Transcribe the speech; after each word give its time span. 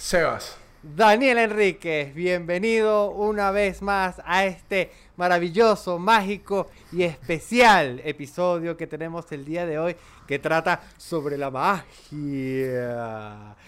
Sebas. 0.00 0.56
Daniel 0.82 1.36
Enríquez, 1.36 2.14
bienvenido 2.14 3.10
una 3.10 3.50
vez 3.50 3.82
más 3.82 4.22
a 4.24 4.46
este 4.46 4.90
maravilloso, 5.18 5.98
mágico 5.98 6.70
y 6.90 7.02
especial 7.02 8.00
episodio 8.02 8.78
que 8.78 8.86
tenemos 8.86 9.30
el 9.30 9.44
día 9.44 9.66
de 9.66 9.78
hoy 9.78 9.94
que 10.26 10.38
trata 10.38 10.80
sobre 10.96 11.36
la 11.36 11.50
magia. 11.50 11.84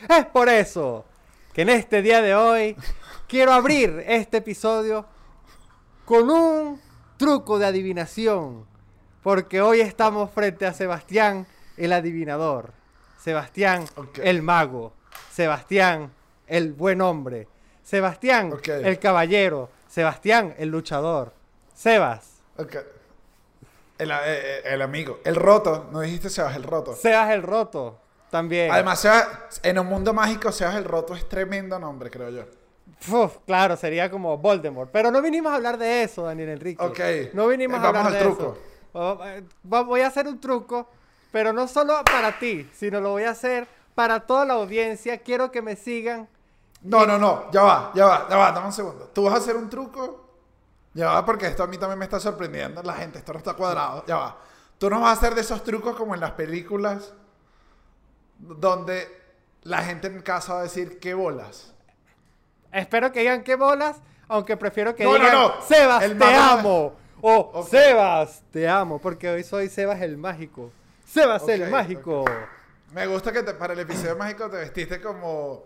Es 0.09 0.25
por 0.33 0.49
eso 0.49 1.05
que 1.53 1.63
en 1.63 1.69
este 1.69 2.01
día 2.01 2.23
de 2.23 2.35
hoy 2.35 2.77
quiero 3.29 3.53
abrir 3.53 4.03
este 4.07 4.39
episodio 4.39 5.05
con 6.07 6.31
un 6.31 6.81
truco 7.19 7.59
de 7.59 7.67
adivinación, 7.67 8.65
porque 9.23 9.61
hoy 9.61 9.83
estamos 9.83 10.31
frente 10.31 10.65
a 10.65 10.73
Sebastián 10.73 11.47
el 11.77 11.93
adivinador, 11.93 12.73
Sebastián 13.19 13.85
el 14.23 14.41
mago, 14.41 14.95
Sebastián 15.31 16.11
el 16.47 16.73
buen 16.73 17.01
hombre, 17.01 17.49
Sebastián 17.83 18.53
el 18.67 18.99
caballero, 18.99 19.71
Sebastián 19.89 20.55
el 20.59 20.69
luchador, 20.69 21.33
Sebas, 21.75 22.41
Ok. 22.59 22.77
El, 23.99 24.11
eh, 24.11 24.15
eh, 24.25 24.63
el 24.65 24.83
amigo. 24.83 25.21
El 25.25 25.37
roto. 25.37 25.89
No 25.93 26.01
dijiste 26.01 26.29
Sebas 26.29 26.57
el 26.57 26.65
roto. 26.65 26.95
Sebas 26.97 27.31
el 27.31 27.43
roto, 27.43 27.99
también. 28.31 28.71
Además, 28.73 29.01
Sebas, 29.01 29.29
en 29.63 29.79
un 29.79 29.87
mundo 29.87 30.13
mágico, 30.13 30.51
Sebas 30.51 30.75
el 30.77 30.85
roto 30.85 31.15
es 31.15 31.29
tremendo 31.29 31.79
nombre, 31.79 32.11
creo 32.11 32.29
yo. 32.31 32.45
Uf, 33.17 33.39
claro, 33.47 33.77
sería 33.77 34.11
como 34.11 34.39
Voldemort. 34.39 34.91
Pero 34.93 35.11
no 35.11 35.23
vinimos 35.23 35.53
a 35.53 35.57
hablar 35.57 35.79
de 35.79 36.03
eso, 36.03 36.23
Daniel 36.25 36.49
Enrique. 36.51 36.83
Ok. 36.83 37.01
No 37.35 37.47
vinimos 37.49 37.79
a 37.81 37.89
hablar 37.89 38.11
de 38.11 38.19
al 38.19 38.27
eso. 38.27 38.37
truco. 38.37 38.59
Va- 39.73 39.83
Voy 39.83 40.01
a 40.01 40.09
hacer 40.09 40.27
un 40.27 40.41
truco, 40.41 40.89
pero 41.31 41.53
no 41.53 41.67
solo 41.69 42.03
para 42.05 42.39
ti, 42.39 42.69
sino 42.75 43.01
lo 43.01 43.11
voy 43.11 43.23
a 43.25 43.31
hacer 43.31 43.67
para 43.95 44.21
toda 44.21 44.45
la 44.45 44.55
audiencia. 44.55 45.19
Quiero 45.19 45.51
que 45.51 45.63
me 45.63 45.77
sigan. 45.77 46.29
No, 46.83 47.07
no, 47.07 47.19
no. 47.19 47.51
Ya 47.53 47.63
va, 47.63 47.93
ya 47.95 48.07
va, 48.07 48.27
ya 48.29 48.37
va. 48.37 48.53
Dame 48.53 48.67
un 48.67 48.73
segundo. 48.73 49.11
¿Tú 49.13 49.25
vas 49.25 49.35
a 49.35 49.37
hacer 49.39 49.57
un 49.57 49.71
truco? 49.71 50.21
Ya 50.95 51.07
va, 51.13 51.25
porque 51.25 51.47
esto 51.47 51.63
a 51.63 51.67
mí 51.67 51.79
también 51.79 51.99
me 51.99 52.05
está 52.05 52.21
sorprendiendo. 52.21 52.83
La 52.83 52.95
gente, 52.95 53.19
esto 53.19 53.33
no 53.33 53.39
está 53.39 53.55
cuadrado. 53.55 54.05
Ya 54.07 54.17
va. 54.17 54.37
Tú 54.79 54.91
no 54.91 55.01
vas 55.01 55.11
a 55.11 55.13
hacer 55.13 55.35
de 55.35 55.43
esos 55.43 55.63
trucos 55.63 55.97
como 55.97 56.15
en 56.15 56.21
las 56.21 56.33
películas 56.33 57.15
donde 58.39 59.09
la 59.63 59.79
gente 59.83 60.09
en 60.09 60.21
casa 60.23 60.55
va 60.55 60.61
a 60.61 60.63
decir, 60.65 60.99
¿qué 60.99 61.15
bolas? 61.15 61.73
Espero 62.73 63.13
que 63.13 63.21
digan 63.21 63.45
qué 63.45 63.55
bolas, 63.55 63.99
aunque 64.29 64.57
prefiero 64.57 64.95
que 64.95 65.05
No, 65.05 65.13
no, 65.13 65.19
digan 65.19 65.33
no. 65.35 65.63
Sebas, 65.63 66.03
El 66.03 66.19
te 66.19 66.35
amo. 66.35 66.95
O 67.21 67.51
Ok. 67.55 67.69
Sebas, 67.69 68.43
te 68.51 68.69
amo, 68.69 68.99
porque 68.99 69.31
hoy 69.31 69.45
soy 69.45 69.69
Sebas 69.69 70.01
el 70.03 70.17
mágico. 70.17 70.73
Sebas 71.07 71.47
el 71.49 71.71
mágico. 71.71 72.25
Me 72.93 73.07
gusta 73.07 73.33
que 73.33 73.43
te- 73.43 73.55
para 73.55 73.73
el 73.73 73.81
episodio 73.81 74.17
mágico 74.17 74.49
te 74.51 74.57
vestiste 74.59 75.01
como 75.01 75.65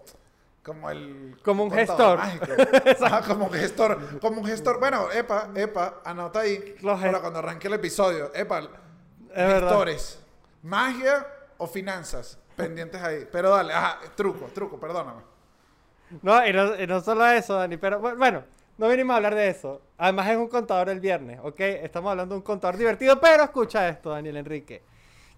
como 0.62 0.91
el 0.91 1.36
Como 1.44 1.64
un 1.64 1.70
gestor. 1.70 2.18
como 3.28 3.44
un 3.46 3.52
gestor, 3.52 4.18
como 4.20 4.41
un 4.41 4.46
gestor. 4.46 4.80
Bueno, 4.80 5.10
epa, 5.12 5.50
epa, 5.55 6.00
anota 6.05 6.41
ahí 6.41 6.74
Los 6.83 7.00
para 7.00 7.20
cuando 7.20 7.38
arranque 7.38 7.68
el 7.68 7.74
episodio. 7.74 8.33
Epa, 8.34 8.62
gestores, 9.34 10.18
magia 10.62 11.27
o 11.58 11.66
finanzas, 11.68 12.38
pendientes 12.56 13.00
ahí. 13.00 13.28
Pero 13.30 13.50
dale, 13.50 13.72
ajá, 13.72 14.00
truco, 14.16 14.46
truco, 14.52 14.78
perdóname. 14.80 15.22
No 16.22 16.46
y, 16.46 16.52
no, 16.52 16.80
y 16.80 16.86
no 16.86 17.00
solo 17.00 17.27
eso, 17.27 17.55
Dani, 17.55 17.77
pero 17.77 18.00
bu- 18.00 18.16
bueno, 18.16 18.42
no 18.78 18.88
vinimos 18.88 19.14
a 19.14 19.16
hablar 19.18 19.34
de 19.36 19.48
eso. 19.48 19.83
Además 19.98 20.28
es 20.28 20.36
un 20.36 20.48
contador 20.48 20.88
el 20.88 20.98
viernes, 21.00 21.38
¿ok? 21.42 21.61
Estamos 21.61 22.11
hablando 22.11 22.34
de 22.34 22.38
un 22.38 22.44
contador 22.44 22.77
divertido, 22.77 23.20
pero 23.20 23.44
escucha 23.44 23.88
esto, 23.88 24.11
Daniel 24.11 24.36
Enrique. 24.36 24.83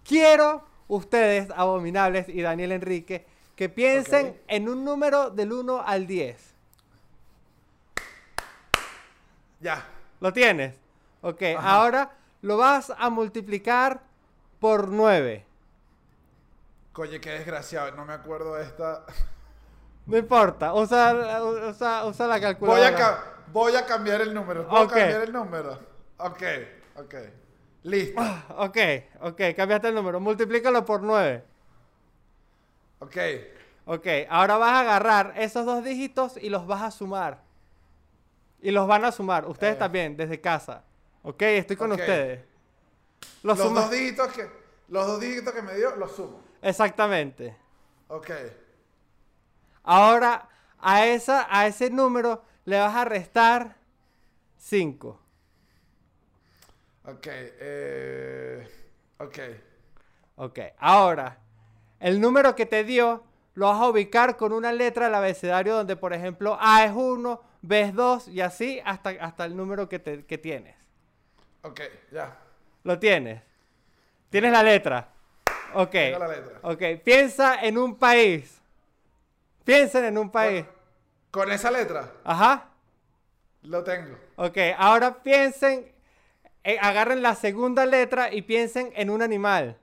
Quiero 0.06 0.62
ustedes, 0.88 1.50
abominables 1.54 2.28
y 2.28 2.42
Daniel 2.42 2.72
Enrique, 2.72 3.26
que 3.54 3.68
piensen 3.68 4.40
en 4.48 4.68
un 4.68 4.84
número 4.84 5.30
del 5.30 5.52
1 5.52 5.82
al 5.84 6.06
10. 6.06 6.54
Ya. 9.60 9.84
¿Lo 10.20 10.32
tienes? 10.32 10.74
Ok, 11.20 11.42
Ajá. 11.56 11.70
ahora 11.72 12.10
lo 12.42 12.56
vas 12.56 12.92
a 12.96 13.10
multiplicar 13.10 14.00
por 14.60 14.88
9. 14.88 15.44
Coye, 16.92 17.20
qué 17.20 17.30
desgraciado, 17.30 17.92
no 17.92 18.04
me 18.04 18.12
acuerdo 18.12 18.54
de 18.56 18.64
esta. 18.64 19.04
No 20.06 20.16
importa, 20.16 20.74
usa, 20.74 21.42
usa, 21.68 22.06
usa 22.06 22.26
la 22.26 22.34
Voy 22.34 22.40
calculadora. 22.40 22.88
a, 22.88 22.94
ca- 22.96 23.24
voy 23.52 23.76
a 23.76 23.84
cambiar 23.84 24.20
el 24.20 24.32
número. 24.34 24.66
¿Puedo 24.68 24.84
Ok. 24.84 24.90
cambiar 24.94 25.22
el 25.22 25.32
número? 25.32 25.78
Ok, 26.18 26.42
ok. 26.96 27.14
Listo. 27.82 28.20
Ok, 28.56 28.76
ok, 29.20 29.40
cambiaste 29.56 29.88
el 29.88 29.94
número. 29.94 30.20
Multiplícalo 30.20 30.84
por 30.84 31.02
9. 31.02 31.44
Ok. 33.00 33.16
Ok, 33.86 34.06
ahora 34.28 34.58
vas 34.58 34.72
a 34.72 34.80
agarrar 34.80 35.34
esos 35.36 35.64
dos 35.64 35.82
dígitos 35.84 36.36
y 36.36 36.50
los 36.50 36.66
vas 36.66 36.82
a 36.82 36.90
sumar. 36.90 37.40
Y 38.60 38.70
los 38.72 38.86
van 38.88 39.04
a 39.04 39.12
sumar, 39.12 39.46
ustedes 39.46 39.76
Eh. 39.76 39.78
también, 39.78 40.16
desde 40.16 40.40
casa. 40.40 40.82
Ok, 41.22 41.42
estoy 41.42 41.76
con 41.76 41.92
ustedes. 41.92 42.44
Los 43.42 43.56
dos 43.58 43.90
dígitos 43.90 44.28
que 44.28 44.48
los 44.88 45.06
dos 45.06 45.20
dígitos 45.20 45.52
que 45.54 45.62
me 45.62 45.74
dio 45.74 45.94
los 45.96 46.12
sumo. 46.16 46.40
Exactamente. 46.62 47.56
Ok. 48.08 48.30
Ahora 49.84 50.48
a, 50.80 51.06
esa, 51.06 51.46
a 51.50 51.66
ese 51.66 51.90
número 51.90 52.42
le 52.64 52.78
vas 52.78 52.94
a 52.94 53.04
restar 53.04 53.76
5. 54.58 55.20
Ok. 57.10 57.26
Eh, 57.30 58.68
ok. 59.18 59.38
Ok, 60.36 60.58
ahora 60.78 61.38
el 62.00 62.20
número 62.20 62.54
que 62.54 62.64
te 62.66 62.84
dio 62.84 63.24
lo 63.54 63.66
vas 63.66 63.80
a 63.80 63.88
ubicar 63.88 64.36
con 64.36 64.52
una 64.52 64.72
letra 64.72 65.06
del 65.06 65.14
abecedario 65.16 65.74
donde, 65.74 65.96
por 65.96 66.12
ejemplo, 66.12 66.56
A 66.60 66.84
es 66.84 66.92
1, 66.94 67.42
B 67.62 67.80
es 67.80 67.94
2 67.94 68.28
y 68.28 68.40
así 68.40 68.80
hasta, 68.84 69.10
hasta 69.20 69.44
el 69.46 69.56
número 69.56 69.88
que, 69.88 69.98
te- 69.98 70.24
que 70.24 70.38
tienes. 70.38 70.76
Ok, 71.62 71.80
ya. 72.12 72.36
¿Lo 72.84 72.98
tienes? 73.00 73.42
¿Tienes 74.30 74.52
la 74.52 74.62
letra? 74.62 75.08
Ok. 75.74 75.90
Tengo 75.90 76.18
la 76.20 76.28
letra. 76.28 76.58
Ok, 76.62 76.82
piensa 77.02 77.60
en 77.62 77.78
un 77.78 77.96
país. 77.96 78.60
Piensen 79.64 80.04
en 80.04 80.18
un 80.18 80.30
país. 80.30 80.64
Con 81.32 81.50
esa 81.50 81.70
letra 81.70 82.12
Ajá. 82.24 82.68
lo 83.62 83.82
tengo. 83.82 84.16
Ok, 84.36 84.56
ahora 84.78 85.20
piensen, 85.22 85.92
eh, 86.64 86.78
agarren 86.80 87.22
la 87.22 87.34
segunda 87.34 87.86
letra 87.86 88.32
y 88.32 88.42
piensen 88.42 88.92
en 88.96 89.10
un 89.10 89.22
animal. 89.22 89.76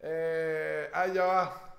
Eh, 0.00 0.90
ah, 0.92 1.06
ya 1.06 1.24
va. 1.24 1.74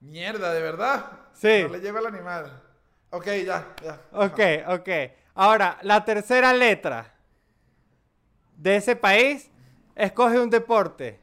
Mierda, 0.00 0.52
¿de 0.52 0.62
verdad? 0.62 1.06
Sí. 1.32 1.62
No 1.62 1.68
le 1.68 1.80
lleva 1.80 2.00
el 2.00 2.06
animal. 2.06 2.62
Ok, 3.10 3.26
ya, 3.44 3.74
ya. 3.82 4.00
Ok, 4.12 4.40
ok. 4.68 4.88
Ahora, 5.34 5.78
la 5.82 6.04
tercera 6.04 6.52
letra 6.52 7.14
de 8.56 8.76
ese 8.76 8.96
país, 8.96 9.50
escoge 9.94 10.38
un 10.40 10.50
deporte. 10.50 11.20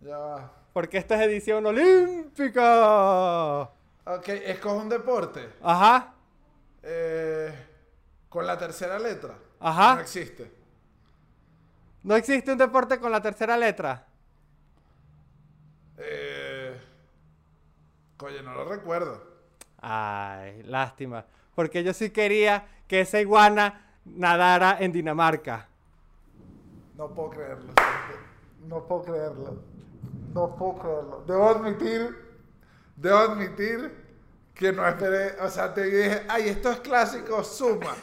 Ya 0.00 0.18
va. 0.18 0.52
Porque 0.72 0.98
esta 0.98 1.14
es 1.14 1.22
edición 1.22 1.64
olímpica. 1.66 3.62
Ok, 4.04 4.28
escoge 4.28 4.76
un 4.76 4.88
deporte. 4.88 5.48
Ajá, 5.62 6.10
Eh, 6.82 7.63
con 8.34 8.48
la 8.48 8.58
tercera 8.58 8.98
letra. 8.98 9.38
Ajá. 9.60 9.94
No 9.94 10.00
existe. 10.00 10.50
no 12.02 12.16
existe 12.16 12.50
un 12.50 12.58
deporte 12.58 12.98
con 12.98 13.12
la 13.12 13.22
tercera 13.22 13.56
letra. 13.56 14.04
Eh, 15.98 16.76
coño, 18.16 18.42
no 18.42 18.54
lo 18.54 18.64
recuerdo. 18.64 19.22
Ay, 19.80 20.64
lástima. 20.64 21.24
Porque 21.54 21.84
yo 21.84 21.94
sí 21.94 22.10
quería 22.10 22.66
que 22.88 23.02
esa 23.02 23.20
iguana 23.20 23.92
nadara 24.04 24.78
en 24.80 24.90
Dinamarca. 24.90 25.68
No 26.96 27.14
puedo 27.14 27.30
creerlo. 27.30 27.72
No 28.66 28.84
puedo 28.84 29.02
creerlo. 29.04 29.62
No 30.34 30.56
puedo 30.56 30.78
creerlo. 30.80 31.24
Debo 31.24 31.50
admitir, 31.50 32.16
debo 32.96 33.18
admitir 33.18 33.94
que 34.56 34.72
no 34.72 34.84
esperé. 34.88 35.40
O 35.40 35.48
sea, 35.48 35.72
te 35.72 35.84
dije, 35.84 36.26
ay, 36.28 36.48
esto 36.48 36.72
es 36.72 36.80
clásico, 36.80 37.44
suma. 37.44 37.94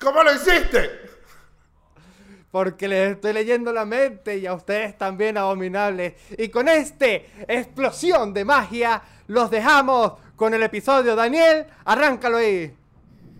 ¿Cómo 0.00 0.22
lo 0.22 0.34
hiciste? 0.34 0.98
Porque 2.50 2.88
les 2.88 3.12
estoy 3.12 3.34
leyendo 3.34 3.70
la 3.72 3.84
mente 3.84 4.38
y 4.38 4.46
a 4.46 4.54
ustedes 4.54 4.96
también, 4.96 5.36
abominables. 5.36 6.14
Y 6.38 6.48
con 6.48 6.68
este 6.68 7.30
explosión 7.46 8.32
de 8.32 8.44
magia, 8.44 9.02
los 9.28 9.50
dejamos 9.50 10.14
con 10.36 10.54
el 10.54 10.62
episodio. 10.62 11.14
Daniel, 11.14 11.66
arráncalo 11.84 12.38
ahí. 12.38 12.74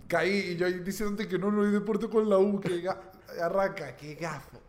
Caí 0.06 0.50
y 0.50 0.56
yo 0.56 0.66
ahí 0.66 0.80
diciéndote 0.80 1.26
que 1.26 1.38
no, 1.38 1.50
no 1.50 1.62
hay 1.62 1.70
deporte 1.70 2.08
con 2.08 2.28
la 2.28 2.36
U, 2.36 2.60
que 2.60 2.86
arranca, 3.40 3.96
qué 3.96 4.14
gafo. 4.14 4.59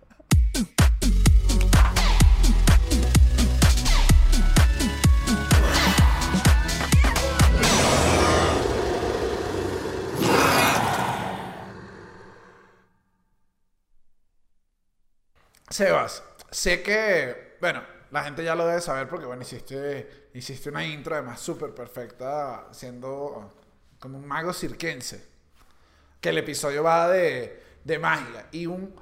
Sebas, 15.71 16.21
sé 16.49 16.83
que, 16.83 17.55
bueno, 17.61 17.81
la 18.11 18.23
gente 18.23 18.43
ya 18.43 18.55
lo 18.55 18.67
debe 18.67 18.81
saber 18.81 19.07
porque, 19.07 19.25
bueno, 19.25 19.41
hiciste, 19.41 20.29
hiciste 20.33 20.69
una 20.69 20.85
intro 20.85 21.15
además 21.15 21.39
súper 21.39 21.73
perfecta 21.73 22.67
siendo 22.71 23.53
como 23.99 24.17
un 24.17 24.27
mago 24.27 24.51
cirquense. 24.51 25.29
Que 26.19 26.29
el 26.29 26.37
episodio 26.37 26.83
va 26.83 27.09
de, 27.09 27.63
de 27.83 27.99
magia. 27.99 28.47
Y 28.51 28.65
un, 28.65 28.93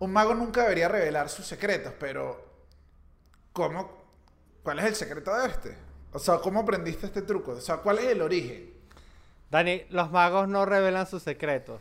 un 0.00 0.12
mago 0.12 0.34
nunca 0.34 0.62
debería 0.62 0.88
revelar 0.88 1.28
sus 1.28 1.46
secretos, 1.46 1.92
pero 1.98 2.44
¿cómo? 3.52 4.04
¿Cuál 4.62 4.80
es 4.80 4.84
el 4.86 4.94
secreto 4.96 5.34
de 5.36 5.48
este? 5.48 5.78
O 6.12 6.18
sea, 6.18 6.38
¿cómo 6.38 6.60
aprendiste 6.60 7.06
este 7.06 7.22
truco? 7.22 7.52
O 7.52 7.60
sea, 7.60 7.76
¿cuál 7.76 7.98
es 7.98 8.06
el 8.06 8.20
origen? 8.20 8.74
Dani, 9.50 9.86
los 9.90 10.10
magos 10.10 10.48
no 10.48 10.66
revelan 10.66 11.06
sus 11.06 11.22
secretos. 11.22 11.80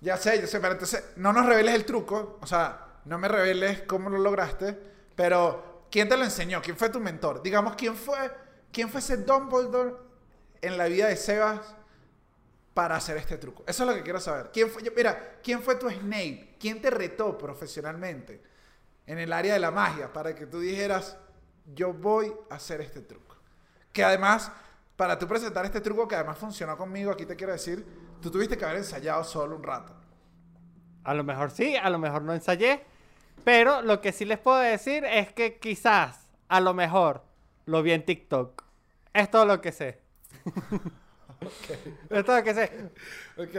Ya 0.00 0.16
sé, 0.16 0.40
ya 0.40 0.46
sé, 0.46 0.60
pero 0.60 0.72
entonces 0.72 1.04
no 1.16 1.32
nos 1.32 1.44
reveles 1.44 1.74
el 1.74 1.84
truco, 1.84 2.38
o 2.40 2.46
sea, 2.46 2.87
no 3.04 3.18
me 3.18 3.28
reveles 3.28 3.82
cómo 3.82 4.10
lo 4.10 4.18
lograste, 4.18 4.78
pero 5.16 5.86
¿quién 5.90 6.08
te 6.08 6.16
lo 6.16 6.24
enseñó? 6.24 6.62
¿Quién 6.62 6.76
fue 6.76 6.88
tu 6.88 7.00
mentor? 7.00 7.42
Digamos, 7.42 7.74
¿quién 7.76 7.96
fue, 7.96 8.30
quién 8.72 8.88
fue 8.88 9.00
ese 9.00 9.18
Dumbledore 9.18 9.94
en 10.60 10.78
la 10.78 10.86
vida 10.86 11.08
de 11.08 11.16
Sebas 11.16 11.74
para 12.74 12.96
hacer 12.96 13.16
este 13.16 13.38
truco? 13.38 13.64
Eso 13.66 13.82
es 13.82 13.88
lo 13.88 13.94
que 13.94 14.02
quiero 14.02 14.20
saber. 14.20 14.50
¿Quién 14.52 14.70
fue, 14.70 14.82
mira, 14.96 15.38
¿quién 15.42 15.62
fue 15.62 15.76
tu 15.76 15.88
Snape? 15.88 16.56
¿Quién 16.60 16.80
te 16.80 16.90
retó 16.90 17.36
profesionalmente 17.36 18.42
en 19.06 19.18
el 19.18 19.32
área 19.32 19.54
de 19.54 19.60
la 19.60 19.70
magia 19.70 20.12
para 20.12 20.34
que 20.34 20.46
tú 20.46 20.60
dijeras, 20.60 21.16
yo 21.74 21.92
voy 21.92 22.32
a 22.50 22.56
hacer 22.56 22.80
este 22.80 23.00
truco? 23.00 23.36
Que 23.92 24.04
además, 24.04 24.52
para 24.96 25.18
tú 25.18 25.26
presentar 25.26 25.64
este 25.64 25.80
truco 25.80 26.06
que 26.06 26.14
además 26.14 26.38
funcionó 26.38 26.76
conmigo, 26.76 27.10
aquí 27.10 27.26
te 27.26 27.36
quiero 27.36 27.52
decir, 27.52 27.84
tú 28.20 28.30
tuviste 28.30 28.56
que 28.56 28.64
haber 28.64 28.78
ensayado 28.78 29.24
solo 29.24 29.56
un 29.56 29.62
rato. 29.62 29.94
A 31.04 31.14
lo 31.14 31.24
mejor 31.24 31.50
sí, 31.50 31.76
a 31.76 31.90
lo 31.90 31.98
mejor 31.98 32.22
no 32.22 32.34
ensayé. 32.34 32.84
Pero 33.44 33.82
lo 33.82 34.00
que 34.00 34.12
sí 34.12 34.24
les 34.24 34.38
puedo 34.38 34.58
decir 34.58 35.04
es 35.04 35.32
que 35.32 35.58
quizás, 35.58 36.28
a 36.48 36.60
lo 36.60 36.74
mejor, 36.74 37.22
lo 37.66 37.82
vi 37.82 37.92
en 37.92 38.04
TikTok. 38.04 38.62
Es 39.12 39.30
todo 39.30 39.46
lo 39.46 39.60
que 39.60 39.72
sé. 39.72 40.00
Es 42.10 42.24
todo 42.24 42.36
lo 42.36 42.42
que 42.42 42.54
sé. 42.54 42.90
Ok, 43.36 43.54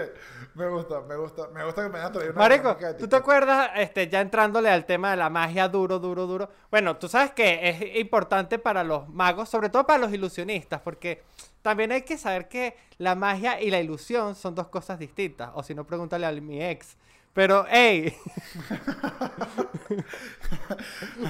me 0.56 0.68
gusta, 0.68 1.00
me 1.02 1.16
gusta, 1.16 1.48
me 1.48 1.64
gusta 1.64 1.84
que 1.84 1.90
me 1.90 2.00
hayas 2.00 2.12
traído 2.12 2.34
una 2.34 2.40
Marico, 2.40 2.74
de 2.76 2.94
¿tú 2.96 3.08
te 3.08 3.16
acuerdas, 3.16 3.70
este, 3.76 4.10
ya 4.10 4.20
entrándole 4.20 4.70
al 4.70 4.86
tema 4.86 5.12
de 5.12 5.18
la 5.18 5.30
magia 5.30 5.70
duro, 5.70 6.00
duro, 6.00 6.28
duro? 6.28 6.50
Bueno, 6.70 6.98
tú 6.98 7.08
sabes 7.08 7.32
que 7.32 7.70
es 7.70 7.96
importante 7.98 8.60
para 8.60 8.84
los 8.84 9.08
magos, 9.08 9.48
sobre 9.48 9.70
todo 9.70 9.88
para 9.88 10.00
los 10.00 10.12
ilusionistas, 10.12 10.82
porque 10.82 11.24
también 11.62 11.92
hay 11.92 12.02
que 12.02 12.18
saber 12.18 12.50
que 12.50 12.76
la 12.98 13.16
magia 13.16 13.62
y 13.62 13.70
la 13.70 13.80
ilusión 13.80 14.36
son 14.36 14.56
dos 14.56 14.68
cosas 14.68 15.00
distintas. 15.00 15.52
O 15.54 15.64
si 15.64 15.74
no, 15.74 15.86
pregúntale 15.86 16.26
a 16.26 16.32
mi 16.32 16.62
ex. 16.62 16.98
Pero, 17.34 17.66
hey. 17.70 18.16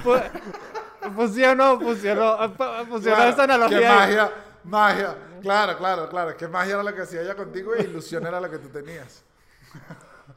Fu- 0.02 1.10
funcionó, 1.14 1.78
funcionó. 1.80 2.36
fu- 2.54 2.86
Funcionó 2.88 3.16
Claro, 3.16 3.30
esa 3.30 3.42
analogía. 3.44 3.78
Ahí. 3.78 3.96
magia, 4.16 4.30
magia. 4.64 5.16
Claro, 5.42 5.76
claro, 5.78 6.08
claro. 6.08 6.36
Que 6.36 6.48
magia 6.48 6.74
era 6.74 6.82
lo 6.82 6.94
que 6.94 7.02
hacía 7.02 7.22
ella 7.22 7.34
contigo 7.34 7.72
y 7.78 7.82
ilusión 7.82 8.26
era 8.26 8.40
lo 8.40 8.50
que 8.50 8.58
tú 8.58 8.68
tenías. 8.68 9.24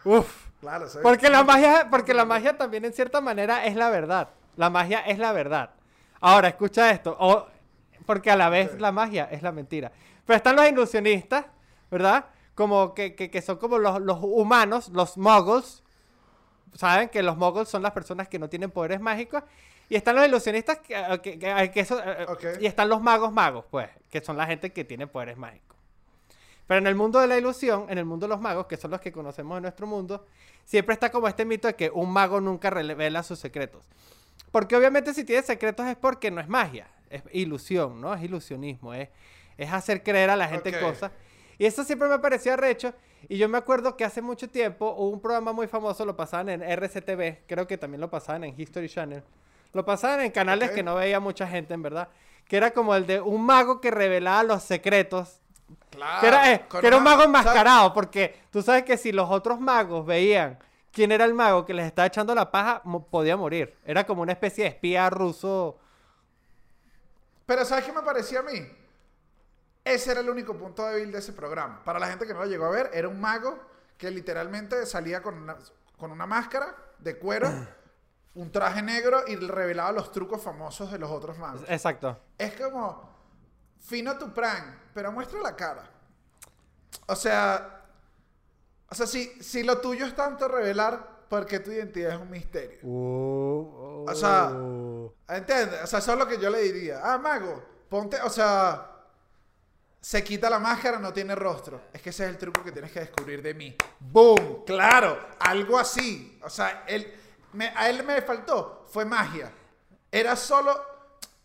Uf. 0.05 0.47
Claro, 0.61 0.87
¿sabes? 0.87 1.03
Porque 1.03 1.29
la 1.29 1.43
magia, 1.43 1.87
porque 1.89 2.13
la 2.13 2.23
magia 2.25 2.57
también 2.57 2.85
en 2.85 2.93
cierta 2.93 3.19
manera 3.19 3.65
es 3.65 3.75
la 3.75 3.89
verdad. 3.89 4.29
La 4.55 4.69
magia 4.69 4.99
es 5.01 5.17
la 5.19 5.33
verdad. 5.33 5.71
Ahora, 6.21 6.47
escucha 6.49 6.89
esto. 6.91 7.15
o- 7.19 7.47
porque 8.05 8.29
a 8.31 8.35
la 8.35 8.49
vez 8.49 8.71
Ok. 8.73 8.79
la 8.81 8.91
magia 8.91 9.29
es 9.31 9.41
la 9.43 9.51
mentira. 9.53 9.89
Pero 10.25 10.35
están 10.37 10.55
los 10.57 10.67
ilusionistas, 10.67 11.45
¿verdad? 11.89 12.25
Como 12.55 12.93
que, 12.93 13.15
que- 13.15 13.31
que 13.31 13.41
son 13.41 13.57
como 13.57 13.77
los, 13.79 13.99
los 14.01 14.19
humanos, 14.21 14.89
los 14.89 15.17
muggles. 15.17 15.83
Saben 16.75 17.09
que 17.09 17.21
los 17.23 17.37
muggles 17.37 17.69
son 17.69 17.81
las 17.83 17.91
personas 17.91 18.27
que 18.27 18.39
no 18.39 18.49
tienen 18.49 18.71
poderes 18.71 18.99
mágicos. 18.99 19.43
Y 19.89 19.95
están 19.95 20.15
los 20.15 20.25
ilusionistas 20.25 20.79
que, 20.79 20.95
que- 21.21 21.37
que- 21.39 21.71
que 21.73 21.79
eso- 21.79 22.01
eh, 22.03 22.25
Ok. 22.27 22.43
y 22.61 22.65
están 22.65 22.89
los 22.89 23.01
magos 23.01 23.31
magos, 23.31 23.65
pues, 23.69 23.89
que 24.09 24.21
son 24.21 24.37
la 24.37 24.45
gente 24.47 24.71
que 24.71 24.83
tiene 24.83 25.07
poderes 25.07 25.37
mágicos. 25.37 25.77
Pero 26.65 26.77
en 26.79 26.87
el 26.87 26.95
mundo 26.95 27.19
de 27.19 27.27
la 27.27 27.37
ilusión, 27.37 27.87
en 27.89 27.97
el 27.97 28.05
mundo 28.05 28.25
de 28.25 28.29
los 28.29 28.39
magos, 28.39 28.65
que 28.67 28.77
son 28.77 28.91
los 28.91 29.01
que 29.01 29.11
conocemos 29.11 29.57
en 29.57 29.63
nuestro 29.63 29.85
mundo, 29.85 30.25
siempre 30.63 30.93
está 30.93 31.11
como 31.11 31.27
este 31.27 31.43
mito 31.43 31.67
de 31.67 31.75
que 31.75 31.89
un 31.89 32.09
mago 32.11 32.39
nunca 32.39 32.69
revela 32.69 33.21
sus 33.21 33.37
secretos. 33.39 33.83
Porque 34.51 34.75
obviamente 34.75 35.13
si 35.13 35.25
tiene 35.25 35.43
secretos 35.43 35.85
es 35.87 35.97
porque 35.97 36.31
no 36.31 36.39
es 36.39 36.47
magia, 36.47 36.87
es 37.09 37.21
ilusión, 37.33 37.99
¿no? 37.99 38.13
Es 38.13 38.23
ilusionismo, 38.23 38.93
es, 38.93 39.09
es 39.57 39.71
hacer 39.73 40.01
creer 40.03 40.29
a 40.29 40.35
la 40.37 40.47
gente 40.47 40.69
Ok. 40.75 40.79
cosas. 40.81 41.11
Y 41.57 41.65
eso 41.65 41.83
siempre 41.83 42.07
me 42.07 42.19
pareció 42.19 42.53
arrecho. 42.53 42.93
Y 43.29 43.37
yo 43.37 43.47
me 43.47 43.57
acuerdo 43.57 43.95
que 43.95 44.03
hace 44.03 44.21
mucho 44.21 44.49
tiempo 44.49 44.93
hubo 44.97 45.09
un 45.09 45.21
programa 45.21 45.53
muy 45.53 45.67
famoso, 45.67 46.05
lo 46.05 46.15
pasaban 46.15 46.49
en 46.49 46.61
RCTV, 46.63 47.45
creo 47.47 47.67
que 47.67 47.77
también 47.77 48.01
lo 48.01 48.09
pasaban 48.09 48.43
en 48.43 48.59
History 48.59 48.89
Channel. 48.89 49.23
Lo 49.71 49.85
pasaban 49.85 50.21
en 50.21 50.31
canales 50.31 50.71
que 50.71 50.83
no 50.83 50.95
veía 50.95 51.19
mucha 51.19 51.47
gente, 51.47 51.73
en 51.73 51.81
verdad. 51.81 52.09
Que 52.47 52.57
era 52.57 52.71
como 52.71 52.93
el 52.95 53.07
de 53.07 53.21
un 53.21 53.45
mago 53.45 53.79
que 53.81 53.89
revelaba 53.91 54.43
los 54.43 54.63
secretos 54.63 55.39
Claro, 55.89 56.21
que 56.21 56.27
era, 56.27 56.51
eh, 56.51 56.65
que 56.81 56.85
era 56.87 56.97
un 56.97 57.03
mago 57.03 57.21
¿sabes? 57.21 57.27
enmascarado, 57.27 57.93
porque 57.93 58.35
tú 58.51 58.61
sabes 58.61 58.83
que 58.83 58.97
si 58.97 59.11
los 59.11 59.29
otros 59.29 59.59
magos 59.59 60.05
veían 60.05 60.59
quién 60.91 61.11
era 61.11 61.23
el 61.25 61.33
mago 61.33 61.65
que 61.65 61.73
les 61.73 61.85
estaba 61.85 62.05
echando 62.07 62.35
la 62.35 62.51
paja, 62.51 62.81
mo- 62.83 63.05
podía 63.05 63.37
morir. 63.37 63.75
Era 63.85 64.05
como 64.05 64.21
una 64.21 64.33
especie 64.33 64.65
de 64.65 64.69
espía 64.71 65.09
ruso. 65.09 65.79
Pero 67.45 67.65
¿sabes 67.65 67.85
qué 67.85 67.91
me 67.93 68.01
parecía 68.01 68.39
a 68.39 68.43
mí? 68.43 68.59
Ese 69.83 70.11
era 70.11 70.21
el 70.21 70.29
único 70.29 70.57
punto 70.57 70.85
débil 70.85 71.11
de 71.11 71.19
ese 71.19 71.33
programa. 71.33 71.83
Para 71.83 71.99
la 71.99 72.07
gente 72.07 72.25
que 72.25 72.33
no 72.33 72.39
lo 72.39 72.45
llegó 72.45 72.65
a 72.65 72.69
ver, 72.69 72.89
era 72.93 73.07
un 73.07 73.19
mago 73.19 73.59
que 73.97 74.09
literalmente 74.09 74.85
salía 74.85 75.21
con 75.21 75.35
una, 75.35 75.57
con 75.97 76.11
una 76.11 76.25
máscara 76.25 76.75
de 76.99 77.17
cuero, 77.17 77.49
un 78.35 78.51
traje 78.51 78.81
negro 78.81 79.23
y 79.27 79.35
revelaba 79.35 79.91
los 79.91 80.11
trucos 80.11 80.41
famosos 80.41 80.91
de 80.91 80.99
los 80.99 81.11
otros 81.11 81.37
magos. 81.37 81.63
Exacto. 81.67 82.19
Es 82.37 82.53
como 82.59 83.11
fino 83.79 84.17
tu 84.17 84.33
prank, 84.33 84.63
pero 84.93 85.11
muestra 85.11 85.39
la 85.41 85.55
cara. 85.55 85.89
O 87.07 87.15
sea, 87.15 87.81
o 88.89 88.95
sea, 88.95 89.07
si, 89.07 89.25
si 89.41 89.63
lo 89.63 89.79
tuyo 89.79 90.05
es 90.05 90.15
tanto 90.15 90.47
revelar, 90.47 91.25
¿por 91.27 91.45
qué 91.45 91.59
tu 91.59 91.71
identidad 91.71 92.13
es 92.13 92.21
un 92.21 92.29
misterio? 92.29 92.79
Uh, 92.83 94.05
O 94.07 94.15
sea. 94.15 94.51
¿Entiendes? 95.35 95.81
O 95.83 95.87
sea, 95.87 95.99
eso 95.99 96.13
es 96.13 96.19
lo 96.19 96.27
que 96.27 96.37
yo 96.39 96.49
le 96.49 96.61
diría. 96.61 97.01
Ah, 97.03 97.17
mago, 97.17 97.63
ponte, 97.89 98.21
o 98.21 98.29
sea, 98.29 98.92
se 100.03 100.21
quita 100.21 100.49
la 100.49 100.59
máscara, 100.59 100.99
no 100.99 101.13
tiene 101.13 101.33
rostro. 101.33 101.79
Es 101.93 102.01
que 102.01 102.09
ese 102.09 102.25
es 102.25 102.29
el 102.31 102.37
truco 102.37 102.61
que 102.61 102.73
tienes 102.73 102.91
que 102.91 102.99
descubrir 102.99 103.41
de 103.41 103.53
mí. 103.53 103.73
¡Boom! 104.01 104.65
Claro, 104.65 105.17
algo 105.39 105.79
así. 105.79 106.37
O 106.43 106.49
sea, 106.49 106.83
él, 106.87 107.09
me- 107.53 107.71
a 107.73 107.89
él 107.89 108.03
me 108.03 108.21
faltó, 108.21 108.85
fue 108.91 109.05
magia. 109.05 109.49
Era 110.11 110.35
solo, 110.35 110.75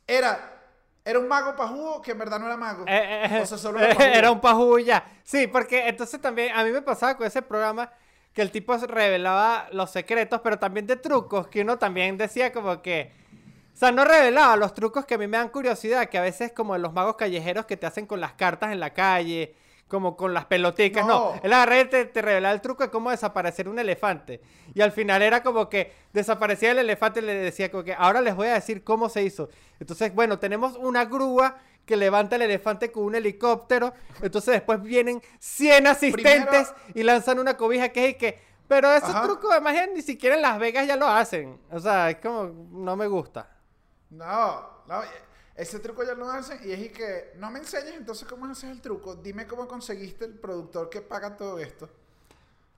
era, 0.05 0.61
era 1.05 1.21
un 1.21 1.29
mago 1.29 1.55
pajugo 1.55 2.03
que 2.03 2.11
en 2.11 2.19
verdad 2.19 2.41
no 2.41 2.47
era 2.47 2.57
mago. 2.57 2.85
Eh, 2.89 3.27
eh, 3.31 3.41
o 3.43 3.47
sea, 3.47 3.59
solo 3.59 3.79
era 3.79 3.95
era 4.19 4.33
un 4.33 4.41
pajú 4.41 4.81
ya. 4.81 5.21
Sí, 5.23 5.47
porque 5.47 5.87
entonces 5.87 6.21
también 6.21 6.53
a 6.53 6.65
mí 6.65 6.73
me 6.73 6.83
pasaba 6.83 7.17
con 7.17 7.29
ese 7.29 7.43
programa 7.43 7.93
que 8.33 8.43
el 8.43 8.51
tipo 8.51 8.77
revelaba 8.77 9.69
los 9.71 9.93
secretos, 9.93 10.41
pero 10.43 10.59
también 10.59 10.85
de 10.89 10.97
trucos, 10.97 11.47
que 11.47 11.61
uno 11.63 11.79
también 11.79 12.19
decía 12.19 12.53
como 12.53 12.83
que... 12.83 13.13
O 13.79 13.81
sea, 13.81 13.93
no 13.93 14.05
revelaba 14.05 14.57
los 14.57 14.75
trucos 14.75 15.07
que 15.07 15.15
a 15.15 15.19
mí 15.19 15.29
me 15.29 15.37
dan 15.37 15.51
curiosidad, 15.51 16.09
que 16.09 16.19
a 16.19 16.23
veces 16.23 16.51
como 16.51 16.75
en 16.75 16.83
los 16.83 16.93
magos 16.93 17.15
callejeros 17.15 17.65
que 17.65 17.77
te 17.77 17.87
hacen 17.87 18.07
con 18.07 18.21
las 18.21 18.33
cartas 18.33 18.73
en 18.73 18.81
la 18.81 18.93
calle, 18.93 19.55
como 19.87 20.17
con 20.17 20.35
las 20.35 20.47
peloticas, 20.47 21.07
no. 21.07 21.35
No. 21.37 21.41
Él 21.45 21.53
agarré 21.53 21.85
te, 21.85 22.05
te 22.07 22.21
revelaba 22.21 22.53
el 22.53 22.61
truco 22.61 22.83
de 22.83 22.91
cómo 22.91 23.13
desaparecer 23.13 23.69
un 23.69 23.79
elefante. 23.79 24.41
Y 24.75 24.81
al 24.81 24.91
final 24.91 25.23
era 25.23 25.45
como 25.45 25.69
que 25.69 25.93
desaparecía 26.13 26.73
el 26.73 26.79
elefante 26.79 27.21
y 27.21 27.23
le 27.23 27.35
decía 27.37 27.71
como 27.71 27.85
que 27.85 27.95
ahora 27.95 28.21
les 28.21 28.35
voy 28.35 28.49
a 28.49 28.55
decir 28.55 28.83
cómo 28.83 29.09
se 29.09 29.23
hizo. 29.23 29.49
Entonces, 29.79 30.13
bueno, 30.13 30.41
tenemos 30.41 30.75
una 30.75 31.05
grúa 31.05 31.59
que 31.87 31.97
levanta 31.97 32.35
el 32.35 32.43
elefante 32.43 32.91
con 32.91 33.05
un 33.05 33.15
helicóptero. 33.15 33.95
Entonces 34.21 34.55
después 34.55 34.83
vienen 34.83 35.23
100 35.39 35.87
asistentes 35.87 36.75
y 36.97 37.05
lanzan 37.05 37.39
una 37.39 37.57
cobija 37.57 37.91
que 37.91 38.07
es 38.07 38.11
y 38.11 38.15
que... 38.15 38.41
Pero 38.67 38.91
esos 38.93 39.11
Ajá. 39.11 39.23
trucos 39.23 39.55
de 39.55 39.61
magia 39.61 39.87
ni 39.87 40.03
siquiera 40.03 40.35
en 40.35 40.43
Las 40.43 40.59
Vegas 40.59 40.85
ya 40.85 40.97
lo 40.97 41.07
hacen. 41.07 41.61
O 41.71 41.79
sea, 41.79 42.11
es 42.11 42.17
como... 42.17 42.67
No 42.73 42.97
me 42.97 43.07
gusta. 43.07 43.58
No, 44.11 44.85
no, 44.87 45.03
ese 45.55 45.81
truco 45.81 46.05
ya 46.05 46.15
lo 46.15 46.31
hacen 46.31 46.61
y 46.65 46.73
es 46.73 46.93
que 46.93 47.33
no 47.37 47.51
me 47.51 47.59
enseñes 47.59 47.95
entonces 47.95 48.27
cómo 48.29 48.47
haces 48.47 48.71
el 48.71 48.81
truco, 48.81 49.17
dime 49.17 49.47
cómo 49.47 49.67
conseguiste 49.67 50.25
el 50.25 50.35
productor 50.35 50.89
que 50.89 51.01
paga 51.01 51.37
todo 51.37 51.59
esto. 51.59 51.89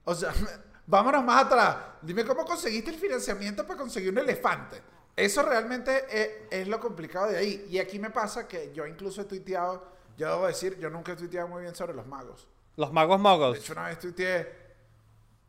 O 0.03 0.15
sea, 0.15 0.33
vámonos 0.87 1.23
más 1.23 1.45
atrás, 1.45 1.77
dime 2.01 2.25
cómo 2.25 2.43
conseguiste 2.43 2.89
el 2.91 2.97
financiamiento 2.97 3.65
para 3.65 3.79
conseguir 3.79 4.11
un 4.11 4.17
elefante. 4.17 4.81
Eso 5.15 5.43
realmente 5.43 6.05
es, 6.09 6.29
es 6.49 6.67
lo 6.67 6.79
complicado 6.79 7.27
de 7.27 7.37
ahí. 7.37 7.67
Y 7.69 7.77
aquí 7.77 7.99
me 7.99 8.09
pasa 8.09 8.47
que 8.47 8.73
yo 8.73 8.87
incluso 8.87 9.21
he 9.21 9.25
tuiteado, 9.25 9.85
yo 10.17 10.29
debo 10.29 10.47
decir, 10.47 10.79
yo 10.79 10.89
nunca 10.89 11.11
he 11.11 11.15
tuiteado 11.15 11.47
muy 11.49 11.61
bien 11.63 11.75
sobre 11.75 11.93
los 11.93 12.07
magos. 12.07 12.47
Los 12.77 12.91
magos 12.91 13.17
De 13.17 13.23
moguls. 13.23 13.59
hecho, 13.59 13.73
una 13.73 13.87
vez 13.87 13.99
tuiteé. 13.99 14.61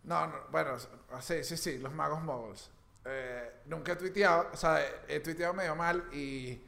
No, 0.05 0.27
no, 0.27 0.35
bueno, 0.51 0.77
sí, 1.21 1.45
sí, 1.45 1.57
sí, 1.57 1.79
los 1.79 1.93
magos 1.95 2.21
moguls. 2.23 2.71
Eh, 3.05 3.63
nunca 3.67 3.93
he 3.93 3.97
tuiteado, 3.97 4.51
o 4.53 4.57
sea, 4.57 4.81
he, 5.09 5.21
tuiteado 5.21 5.55
medio 5.55 5.75
mal 5.75 6.09
y. 6.13 6.61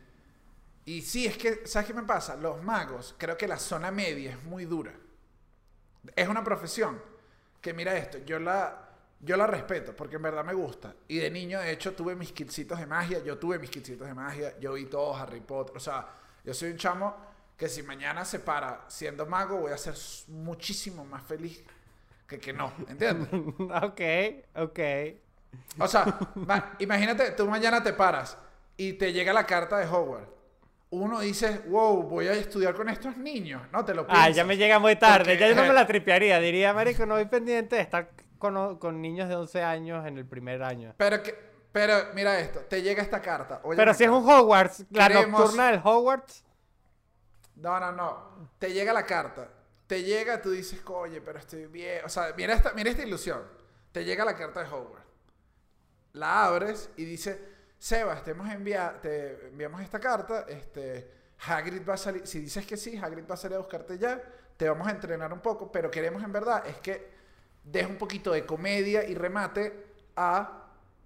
Y 0.87 1.01
sí, 1.01 1.27
es 1.27 1.39
que, 1.39 1.67
¿sabes 1.67 1.87
qué 1.89 1.95
me 1.95 2.03
pasa? 2.03 2.37
Los 2.37 2.63
magos, 2.63 3.15
creo 3.17 3.39
que 3.39 3.49
la 3.49 3.59
zona 3.59 3.91
media 3.91 4.33
es 4.33 4.43
muy 4.45 4.67
dura. 4.67 4.93
Es 6.15 6.29
una 6.29 6.45
profesión 6.45 7.01
que, 7.61 7.73
mira 7.73 7.97
esto, 7.97 8.19
yo 8.19 8.39
la. 8.39 8.91
yo 9.21 9.37
la 9.37 9.47
respeto 9.47 9.97
porque 9.97 10.17
en 10.17 10.23
verdad 10.23 10.45
me 10.45 10.53
gusta. 10.53 10.95
Y 11.09 11.19
de 11.19 11.31
niño, 11.31 11.61
de 11.61 11.71
hecho, 11.71 11.95
tuve 11.95 12.15
mis 12.15 12.33
kitsitos 12.33 12.79
de 12.79 12.87
magia. 12.87 13.21
Yo 13.21 13.39
tuve 13.39 13.59
mis 13.59 13.71
kitsitos 13.71 14.07
de 14.07 14.15
magia. 14.15 14.59
Yo 14.59 14.75
vi 14.75 14.87
todo 14.87 15.17
Harry 15.17 15.41
Potter. 15.41 15.77
O 15.77 15.81
sea, 15.81 16.07
yo 16.45 16.53
soy 16.53 16.73
un 16.73 16.77
chamo 16.77 17.17
que 17.57 17.69
si 17.69 17.83
mañana 17.83 18.25
se 18.25 18.41
para 18.41 18.85
siendo 18.89 19.25
mago, 19.27 19.59
voy 19.59 19.73
a 19.73 19.79
ser 19.79 19.95
muchísimo 20.29 21.05
más 21.05 21.23
feliz 21.23 21.63
que 22.27 22.39
que 22.39 22.53
no. 22.53 22.73
¿Entiendes? 22.89 23.29
ok, 23.83 24.01
ok. 24.57 25.24
O 25.79 25.89
sea, 25.89 26.05
ma- 26.35 26.75
imagínate, 26.79 27.31
tú 27.33 27.47
mañana 27.49 27.83
te 27.83 27.93
paras 27.93 28.37
y 28.77 28.95
te 28.95 29.13
llega 29.13 29.33
la 29.33 29.45
carta 29.47 29.79
de 29.79 29.87
Hogwarts. 29.87 30.29
Uno 30.91 31.19
dice, 31.21 31.63
wow, 31.67 32.03
voy 32.05 32.29
a 32.29 32.33
estudiar 32.35 32.75
con 32.75 32.89
estos 32.89 33.17
niños. 33.17 33.63
No, 33.73 33.85
te 33.85 33.93
lo 33.95 34.03
Ah, 34.03 34.07
piensas. 34.07 34.37
ya 34.37 34.45
me 34.45 34.57
llega 34.57 34.79
muy 34.79 34.95
tarde. 34.97 35.25
Porque, 35.33 35.39
ya 35.39 35.49
yo 35.49 35.55
no 35.57 35.63
me 35.63 35.69
eh, 35.69 35.73
la 35.73 35.87
tripearía. 35.87 36.39
Diría, 36.39 36.73
marico, 36.73 37.05
no 37.05 37.15
voy 37.15 37.25
pendiente 37.25 37.75
de 37.77 37.83
estar 37.83 38.11
con, 38.39 38.79
con 38.79 39.03
niños 39.03 39.29
de 39.29 39.35
11 39.35 39.63
años 39.63 40.07
en 40.07 40.19
el 40.19 40.25
primer 40.27 40.63
año. 40.63 40.95
Pero, 40.97 41.21
que, 41.21 41.35
pero 41.73 41.95
mira 42.15 42.39
esto, 42.39 42.61
te 42.61 42.81
llega 42.81 43.03
esta 43.03 43.21
carta. 43.21 43.61
Pero 43.75 43.93
si 43.95 44.05
es 44.05 44.11
un 44.11 44.29
Hogwarts, 44.29 44.85
la 44.91 45.09
Queremos- 45.09 45.41
nocturna 45.41 45.71
del 45.73 45.81
Hogwarts. 45.83 46.45
No, 47.57 47.81
no, 47.81 47.91
no. 47.93 48.49
Te 48.61 48.73
llega 48.73 48.93
la 48.93 49.05
carta. 49.05 49.49
Te 49.89 50.03
llega, 50.05 50.41
tú 50.41 50.51
dices, 50.51 50.81
oye, 50.87 51.21
pero 51.21 51.39
estoy 51.41 51.67
bien. 51.67 52.05
O 52.05 52.09
sea, 52.09 52.33
mira 52.37 52.55
esta, 52.55 52.73
mira 52.73 52.91
esta 52.91 53.03
ilusión. 53.03 53.43
Te 53.91 54.05
llega 54.05 54.25
la 54.25 54.37
carta 54.37 54.61
de 54.63 54.69
Hogwarts. 54.69 55.04
La 56.15 56.47
abres 56.47 56.91
y 56.97 57.05
dice, 57.05 57.39
Sebas, 57.79 58.25
te, 58.25 58.31
hemos 58.33 58.49
envia- 58.49 59.01
te 59.01 59.49
enviamos 59.49 59.81
esta 59.83 60.01
carta. 60.01 60.47
Este, 60.49 61.11
Hagrid 61.47 61.87
va 61.89 61.95
a 61.95 61.99
salir. 61.99 62.27
Si 62.27 62.41
dices 62.41 62.65
que 62.67 62.77
sí, 62.77 62.97
Hagrid 62.97 63.25
va 63.29 63.35
a 63.35 63.37
salir 63.37 63.57
a 63.57 63.59
buscarte 63.59 63.99
ya. 63.99 64.21
Te 64.57 64.69
vamos 64.69 64.87
a 64.89 64.91
entrenar 64.93 65.33
un 65.33 65.41
poco. 65.41 65.71
Pero 65.71 65.91
queremos 65.91 66.23
en 66.23 66.33
verdad 66.33 66.67
es 66.67 66.79
que 66.79 67.13
des 67.63 67.87
un 67.87 67.97
poquito 67.99 68.33
de 68.33 68.47
comedia 68.47 69.05
y 69.05 69.15
remate 69.15 69.87
a 70.17 70.61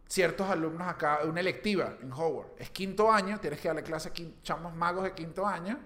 ciertos 0.06 0.48
alumnos 0.48 0.86
acá, 0.88 1.20
una 1.24 1.40
electiva 1.40 1.96
en 2.00 2.12
Hogwarts. 2.12 2.52
Es 2.60 2.70
quinto 2.70 3.10
año, 3.10 3.38
tienes 3.40 3.60
que 3.60 3.68
darle 3.68 3.82
clase 3.82 4.08
a 4.10 4.42
chamos 4.42 4.74
magos 4.74 5.04
de 5.04 5.12
quinto 5.12 5.46
año 5.46 5.78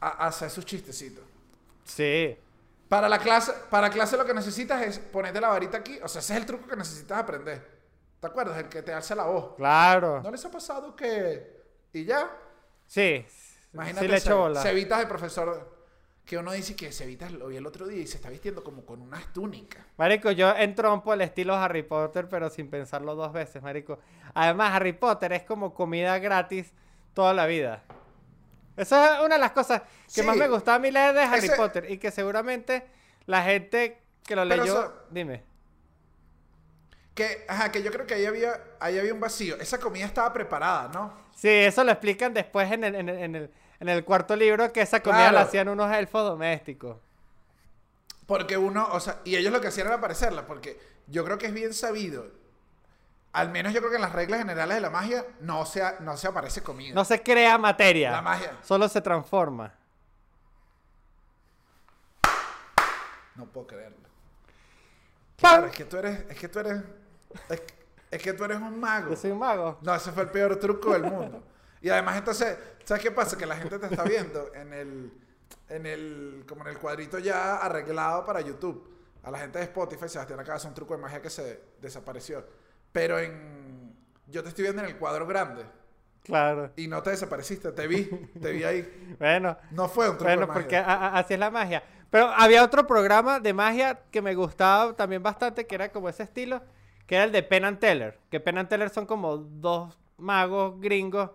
a, 0.00 0.08
a 0.24 0.26
hacer 0.28 0.50
sus 0.50 0.64
chistecitos. 0.64 1.24
Sí. 1.84 2.36
Para 2.88 3.08
la 3.08 3.18
clase, 3.18 3.52
para 3.70 3.90
clase 3.90 4.16
lo 4.16 4.24
que 4.24 4.34
necesitas 4.34 4.82
es 4.82 4.98
ponerte 4.98 5.40
la 5.40 5.48
varita 5.48 5.78
aquí. 5.78 5.98
O 6.02 6.08
sea, 6.08 6.20
ese 6.20 6.34
es 6.34 6.40
el 6.40 6.46
truco 6.46 6.66
que 6.68 6.76
necesitas 6.76 7.18
aprender. 7.18 7.73
¿Te 8.24 8.28
acuerdas? 8.28 8.56
El 8.56 8.70
que 8.70 8.80
te 8.80 8.90
alza 8.90 9.14
la 9.14 9.24
voz. 9.24 9.54
Claro. 9.54 10.22
¿No 10.22 10.30
les 10.30 10.42
ha 10.46 10.50
pasado 10.50 10.96
que... 10.96 11.62
Y 11.92 12.06
ya, 12.06 12.30
Sí. 12.86 13.22
imagínate, 13.74 14.06
sí 14.06 14.10
le 14.10 14.16
echo 14.16 14.38
bola. 14.38 14.62
Cevitas 14.62 15.00
el 15.02 15.08
profesor... 15.08 15.74
Que 16.24 16.38
uno 16.38 16.52
dice 16.52 16.74
que 16.74 16.90
Cevitas 16.90 17.32
lo 17.32 17.48
vi 17.48 17.58
el 17.58 17.66
otro 17.66 17.86
día 17.86 18.00
y 18.00 18.06
se 18.06 18.16
está 18.16 18.30
vistiendo 18.30 18.64
como 18.64 18.86
con 18.86 19.02
unas 19.02 19.30
túnicas. 19.34 19.84
Marico, 19.98 20.30
yo 20.30 20.56
entrompo 20.56 21.12
el 21.12 21.20
estilo 21.20 21.54
Harry 21.54 21.82
Potter, 21.82 22.26
pero 22.30 22.48
sin 22.48 22.70
pensarlo 22.70 23.14
dos 23.14 23.30
veces, 23.30 23.62
marico. 23.62 23.98
Además, 24.32 24.72
Harry 24.72 24.94
Potter 24.94 25.34
es 25.34 25.42
como 25.42 25.74
comida 25.74 26.18
gratis 26.18 26.72
toda 27.12 27.34
la 27.34 27.44
vida. 27.44 27.82
Esa 28.74 29.16
es 29.18 29.20
una 29.26 29.34
de 29.34 29.40
las 29.42 29.52
cosas 29.52 29.82
que 29.82 30.22
Sí. 30.22 30.22
más 30.22 30.34
me 30.38 30.48
gustaba 30.48 30.76
a 30.76 30.80
mí 30.80 30.90
leer 30.90 31.14
de 31.14 31.20
Harry 31.24 31.44
Ese- 31.46 31.56
Potter 31.56 31.90
y 31.90 31.98
que 31.98 32.10
seguramente 32.10 32.86
la 33.26 33.42
gente 33.42 34.00
que 34.26 34.34
lo 34.34 34.48
Pero 34.48 34.62
leyó... 34.64 34.94
Dime. 35.10 35.44
Que, 37.14 37.44
ajá, 37.48 37.70
que 37.70 37.82
yo 37.82 37.92
creo 37.92 38.06
que 38.06 38.14
ahí 38.14 38.26
había, 38.26 38.60
ahí 38.80 38.98
había 38.98 39.14
un 39.14 39.20
vacío. 39.20 39.56
Esa 39.60 39.78
comida 39.78 40.04
estaba 40.04 40.32
preparada, 40.32 40.88
¿no? 40.92 41.12
Sí, 41.34 41.48
eso 41.48 41.84
lo 41.84 41.92
explican 41.92 42.34
después 42.34 42.70
en 42.72 42.82
el, 42.84 42.94
en 42.96 43.08
el, 43.08 43.18
en 43.18 43.34
el, 43.36 43.50
en 43.80 43.88
el 43.88 44.04
cuarto 44.04 44.34
libro, 44.34 44.72
que 44.72 44.80
esa 44.82 45.00
comida 45.00 45.20
Claro. 45.28 45.34
la 45.36 45.40
hacían 45.42 45.68
unos 45.68 45.92
elfos 45.94 46.24
domésticos. 46.24 46.96
Porque 48.26 48.56
uno, 48.56 48.88
o 48.92 48.98
sea, 49.00 49.20
y 49.24 49.36
ellos 49.36 49.52
lo 49.52 49.60
que 49.60 49.68
hacían 49.68 49.86
era 49.86 49.96
aparecerla, 49.96 50.46
porque 50.46 50.80
yo 51.06 51.24
creo 51.24 51.38
que 51.38 51.46
es 51.46 51.52
bien 51.54 51.72
sabido. 51.74 52.26
Al 53.32 53.50
menos 53.50 53.72
yo 53.72 53.80
creo 53.80 53.90
que 53.90 53.96
en 53.96 54.02
las 54.02 54.12
reglas 54.12 54.40
generales 54.40 54.76
de 54.76 54.80
la 54.80 54.90
magia 54.90 55.24
no 55.40 55.66
se, 55.66 55.82
no 56.00 56.16
se 56.16 56.28
aparece 56.28 56.62
comida. 56.62 56.94
No 56.94 57.04
se 57.04 57.22
crea 57.22 57.58
materia. 57.58 58.10
La 58.12 58.22
magia. 58.22 58.56
Solo 58.62 58.88
se 58.88 59.00
transforma. 59.00 59.74
No 63.36 63.46
puedo 63.46 63.66
creerlo. 63.66 63.98
Claro, 65.36 65.66
es 65.66 65.72
que 65.74 65.84
tú 65.84 65.96
eres, 65.96 66.24
es 66.30 66.38
que 66.38 66.48
tú 66.48 66.60
eres, 66.60 66.80
es, 67.48 67.62
es 68.10 68.22
que 68.22 68.32
tú 68.32 68.44
eres 68.44 68.58
un 68.58 68.78
mago. 68.80 69.10
Yo 69.10 69.16
soy 69.16 69.30
un 69.30 69.38
mago. 69.38 69.78
No, 69.82 69.94
ese 69.94 70.12
fue 70.12 70.24
el 70.24 70.30
peor 70.30 70.56
truco 70.56 70.92
del 70.92 71.02
mundo. 71.02 71.42
Y 71.80 71.90
además 71.90 72.16
entonces, 72.16 72.56
¿sabes 72.84 73.02
qué 73.02 73.10
pasa? 73.10 73.36
Que 73.36 73.46
la 73.46 73.56
gente 73.56 73.78
te 73.78 73.86
está 73.86 74.04
viendo 74.04 74.52
en 74.54 74.72
el, 74.72 75.12
en 75.68 75.86
el, 75.86 76.44
como 76.48 76.62
en 76.62 76.68
el 76.68 76.78
cuadrito 76.78 77.18
ya 77.18 77.56
arreglado 77.56 78.24
para 78.24 78.40
YouTube. 78.40 78.90
A 79.22 79.30
la 79.30 79.38
gente 79.38 79.58
de 79.58 79.64
Spotify, 79.64 80.08
Sebastián 80.08 80.38
acaba 80.40 80.58
de 80.58 80.66
un 80.68 80.74
truco 80.74 80.94
de 80.96 81.02
magia 81.02 81.20
que 81.20 81.30
se 81.30 81.60
desapareció. 81.80 82.44
Pero 82.92 83.18
en, 83.18 83.94
yo 84.28 84.42
te 84.42 84.48
estoy 84.50 84.62
viendo 84.64 84.82
en 84.82 84.88
el 84.88 84.96
cuadro 84.96 85.26
grande. 85.26 85.64
Claro. 86.22 86.70
Y 86.76 86.88
no 86.88 87.02
te 87.02 87.10
desapareciste, 87.10 87.72
te 87.72 87.86
vi, 87.86 88.04
te 88.40 88.52
vi 88.52 88.64
ahí. 88.64 89.16
Bueno, 89.18 89.56
No 89.70 89.88
fue 89.88 90.08
un 90.08 90.16
truco 90.16 90.24
bueno, 90.24 90.42
de 90.42 90.46
magia. 90.46 90.60
porque 90.62 90.76
así 90.78 91.34
es 91.34 91.40
la 91.40 91.50
magia. 91.50 91.82
Pero 92.10 92.28
había 92.28 92.62
otro 92.64 92.86
programa 92.86 93.40
de 93.40 93.52
magia 93.52 94.00
que 94.10 94.22
me 94.22 94.34
gustaba 94.34 94.94
también 94.94 95.22
bastante, 95.22 95.66
que 95.66 95.74
era 95.74 95.90
como 95.90 96.08
ese 96.08 96.22
estilo, 96.22 96.62
que 97.06 97.16
era 97.16 97.24
el 97.24 97.32
de 97.32 97.42
Penn 97.42 97.64
and 97.64 97.78
Teller. 97.78 98.18
Que 98.30 98.40
Penn 98.40 98.58
and 98.58 98.68
Teller 98.68 98.90
son 98.90 99.06
como 99.06 99.36
dos 99.38 99.96
magos 100.18 100.80
gringos 100.80 101.30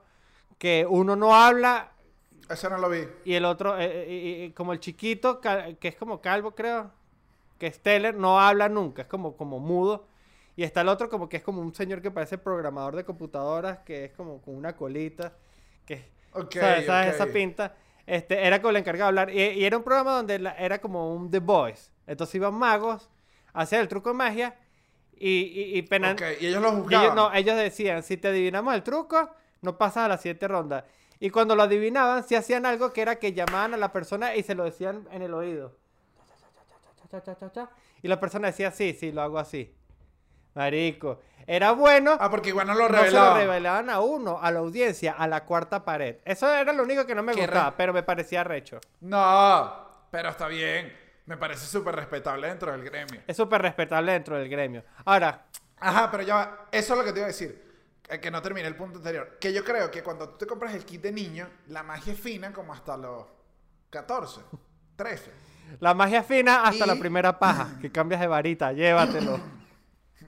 que 0.57 0.85
uno 0.89 1.15
no 1.15 1.35
habla 1.35 1.91
Ese 2.49 2.69
no 2.69 2.77
lo 2.77 2.89
vi. 2.89 3.07
y 3.25 3.33
el 3.35 3.45
otro, 3.45 3.77
eh, 3.79 3.85
eh, 3.85 4.11
y- 4.11 4.43
y 4.45 4.51
como 4.51 4.73
el 4.73 4.79
chiquito, 4.79 5.39
que 5.41 5.87
es 5.87 5.95
como 5.95 6.21
calvo, 6.21 6.51
creo, 6.55 6.91
que 7.57 7.67
es 7.67 7.81
Teller, 7.81 8.15
no 8.15 8.39
habla 8.39 8.69
nunca, 8.69 9.03
es 9.03 9.07
como, 9.07 9.35
como 9.37 9.59
mudo. 9.59 10.07
Y 10.55 10.63
está 10.63 10.81
el 10.81 10.89
otro 10.89 11.09
como 11.09 11.29
que 11.29 11.37
es 11.37 11.43
como 11.43 11.61
un 11.61 11.73
señor 11.73 12.01
que 12.01 12.11
parece 12.11 12.37
programador 12.37 12.95
de 12.95 13.05
computadoras, 13.05 13.79
que 13.79 14.05
es 14.05 14.11
como 14.13 14.41
con 14.41 14.55
una 14.55 14.75
colita, 14.75 15.33
que 15.85 16.09
Ok, 16.33 16.55
¿sabes? 16.55 16.85
¿sabes? 16.85 17.09
ok. 17.09 17.15
esa 17.15 17.25
pinta. 17.27 17.75
Este, 18.05 18.45
era 18.45 18.59
como 18.59 18.71
el 18.71 18.77
encargado 18.77 19.05
de 19.13 19.21
hablar. 19.21 19.29
Y, 19.35 19.41
y 19.41 19.63
era 19.65 19.77
un 19.77 19.83
programa 19.83 20.13
donde 20.15 20.39
la- 20.39 20.53
era 20.57 20.79
como 20.79 21.13
un 21.13 21.29
The 21.31 21.39
Voice. 21.39 21.91
Entonces 22.07 22.35
iban 22.35 22.55
magos, 22.55 23.09
hacían 23.53 23.81
el 23.81 23.87
truco 23.87 24.09
de 24.09 24.15
magia 24.15 24.55
y, 25.19 25.29
y, 25.29 25.77
y 25.79 25.81
Ok, 25.81 26.21
y 26.39 26.47
ellos 26.47 26.61
lo 26.61 26.71
juzgaban. 26.71 27.05
ellos, 27.05 27.15
no, 27.15 27.33
ellos 27.33 27.57
decían, 27.57 28.03
si 28.03 28.17
te 28.17 28.29
adivinamos 28.29 28.73
el 28.73 28.83
truco, 28.83 29.29
no 29.61 29.77
pasas 29.77 30.05
a 30.05 30.07
la 30.07 30.17
siguiente 30.17 30.47
ronda. 30.47 30.85
Y 31.19 31.29
cuando 31.29 31.55
lo 31.55 31.63
adivinaban, 31.63 32.23
si 32.25 32.35
hacían 32.35 32.65
algo 32.65 32.93
que 32.93 33.01
era 33.01 33.17
que 33.17 33.33
llamaban 33.33 33.73
a 33.73 33.77
la 33.77 33.91
persona 33.91 34.35
y 34.35 34.43
se 34.43 34.55
lo 34.55 34.63
decían 34.63 35.07
en 35.11 35.21
el 35.21 35.33
oído. 35.33 35.75
Y 38.01 38.07
la 38.07 38.19
persona 38.19 38.47
decía, 38.47 38.71
sí, 38.71 38.95
sí, 38.97 39.11
lo 39.11 39.21
hago 39.21 39.39
así. 39.39 39.75
Marico. 40.55 41.19
Era 41.47 41.71
bueno. 41.71 42.15
Ah, 42.19 42.29
porque 42.29 42.49
igual 42.49 42.67
no 42.67 42.73
lo 42.75 42.81
no 42.81 42.87
se 42.87 42.93
lo 42.93 43.01
revelaban. 43.03 43.37
revelaban 43.37 43.89
a 43.89 43.99
uno, 44.01 44.39
a 44.41 44.51
la 44.51 44.59
audiencia, 44.59 45.13
a 45.13 45.27
la 45.27 45.45
cuarta 45.45 45.83
pared. 45.83 46.17
Eso 46.25 46.53
era 46.53 46.71
lo 46.73 46.83
único 46.83 47.05
que 47.05 47.15
no 47.15 47.23
me 47.23 47.33
Qué 47.33 47.41
gustaba, 47.41 47.71
re- 47.71 47.75
pero 47.77 47.93
me 47.93 48.03
parecía 48.03 48.43
recho. 48.43 48.79
No, 49.01 49.89
pero 50.11 50.29
está 50.29 50.47
bien. 50.47 50.95
Me 51.29 51.37
parece 51.37 51.67
súper 51.67 51.95
respetable 51.95 52.47
dentro 52.47 52.71
del 52.71 52.83
gremio. 52.83 53.21
Es 53.27 53.37
súper 53.37 53.61
respetable 53.61 54.13
dentro 54.13 54.35
del 54.35 54.49
gremio. 54.49 54.83
Ahora, 55.05 55.45
Ajá, 55.79 56.09
pero 56.09 56.23
ya 56.23 56.33
va. 56.35 56.65
Eso 56.71 56.93
es 56.93 56.97
lo 56.99 57.05
que 57.05 57.13
te 57.13 57.19
iba 57.19 57.25
a 57.25 57.27
decir. 57.27 57.63
eh, 58.09 58.19
Que 58.19 58.31
no 58.31 58.41
terminé 58.41 58.67
el 58.67 58.75
punto 58.75 58.97
anterior. 58.97 59.37
Que 59.39 59.53
yo 59.53 59.63
creo 59.63 59.91
que 59.91 60.01
cuando 60.01 60.27
tú 60.29 60.39
te 60.39 60.47
compras 60.47 60.73
el 60.73 60.83
kit 60.85 61.01
de 61.03 61.11
niño, 61.11 61.47
la 61.67 61.83
magia 61.83 62.13
es 62.13 62.19
fina 62.19 62.51
como 62.51 62.73
hasta 62.73 62.97
los 62.97 63.25
14, 63.91 64.41
13. 64.95 65.31
la 65.79 65.93
magia 65.93 66.23
fina 66.23 66.63
hasta 66.63 66.85
Y- 66.85 66.87
la 66.87 66.95
primera 66.95 67.37
paja, 67.37 67.77
que 67.79 67.91
cambias 67.91 68.19
de 68.21 68.27
varita, 68.27 68.71
llévatelo. 68.73 69.39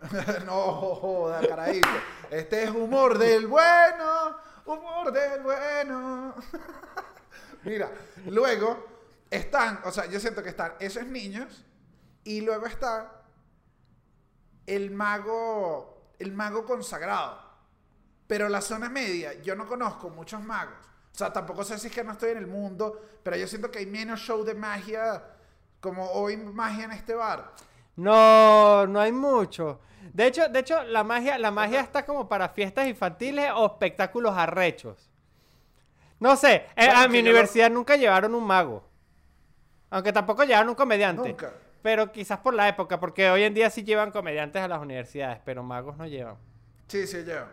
no 0.46 0.53
joda, 0.53 1.41
carajito. 1.48 1.88
Este 2.29 2.63
es 2.65 2.70
humor 2.70 3.17
del 3.17 3.48
bueno. 3.48 4.38
Humor 4.65 5.12
del 5.12 5.41
bueno. 5.41 6.36
Mira, 7.63 7.89
luego 8.27 8.90
están, 9.31 9.79
o 9.85 9.91
sea, 9.91 10.05
yo 10.05 10.19
siento 10.19 10.43
que 10.43 10.50
están 10.50 10.73
esos 10.79 11.05
niños 11.07 11.65
y 12.23 12.41
luego 12.41 12.67
está 12.67 13.23
el 14.67 14.91
mago, 14.91 16.13
el 16.19 16.31
mago 16.33 16.65
consagrado. 16.65 17.39
Pero 18.27 18.47
la 18.47 18.61
zona 18.61 18.89
media, 18.89 19.33
yo 19.41 19.55
no 19.55 19.67
conozco 19.67 20.09
muchos 20.09 20.41
magos. 20.41 20.75
O 21.13 21.17
sea, 21.17 21.33
tampoco 21.33 21.63
sé 21.63 21.77
si 21.77 21.88
es 21.88 21.93
que 21.93 22.03
no 22.03 22.13
estoy 22.13 22.31
en 22.31 22.38
el 22.38 22.47
mundo, 22.47 23.01
pero 23.23 23.35
yo 23.35 23.47
siento 23.47 23.69
que 23.69 23.79
hay 23.79 23.85
menos 23.85 24.19
show 24.21 24.43
de 24.43 24.53
magia 24.53 25.23
como 25.81 26.09
hoy 26.11 26.38
magia 26.38 26.85
en 26.85 26.91
este 26.91 27.13
bar. 27.15 27.51
No, 27.97 28.88
no 28.88 29.00
hay 29.01 29.11
mucho. 29.11 29.81
De 30.13 30.27
hecho, 30.27 30.47
de 30.47 30.59
hecho, 30.59 30.81
la 30.83 31.03
magia, 31.03 31.38
la 31.38 31.51
magia 31.51 31.81
está 31.81 32.05
como 32.05 32.29
para 32.29 32.50
fiestas 32.50 32.88
infantiles 32.88 33.51
o 33.55 33.65
espectáculos 33.65 34.35
arrechos. 34.38 35.09
No 36.19 36.35
sé, 36.38 36.67
eh, 36.75 36.85
Bueno, 36.85 37.00
a 37.01 37.07
mi 37.07 37.21
lo- 37.21 37.29
universidad 37.29 37.69
nunca 37.69 37.95
llevaron 37.97 38.33
un 38.35 38.45
mago. 38.45 38.88
Aunque 39.91 40.12
tampoco 40.12 40.43
llevaron 40.43 40.69
un 40.69 40.75
comediante. 40.75 41.29
Nunca. 41.29 41.53
Pero 41.83 42.12
quizás 42.12 42.39
por 42.39 42.53
la 42.53 42.67
época, 42.67 43.00
porque 43.00 43.29
hoy 43.29 43.43
en 43.43 43.53
día 43.53 43.69
sí 43.69 43.83
llevan 43.83 44.12
comediantes 44.12 44.62
a 44.62 44.67
las 44.67 44.81
universidades, 44.81 45.39
pero 45.45 45.63
magos 45.63 45.98
no 45.98 46.07
llevan. 46.07 46.38
Sí, 46.88 47.05
sí, 47.05 47.24
yo. 47.25 47.45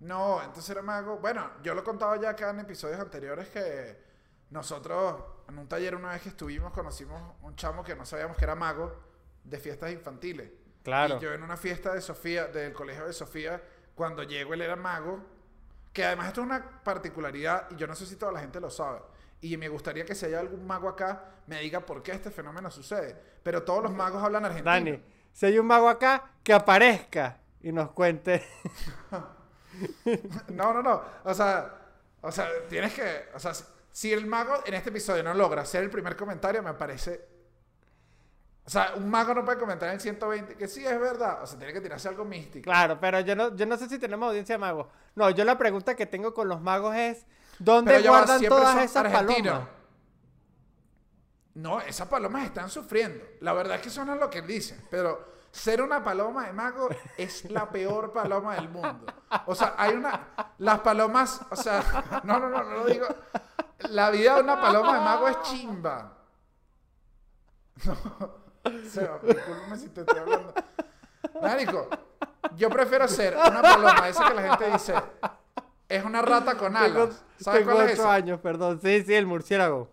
No, 0.00 0.42
entonces 0.42 0.70
era 0.70 0.82
mago. 0.82 1.18
Bueno, 1.18 1.50
yo 1.62 1.74
lo 1.74 1.80
he 1.80 1.84
contado 1.84 2.16
ya 2.20 2.30
acá 2.30 2.50
en 2.50 2.60
episodios 2.60 3.00
anteriores 3.00 3.48
que 3.48 4.02
nosotros 4.50 5.22
en 5.48 5.58
un 5.58 5.68
taller 5.68 5.94
una 5.94 6.10
vez 6.10 6.22
que 6.22 6.28
estuvimos 6.30 6.72
conocimos 6.72 7.20
un 7.42 7.54
chamo 7.56 7.84
que 7.84 7.94
no 7.94 8.04
sabíamos 8.04 8.36
que 8.36 8.44
era 8.44 8.54
mago 8.54 8.92
de 9.44 9.58
fiestas 9.58 9.92
infantiles. 9.92 10.50
Claro. 10.82 11.16
Y 11.16 11.20
yo 11.20 11.32
en 11.32 11.42
una 11.42 11.56
fiesta 11.56 11.94
de 11.94 12.00
Sofía, 12.00 12.46
del 12.46 12.72
colegio 12.72 13.06
de 13.06 13.12
Sofía, 13.12 13.62
cuando 13.94 14.22
llego 14.22 14.54
él 14.54 14.62
era 14.62 14.76
mago, 14.76 15.20
que 15.92 16.04
además 16.04 16.28
esto 16.28 16.40
es 16.40 16.46
una 16.46 16.82
particularidad 16.82 17.70
y 17.70 17.76
yo 17.76 17.86
no 17.86 17.94
sé 17.94 18.06
si 18.06 18.16
toda 18.16 18.32
la 18.32 18.40
gente 18.40 18.60
lo 18.60 18.70
sabe. 18.70 19.00
Y 19.40 19.56
me 19.56 19.68
gustaría 19.68 20.04
que 20.04 20.14
si 20.14 20.26
hay 20.26 20.34
algún 20.34 20.66
mago 20.66 20.88
acá, 20.88 21.24
me 21.46 21.60
diga 21.60 21.80
por 21.80 22.02
qué 22.02 22.12
este 22.12 22.30
fenómeno 22.30 22.70
sucede. 22.70 23.14
Pero 23.42 23.62
todos 23.62 23.82
los 23.82 23.92
magos 23.92 24.22
hablan 24.22 24.44
argentino. 24.44 24.70
Dani, 24.70 25.02
si 25.32 25.46
hay 25.46 25.58
un 25.58 25.66
mago 25.66 25.88
acá, 25.88 26.30
que 26.42 26.52
aparezca 26.54 27.38
y 27.60 27.72
nos 27.72 27.90
cuente. 27.92 28.44
No, 30.52 30.72
no, 30.72 30.82
no. 30.82 31.02
O 31.24 31.34
sea, 31.34 31.74
o 32.20 32.30
sea, 32.30 32.48
tienes 32.68 32.94
que. 32.94 33.24
O 33.34 33.38
sea, 33.40 33.52
si- 33.90 34.12
el 34.12 34.24
mago 34.26 34.54
en 34.66 34.74
este 34.74 34.90
episodio 34.90 35.22
no 35.22 35.34
logra 35.34 35.62
hacer 35.62 35.82
el 35.82 35.90
primer 35.90 36.16
comentario, 36.16 36.62
me 36.62 36.74
parece. 36.74 37.26
O 38.66 38.70
sea, 38.70 38.92
un 38.96 39.10
mago 39.10 39.34
no 39.34 39.44
puede 39.44 39.58
comentar 39.58 39.88
en 39.88 39.96
el 39.96 40.00
120 40.00 40.54
que 40.54 40.68
sí 40.68 40.86
es 40.86 40.98
verdad. 40.98 41.42
O 41.42 41.46
sea, 41.46 41.58
tiene 41.58 41.72
que 41.72 41.80
tirarse 41.80 42.08
algo 42.08 42.24
místico. 42.24 42.64
Claro, 42.64 42.98
pero 43.00 43.20
yo 43.20 43.36
no, 43.36 43.54
yo 43.56 43.66
no 43.66 43.76
sé 43.76 43.88
si 43.88 43.98
tenemos 43.98 44.28
audiencia 44.28 44.54
de 44.54 44.58
magos. 44.58 44.86
No, 45.16 45.28
yo 45.30 45.44
la 45.44 45.58
pregunta 45.58 45.94
que 45.96 46.06
tengo 46.06 46.32
con 46.32 46.48
los 46.48 46.60
magos 46.62 46.94
es, 46.96 47.26
¿dónde 47.58 47.92
Pero 47.92 48.12
va, 48.12 48.18
guardan 48.18 48.38
siempre 48.38 48.58
todas 48.58 48.76
esas 48.84 48.96
argentinos. 48.96 49.52
palomas? 49.52 49.68
No, 51.54 51.80
esas 51.80 52.08
palomas 52.08 52.44
están 52.44 52.68
sufriendo. 52.68 53.24
La 53.40 53.52
verdad 53.52 53.76
es 53.76 53.82
que 53.82 53.88
eso 53.88 54.04
no 54.04 54.14
es 54.14 54.20
lo 54.20 54.28
que 54.28 54.42
dicen. 54.42 54.84
Pero 54.90 55.34
ser 55.52 55.80
una 55.82 56.02
paloma 56.02 56.46
de 56.46 56.52
mago 56.52 56.88
es 57.16 57.48
la 57.50 57.70
peor 57.70 58.12
paloma 58.12 58.56
del 58.56 58.68
mundo. 58.68 59.06
O 59.46 59.54
sea, 59.54 59.74
hay 59.78 59.94
una. 59.94 60.50
Las 60.58 60.80
palomas. 60.80 61.40
O 61.50 61.56
sea, 61.56 62.20
no, 62.24 62.40
no, 62.40 62.48
no, 62.48 62.62
no 62.64 62.70
lo 62.78 62.86
digo. 62.86 63.06
La 63.90 64.10
vida 64.10 64.34
de 64.36 64.42
una 64.42 64.60
paloma 64.60 64.98
de 64.98 65.04
mago 65.04 65.28
es 65.28 65.42
chimba. 65.42 66.12
No. 67.84 68.44
Seba, 68.90 69.18
discúlpame 69.22 69.76
si 69.76 69.88
te 69.90 70.00
estoy 70.00 70.18
hablando. 70.18 70.54
Marico, 71.42 71.88
yo 72.56 72.70
prefiero 72.70 73.06
ser 73.06 73.36
una 73.36 73.60
paloma, 73.60 74.08
esa 74.08 74.28
que 74.28 74.34
la 74.34 74.42
gente 74.42 74.70
dice. 74.70 74.94
Es 75.94 76.04
una 76.04 76.22
rata 76.22 76.56
con 76.56 76.76
alas. 76.76 77.22
¿Sabes 77.38 77.60
tengo 77.60 77.72
cuál 77.72 77.86
es 77.86 77.92
ocho 77.94 78.02
esa? 78.02 78.14
años, 78.14 78.40
perdón. 78.40 78.80
Sí, 78.82 79.02
sí, 79.04 79.14
el 79.14 79.26
murciélago. 79.26 79.88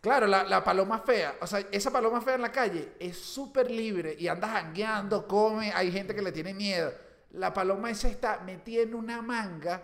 Claro, 0.00 0.28
la, 0.28 0.44
la 0.44 0.62
paloma 0.62 1.00
fea. 1.00 1.34
O 1.40 1.46
sea, 1.46 1.66
esa 1.72 1.90
paloma 1.90 2.20
fea 2.20 2.36
en 2.36 2.42
la 2.42 2.52
calle 2.52 2.92
es 3.00 3.18
súper 3.18 3.70
libre 3.70 4.14
y 4.16 4.28
anda 4.28 4.46
jangueando, 4.48 5.26
come. 5.26 5.72
Hay 5.72 5.90
gente 5.90 6.14
que 6.14 6.22
le 6.22 6.30
tiene 6.30 6.54
miedo. 6.54 6.92
La 7.32 7.52
paloma 7.52 7.90
esa 7.90 8.08
está 8.08 8.38
metida 8.46 8.82
en 8.82 8.94
una 8.94 9.20
manga, 9.20 9.82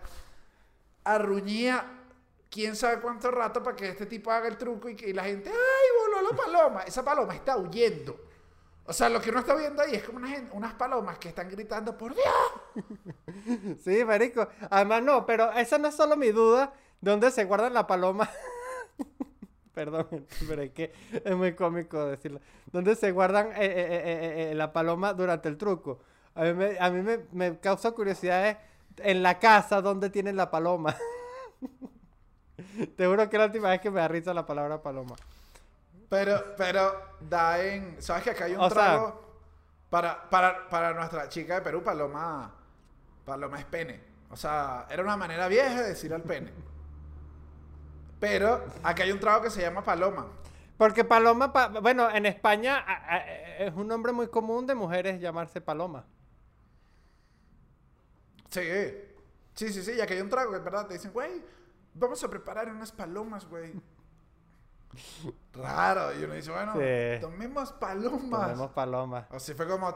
arruñía 1.03 1.85
quién 2.49 2.75
sabe 2.75 3.01
cuánto 3.01 3.31
rato 3.31 3.61
para 3.61 3.75
que 3.75 3.89
este 3.89 4.05
tipo 4.05 4.31
haga 4.31 4.47
el 4.47 4.57
truco 4.57 4.87
y 4.87 4.95
que 4.95 5.09
y 5.09 5.13
la 5.13 5.23
gente, 5.23 5.49
¡ay, 5.49 5.55
voló 5.99 6.29
la 6.31 6.37
paloma! 6.37 6.83
Esa 6.83 7.03
paloma 7.03 7.35
está 7.35 7.57
huyendo. 7.57 8.17
O 8.85 8.91
sea, 8.93 9.09
lo 9.09 9.21
que 9.21 9.29
uno 9.29 9.39
está 9.39 9.55
viendo 9.55 9.81
ahí 9.81 9.95
es 9.95 10.03
como 10.03 10.17
una 10.17 10.29
unas 10.51 10.73
palomas 10.73 11.17
que 11.17 11.29
están 11.29 11.49
gritando, 11.49 11.97
¡por 11.97 12.13
Dios! 12.13 12.25
Sí, 13.83 14.03
marico. 14.05 14.47
Además, 14.69 15.03
no, 15.03 15.25
pero 15.25 15.51
esa 15.53 15.77
no 15.77 15.87
es 15.87 15.95
solo 15.95 16.15
mi 16.17 16.29
duda. 16.31 16.73
¿Dónde 17.01 17.31
se 17.31 17.45
guardan 17.45 17.73
la 17.73 17.87
paloma? 17.87 18.29
Perdón, 19.73 20.07
pero 20.47 20.61
es 20.61 20.71
que 20.71 20.93
es 21.11 21.35
muy 21.35 21.55
cómico 21.55 22.05
decirlo. 22.05 22.39
¿Dónde 22.71 22.95
se 22.95 23.11
guardan 23.11 23.47
eh, 23.47 23.55
eh, 23.59 24.51
eh, 24.51 24.55
la 24.55 24.71
paloma 24.71 25.13
durante 25.13 25.49
el 25.49 25.57
truco? 25.57 25.99
A 26.35 26.43
mí, 26.43 26.53
me, 26.53 26.77
a 26.79 26.89
mí 26.89 27.01
me, 27.01 27.19
me 27.31 27.59
causa 27.59 27.91
curiosidad 27.91 28.59
en 28.97 29.23
la 29.23 29.39
casa 29.39 29.81
dónde 29.81 30.09
tienen 30.09 30.35
la 30.35 30.51
paloma. 30.51 30.95
Te 32.95 33.05
juro 33.07 33.29
que 33.29 33.35
es 33.35 33.39
la 33.39 33.45
última 33.47 33.69
vez 33.69 33.81
que 33.81 33.91
me 33.91 33.99
da 33.99 34.07
risa 34.07 34.33
la 34.33 34.45
palabra 34.45 34.81
paloma. 34.81 35.15
Pero, 36.13 36.53
pero, 36.55 37.01
da 37.21 37.59
en. 37.63 37.99
¿Sabes 37.99 38.23
que 38.23 38.29
acá 38.29 38.45
hay 38.45 38.53
un 38.53 38.59
O 38.61 38.69
sea- 38.69 38.73
trago? 38.73 39.23
para, 39.89 40.29
para, 40.29 40.69
para 40.69 40.93
nuestra 40.93 41.27
chica 41.27 41.55
de 41.55 41.61
Perú, 41.61 41.81
Paloma. 41.83 42.53
Paloma 43.25 43.57
es 43.59 43.65
pene. 43.65 43.99
O 44.29 44.35
sea, 44.35 44.85
era 44.91 45.01
una 45.01 45.17
manera 45.17 45.47
vieja 45.47 45.81
de 45.81 45.89
decir 45.89 46.13
al 46.13 46.21
pene. 46.21 46.51
Pero 48.19 48.63
acá 48.83 49.03
hay 49.03 49.11
un 49.11 49.19
trago 49.19 49.41
que 49.43 49.49
se 49.49 49.61
llama 49.61 49.83
Paloma. 49.83 50.27
Porque 50.77 51.03
paloma, 51.03 51.51
pa- 51.51 51.67
bueno, 51.67 52.09
en 52.09 52.25
España 52.27 52.77
a- 52.77 53.15
a- 53.15 53.27
es 53.57 53.73
un 53.73 53.87
nombre 53.87 54.11
muy 54.11 54.27
común 54.27 54.67
de 54.67 54.75
mujeres 54.75 55.19
llamarse 55.19 55.61
paloma. 55.61 56.05
Sí. 58.49 58.61
Sí, 59.55 59.69
sí, 59.73 59.83
sí. 59.83 59.93
Y 59.93 60.01
acá 60.01 60.13
hay 60.13 60.21
un 60.21 60.29
trago 60.29 60.51
que 60.51 60.57
es 60.57 60.63
verdad. 60.63 60.87
Te 60.87 60.93
dicen, 60.95 61.11
güey, 61.11 61.43
vamos 61.93 62.23
a 62.23 62.29
preparar 62.29 62.69
unas 62.69 62.91
palomas, 62.91 63.47
güey. 63.47 63.73
Raro. 65.53 66.13
Y 66.19 66.23
uno 66.23 66.33
dice, 66.33 66.51
bueno, 66.51 66.73
Sí. 66.73 67.21
tomemos 67.21 67.71
palomas. 67.73 68.47
Tenemos 68.47 68.71
paloma. 68.71 69.27
Así 69.31 69.53
fue 69.53 69.67
como. 69.67 69.93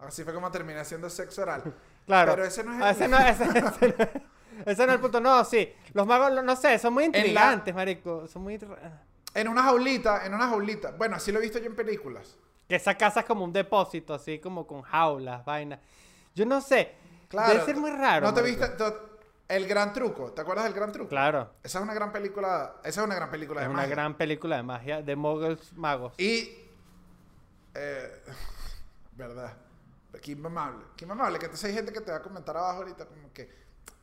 Así 0.00 0.24
fue 0.24 0.34
como 0.34 0.50
terminé 0.50 0.80
haciendo 0.80 1.08
sexo 1.08 1.42
oral. 1.42 1.62
Claro. 2.06 2.32
Pero 2.32 2.44
ese 2.44 2.64
no 2.64 2.72
es 2.72 2.76
el. 2.78 2.82
Ah, 2.82 2.90
ese, 2.90 3.08
no, 3.08 3.18
ese, 3.18 3.44
ese 3.44 3.60
no, 3.60 3.68
ese 4.66 4.86
no 4.86 4.92
es 4.92 4.94
el 4.96 5.00
punto. 5.00 5.20
No, 5.20 5.44
sí. 5.44 5.72
Los 5.92 6.06
magos, 6.06 6.42
no- 6.42 6.56
sé, 6.56 6.78
son 6.78 6.94
muy 6.94 7.04
la- 7.04 7.06
intrigantes, 7.18 7.74
marico. 7.74 8.26
Son 8.26 8.42
muy... 8.42 8.58
En 9.34 9.48
una 9.48 9.62
jaulita, 9.62 10.26
en 10.26 10.34
una 10.34 10.48
jaulita. 10.48 10.90
Bueno, 10.92 11.16
así 11.16 11.30
lo 11.32 11.38
he 11.38 11.42
visto 11.42 11.58
yo 11.58 11.66
en 11.66 11.76
películas. 11.76 12.36
Que 12.68 12.76
esa 12.76 12.96
casa 12.96 13.20
es 13.20 13.26
como 13.26 13.44
un 13.44 13.52
depósito, 13.52 14.12
así 14.14 14.38
como 14.40 14.66
con 14.66 14.82
jaulas, 14.82 15.44
vainas. 15.44 15.78
Yo 16.34 16.44
no 16.46 16.60
sé. 16.60 16.94
Claro. 17.28 17.52
Debe 17.52 17.64
ser 17.64 17.76
muy 17.76 17.90
raro. 17.92 18.26
¿No 18.26 18.34
te 18.34 18.42
marico. 18.42 18.60
viste 18.60 18.76
El 19.56 19.66
Gran 19.68 19.92
Truco? 19.92 20.32
¿Te 20.32 20.40
acuerdas 20.40 20.64
del 20.64 20.72
Gran 20.72 20.92
Truco? 20.92 21.08
Claro. 21.10 21.50
Esa 21.62 21.78
es 21.78 21.84
una 21.84 21.92
gran 21.94 22.10
película. 22.10 22.76
Esa 22.84 23.00
es 23.02 23.06
una 23.06 23.14
gran 23.14 23.30
película 23.30 23.60
Es 23.60 23.66
de 23.66 23.70
una 23.72 23.82
magia. 23.82 23.94
gran 23.94 24.16
película 24.16 24.56
de 24.56 24.62
magia 24.62 25.02
de 25.02 25.14
muggles 25.16 25.72
magos. 25.74 26.14
Y. 26.18 26.50
eh, 27.74 28.22
verdad. 29.12 29.54
Qué 30.22 30.32
inmamable. 30.32 30.84
Qué 30.96 31.04
inmamable. 31.04 31.38
Que 31.38 31.46
entonces 31.46 31.68
hay 31.68 31.74
gente 31.74 31.92
que 31.92 32.00
te 32.00 32.10
va 32.10 32.18
a 32.18 32.22
comentar 32.22 32.56
abajo 32.56 32.78
ahorita 32.78 33.04
como 33.06 33.30
que 33.32 33.50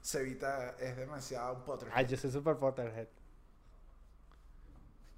Cevita 0.03 0.75
es 0.79 0.95
demasiado 0.97 1.53
un 1.55 1.63
Potterhead. 1.63 1.95
Ay, 1.97 2.05
yo 2.05 2.17
soy 2.17 2.31
super 2.31 2.55
Potterhead. 2.57 3.07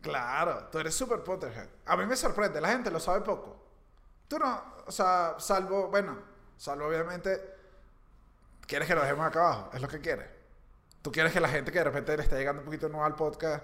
Claro, 0.02 0.68
tú 0.72 0.80
eres 0.80 0.96
super 0.96 1.24
Potterhead. 1.24 1.68
A 1.86 1.96
mí 1.96 2.06
me 2.06 2.16
sorprende, 2.16 2.60
la 2.60 2.70
gente 2.70 2.90
lo 2.90 3.00
sabe 3.00 3.22
poco. 3.22 3.58
Tú 4.28 4.40
no, 4.40 4.64
o 4.88 4.92
sea, 4.92 5.36
salvo, 5.38 5.90
bueno, 5.90 6.18
salvo 6.58 6.88
obviamente, 6.88 7.40
quieres 8.68 8.88
que 8.88 8.96
lo 8.96 9.02
dejemos 9.02 9.26
acá 9.26 9.40
abajo, 9.40 9.70
es 9.74 9.82
lo 9.82 9.88
que 9.88 10.00
quieres. 10.00 10.28
Tú 11.02 11.12
quieres 11.12 11.34
que 11.34 11.40
la 11.40 11.48
gente 11.50 11.72
que 11.72 11.80
de 11.80 11.84
repente 11.86 12.16
le 12.16 12.24
está 12.24 12.36
llegando 12.38 12.62
un 12.62 12.66
poquito 12.66 12.88
nueva 12.90 13.06
al 13.08 13.16
podcast 13.16 13.64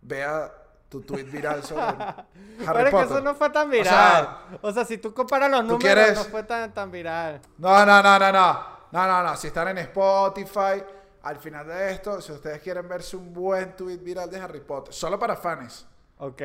vea 0.00 0.52
tu 0.88 1.02
tweet 1.02 1.24
viral 1.24 1.62
sobre 1.62 1.82
Harry 1.86 2.24
Pero 2.64 2.78
es 2.78 2.84
que 2.86 2.90
Potter. 2.90 3.06
eso 3.10 3.20
no 3.20 3.34
fue 3.34 3.50
tan 3.50 3.68
O 3.68 3.70
viral. 3.70 3.84
sea, 3.88 4.38
O 4.62 4.72
sea, 4.72 4.84
si 4.84 4.98
tú 4.98 5.12
comparas 5.12 5.50
los 5.50 5.60
¿tú 5.60 5.66
números, 5.66 5.82
quieres- 5.82 6.14
no 6.18 6.24
fue 6.24 6.42
tan, 6.44 6.72
tan 6.72 6.90
viral. 6.90 7.40
No, 7.58 7.84
no, 7.84 8.02
no, 8.02 8.18
no, 8.18 8.32
no. 8.32 8.78
No, 8.90 9.06
no, 9.06 9.22
no. 9.22 9.36
Si 9.36 9.48
están 9.48 9.68
en 9.68 9.78
Spotify, 9.78 10.82
al 11.22 11.36
final 11.36 11.66
de 11.66 11.92
esto, 11.92 12.20
si 12.22 12.32
ustedes 12.32 12.62
quieren 12.62 12.88
verse 12.88 13.16
un 13.16 13.32
buen 13.34 13.76
tweet 13.76 13.98
viral 13.98 14.30
de 14.30 14.40
Harry 14.40 14.60
Potter, 14.60 14.94
solo 14.94 15.18
para 15.18 15.36
fans, 15.36 15.86
Ok. 16.18 16.40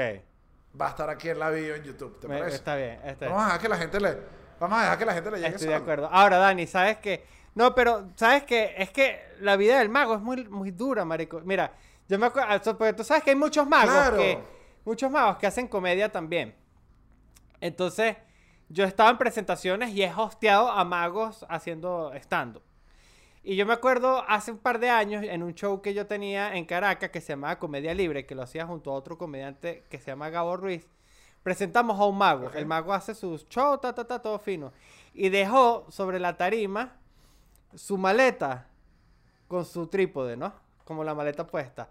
va 0.79 0.88
a 0.88 0.89
estar 0.89 1.09
aquí 1.09 1.29
en 1.29 1.39
la 1.39 1.49
video 1.49 1.75
en 1.75 1.83
YouTube. 1.83 2.19
¿Te 2.19 2.27
Me- 2.27 2.39
parece? 2.39 2.57
está 2.57 2.75
bien. 2.75 2.99
Está 3.05 3.25
bien. 3.27 3.31
Vamos 3.31 3.43
a 3.43 3.45
dejar 3.45 3.62
que 3.62 3.69
la 3.69 3.77
gente 3.77 3.99
le, 4.01 4.17
vamos 4.59 4.77
a 4.77 4.81
dejar 4.81 4.97
que 4.97 5.05
la 5.05 5.13
gente 5.13 5.31
le 5.31 5.38
llegue 5.38 5.49
Estoy 5.55 5.69
de 5.69 5.75
acuerdo. 5.75 6.09
Ahora, 6.12 6.38
Dani, 6.38 6.67
¿sabes 6.67 6.97
qué? 6.97 7.25
No, 7.55 7.75
pero, 7.75 8.09
¿sabes 8.15 8.43
qué? 8.43 8.73
Es 8.77 8.89
que 8.89 9.21
la 9.39 9.55
vida 9.55 9.79
del 9.79 9.89
mago 9.89 10.15
es 10.15 10.21
muy, 10.21 10.45
muy 10.47 10.71
dura, 10.71 11.05
marico. 11.05 11.41
Mira, 11.41 11.73
yo 12.07 12.17
me 12.17 12.25
acuerdo, 12.25 12.77
porque 12.77 12.93
tú 12.93 13.03
sabes 13.03 13.23
que 13.23 13.29
hay 13.31 13.35
muchos 13.35 13.67
magos 13.67 13.93
Claro. 13.93 14.17
que, 14.17 14.39
muchos 14.85 15.11
magos 15.11 15.37
que 15.37 15.47
hacen 15.47 15.67
comedia 15.67 16.11
también. 16.11 16.55
Entonces, 17.61 18.17
yo 18.69 18.85
estaba 18.85 19.09
en 19.11 19.17
presentaciones 19.17 19.91
y 19.91 20.03
he 20.03 20.11
hosteado 20.13 20.69
a 20.69 20.83
magos 20.83 21.45
haciendo 21.49 22.11
stand-up. 22.15 22.63
Y 23.43 23.55
yo 23.55 23.65
me 23.65 23.73
acuerdo 23.73 24.23
hace 24.27 24.51
un 24.51 24.57
par 24.57 24.79
de 24.79 24.89
años 24.89 25.23
en 25.23 25.43
un 25.43 25.53
show 25.53 25.81
que 25.81 25.93
yo 25.93 26.07
tenía 26.07 26.55
en 26.55 26.65
Caracas 26.65 27.09
que 27.09 27.19
se 27.21 27.33
llamaba 27.33 27.59
Comedia 27.59 27.93
Libre, 27.93 28.25
que 28.25 28.35
lo 28.35 28.41
hacía 28.41 28.65
junto 28.65 28.89
a 28.91 28.93
otro 28.93 29.17
comediante 29.17 29.83
que 29.89 29.99
se 29.99 30.07
llama 30.11 30.29
Gabo 30.29 30.55
Ruiz. 30.55 30.87
Presentamos 31.43 31.99
a 31.99 32.05
un 32.05 32.17
mago. 32.17 32.47
Ok. 32.47 32.55
El 32.55 32.65
mago 32.65 32.93
hace 32.93 33.13
sus 33.13 33.47
shows, 33.49 33.81
ta, 33.81 33.93
ta, 33.93 34.07
ta, 34.07 34.21
todo 34.21 34.39
fino. 34.39 34.71
Y 35.13 35.27
dejó 35.27 35.85
sobre 35.89 36.19
la 36.19 36.37
tarima 36.37 36.95
su 37.75 37.97
maleta 37.97 38.67
con 39.47 39.65
su 39.65 39.88
trípode, 39.88 40.38
¿no? 40.38 40.53
Como 40.86 41.03
la 41.03 41.13
maleta 41.13 41.45
puesta. 41.47 41.89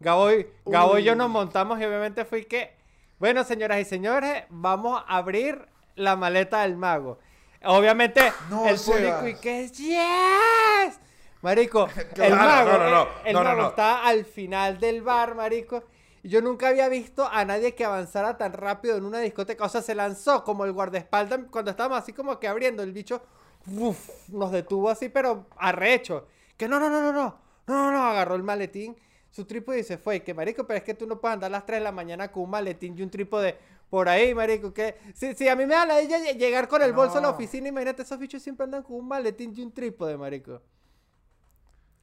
Gabo 0.00 0.32
y, 0.32 0.46
Gabo 0.66 0.98
y 0.98 1.04
yo 1.04 1.14
nos 1.14 1.30
montamos 1.30 1.80
y 1.80 1.84
obviamente 1.84 2.24
fui 2.24 2.44
que, 2.44 2.76
bueno, 3.18 3.44
señoras 3.44 3.80
y 3.80 3.84
señores, 3.84 4.44
vamos 4.50 5.02
a 5.06 5.16
abrir 5.16 5.66
la 5.96 6.16
maleta 6.16 6.62
del 6.62 6.76
mago. 6.76 7.18
Obviamente, 7.64 8.32
No, 8.50 8.66
el 8.68 8.78
público 8.78 9.28
y 9.28 9.34
que 9.36 9.64
es 9.64 9.72
yes. 9.72 11.00
Marico, 11.40 11.88
el 12.16 12.34
mago, 12.34 12.72
no, 12.72 12.78
no, 12.78 12.90
no, 12.90 13.08
el, 13.24 13.34
mago 13.34 13.68
está 13.68 14.06
al 14.06 14.24
final 14.24 14.78
del 14.78 15.02
bar, 15.02 15.34
marico. 15.34 15.84
Yo 16.22 16.40
nunca 16.40 16.68
había 16.68 16.88
visto 16.88 17.28
a 17.30 17.44
nadie 17.44 17.74
que 17.74 17.84
avanzara 17.84 18.38
tan 18.38 18.54
rápido 18.54 18.96
en 18.96 19.04
una 19.04 19.20
discoteca. 19.20 19.64
O 19.64 19.68
sea, 19.68 19.82
se 19.82 19.94
lanzó 19.94 20.42
como 20.42 20.64
el 20.64 20.72
guardaespaldas 20.72 21.40
cuando 21.50 21.70
estábamos 21.70 21.98
así 21.98 22.14
como 22.14 22.40
que 22.40 22.48
abriendo 22.48 22.82
el 22.82 22.92
bicho. 22.92 23.22
Uf, 23.66 24.28
nos 24.28 24.50
detuvo 24.52 24.90
así, 24.90 25.08
pero 25.08 25.46
arrecho. 25.56 26.26
Que 26.56 26.68
no, 26.68 26.78
no, 26.78 26.88
no, 26.90 27.00
no, 27.00 27.12
no. 27.12 27.38
No, 27.66 27.74
no, 27.74 27.90
no. 27.92 28.04
Agarró 28.06 28.34
el 28.34 28.42
maletín, 28.42 28.96
su 29.30 29.44
trípode 29.44 29.80
y 29.80 29.84
se 29.84 29.98
fue. 29.98 30.22
Que 30.22 30.34
marico, 30.34 30.66
pero 30.66 30.78
es 30.78 30.84
que 30.84 30.94
tú 30.94 31.06
no 31.06 31.20
puedes 31.20 31.34
andar 31.34 31.48
a 31.48 31.52
las 31.52 31.66
3 31.66 31.80
de 31.80 31.84
la 31.84 31.92
mañana 31.92 32.30
con 32.30 32.44
un 32.44 32.50
maletín 32.50 32.96
y 32.98 33.02
un 33.02 33.10
trípode 33.10 33.56
por 33.90 34.08
ahí, 34.08 34.34
marico, 34.34 34.74
que 34.74 34.96
si, 35.14 35.34
si 35.34 35.48
a 35.48 35.54
mí 35.54 35.66
me 35.66 35.74
da 35.74 35.86
la 35.86 36.02
idea 36.02 36.18
de 36.18 36.34
llegar 36.34 36.66
con 36.66 36.82
el 36.82 36.92
bolso 36.92 37.18
a 37.18 37.20
la 37.20 37.30
oficina, 37.30 37.68
imagínate, 37.68 38.02
esos 38.02 38.18
bichos 38.18 38.42
siempre 38.42 38.64
andan 38.64 38.82
con 38.82 38.96
un 38.96 39.06
maletín 39.06 39.52
y 39.56 39.62
un 39.62 39.72
trípode, 39.72 40.16
marico. 40.16 40.60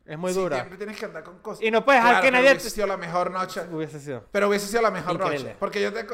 Es 0.05 0.17
muy 0.17 0.33
Sí, 0.33 0.39
dura. 0.39 0.55
Siempre 0.57 0.77
tienes 0.77 0.97
que 0.97 1.05
andar 1.05 1.23
con 1.23 1.39
cosas. 1.39 1.63
Y 1.63 1.69
no 1.69 1.83
puedes 1.85 2.01
dejar 2.01 2.15
Claro, 2.21 2.25
que 2.25 2.31
nadie 2.31 2.51
Hubiese 2.51 2.69
sido 2.69 2.87
la 2.87 2.97
mejor 2.97 3.29
noche. 3.31 3.61
Hubiese 3.71 3.99
sido. 3.99 4.23
Pero 4.31 4.47
hubiese 4.49 4.67
sido 4.67 4.81
la 4.81 4.91
mejor 4.91 5.13
Increíble. 5.15 5.43
noche. 5.43 5.55
Porque 5.59 5.81
yo 5.81 5.93
te. 5.93 6.05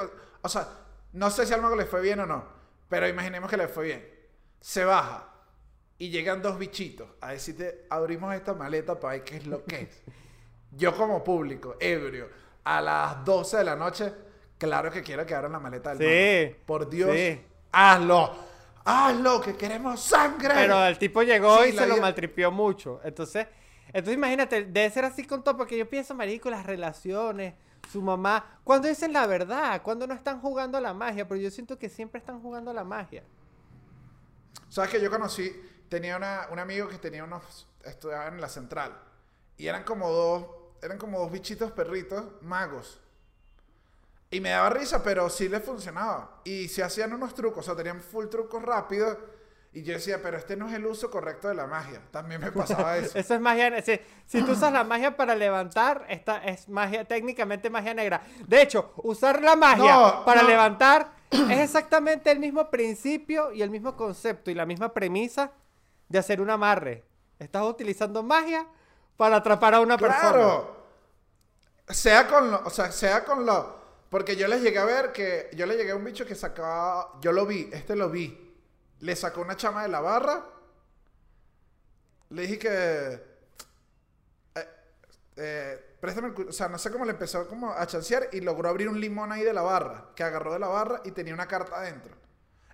O 0.42 0.50
sea, 0.50 0.68
no 1.14 1.30
sé 1.30 1.46
si 1.46 1.54
al 1.54 1.62
mago 1.62 1.76
le 1.76 1.86
fue 1.86 2.02
bien 2.02 2.20
o 2.20 2.26
no. 2.26 2.44
Pero 2.90 3.08
imaginemos 3.08 3.50
que 3.50 3.58
le 3.58 3.68
fue 3.68 3.86
bien. 3.86 4.08
Se 4.60 4.84
baja. 4.84 5.30
Y 6.00 6.10
llegan 6.10 6.42
dos 6.42 6.60
bichitos 6.60 7.08
a 7.22 7.32
decirte, 7.32 7.86
abrimos 7.90 8.34
esta 8.36 8.54
maleta 8.54 9.00
para 9.00 9.14
ver 9.14 9.24
qué 9.24 9.38
es 9.38 9.48
lo 9.48 9.64
que 9.66 9.82
es. 9.82 10.02
Yo 10.72 10.96
como 10.96 11.24
público, 11.24 11.76
ebrio, 11.80 12.30
a 12.64 12.82
las 12.82 13.26
12 13.26 13.58
de 13.58 13.64
la 13.64 13.76
noche, 13.76 14.14
claro 14.58 14.92
que 14.92 15.02
quiero 15.02 15.26
que 15.26 15.34
abran 15.34 15.54
la 15.54 15.60
maleta 15.60 15.96
del 15.96 16.50
Sí. 16.52 16.56
Por 16.66 16.90
Dios, 16.90 17.16
sí. 17.16 17.42
hazlo. 17.72 18.46
Hazlo, 18.86 19.42
que 19.42 19.56
queremos 19.58 20.00
sangre. 20.02 20.54
Pero 20.54 20.86
el 20.86 20.98
tipo 20.98 21.22
llegó 21.24 21.64
Sí, 21.64 21.70
y 21.70 21.72
la 21.74 21.82
se 21.82 21.88
lo 21.88 21.96
vida- 21.96 22.02
maltripió 22.04 22.52
mucho. 22.52 23.02
Entonces, 23.04 23.48
entonces 23.88 24.14
imagínate, 24.16 24.66
debe 24.66 24.90
ser 24.92 25.04
así 25.06 25.26
con 25.26 25.44
todo, 25.44 25.58
porque 25.58 25.78
yo 25.78 25.90
pienso, 25.90 26.14
marico, 26.16 26.50
las 26.50 26.66
relaciones, 26.66 27.54
su 27.92 28.02
mamá, 28.02 28.60
cuando 28.64 28.88
dicen 28.88 29.12
la 29.14 29.26
verdad, 29.28 29.82
cuando 29.82 30.06
no 30.08 30.14
están 30.14 30.40
jugando 30.42 30.78
a 30.78 30.82
la 30.82 30.94
magia, 30.94 31.28
pero 31.28 31.40
yo 31.42 31.50
siento 31.52 31.78
que 31.78 31.90
siempre 31.90 32.20
están 32.20 32.42
jugando 32.42 32.72
a 32.72 32.74
la 32.74 32.84
magia. 32.84 33.24
¿Sabes 34.70 34.92
que 34.92 35.02
yo 35.02 35.10
conocí? 35.10 35.54
Tenía 35.90 36.18
una- 36.18 36.48
un 36.52 36.60
amigo 36.60 36.88
que 36.88 36.98
tenía 36.98 37.24
unos. 37.24 37.68
estudiaban 37.84 38.34
en 38.36 38.42
la 38.42 38.50
central. 38.50 38.98
Y 39.58 39.68
eran 39.68 39.84
como 39.84 40.10
dos. 40.10 40.46
Eran 40.82 40.98
como 40.98 41.20
dos 41.20 41.32
bichitos 41.32 41.72
perritos 41.72 42.24
magos. 42.42 43.00
Y 44.30 44.42
me 44.42 44.50
daba 44.50 44.70
risa, 44.70 45.02
pero 45.04 45.30
sí 45.30 45.48
les 45.48 45.64
funcionaba. 45.64 46.42
Y 46.44 46.68
se 46.68 46.84
hacían 46.84 47.14
unos 47.14 47.34
trucos, 47.34 47.60
o 47.60 47.64
sea, 47.64 47.76
tenían 47.76 48.02
full 48.02 48.28
trucos 48.28 48.62
rápidos. 48.62 49.18
Y 49.74 49.84
yo 49.84 49.94
decía, 49.94 50.22
pero 50.22 50.38
este 50.38 50.56
no 50.58 50.68
es 50.68 50.74
el 50.74 50.86
uso 50.86 51.10
correcto 51.10 51.48
de 51.48 51.54
la 51.56 51.66
magia. 51.68 52.02
También 52.12 52.42
me 52.42 52.52
pasaba 52.52 52.98
eso. 52.98 53.18
Eso 53.18 53.34
es 53.36 53.40
magia. 53.42 53.82
Si, 53.82 54.00
si 54.26 54.42
tú 54.44 54.52
usas 54.52 54.74
la 54.74 54.84
magia 54.84 55.16
para 55.16 55.34
levantar, 55.36 56.06
esta 56.10 56.44
es 56.44 56.68
magia, 56.68 57.06
técnicamente 57.06 57.70
magia 57.70 57.94
negra. 57.94 58.22
De 58.48 58.62
hecho, 58.62 58.92
usar 58.98 59.42
la 59.42 59.56
magia 59.56 59.94
No, 59.94 60.26
para 60.26 60.42
no. 60.42 60.48
levantar 60.50 61.12
es 61.32 61.60
exactamente 61.60 62.32
el 62.32 62.40
mismo 62.40 62.70
principio 62.70 63.52
y 63.54 63.62
el 63.62 63.70
mismo 63.70 63.96
concepto 63.96 64.52
y 64.52 64.56
la 64.56 64.66
misma 64.66 64.94
premisa 64.94 65.52
de 66.10 66.20
hacer 66.20 66.42
un 66.42 66.50
amarre. 66.50 67.04
Estás 67.40 67.64
utilizando 67.64 68.24
magia 68.24 68.68
para 69.16 69.38
atrapar 69.38 69.76
a 69.76 69.80
una 69.82 69.98
persona. 69.98 70.32
¡Claro! 70.32 70.78
Sea 71.88 72.28
con 72.28 72.52
lo. 72.52 72.62
O 72.66 72.70
sea, 72.70 72.92
sea 72.92 73.24
con 73.24 73.46
lo. 73.46 73.78
Porque 74.10 74.36
yo 74.36 74.48
les 74.48 74.62
llegué 74.62 74.80
a 74.80 74.86
ver 74.86 75.12
que. 75.12 75.50
Yo 75.54 75.66
le 75.66 75.76
llegué 75.76 75.92
a 75.92 75.96
un 75.96 76.04
bicho 76.04 76.26
que 76.26 76.36
sacaba. 76.36 77.14
Yo 77.22 77.32
lo 77.32 77.46
vi, 77.46 77.70
este 77.72 77.96
lo 77.96 78.10
vi. 78.10 78.56
Le 79.00 79.16
sacó 79.16 79.42
una 79.42 79.56
chama 79.56 79.84
de 79.84 79.90
la 79.90 80.02
barra. 80.02 80.46
Le 82.30 82.42
dije 82.42 82.60
que. 82.60 83.22
eh, 84.56 84.68
eh, 85.38 85.96
préstame 86.00 86.34
el 86.36 86.50
O 86.50 86.52
sea, 86.52 86.68
no 86.68 86.78
sé 86.78 86.92
cómo 86.92 87.06
le 87.06 87.12
empezó 87.12 87.48
como 87.48 87.72
a 87.72 87.86
chancear 87.86 88.30
y 88.32 88.42
logró 88.42 88.70
abrir 88.70 88.90
un 88.90 89.00
limón 89.00 89.32
ahí 89.32 89.44
de 89.44 89.54
la 89.54 89.62
barra. 89.62 90.10
Que 90.16 90.24
agarró 90.24 90.54
de 90.54 90.60
la 90.60 90.68
barra 90.68 91.02
y 91.06 91.12
tenía 91.12 91.34
una 91.34 91.48
carta 91.48 91.78
adentro. 91.78 92.16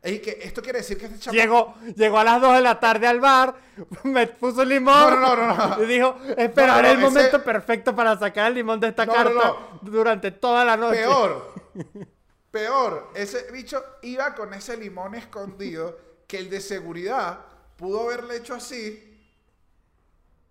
Y 0.06 0.20
que 0.20 0.38
esto 0.42 0.62
quiere 0.62 0.80
decir 0.80 0.98
que 0.98 1.06
este 1.06 1.18
chama. 1.20 1.38
Llegó, 1.38 1.76
llegó 1.96 2.20
a 2.20 2.24
las 2.26 2.42
2 2.42 2.56
de 2.56 2.62
la 2.62 2.78
tarde 2.80 3.08
al 3.08 3.22
bar, 3.22 3.56
me 4.04 4.28
puso 4.28 4.66
limón 4.66 5.22
No, 5.22 5.36
no, 5.36 5.48
no, 5.48 5.78
no, 5.78 5.84
y 5.84 5.88
dijo, 5.88 6.18
esperaré 6.38 6.68
No, 6.68 6.82
no, 6.82 6.90
el 6.90 6.98
ese- 6.98 7.02
momento 7.06 7.44
perfecto 7.44 7.96
para 7.96 8.20
sacar 8.20 8.48
el 8.48 8.56
limón 8.56 8.80
de 8.82 8.90
esta 8.90 9.08
carta 9.08 9.56
durante 9.82 10.32
toda 10.32 10.66
la 10.66 10.76
noche. 10.76 10.98
Peor. 11.04 11.54
Peor. 12.52 13.12
Ese 13.16 13.50
bicho 13.52 13.82
iba 14.02 14.36
con 14.36 14.54
ese 14.54 14.76
limón 14.76 15.16
escondido 15.16 15.98
que 16.28 16.38
el 16.38 16.50
de 16.50 16.60
seguridad 16.60 17.40
pudo 17.78 18.02
haberle 18.02 18.36
hecho 18.38 18.56
así, 18.56 19.10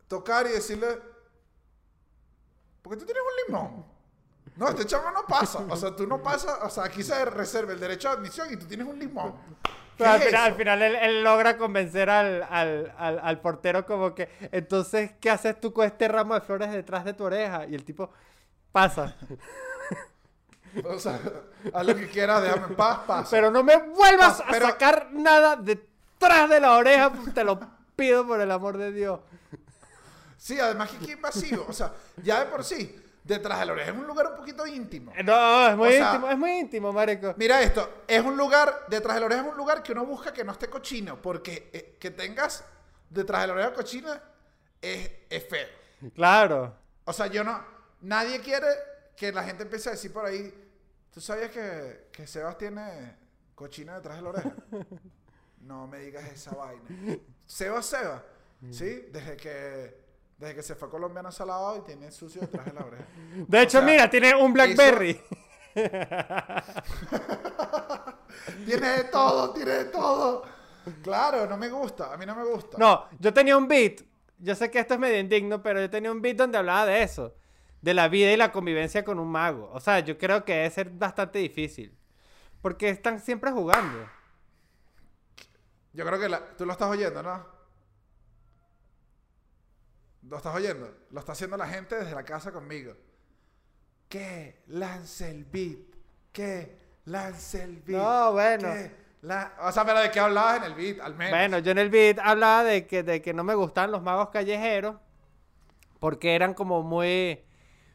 tocar 0.09 0.47
y 0.47 0.51
decirle, 0.51 0.99
¿por 2.81 2.95
qué 2.95 3.01
tú 3.01 3.05
tienes 3.05 3.23
un 3.23 3.53
limón? 3.55 3.92
No, 4.57 4.69
este 4.69 4.85
chavo 4.87 5.11
no 5.11 5.25
pasa. 5.27 5.61
O 5.69 5.77
sea, 5.77 5.97
tú 5.97 6.07
no 6.07 6.23
pasas, 6.23 6.59
o 6.63 6.69
sea, 6.71 6.85
aquí 6.85 7.03
se 7.03 7.25
reserva 7.25 7.73
el 7.73 7.81
derecho 7.81 8.09
de 8.09 8.15
admisión 8.17 8.53
y 8.53 8.57
tú 8.57 8.67
tienes 8.67 8.87
un 8.87 8.99
limón. 8.99 9.33
¿Qué 9.97 10.05
Pero 10.05 10.11
al 10.11 10.21
es 10.21 10.27
final, 10.27 10.43
al 10.43 10.49
eso? 10.49 10.59
final 10.59 10.83
él, 10.83 10.97
él 10.97 11.25
logra 11.25 11.57
convencer 11.57 12.11
al, 12.11 12.43
al, 12.51 12.93
al, 12.99 13.19
al 13.23 13.41
portero 13.41 13.87
como 13.87 14.15
que, 14.15 14.29
entonces, 14.53 15.13
¿qué 15.21 15.31
haces 15.31 15.61
tú 15.61 15.73
con 15.73 15.87
este 15.87 16.07
ramo 16.09 16.35
de 16.35 16.41
flores 16.43 16.71
detrás 16.73 17.05
de 17.05 17.15
tu 17.15 17.25
oreja? 17.25 17.67
Y 17.67 17.75
el 17.75 17.85
tipo 17.85 18.11
pasa. 18.73 19.17
O 20.85 20.99
sea, 20.99 21.21
a 21.75 21.83
lo 21.83 21.95
que 21.95 22.09
quieras, 22.09 22.43
déjame 22.43 22.69
en 22.69 22.75
paz, 22.77 23.01
pasa. 23.07 23.29
Pero 23.31 23.51
no 23.51 23.63
me 23.63 23.77
vuelvas 23.77 24.39
Pasa, 24.39 24.45
a 24.45 24.51
pero- 24.51 24.67
sacar 24.69 25.09
nada 25.13 25.57
detrás 25.57 26.49
de 26.49 26.61
la 26.61 26.73
oreja, 26.79 27.13
te 27.35 27.45
lo 27.45 27.61
pido 27.95 28.27
por 28.27 28.41
el 28.41 28.51
amor 28.51 28.79
de 28.79 28.91
Dios. 28.93 29.21
Sí, 30.39 30.59
además 30.59 30.91
que 30.91 30.99
qué 31.07 31.13
invasivo. 31.13 31.67
O 31.69 31.73
sea, 31.75 31.93
ya 32.23 32.41
de 32.41 32.47
por 32.47 32.65
sí, 32.65 32.99
detrás 33.25 33.61
de 33.61 33.67
la 33.67 33.73
oreja 33.73 33.91
es 33.93 33.97
un 33.97 34.07
lugar 34.07 34.27
un 34.29 34.37
poquito 34.37 34.67
íntimo. 34.67 35.13
No, 35.25 35.69
es 35.69 35.77
muy 35.77 35.89
O 35.89 35.93
sea- 35.93 36.11
íntimo, 36.15 36.31
es 36.31 36.39
muy 36.39 36.51
íntimo, 36.53 36.93
marico. 36.93 37.35
Mira 37.37 37.63
esto, 37.63 38.03
es 38.07 38.23
un 38.25 38.37
lugar, 38.37 38.87
detrás 38.89 39.15
de 39.15 39.21
la 39.21 39.27
oreja 39.27 39.43
es 39.43 39.49
un 39.49 39.57
lugar 39.57 39.83
que 39.83 39.93
uno 39.93 40.05
busca 40.07 40.33
que 40.33 40.45
no 40.45 40.53
esté 40.53 40.69
cochino, 40.69 41.21
porque 41.21 41.71
eh, 41.73 41.97
que 42.01 42.11
tengas 42.11 42.65
detrás 43.11 43.43
de 43.43 43.47
la 43.49 43.53
oreja 43.55 43.73
cochina 43.73 44.23
es, 44.81 45.11
es 45.31 45.49
feo. 45.49 45.69
Claro. 46.15 46.77
O 47.05 47.13
sea, 47.13 47.27
yo 47.29 47.45
no, 47.45 47.65
nadie 48.01 48.41
quiere 48.41 48.67
que 49.17 49.31
la 49.33 49.45
gente 49.45 49.63
empiece 49.65 49.89
a 49.89 49.93
decir 49.93 50.13
por 50.13 50.25
ahí, 50.25 50.53
¿tú 51.13 51.21
sabías 51.21 51.51
que, 51.51 52.09
que 52.13 52.27
Sebas 52.27 52.57
tiene 52.59 53.17
cochina 53.55 53.97
detrás 53.97 54.17
de 54.17 54.23
la 54.23 54.29
oreja? 54.31 54.53
No 55.61 55.87
me 55.87 55.99
digas 56.01 56.25
esa 56.25 56.51
vaina. 56.57 56.83
Sebas, 57.47 57.87
Sebas, 57.87 58.21
¿sí? 58.73 59.07
Desde 59.13 59.37
que, 59.37 60.02
desde 60.43 60.57
que 60.57 60.63
se 60.65 60.75
fue 60.75 60.89
a 60.89 60.91
Colombia 60.91 61.23
no 61.23 61.31
se 61.31 61.43
ha 61.43 61.47
lavado 61.47 61.77
y 61.79 61.81
tiene 61.83 62.11
sucio 62.11 62.41
detrás 62.41 62.67
de 62.67 62.73
la 62.73 62.85
oreja. 62.85 63.05
De 63.49 63.63
hecho, 63.63 63.79
sea, 63.79 63.83
mira, 63.83 64.11
tiene 64.11 64.35
un 64.35 64.53
Blackberry. 64.53 65.21
Tiene 68.67 68.89
de 68.89 69.05
todo, 69.05 69.53
tiene 69.53 69.71
de 69.73 69.85
todo. 69.87 70.43
Claro, 71.03 71.47
no 71.47 71.57
me 71.57 71.69
gusta, 71.71 72.13
a 72.13 72.17
mí 72.17 72.27
no 72.27 72.35
me 72.35 72.45
gusta. 72.45 72.77
No, 72.79 73.07
yo 73.19 73.33
tenía 73.33 73.57
un 73.57 73.69
beat. 73.69 74.03
Yo 74.39 74.55
sé 74.55 74.71
que 74.71 74.81
esto 74.81 74.95
es 74.95 75.01
medio 75.01 75.19
indigno, 75.19 75.63
pero 75.63 75.81
yo 75.81 75.89
tenía 75.89 76.11
un 76.11 76.21
beat 76.21 76.37
donde 76.37 76.59
hablaba 76.59 76.87
de 76.87 77.03
eso. 77.03 77.35
De 77.81 77.95
la 77.95 78.09
vida 78.09 78.33
y 78.33 78.37
la 78.37 78.51
convivencia 78.53 79.05
con 79.05 79.19
un 79.19 79.29
mago. 79.31 79.71
O 79.73 79.81
sea, 79.81 80.01
yo 80.01 80.19
creo 80.19 80.45
que 80.45 80.55
debe 80.55 80.71
ser 80.71 80.91
bastante 80.91 81.39
difícil. 81.39 81.97
Porque 82.61 82.89
están 82.91 83.21
siempre 83.21 83.51
jugando. 83.53 83.99
Yo 85.93 86.05
creo 86.05 86.19
que 86.19 86.29
la- 86.29 86.57
tú 86.57 86.67
lo 86.67 86.73
estás 86.73 86.91
oyendo, 86.91 87.23
¿no? 87.23 87.47
¿Lo 90.29 90.37
estás 90.37 90.55
oyendo? 90.55 90.93
Lo 91.11 91.21
está 91.21 91.33
haciendo 91.33 91.57
la 91.57 91.67
gente 91.69 91.97
desde 91.97 92.15
la 92.15 92.25
casa 92.25 92.53
conmigo. 92.53 92.95
Que 94.09 94.63
lance 94.69 95.31
el 95.31 95.45
beat. 95.45 95.79
Que 96.33 96.79
lance 97.07 97.63
el 97.63 97.81
beat. 97.81 98.01
No, 98.03 98.33
bueno. 98.33 98.73
que 98.73 98.91
la- 99.23 99.53
O 99.61 99.73
sea, 99.73 99.85
pero 99.85 100.01
¿de 100.01 100.11
qué 100.11 100.21
hablabas 100.21 100.59
en 100.59 100.65
el 100.65 100.75
beat? 100.75 101.01
Al 101.01 101.15
menos. 101.15 101.31
Bueno, 101.33 101.59
yo 101.59 101.73
en 101.73 101.79
el 101.79 101.91
beat 101.91 102.19
hablaba 102.19 102.65
de 102.65 102.87
que, 102.87 103.03
de 103.03 103.23
que 103.23 103.33
no 103.35 103.45
me 103.45 103.55
gustaban 103.55 103.91
los 103.91 104.03
magos 104.03 104.31
callejeros. 104.31 104.97
Porque 105.99 106.35
eran 106.35 106.55
como 106.55 106.83
muy, 106.83 107.41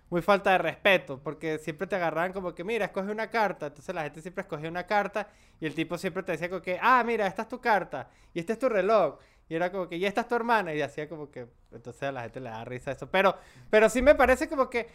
muy 0.09 0.21
falta 0.21 0.51
de 0.51 0.57
respeto. 0.59 1.19
Porque 1.21 1.59
siempre 1.59 1.87
te 1.87 1.95
agarraban 1.95 2.33
como 2.33 2.53
que, 2.55 2.63
mira, 2.63 2.85
escoge 2.85 3.11
una 3.11 3.29
carta. 3.29 3.67
Entonces 3.67 3.93
la 3.93 4.03
gente 4.03 4.21
siempre 4.21 4.41
escogía 4.41 4.69
una 4.69 4.85
carta. 4.85 5.27
Y 5.59 5.65
el 5.65 5.75
tipo 5.75 5.97
siempre 5.97 6.23
te 6.23 6.31
decía 6.33 6.49
como 6.49 6.61
que, 6.61 6.79
ah, 6.81 7.03
mira, 7.05 7.27
esta 7.27 7.43
es 7.43 7.47
tu 7.47 7.59
carta. 7.61 8.09
Y 8.33 8.39
este 8.39 8.53
es 8.53 8.59
tu 8.59 8.69
reloj. 8.69 9.17
Y 9.49 9.55
era 9.55 9.71
como 9.71 9.87
que, 9.87 9.95
y 9.95 10.05
esta 10.05 10.21
es 10.21 10.27
tu 10.27 10.35
hermana. 10.35 10.73
Y 10.73 10.81
hacía 10.81 11.07
como 11.07 11.31
que, 11.31 11.47
entonces 11.71 12.03
a 12.03 12.11
la 12.11 12.21
gente 12.23 12.39
le 12.39 12.49
da 12.49 12.65
risa 12.65 12.91
eso. 12.91 13.07
Pero, 13.09 13.35
pero 13.69 13.89
sí 13.89 14.01
me 14.01 14.15
parece 14.15 14.47
como 14.49 14.69
que... 14.69 14.89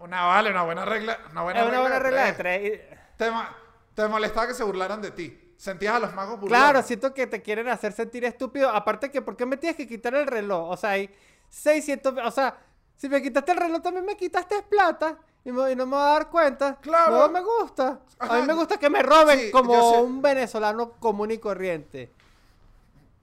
Una 0.00 0.24
vale, 0.26 0.50
una 0.50 0.62
buena 0.64 0.84
regla. 0.84 1.18
Una 1.32 1.42
buena 1.42 1.64
una 1.66 1.80
buena 1.80 1.98
regla 1.98 2.24
de 2.26 2.32
tres. 2.34 2.80
Te, 3.16 3.30
ma- 3.30 3.56
te 3.94 4.06
molestaba 4.06 4.46
que 4.48 4.54
se 4.54 4.62
burlaran 4.62 5.00
de 5.00 5.10
ti. 5.12 5.54
Sentías 5.56 5.94
a 5.94 5.98
los 5.98 6.12
magos 6.14 6.38
burlando. 6.38 6.64
Claro, 6.72 6.86
siento 6.86 7.14
que 7.14 7.26
te 7.26 7.40
quieren 7.40 7.66
hacer 7.68 7.92
sentir 7.92 8.24
estúpido. 8.24 8.68
Aparte 8.68 9.10
que, 9.10 9.22
¿por 9.22 9.36
qué 9.36 9.46
me 9.46 9.56
tienes 9.56 9.76
que 9.76 9.88
quitar 9.88 10.14
el 10.14 10.26
reloj? 10.26 10.70
O 10.70 10.76
sea, 10.76 10.90
hay 10.90 11.10
600... 11.48 12.14
O 12.24 12.30
sea, 12.30 12.58
si 12.96 13.08
me 13.08 13.22
quitaste 13.22 13.52
el 13.52 13.58
reloj, 13.58 13.80
también 13.82 14.04
me 14.04 14.16
quitaste 14.16 14.62
plata. 14.62 15.16
Y, 15.44 15.52
me- 15.52 15.72
y 15.72 15.76
no 15.76 15.86
me 15.86 15.96
voy 15.96 16.04
a 16.04 16.08
dar 16.08 16.28
cuenta. 16.30 16.76
Claro. 16.82 17.18
No 17.20 17.28
me 17.30 17.40
gusta. 17.40 18.00
A 18.18 18.36
mí 18.36 18.42
me 18.46 18.52
gusta 18.52 18.76
que 18.78 18.90
me 18.90 19.02
roben 19.02 19.38
Sí, 19.38 19.50
como 19.50 20.00
un 20.02 20.20
venezolano 20.20 20.90
común 20.92 21.30
y 21.30 21.38
corriente. 21.38 22.12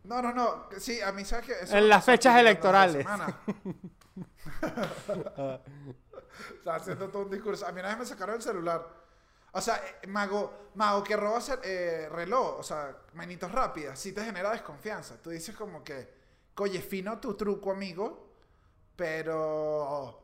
No, 0.03 0.21
no, 0.21 0.33
no. 0.33 0.65
Sí, 0.79 1.01
a 1.01 1.11
mí 1.11 1.23
sabes 1.25 1.45
que... 1.45 1.53
eso 1.61 1.77
En 1.77 1.87
las 1.89 2.03
fechas 2.03 2.37
electorales. 2.39 3.05
Está 6.57 6.75
haciendo 6.75 7.09
todo 7.09 7.23
un 7.23 7.29
discurso. 7.29 7.65
A 7.67 7.71
mí 7.71 7.79
una 7.79 7.89
vez 7.89 7.99
me 7.99 8.05
sacaron 8.05 8.35
el 8.35 8.41
celular. 8.41 8.87
O 9.51 9.61
sea, 9.61 9.75
eh, 10.01 10.07
mago, 10.07 10.69
mago 10.75 11.03
que 11.03 11.15
roba 11.15 11.39
ce- 11.39 11.59
eh, 11.63 12.09
reloj, 12.09 12.57
o 12.59 12.63
sea, 12.63 12.95
manitos 13.13 13.51
rápidas, 13.51 13.99
sí 13.99 14.11
te 14.11 14.23
genera 14.25 14.49
desconfianza. 14.51 15.21
Tú 15.21 15.29
dices 15.29 15.55
como 15.55 15.83
que, 15.83 16.11
oye, 16.57 16.81
fino 16.81 17.19
tu 17.19 17.35
truco, 17.35 17.71
amigo, 17.71 18.29
pero... 18.95 20.19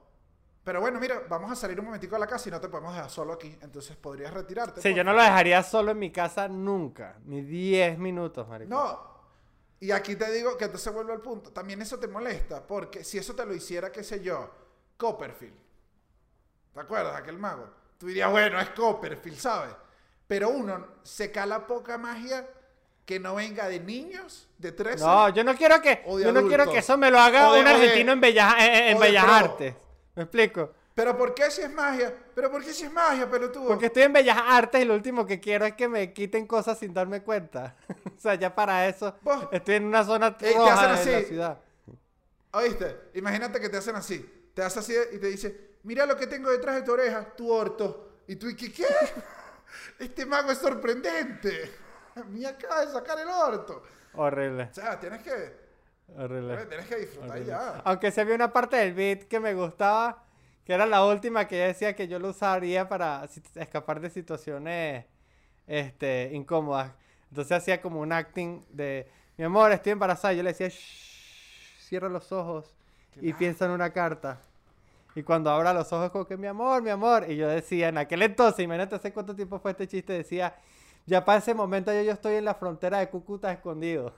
Pero 0.63 0.81
bueno, 0.81 0.99
mira, 0.99 1.21
vamos 1.29 1.51
a 1.51 1.55
salir 1.55 1.79
un 1.79 1.85
momentico 1.85 2.15
a 2.15 2.19
la 2.19 2.27
casa 2.27 2.49
y 2.49 2.51
no 2.51 2.59
te 2.59 2.67
podemos 2.69 2.93
dejar 2.93 3.09
solo 3.09 3.33
aquí. 3.33 3.57
Entonces 3.61 3.95
podrías 3.95 4.33
retirarte. 4.33 4.81
Sí, 4.81 4.93
yo 4.93 5.03
no 5.03 5.13
lo 5.13 5.21
dejaría 5.21 5.63
solo 5.63 5.91
en 5.91 5.99
mi 5.99 6.11
casa 6.11 6.47
nunca. 6.47 7.15
Ni 7.25 7.41
10 7.41 7.97
minutos, 7.97 8.47
marico. 8.47 8.69
No. 8.69 9.08
Y 9.81 9.91
aquí 9.91 10.15
te 10.15 10.29
digo 10.31 10.57
que 10.57 10.65
entonces 10.65 10.93
vuelvo 10.93 11.13
al 11.13 11.21
punto. 11.21 11.51
También 11.51 11.81
eso 11.81 11.97
te 11.97 12.07
molesta, 12.07 12.65
porque 12.65 13.03
si 13.03 13.17
eso 13.17 13.33
te 13.33 13.45
lo 13.45 13.53
hiciera, 13.55 13.91
qué 13.91 14.03
sé 14.03 14.21
yo, 14.21 14.49
Copperfield. 14.97 15.55
¿Te 16.73 16.79
acuerdas? 16.79 17.15
Aquel 17.15 17.37
mago. 17.37 17.69
Tú 17.97 18.07
dirías, 18.07 18.29
bueno, 18.31 18.59
es 18.59 18.69
Copperfield, 18.71 19.37
¿sabes? 19.37 19.73
Pero 20.27 20.49
uno 20.49 20.85
se 21.03 21.31
cala 21.31 21.65
poca 21.65 21.97
magia 21.97 22.47
que 23.05 23.19
no 23.19 23.35
venga 23.35 23.67
de 23.67 23.79
niños 23.79 24.47
de 24.57 24.71
13 24.71 25.03
No, 25.03 25.29
yo 25.29 25.43
no 25.43 25.55
quiero 25.55 25.81
que, 25.81 26.03
yo 26.05 26.31
no 26.31 26.47
quiero 26.47 26.69
que 26.71 26.77
eso 26.79 26.97
me 26.97 27.09
lo 27.09 27.19
haga 27.19 27.51
de- 27.53 27.59
un 27.59 27.65
de- 27.65 27.71
argentino 27.71 28.11
en 28.11 28.21
Bellas, 28.21 28.53
en- 28.59 28.83
en 28.89 28.99
Bellas. 28.99 29.25
Artes. 29.25 29.75
¿Me 30.15 30.23
explico? 30.23 30.73
Pero 30.99 31.17
¿por 31.17 31.33
qué 31.33 31.49
si 31.49 31.61
es 31.61 31.71
magia? 31.71 32.13
¿Pero 32.35 32.51
por 32.51 32.61
qué 32.61 32.73
si 32.73 32.83
es 32.83 32.91
magia, 32.91 33.29
pelotudo? 33.29 33.69
Porque 33.69 33.85
estoy 33.85 34.03
en 34.03 34.11
Bellas 34.11 34.37
Artes 34.37 34.81
y 34.81 34.83
lo 34.85 34.95
último 34.95 35.25
que 35.25 35.39
quiero 35.39 35.65
es 35.65 35.73
que 35.75 35.87
me 35.87 36.11
quiten 36.11 36.45
cosas 36.45 36.77
sin 36.77 36.93
darme 36.93 37.21
cuenta. 37.23 37.77
o 38.17 38.19
sea, 38.19 38.35
ya 38.35 38.53
para 38.53 38.85
eso 38.85 39.15
Vos- 39.21 39.47
estoy 39.53 39.75
en 39.75 39.85
una 39.85 40.03
zona 40.03 40.37
te 40.37 40.51
roja 40.53 40.73
hacen 40.91 41.05
de 41.05 41.11
la 41.13 41.17
así. 41.19 41.27
ciudad. 41.29 41.57
¿Oíste? 42.51 42.97
Imagínate 43.13 43.61
que 43.61 43.69
te 43.69 43.77
hacen 43.77 43.95
así. 43.95 44.49
Te 44.53 44.61
hace 44.61 44.79
así 44.79 44.93
y 45.13 45.19
te 45.19 45.27
dice, 45.27 45.77
mira 45.83 46.05
lo 46.05 46.17
que 46.17 46.27
tengo 46.27 46.49
detrás 46.51 46.75
de 46.75 46.81
tu 46.81 46.91
oreja, 46.91 47.33
tu 47.33 47.49
orto. 47.49 48.17
Y 48.27 48.35
tú, 48.35 48.49
¿y 48.49 48.55
qué? 48.57 48.69
qué? 48.69 48.85
Este 49.99 50.25
mago 50.25 50.51
es 50.51 50.57
sorprendente. 50.57 51.71
Me 52.29 52.45
acaba 52.45 52.85
de 52.85 52.91
sacar 52.91 53.19
el 53.19 53.27
orto. 53.29 53.83
Horrible, 54.15 54.63
O 54.69 54.73
sea, 54.73 54.99
tienes 54.99 55.21
que, 55.23 55.53
horrible. 56.17 56.65
tienes 56.65 56.87
que 56.87 56.95
disfrutar 56.97 57.29
horrible. 57.29 57.47
ya. 57.47 57.81
Aunque 57.85 58.11
se 58.11 58.19
había 58.19 58.35
una 58.35 58.51
parte 58.51 58.75
del 58.75 58.93
beat 58.93 59.23
que 59.29 59.39
me 59.39 59.53
gustaba, 59.53 60.25
que 60.69 60.75
era 60.75 60.85
la 60.85 61.03
última 61.03 61.47
que 61.47 61.55
ella 61.55 61.65
decía 61.65 61.95
que 61.95 62.07
yo 62.07 62.19
lo 62.19 62.29
usaría 62.29 62.87
para 62.87 63.27
escapar 63.55 63.99
de 63.99 64.11
situaciones 64.11 65.03
este, 65.65 66.29
incómodas. 66.31 66.91
Entonces 67.31 67.57
hacía 67.57 67.81
como 67.81 68.01
un 68.01 68.11
acting 68.11 68.61
de, 68.69 69.09
mi 69.35 69.45
amor, 69.45 69.71
estoy 69.71 69.93
embarazada. 69.93 70.35
Yo 70.35 70.43
le 70.43 70.51
decía, 70.51 70.67
"Shh, 70.67 71.79
cierra 71.79 72.07
los 72.07 72.31
ojos 72.31 72.75
y 73.19 73.33
piensa 73.33 73.65
en 73.65 73.71
una 73.71 73.91
carta. 73.91 74.41
Y 75.15 75.23
cuando 75.23 75.49
abra 75.49 75.73
los 75.73 75.91
ojos, 75.91 76.11
como 76.11 76.27
que 76.27 76.37
mi 76.37 76.45
amor, 76.45 76.83
mi 76.83 76.91
amor. 76.91 77.25
Y 77.27 77.35
yo 77.35 77.47
decía, 77.47 77.87
en 77.87 77.97
aquel 77.97 78.21
entonces, 78.21 78.63
imagínate 78.63 78.93
hace 78.93 79.11
cuánto 79.11 79.35
tiempo 79.35 79.57
fue 79.57 79.71
este 79.71 79.87
chiste, 79.87 80.13
decía, 80.13 80.55
ya 81.07 81.25
para 81.25 81.39
ese 81.39 81.55
momento 81.55 81.91
yo, 81.91 82.03
yo 82.03 82.11
estoy 82.11 82.35
en 82.35 82.45
la 82.45 82.53
frontera 82.53 82.99
de 82.99 83.09
Cúcuta 83.09 83.51
escondido. 83.51 84.13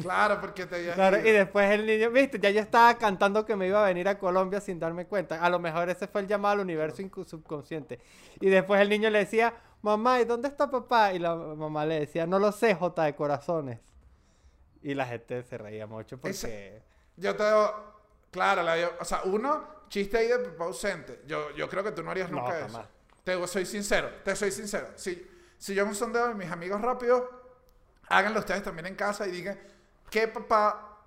Claro, 0.00 0.40
porque 0.40 0.66
te 0.66 0.76
habías 0.76 0.94
Claro, 0.94 1.18
y 1.18 1.30
después 1.32 1.70
el 1.70 1.84
niño, 1.86 2.10
viste, 2.10 2.38
ya 2.38 2.50
yo 2.50 2.60
estaba 2.60 2.96
cantando 2.96 3.44
que 3.44 3.56
me 3.56 3.66
iba 3.66 3.82
a 3.82 3.86
venir 3.86 4.06
a 4.08 4.18
Colombia 4.18 4.60
sin 4.60 4.78
darme 4.78 5.06
cuenta. 5.06 5.42
A 5.44 5.50
lo 5.50 5.58
mejor 5.58 5.88
ese 5.90 6.06
fue 6.06 6.20
el 6.20 6.26
llamado 6.28 6.54
al 6.54 6.60
universo 6.60 7.02
subconsciente. 7.26 7.98
Y 8.40 8.48
después 8.48 8.80
el 8.80 8.88
niño 8.88 9.10
le 9.10 9.20
decía, 9.20 9.54
mamá, 9.82 10.20
¿y 10.20 10.24
dónde 10.24 10.48
está 10.48 10.70
papá? 10.70 11.12
Y 11.12 11.18
la 11.18 11.34
mamá 11.34 11.84
le 11.86 12.00
decía, 12.00 12.26
no 12.26 12.38
lo 12.38 12.52
sé, 12.52 12.74
J 12.74 13.02
de 13.04 13.14
corazones. 13.16 13.80
Y 14.82 14.94
la 14.94 15.06
gente 15.06 15.42
se 15.42 15.58
reía 15.58 15.86
mucho 15.86 16.16
porque... 16.18 16.30
Ese- 16.30 16.82
Yo 17.16 17.34
te 17.34 17.44
digo, 17.44 17.74
claro, 18.30 18.62
la- 18.62 18.90
o 19.00 19.04
sea, 19.04 19.22
uno, 19.24 19.66
chiste 19.88 20.18
ahí 20.18 20.28
de 20.28 20.38
papá 20.38 20.64
ausente. 20.66 21.22
Yo, 21.26 21.50
yo 21.56 21.68
creo 21.68 21.82
que 21.82 21.90
tú 21.92 22.02
no 22.04 22.12
harías 22.12 22.30
No, 22.30 22.38
nunca 22.42 22.58
eso. 22.58 22.68
jamás. 22.68 22.88
Te 23.24 23.46
soy 23.48 23.66
sincero, 23.66 24.08
te 24.24 24.36
soy 24.36 24.52
sincero. 24.52 24.86
Si, 24.94 25.26
si 25.58 25.74
yo 25.74 25.84
un 25.84 25.94
sondeo 25.94 26.28
de 26.28 26.34
mis 26.34 26.50
amigos 26.50 26.80
rápidos, 26.80 27.24
háganlo 28.08 28.40
ustedes 28.40 28.62
también 28.62 28.86
en 28.86 28.94
casa 28.94 29.26
y 29.26 29.30
digan, 29.30 29.58
¿qué 30.10 30.28
papá 30.28 30.98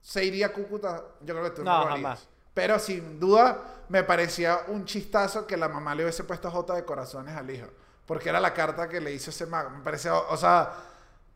se 0.00 0.24
iría 0.24 0.46
a 0.46 0.52
Cúcuta? 0.52 1.02
Yo 1.20 1.34
creo 1.34 1.44
que 1.44 1.50
tú 1.50 1.64
no, 1.64 1.78
No, 1.78 1.84
lo 1.86 1.92
harías. 1.94 2.28
Pero 2.54 2.78
sin 2.78 3.20
duda 3.20 3.84
me 3.88 4.02
parecía 4.02 4.60
un 4.68 4.84
chistazo 4.84 5.46
que 5.46 5.56
la 5.56 5.68
mamá 5.68 5.94
le 5.94 6.04
hubiese 6.04 6.24
puesto 6.24 6.50
J 6.50 6.74
de 6.74 6.84
corazones 6.84 7.36
al 7.36 7.50
hijo. 7.50 7.66
Porque 8.06 8.28
era 8.28 8.40
la 8.40 8.54
carta 8.54 8.88
que 8.88 9.00
le 9.00 9.12
hizo 9.12 9.30
ese 9.30 9.46
mago. 9.46 9.70
Me 9.70 9.80
parecía, 9.82 10.14
o 10.14 10.36
sea, 10.36 10.72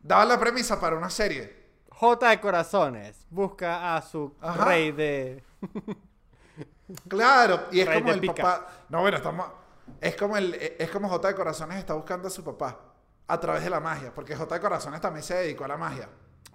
daba 0.01 0.25
la 0.25 0.39
premisa 0.39 0.79
para 0.79 0.95
una 0.95 1.09
serie. 1.09 1.61
J 1.89 2.29
de 2.29 2.39
corazones 2.41 3.25
busca 3.29 3.95
a 3.95 4.01
su 4.01 4.33
Ajá. 4.41 4.65
rey 4.65 4.91
de... 4.91 5.43
Claro, 7.07 7.67
y 7.71 7.79
es 7.81 7.87
Rey 7.87 8.01
como 8.01 8.13
el 8.13 8.19
pica. 8.19 8.33
papá. 8.33 8.67
No, 8.89 9.01
bueno, 9.01 9.17
estamos. 9.17 9.47
Es 10.01 10.15
como 10.15 10.35
el, 10.37 10.53
es 10.55 10.89
como 10.89 11.07
J 11.07 11.27
de 11.29 11.35
Corazones 11.35 11.77
está 11.77 11.93
buscando 11.93 12.27
a 12.27 12.31
su 12.31 12.43
papá 12.43 12.77
a 13.31 13.39
través 13.39 13.63
de 13.63 13.69
la 13.69 13.79
magia, 13.79 14.11
porque 14.13 14.35
J 14.35 14.53
de 14.53 14.61
Corazones 14.61 14.99
también 14.99 15.23
se 15.23 15.35
dedicó 15.35 15.63
a 15.63 15.69
la 15.69 15.77
magia. 15.77 16.09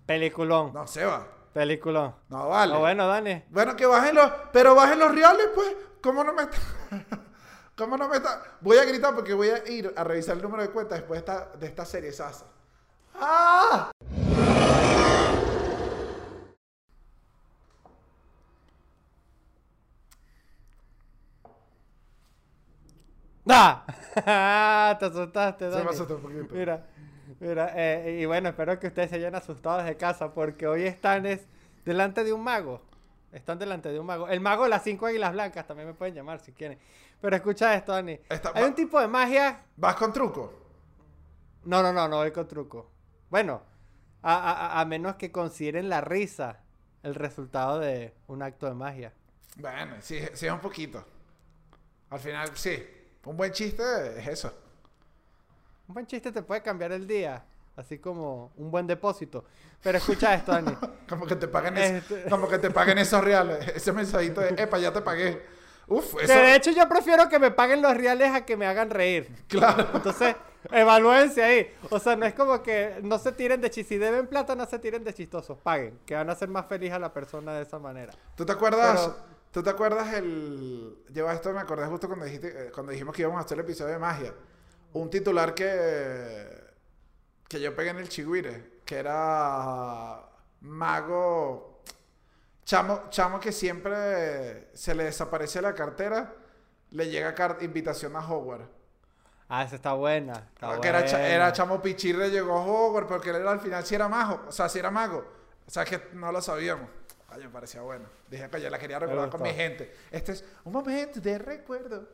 Peliculón. 0.04 0.74
No 0.74 0.86
se 0.86 1.06
va. 1.06 1.26
Peliculón. 1.54 2.14
No 2.28 2.48
vale. 2.48 2.74
Ah, 2.74 2.78
bueno, 2.78 3.06
Dani. 3.06 3.44
Bueno, 3.48 3.74
que 3.74 3.86
bajen 3.86 4.14
los, 4.14 4.30
pero 4.52 4.74
bajen 4.74 4.98
los 4.98 5.14
reales, 5.14 5.48
pues. 5.54 5.74
¿Cómo 6.02 6.22
no 6.22 6.34
me 6.34 6.42
está? 6.42 6.58
¿Cómo 7.76 7.96
no 7.96 8.08
me 8.08 8.16
está? 8.16 8.42
Voy 8.60 8.76
a 8.76 8.84
gritar 8.84 9.14
porque 9.14 9.32
voy 9.32 9.48
a 9.48 9.66
ir 9.66 9.92
a 9.96 10.04
revisar 10.04 10.36
el 10.36 10.42
número 10.42 10.62
de 10.62 10.70
cuenta 10.70 10.96
después 10.96 11.24
de 11.24 11.32
esta, 11.32 11.56
de 11.56 11.66
esta 11.66 11.84
serie 11.86 12.12
Sasa. 12.12 12.44
¡Ah! 13.14 13.90
¡Ah! 23.48 23.84
Te 24.98 25.04
asustaste, 25.06 25.64
Se 25.66 25.70
Dani. 25.70 25.84
me 25.84 25.90
asustó 25.90 26.16
un 26.16 26.22
poquito. 26.22 26.54
Mira, 26.54 26.86
mira, 27.40 27.72
eh, 27.74 28.18
y 28.20 28.26
bueno, 28.26 28.48
espero 28.48 28.78
que 28.78 28.88
ustedes 28.88 29.10
se 29.10 29.16
hayan 29.16 29.34
asustado 29.34 29.78
desde 29.78 29.96
casa 29.96 30.32
porque 30.32 30.66
hoy 30.66 30.84
están 30.84 31.26
es 31.26 31.46
delante 31.84 32.24
de 32.24 32.32
un 32.32 32.42
mago. 32.42 32.82
Están 33.32 33.58
delante 33.58 33.90
de 33.90 34.00
un 34.00 34.06
mago. 34.06 34.28
El 34.28 34.40
mago 34.40 34.64
de 34.64 34.70
las 34.70 34.82
cinco 34.82 35.06
águilas 35.06 35.32
blancas 35.32 35.66
también 35.66 35.88
me 35.88 35.94
pueden 35.94 36.14
llamar 36.14 36.40
si 36.40 36.52
quieren. 36.52 36.78
Pero 37.20 37.36
escucha 37.36 37.74
esto, 37.74 37.92
Dani. 37.92 38.18
Está- 38.28 38.52
Hay 38.54 38.62
va- 38.62 38.68
un 38.68 38.74
tipo 38.74 39.00
de 39.00 39.08
magia. 39.08 39.60
¿Vas 39.76 39.94
con 39.96 40.12
truco? 40.12 40.52
No, 41.64 41.82
no, 41.82 41.92
no, 41.92 42.08
no 42.08 42.16
voy 42.18 42.30
con 42.32 42.46
truco. 42.48 42.90
Bueno, 43.28 43.62
a, 44.22 44.34
a- 44.34 44.66
a- 44.76 44.80
a 44.80 44.84
menos 44.86 45.16
que 45.16 45.30
consideren 45.32 45.88
la 45.88 46.00
risa 46.00 46.60
el 47.02 47.14
resultado 47.14 47.78
de 47.78 48.14
un 48.28 48.42
acto 48.42 48.66
de 48.66 48.74
magia. 48.74 49.12
Bueno, 49.56 49.94
sí, 50.00 50.18
sí 50.32 50.46
es 50.46 50.52
un 50.52 50.60
poquito. 50.60 51.04
Al 52.10 52.18
final, 52.20 52.50
sí. 52.56 52.82
Un 53.26 53.36
buen 53.36 53.52
chiste 53.52 53.82
es 54.18 54.26
eso. 54.28 54.52
Un 55.88 55.94
buen 55.94 56.06
chiste 56.06 56.32
te 56.32 56.42
puede 56.42 56.62
cambiar 56.62 56.92
el 56.92 57.06
día, 57.06 57.44
así 57.76 57.98
como 57.98 58.52
un 58.56 58.70
buen 58.70 58.86
depósito. 58.86 59.44
Pero 59.82 59.98
escucha 59.98 60.34
esto, 60.34 60.52
Dani. 60.52 60.76
Como 61.08 61.26
que 61.26 61.36
te 61.36 61.46
paguen, 61.46 61.76
es- 61.76 61.90
Este- 62.10 62.24
como 62.30 62.48
que 62.48 62.58
te 62.58 62.70
paguen 62.70 62.98
esos 62.98 63.22
reales. 63.22 63.68
Ese 63.68 63.92
mensajito 63.92 64.40
de, 64.40 64.48
epa, 64.60 64.78
ya 64.78 64.92
te 64.92 65.00
pagué. 65.02 65.40
Uf, 65.86 66.16
eso. 66.20 66.32
de 66.32 66.56
hecho 66.56 66.72
yo 66.72 66.88
prefiero 66.88 67.28
que 67.28 67.38
me 67.38 67.52
paguen 67.52 67.80
los 67.82 67.96
reales 67.96 68.32
a 68.34 68.44
que 68.44 68.56
me 68.56 68.66
hagan 68.66 68.90
reír. 68.90 69.30
Claro. 69.46 69.86
Entonces, 69.94 70.34
evalúense 70.72 71.44
ahí. 71.44 71.72
O 71.90 72.00
sea, 72.00 72.16
no 72.16 72.26
es 72.26 72.34
como 72.34 72.60
que 72.62 72.98
no 73.02 73.18
se 73.20 73.30
tiren 73.30 73.60
de 73.60 73.70
chistosos. 73.70 73.88
Si 73.90 73.98
deben 73.98 74.26
plata, 74.26 74.56
no 74.56 74.66
se 74.66 74.80
tiren 74.80 75.04
de 75.04 75.14
chistosos. 75.14 75.56
Paguen, 75.58 76.00
que 76.04 76.14
van 76.16 76.28
a 76.28 76.32
hacer 76.32 76.48
más 76.48 76.66
feliz 76.66 76.90
a 76.92 76.98
la 76.98 77.12
persona 77.12 77.52
de 77.54 77.62
esa 77.62 77.78
manera. 77.78 78.12
¿Tú 78.34 78.44
te 78.44 78.52
acuerdas? 78.52 79.00
Pero- 79.00 79.35
¿Tú 79.56 79.62
te 79.62 79.70
acuerdas 79.70 80.12
el. 80.12 81.02
Lleva 81.14 81.32
esto, 81.32 81.50
me 81.50 81.60
acordé 81.60 81.86
justo 81.86 82.08
cuando, 82.08 82.26
dijiste, 82.26 82.66
eh, 82.66 82.70
cuando 82.70 82.92
dijimos 82.92 83.14
que 83.16 83.22
íbamos 83.22 83.40
a 83.40 83.44
hacer 83.46 83.56
el 83.58 83.64
episodio 83.64 83.94
de 83.94 83.98
magia. 83.98 84.34
Un 84.92 85.08
titular 85.08 85.54
que. 85.54 86.46
que 87.48 87.58
yo 87.58 87.74
pegué 87.74 87.88
en 87.88 87.96
el 87.96 88.06
chigüire. 88.10 88.80
Que 88.84 88.96
era. 88.96 90.28
Mago. 90.60 91.80
Chamo, 92.66 93.04
chamo 93.08 93.40
que 93.40 93.50
siempre 93.50 94.68
se 94.76 94.94
le 94.94 95.04
desaparece 95.04 95.62
la 95.62 95.74
cartera. 95.74 96.34
Le 96.90 97.08
llega 97.08 97.34
car- 97.34 97.56
invitación 97.62 98.14
a 98.14 98.20
Hogwarts. 98.30 98.68
Ah, 99.48 99.62
esa 99.64 99.76
está 99.76 99.94
buena. 99.94 100.34
está 100.52 100.78
que 100.82 100.88
era, 100.88 101.02
cha- 101.06 101.16
buena. 101.16 101.34
era 101.34 101.52
Chamo 101.54 101.80
Pichirre, 101.80 102.28
llegó 102.28 102.58
a 102.58 102.62
Hogwarts, 102.62 103.08
porque 103.08 103.30
él 103.30 103.36
era 103.36 103.52
al 103.52 103.60
final 103.60 103.86
sí 103.86 103.94
era 103.94 104.06
mago. 104.06 104.42
O 104.48 104.52
sea, 104.52 104.68
sí 104.68 104.78
era 104.80 104.90
mago. 104.90 105.24
O 105.66 105.70
sea, 105.70 105.86
que 105.86 106.10
no 106.12 106.30
lo 106.30 106.42
sabíamos. 106.42 106.90
Ay, 107.36 107.44
me 107.44 107.50
parecía 107.50 107.82
bueno. 107.82 108.06
Dije 108.30 108.48
que 108.48 108.60
yo 108.60 108.70
la 108.70 108.78
quería 108.78 108.98
recordar 108.98 109.28
con 109.30 109.42
mi 109.42 109.50
gente. 109.50 109.94
Este 110.10 110.32
es 110.32 110.44
un 110.64 110.72
momento 110.72 111.20
de 111.20 111.38
recuerdo. 111.38 112.08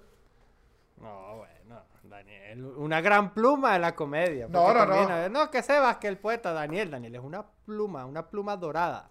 No, 0.96 1.36
bueno, 1.36 1.82
Daniel. 2.02 2.64
Una 2.64 3.00
gran 3.00 3.32
pluma 3.32 3.74
de 3.74 3.78
la 3.78 3.94
comedia. 3.94 4.48
No, 4.48 4.72
no, 4.72 4.86
no. 4.86 4.94
también, 5.06 5.32
No, 5.32 5.50
que 5.50 5.62
Sebas, 5.62 5.98
que 5.98 6.08
el 6.08 6.18
poeta 6.18 6.52
Daniel. 6.52 6.90
Daniel 6.90 7.14
es 7.16 7.22
una 7.22 7.44
pluma, 7.46 8.04
una 8.04 8.28
pluma 8.28 8.56
dorada. 8.56 9.10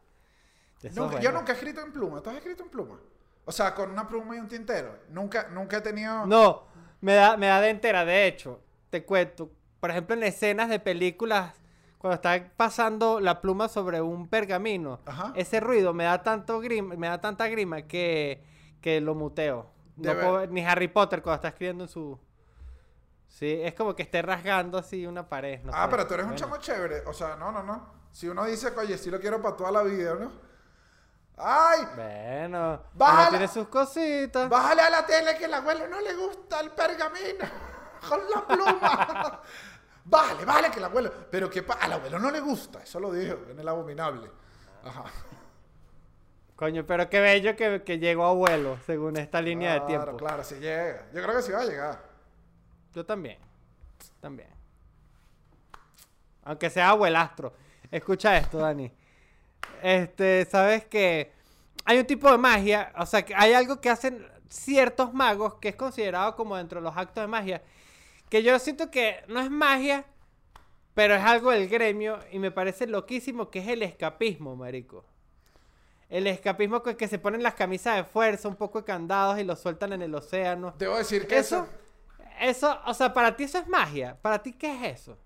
Yo 0.81 1.31
nunca 1.31 1.51
he 1.51 1.55
escrito 1.55 1.81
en 1.81 1.93
pluma. 1.93 2.21
¿Tú 2.21 2.29
has 2.29 2.37
escrito 2.37 2.63
en 2.63 2.69
pluma? 2.69 2.99
O 3.45 3.51
sea, 3.51 3.73
con 3.73 3.91
una 3.91 4.07
pluma 4.07 4.35
y 4.35 4.39
un 4.39 4.47
tintero. 4.47 4.99
Nunca, 5.09 5.47
nunca 5.49 5.77
he 5.77 5.81
tenido. 5.81 6.25
No, 6.25 6.63
me 7.01 7.13
da, 7.13 7.37
me 7.37 7.47
da 7.47 7.61
de 7.61 7.69
entera. 7.69 8.03
De 8.05 8.27
hecho, 8.27 8.61
te 8.89 9.05
cuento. 9.05 9.51
Por 9.79 9.91
ejemplo, 9.91 10.15
en 10.15 10.23
escenas 10.23 10.69
de 10.69 10.79
películas, 10.79 11.60
cuando 12.01 12.15
está 12.15 12.51
pasando 12.57 13.19
la 13.19 13.41
pluma 13.41 13.67
sobre 13.69 14.01
un 14.01 14.27
pergamino, 14.27 14.99
Ajá. 15.05 15.33
ese 15.35 15.59
ruido 15.59 15.93
me 15.93 16.05
da 16.05 16.23
tanto 16.23 16.59
grima, 16.59 16.95
me 16.95 17.07
da 17.07 17.21
tanta 17.21 17.47
grima 17.47 17.83
que, 17.83 18.43
que 18.81 18.99
lo 18.99 19.13
muteo. 19.13 19.69
No 19.97 20.13
puedo- 20.13 20.47
ni 20.47 20.65
Harry 20.65 20.87
Potter 20.87 21.21
cuando 21.21 21.35
está 21.35 21.49
escribiendo 21.49 21.83
en 21.83 21.89
su. 21.91 22.17
Sí, 23.27 23.45
es 23.61 23.75
como 23.75 23.95
que 23.95 24.01
esté 24.01 24.23
rasgando 24.23 24.79
así 24.79 25.05
una 25.05 25.29
pared. 25.29 25.61
no 25.63 25.71
ah, 25.75 25.83
sé. 25.85 25.91
pero 25.91 26.07
tú 26.07 26.15
eres 26.15 26.25
un 26.25 26.33
chamo 26.35 26.57
chévere. 26.57 27.01
O 27.05 27.13
sea, 27.13 27.35
no, 27.35 27.51
no, 27.51 27.61
no. 27.61 27.93
Si 28.11 28.27
uno 28.27 28.45
dice, 28.45 28.73
oye, 28.75 28.97
sí 28.97 29.11
lo 29.11 29.19
quiero 29.19 29.39
para 29.39 29.55
toda 29.55 29.69
la 29.71 29.83
vida, 29.83 30.15
¿no? 30.15 30.31
Ay, 31.37 31.81
Bueno, 31.95 32.81
Bájala. 32.93 33.21
uno 33.21 33.29
tiene 33.29 33.47
sus 33.47 33.67
cositas. 33.67 34.49
bájale 34.49 34.81
a 34.81 34.89
la 34.89 35.05
tele 35.05 35.37
que 35.37 35.45
al 35.45 35.53
abuelo 35.53 35.87
no 35.87 36.01
le 36.01 36.15
gusta 36.15 36.59
el 36.61 36.71
pergamino 36.71 37.45
con 38.09 38.19
la 38.33 38.47
pluma. 38.47 39.41
Bájale, 40.05 40.45
bájale 40.45 40.71
que 40.71 40.79
el 40.79 40.85
abuelo. 40.85 41.11
Pero 41.29 41.49
que 41.49 41.63
al 41.79 41.93
abuelo 41.93 42.19
no 42.19 42.31
le 42.31 42.39
gusta, 42.39 42.81
eso 42.83 42.99
lo 42.99 43.11
dijo 43.11 43.37
en 43.49 43.59
el 43.59 43.67
abominable. 43.67 44.29
Ajá. 44.83 45.03
Coño, 46.55 46.85
pero 46.85 47.09
qué 47.09 47.19
bello 47.19 47.55
que, 47.55 47.81
que 47.83 47.97
llegó 47.97 48.25
abuelo, 48.25 48.77
según 48.85 49.17
esta 49.17 49.41
línea 49.41 49.73
de 49.73 49.79
Claro, 49.79 50.03
tiempo. 50.03 50.17
claro, 50.17 50.43
sí 50.43 50.55
llega. 50.55 51.07
Yo 51.13 51.23
creo 51.23 51.35
que 51.35 51.41
sí 51.41 51.51
va 51.51 51.61
a 51.61 51.65
llegar. 51.65 52.03
Yo 52.93 53.05
también. 53.05 53.39
También. 54.19 54.49
Aunque 56.43 56.69
sea 56.69 56.89
abuelastro. 56.89 57.53
Escucha 57.89 58.37
esto, 58.37 58.59
Dani. 58.59 58.91
Este, 59.81 60.45
sabes 60.45 60.85
que 60.85 61.31
hay 61.85 61.97
un 61.99 62.05
tipo 62.05 62.31
de 62.31 62.37
magia, 62.37 62.93
o 62.97 63.05
sea, 63.05 63.23
que 63.23 63.33
hay 63.35 63.53
algo 63.53 63.81
que 63.81 63.89
hacen 63.89 64.27
ciertos 64.49 65.13
magos 65.13 65.55
que 65.55 65.69
es 65.69 65.75
considerado 65.75 66.35
como 66.35 66.55
dentro 66.57 66.79
de 66.79 66.83
los 66.83 66.95
actos 66.95 67.23
de 67.23 67.27
magia, 67.27 67.61
que 68.31 68.43
yo 68.43 68.57
siento 68.59 68.89
que 68.89 69.23
no 69.27 69.41
es 69.41 69.51
magia, 69.51 70.05
pero 70.93 71.13
es 71.15 71.21
algo 71.21 71.51
del 71.51 71.67
gremio 71.67 72.17
y 72.31 72.39
me 72.39 72.49
parece 72.49 72.87
loquísimo 72.87 73.51
que 73.51 73.59
es 73.59 73.67
el 73.67 73.83
escapismo, 73.83 74.55
marico. 74.55 75.03
El 76.07 76.27
escapismo 76.27 76.81
con 76.81 76.95
que 76.95 77.09
se 77.09 77.19
ponen 77.19 77.43
las 77.43 77.55
camisas 77.55 77.97
de 77.97 78.05
fuerza, 78.05 78.47
un 78.47 78.55
poco 78.55 78.79
de 78.79 78.85
candados 78.85 79.37
y 79.37 79.43
los 79.43 79.59
sueltan 79.59 79.91
en 79.91 80.01
el 80.01 80.15
océano. 80.15 80.73
Debo 80.77 80.95
decir 80.97 81.27
que 81.27 81.39
eso. 81.39 81.67
Eso, 82.39 82.67
eso, 82.69 82.79
o 82.85 82.93
sea, 82.93 83.13
para 83.13 83.35
ti 83.35 83.43
eso 83.43 83.57
es 83.57 83.67
magia. 83.67 84.17
¿Para 84.21 84.41
ti 84.41 84.53
qué 84.53 84.75
es 84.77 85.01
eso? 85.01 85.17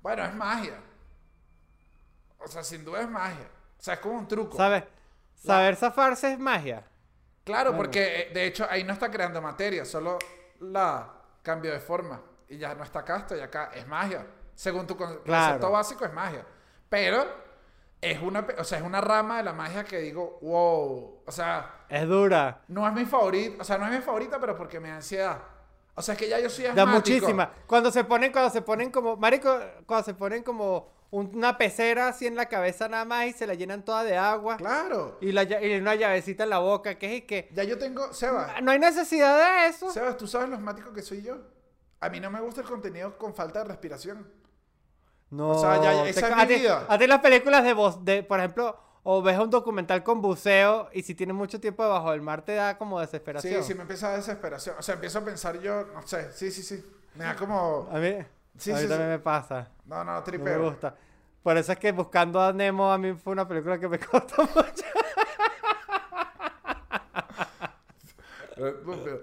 Bueno, 0.00 0.24
es 0.24 0.32
magia. 0.32 0.80
O 2.38 2.46
sea, 2.46 2.62
sin 2.62 2.84
duda 2.84 3.02
es 3.02 3.10
magia. 3.10 3.48
O 3.76 3.82
sea, 3.82 3.94
es 3.94 4.00
como 4.00 4.18
un 4.18 4.28
truco. 4.28 4.56
¿Sabes? 4.56 4.84
Saber 5.34 5.74
zafarse 5.74 6.32
es 6.32 6.38
magia. 6.38 6.84
Claro, 7.42 7.70
Bueno. 7.70 7.82
porque 7.84 8.20
eh, 8.22 8.30
de 8.32 8.46
hecho 8.46 8.66
ahí 8.70 8.84
no 8.84 8.92
está 8.92 9.10
creando 9.10 9.42
materia, 9.42 9.84
solo 9.84 10.16
la 10.60 11.19
cambio 11.42 11.72
de 11.72 11.80
forma. 11.80 12.20
Y 12.48 12.58
ya 12.58 12.74
no 12.74 12.82
está 12.84 13.00
acá, 13.00 13.18
estoy 13.18 13.40
acá. 13.40 13.70
Es 13.74 13.86
magia. 13.86 14.26
Según 14.54 14.86
tu 14.86 14.96
Claro. 14.96 15.20
concepto 15.24 15.70
básico, 15.70 16.04
es 16.04 16.12
magia. 16.12 16.44
Pero 16.88 17.24
es 18.00 18.20
una, 18.20 18.46
o 18.58 18.64
sea, 18.64 18.78
es 18.78 18.84
una 18.84 19.00
rama 19.00 19.38
de 19.38 19.44
la 19.44 19.52
magia 19.52 19.84
que 19.84 19.98
digo, 19.98 20.38
wow. 20.42 21.22
O 21.26 21.32
sea, 21.32 21.84
Es 21.88 22.06
dura. 22.08 22.60
no 22.68 22.86
es 22.86 22.92
mi 22.92 23.04
favorita. 23.04 23.62
O 23.62 23.64
sea, 23.64 23.78
no 23.78 23.86
es 23.86 23.92
mi 23.92 24.00
favorita, 24.00 24.38
pero 24.40 24.56
porque 24.56 24.80
me 24.80 24.88
da 24.88 24.96
ansiedad. 24.96 25.38
O 25.94 26.02
sea, 26.02 26.14
es 26.14 26.18
que 26.18 26.28
ya 26.28 26.38
yo 26.40 26.48
soy 26.48 26.64
Da 26.64 26.70
asmático. 26.70 26.94
muchísima. 26.94 27.52
Cuando 27.66 27.90
se 27.90 28.04
ponen, 28.04 28.32
cuando 28.32 28.50
se 28.50 28.62
ponen 28.62 28.90
como, 28.90 29.16
marico, 29.16 29.58
cuando 29.86 30.04
se 30.04 30.14
ponen 30.14 30.42
como 30.42 30.92
una 31.10 31.58
pecera 31.58 32.08
así 32.08 32.26
en 32.26 32.36
la 32.36 32.46
cabeza 32.46 32.88
nada 32.88 33.04
más 33.04 33.26
y 33.26 33.32
se 33.32 33.46
la 33.46 33.54
llenan 33.54 33.84
toda 33.84 34.04
de 34.04 34.16
agua. 34.16 34.56
Claro. 34.58 35.18
Y, 35.20 35.32
la, 35.32 35.42
lla- 35.44 35.60
y 35.60 35.78
una 35.80 35.94
llavecita 35.96 36.44
en 36.44 36.50
la 36.50 36.58
boca, 36.58 36.96
que 36.98 37.06
es 37.06 37.18
y 37.18 37.22
que... 37.22 37.48
Ya 37.52 37.64
yo 37.64 37.78
tengo, 37.78 38.12
Seba, 38.12 38.60
No 38.62 38.70
hay 38.70 38.78
necesidad 38.78 39.36
de 39.62 39.68
eso. 39.68 39.90
Sebas, 39.90 40.16
¿tú 40.16 40.26
sabes 40.28 40.48
lo 40.48 40.56
asmático 40.56 40.92
que 40.92 41.02
soy 41.02 41.22
yo? 41.22 41.38
A 42.00 42.08
mí 42.08 42.20
no 42.20 42.30
me 42.30 42.40
gusta 42.40 42.60
el 42.60 42.66
contenido 42.68 43.18
con 43.18 43.34
falta 43.34 43.58
de 43.60 43.64
respiración. 43.66 44.26
No. 45.30 45.50
O 45.50 45.58
sea, 45.60 45.82
ya- 45.82 46.02
te 46.04 46.10
esa 46.10 46.20
es 46.20 46.26
ca- 46.28 46.36
mi 46.36 46.42
a 46.42 46.46
ti- 46.46 46.54
vida. 46.54 46.86
A 46.88 46.98
ti 46.98 47.06
las 47.06 47.20
películas 47.20 47.64
de 47.64 47.72
voz, 47.74 48.04
de, 48.04 48.22
por 48.22 48.38
ejemplo, 48.38 48.78
o 49.02 49.22
ves 49.22 49.38
un 49.38 49.50
documental 49.50 50.02
con 50.02 50.20
buceo 50.20 50.88
y 50.92 51.02
si 51.02 51.14
tienes 51.14 51.34
mucho 51.34 51.58
tiempo 51.60 51.82
debajo 51.82 52.10
del 52.12 52.20
mar 52.22 52.42
te 52.44 52.54
da 52.54 52.76
como 52.78 53.00
desesperación. 53.00 53.62
Sí, 53.62 53.68
sí, 53.68 53.74
me 53.74 53.82
empieza 53.82 54.06
a 54.06 54.10
dar 54.10 54.18
desesperación. 54.20 54.76
O 54.78 54.82
sea, 54.82 54.94
empiezo 54.94 55.18
a 55.18 55.24
pensar 55.24 55.58
yo, 55.60 55.86
no 55.94 56.06
sé, 56.06 56.32
sí, 56.32 56.50
sí, 56.50 56.62
sí. 56.62 56.84
Me 57.14 57.24
da 57.24 57.34
como. 57.36 57.88
A 57.90 57.98
mí, 57.98 58.14
Sí, 58.58 58.70
a 58.72 58.74
mí 58.74 58.80
sí, 58.82 58.88
también 58.88 59.08
sí. 59.08 59.12
me 59.12 59.18
pasa. 59.18 59.68
No, 59.86 59.96
no, 60.04 60.12
No 60.12 60.18
me 60.18 60.22
tripeo. 60.24 60.62
gusta. 60.70 60.94
Por 61.42 61.56
eso 61.56 61.72
es 61.72 61.78
que 61.78 61.92
Buscando 61.92 62.40
a 62.42 62.52
Nemo 62.52 62.92
a 62.92 62.98
mí 62.98 63.14
fue 63.14 63.32
una 63.32 63.48
película 63.48 63.78
que 63.78 63.88
me 63.88 63.98
costó 64.00 64.42
mucho. 64.42 64.84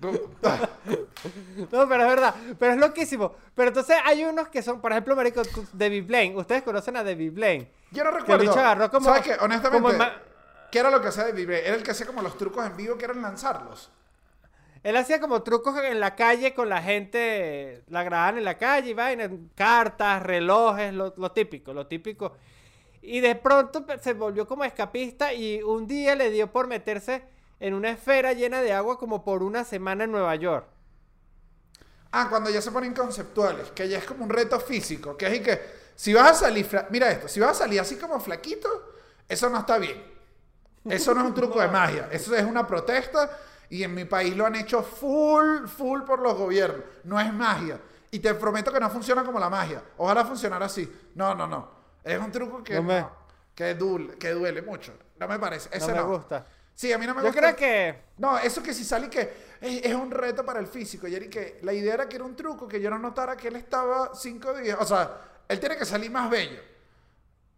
No, 0.00 1.88
pero- 1.88 2.02
es 2.02 2.08
verdad. 2.08 2.34
Pero 2.58 2.72
es 2.72 2.78
loquísimo. 2.78 3.34
Pero 3.54 3.68
entonces 3.68 3.96
hay 4.04 4.24
unos 4.24 4.48
que 4.48 4.62
son, 4.62 4.80
por 4.80 4.92
ejemplo, 4.92 5.14
marico, 5.14 5.42
David 5.72 6.06
Blaine. 6.06 6.36
Ustedes 6.36 6.62
conocen 6.62 6.96
a 6.96 7.04
David 7.04 7.32
Blaine. 7.32 7.70
Yo 7.90 8.02
no 8.04 8.10
Que 8.10 8.16
el 8.16 8.20
recuerdo. 8.22 8.42
bicho 8.44 8.58
agarró 8.58 8.90
como... 8.90 9.06
¿Sabes 9.06 9.22
qué? 9.22 9.34
Honestamente, 9.40 9.96
como 9.98 10.04
¿qué 10.70 10.78
era 10.78 10.90
lo 10.90 11.00
que 11.02 11.08
hacía 11.08 11.24
de 11.24 11.32
Vibre? 11.32 11.66
Era 11.66 11.76
el 11.76 11.82
que 11.82 11.90
hacía 11.90 12.06
como 12.06 12.22
los 12.22 12.36
trucos 12.38 12.64
en 12.64 12.76
vivo 12.76 12.96
que 12.96 13.04
eran 13.04 13.20
lanzarlos. 13.20 13.90
Él 14.82 14.96
hacía 14.96 15.20
como 15.20 15.42
trucos 15.42 15.76
en 15.78 16.00
la 16.00 16.16
calle 16.16 16.54
con 16.54 16.68
la 16.68 16.82
gente, 16.82 17.82
la 17.88 18.02
grababan 18.02 18.38
en 18.38 18.44
la 18.44 18.56
calle, 18.56 18.90
y 18.90 18.94
vaina, 18.94 19.30
cartas, 19.54 20.22
relojes, 20.22 20.94
lo, 20.94 21.12
lo 21.16 21.32
típico, 21.32 21.74
lo 21.74 21.86
típico. 21.86 22.32
Y 23.02 23.20
de 23.20 23.34
pronto 23.34 23.84
se 24.00 24.14
volvió 24.14 24.46
como 24.46 24.64
escapista 24.64 25.32
y 25.34 25.62
un 25.62 25.86
día 25.86 26.14
le 26.14 26.30
dio 26.30 26.50
por 26.50 26.66
meterse 26.66 27.22
en 27.58 27.74
una 27.74 27.90
esfera 27.90 28.32
llena 28.32 28.62
de 28.62 28.72
agua 28.72 28.98
como 28.98 29.22
por 29.22 29.42
una 29.42 29.64
semana 29.64 30.04
en 30.04 30.12
Nueva 30.12 30.34
York. 30.36 30.66
Ah, 32.12 32.26
cuando 32.28 32.50
ya 32.50 32.60
se 32.60 32.72
ponen 32.72 32.94
conceptuales, 32.94 33.70
que 33.70 33.88
ya 33.88 33.98
es 33.98 34.04
como 34.04 34.24
un 34.24 34.30
reto 34.30 34.58
físico, 34.58 35.16
que 35.16 35.26
es 35.26 35.40
que 35.40 35.60
si 35.94 36.12
vas 36.12 36.30
a 36.30 36.34
salir, 36.34 36.66
mira 36.90 37.10
esto, 37.10 37.28
si 37.28 37.38
vas 37.38 37.50
a 37.50 37.54
salir 37.54 37.78
así 37.80 37.96
como 37.96 38.18
flaquito, 38.18 38.94
eso 39.28 39.48
no 39.50 39.58
está 39.58 39.78
bien. 39.78 40.02
Eso 40.88 41.14
no 41.14 41.20
es 41.20 41.26
un 41.26 41.34
truco 41.34 41.60
de 41.60 41.68
magia, 41.72 42.08
eso 42.10 42.34
es 42.34 42.44
una 42.44 42.66
protesta 42.66 43.30
y 43.70 43.82
en 43.84 43.94
mi 43.94 44.04
país 44.04 44.36
lo 44.36 44.44
han 44.46 44.56
hecho 44.56 44.82
full, 44.82 45.66
full 45.66 46.02
por 46.02 46.18
los 46.20 46.34
gobiernos. 46.36 46.84
No 47.04 47.18
es 47.18 47.32
magia. 47.32 47.80
Y 48.10 48.18
te 48.18 48.34
prometo 48.34 48.72
que 48.72 48.80
no 48.80 48.90
funciona 48.90 49.22
como 49.24 49.38
la 49.38 49.48
magia. 49.48 49.82
Ojalá 49.96 50.24
funcionara 50.24 50.66
así. 50.66 50.92
No, 51.14 51.34
no, 51.34 51.46
no. 51.46 51.70
Es 52.02 52.18
un 52.18 52.32
truco 52.32 52.62
que, 52.62 52.74
No 52.74 52.82
me- 52.82 53.00
no, 53.00 53.10
que, 53.54 53.74
duele, 53.74 54.18
que 54.18 54.30
duele 54.30 54.62
mucho. 54.62 54.92
No 55.18 55.28
me 55.28 55.38
parece. 55.38 55.68
No 55.70 55.76
Ese 55.76 55.92
me 55.92 55.98
no. 55.98 56.08
gusta. 56.08 56.44
Sí, 56.74 56.92
a 56.92 56.98
mí 56.98 57.06
no 57.06 57.14
me 57.14 57.20
Yo 57.20 57.26
gusta. 57.28 57.40
creo 57.40 57.56
que... 57.56 58.02
No, 58.18 58.38
eso 58.38 58.62
que 58.62 58.72
si 58.74 58.84
sale 58.84 59.08
que 59.10 59.20
es, 59.60 59.84
es 59.84 59.94
un 59.94 60.10
reto 60.10 60.44
para 60.44 60.58
el 60.60 60.66
físico. 60.66 61.06
Y 61.06 61.28
que 61.28 61.60
la 61.62 61.72
idea 61.72 61.94
era 61.94 62.08
que 62.08 62.16
era 62.16 62.24
un 62.24 62.34
truco, 62.34 62.66
que 62.66 62.80
yo 62.80 62.90
no 62.90 62.98
notara 62.98 63.36
que 63.36 63.48
él 63.48 63.56
estaba 63.56 64.10
cinco 64.14 64.52
días. 64.54 64.78
O 64.80 64.86
sea, 64.86 65.16
él 65.46 65.60
tiene 65.60 65.76
que 65.76 65.84
salir 65.84 66.10
más 66.10 66.28
bello. 66.30 66.60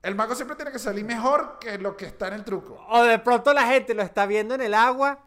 El 0.03 0.17
mago 0.17 0.35
siempre 0.35 0.57
tiene 0.57 0.73
que 0.73 0.81
salir 0.81 1.05
mejor 1.05 1.59
que 1.61 1.79
lo 1.79 1.97
que 1.97 2.07
está 2.07 2.27
en 2.29 2.35
el 2.35 2.45
truco. 2.45 2.85
O 2.91 3.03
de 3.05 3.19
pronto 3.21 3.55
la 3.55 3.67
gente 3.67 3.95
lo 3.95 4.03
está 4.03 4.27
viendo 4.27 4.55
en 4.57 4.61
el 4.61 4.75
agua 4.75 5.19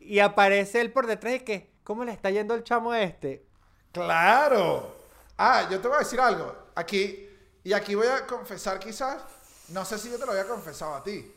y 0.00 0.18
aparece 0.18 0.80
él 0.80 0.92
por 0.92 1.06
detrás 1.06 1.34
y 1.34 1.40
que, 1.40 1.72
¿cómo 1.84 2.04
le 2.04 2.12
está 2.12 2.30
yendo 2.30 2.54
el 2.54 2.64
chamo 2.64 2.94
este? 2.94 3.46
¡Claro! 3.92 4.96
Ah, 5.36 5.68
yo 5.70 5.80
te 5.80 5.88
voy 5.88 5.96
a 5.96 6.00
decir 6.00 6.20
algo. 6.20 6.54
Aquí, 6.74 7.28
y 7.62 7.72
aquí 7.72 7.94
voy 7.94 8.06
a 8.06 8.26
confesar 8.26 8.78
quizás, 8.78 9.22
no 9.68 9.84
sé 9.84 9.98
si 9.98 10.10
yo 10.10 10.18
te 10.18 10.26
lo 10.26 10.32
había 10.32 10.46
confesado 10.48 10.94
a 10.94 11.02
ti, 11.02 11.32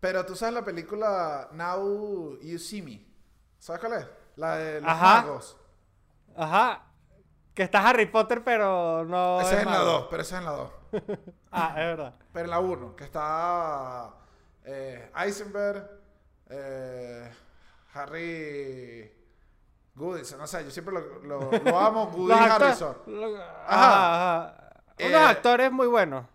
pero 0.00 0.24
tú 0.26 0.36
sabes 0.36 0.54
la 0.54 0.64
película 0.64 1.48
Now 1.52 2.38
You 2.40 2.58
See 2.58 2.82
Me. 2.82 3.04
¿Sabes 3.58 3.80
cuál 3.80 3.94
es? 3.94 4.06
La 4.36 4.56
de 4.56 4.80
los 4.80 4.90
Ajá. 4.90 5.22
magos. 5.22 5.56
Ajá. 6.36 6.86
Que 7.54 7.62
está 7.64 7.86
Harry 7.86 8.06
Potter, 8.06 8.42
pero 8.42 9.04
no. 9.04 9.40
Esa 9.40 9.56
es 9.56 9.60
en 9.60 9.66
la 9.66 9.78
mago. 9.78 9.90
2, 9.92 10.06
pero 10.10 10.22
esa 10.22 10.36
es 10.36 10.38
en 10.40 10.44
la 10.46 10.52
2. 10.52 10.70
Ah, 11.54 11.68
es 11.76 11.84
verdad. 11.86 12.14
Pero 12.32 12.44
en 12.46 12.50
la 12.50 12.60
1, 12.60 12.96
que 12.96 13.04
está 13.04 14.10
eh, 14.64 15.10
Eisenberg, 15.14 15.86
eh, 16.48 17.30
Harry 17.94 19.12
Goodison, 19.94 20.38
no 20.38 20.46
sé, 20.46 20.64
yo 20.64 20.70
siempre 20.70 20.94
lo, 20.94 21.00
lo- 21.22 21.50
lo 21.50 21.78
amo, 21.80 22.06
Goody 22.10 22.32
Harrison. 22.34 22.96
lo- 23.06 23.36
Ajá. 23.36 23.64
Ajá, 23.66 24.42
ajá. 24.46 24.82
Eh, 24.98 25.08
Unos 25.08 25.20
actores 25.22 25.70
muy 25.72 25.86
buenos. 25.86 26.26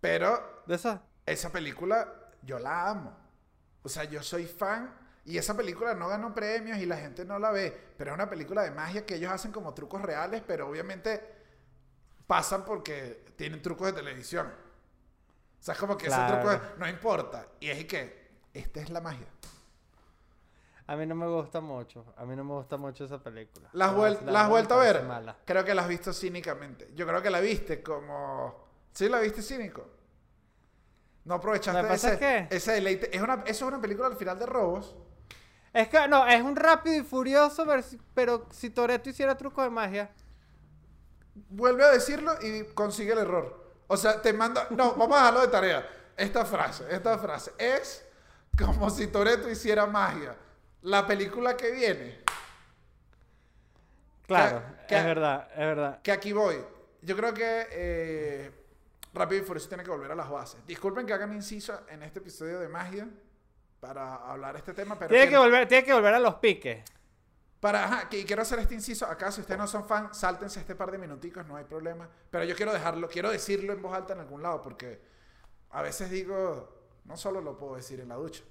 Pero 0.00 0.62
De 0.66 0.74
eso. 0.76 1.00
esa 1.26 1.50
película 1.50 2.12
yo 2.42 2.58
la 2.58 2.88
amo. 2.90 3.16
O 3.82 3.88
sea, 3.88 4.04
yo 4.04 4.22
soy 4.22 4.46
fan 4.46 4.94
y 5.24 5.38
esa 5.38 5.56
película 5.56 5.94
no 5.94 6.08
ganó 6.08 6.34
premios 6.34 6.78
y 6.78 6.86
la 6.86 6.96
gente 6.96 7.24
no 7.24 7.38
la 7.38 7.50
ve, 7.50 7.92
pero 7.96 8.10
es 8.10 8.14
una 8.14 8.28
película 8.28 8.62
de 8.62 8.70
magia 8.70 9.04
que 9.06 9.16
ellos 9.16 9.32
hacen 9.32 9.52
como 9.52 9.74
trucos 9.74 10.02
reales, 10.02 10.42
pero 10.46 10.68
obviamente 10.68 11.36
pasan 12.26 12.64
porque 12.64 13.24
tienen 13.36 13.62
trucos 13.62 13.86
de 13.88 13.92
televisión. 13.94 14.46
O 14.48 15.62
sea, 15.62 15.74
es 15.74 15.80
como 15.80 15.96
que 15.96 16.06
ese 16.06 16.16
truco 16.28 16.50
no 16.78 16.88
importa. 16.88 17.46
Y 17.60 17.70
es 17.70 17.84
que 17.86 18.28
esta 18.52 18.80
es 18.80 18.90
la 18.90 19.00
magia. 19.00 19.26
A 20.88 20.96
mí 20.96 21.06
no 21.06 21.14
me 21.14 21.26
gusta 21.28 21.60
mucho. 21.60 22.04
A 22.16 22.24
mí 22.24 22.34
no 22.34 22.42
me 22.44 22.54
gusta 22.54 22.76
mucho 22.76 23.04
esa 23.04 23.18
película. 23.22 23.68
¿La 23.74 23.86
has, 23.86 23.92
No, 23.92 23.98
vuel- 23.98 24.20
la 24.24 24.40
has 24.40 24.46
me 24.46 24.50
vuelto 24.52 24.74
a 24.74 24.78
ver? 24.78 25.02
mala. 25.04 25.36
Creo 25.44 25.64
que 25.64 25.74
la 25.74 25.82
has 25.82 25.88
visto 25.88 26.12
cínicamente. 26.12 26.90
Yo 26.94 27.06
creo 27.06 27.22
que 27.22 27.30
la 27.30 27.40
viste 27.40 27.82
como... 27.82 28.66
¿Sí 28.92 29.08
la 29.08 29.20
viste 29.20 29.42
cínico? 29.42 29.86
No 31.24 31.34
aprovechaste 31.34 31.82
pasa 31.82 31.94
ese, 31.94 32.12
es 32.14 32.18
que- 32.48 32.56
ese 32.56 32.72
deleite. 32.72 33.14
Es 33.14 33.22
una, 33.22 33.34
eso 33.46 33.66
es 33.66 33.72
una 33.72 33.80
película 33.80 34.08
al 34.08 34.16
final 34.16 34.38
de 34.38 34.46
robos. 34.46 34.96
Es 35.74 35.88
que 35.88 36.08
no, 36.08 36.26
es 36.26 36.42
un 36.42 36.56
rápido 36.56 36.96
y 36.96 37.04
furioso, 37.04 37.66
pero 38.14 38.46
si 38.50 38.70
Toreto 38.70 39.10
hiciera 39.10 39.36
truco 39.36 39.62
de 39.62 39.68
magia. 39.70 40.10
Vuelve 41.50 41.84
a 41.84 41.90
decirlo 41.90 42.32
y 42.40 42.64
consigue 42.74 43.12
el 43.12 43.18
error. 43.18 43.72
O 43.88 43.96
sea, 43.98 44.20
te 44.22 44.32
manda... 44.32 44.66
No, 44.70 44.94
vamos 44.94 45.16
a 45.16 45.20
dejarlo 45.20 45.40
de 45.42 45.48
tarea. 45.48 45.88
Esta 46.16 46.44
frase, 46.46 46.84
esta 46.90 47.16
frase. 47.18 47.52
Es 47.58 48.04
como 48.58 48.88
si 48.90 49.06
Toreto 49.08 49.48
hiciera 49.50 49.86
magia. 49.86 50.34
La 50.82 51.06
película 51.06 51.56
que 51.56 51.70
viene. 51.72 52.18
Claro, 54.26 54.62
¿Qué- 54.86 54.96
es 54.98 55.04
verdad, 55.04 55.48
es 55.52 55.58
verdad. 55.58 56.02
Que 56.02 56.12
aquí 56.12 56.32
voy. 56.32 56.56
Yo 57.02 57.16
creo 57.16 57.32
que... 57.34 57.66
eh, 57.70 58.52
Rápido 59.14 59.42
y 59.42 59.44
Furioso 59.44 59.68
tiene 59.68 59.82
que 59.82 59.90
volver 59.90 60.12
a 60.12 60.14
las 60.14 60.28
bases. 60.28 60.64
Disculpen 60.66 61.06
que 61.06 61.14
hagan 61.14 61.32
inciso 61.32 61.80
en 61.88 62.02
este 62.02 62.18
episodio 62.18 62.60
de 62.60 62.68
magia 62.68 63.08
para 63.80 64.16
hablar 64.16 64.54
este 64.56 64.74
tema, 64.74 64.98
pero 64.98 65.08
Tiene 65.08 65.30
que, 65.30 65.38
volver, 65.38 65.66
tiene 65.66 65.84
que 65.84 65.94
volver 65.94 66.14
a 66.14 66.18
los 66.20 66.34
piques. 66.36 66.84
para, 67.58 67.84
ajá, 67.84 68.08
que- 68.08 68.24
quiero 68.26 68.42
hacer 68.42 68.58
este 68.58 68.74
inciso. 68.74 69.06
Acá, 69.06 69.32
si 69.32 69.40
ustedes 69.40 69.58
no 69.58 69.66
son 69.66 69.86
fan, 69.86 70.14
sáltense 70.14 70.60
este 70.60 70.74
par 70.76 70.90
de 70.90 70.98
minuticos, 70.98 71.44
no 71.46 71.56
hay 71.56 71.64
problema. 71.64 72.06
Pero 72.30 72.44
yo 72.44 72.54
quiero 72.54 72.72
dejarlo, 72.72 73.08
quiero 73.08 73.30
decirlo 73.30 73.72
en 73.72 73.80
voz 73.80 73.94
alta 73.96 74.12
en 74.12 74.20
algún 74.20 74.42
lado, 74.42 74.60
porque 74.60 75.00
a 75.70 75.80
veces 75.82 76.10
digo, 76.10 76.86
no 77.06 77.16
solo 77.16 77.40
lo 77.40 77.56
puedo 77.56 77.76
decir 77.76 77.98
en 78.00 78.08
la 78.10 78.16
ducha. 78.16 78.42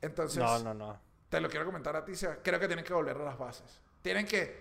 Entonces, 0.00 0.38
No, 0.38 0.60
no, 0.60 0.72
no. 0.72 1.00
Te 1.30 1.40
lo 1.40 1.48
quiero 1.48 1.64
comentar 1.64 1.94
a 1.94 2.04
ti, 2.04 2.16
Seba. 2.16 2.38
Creo 2.42 2.58
que 2.58 2.66
tienen 2.66 2.84
que 2.84 2.92
volver 2.92 3.16
a 3.16 3.24
las 3.24 3.38
bases. 3.38 3.80
Tienen 4.02 4.26
que, 4.26 4.60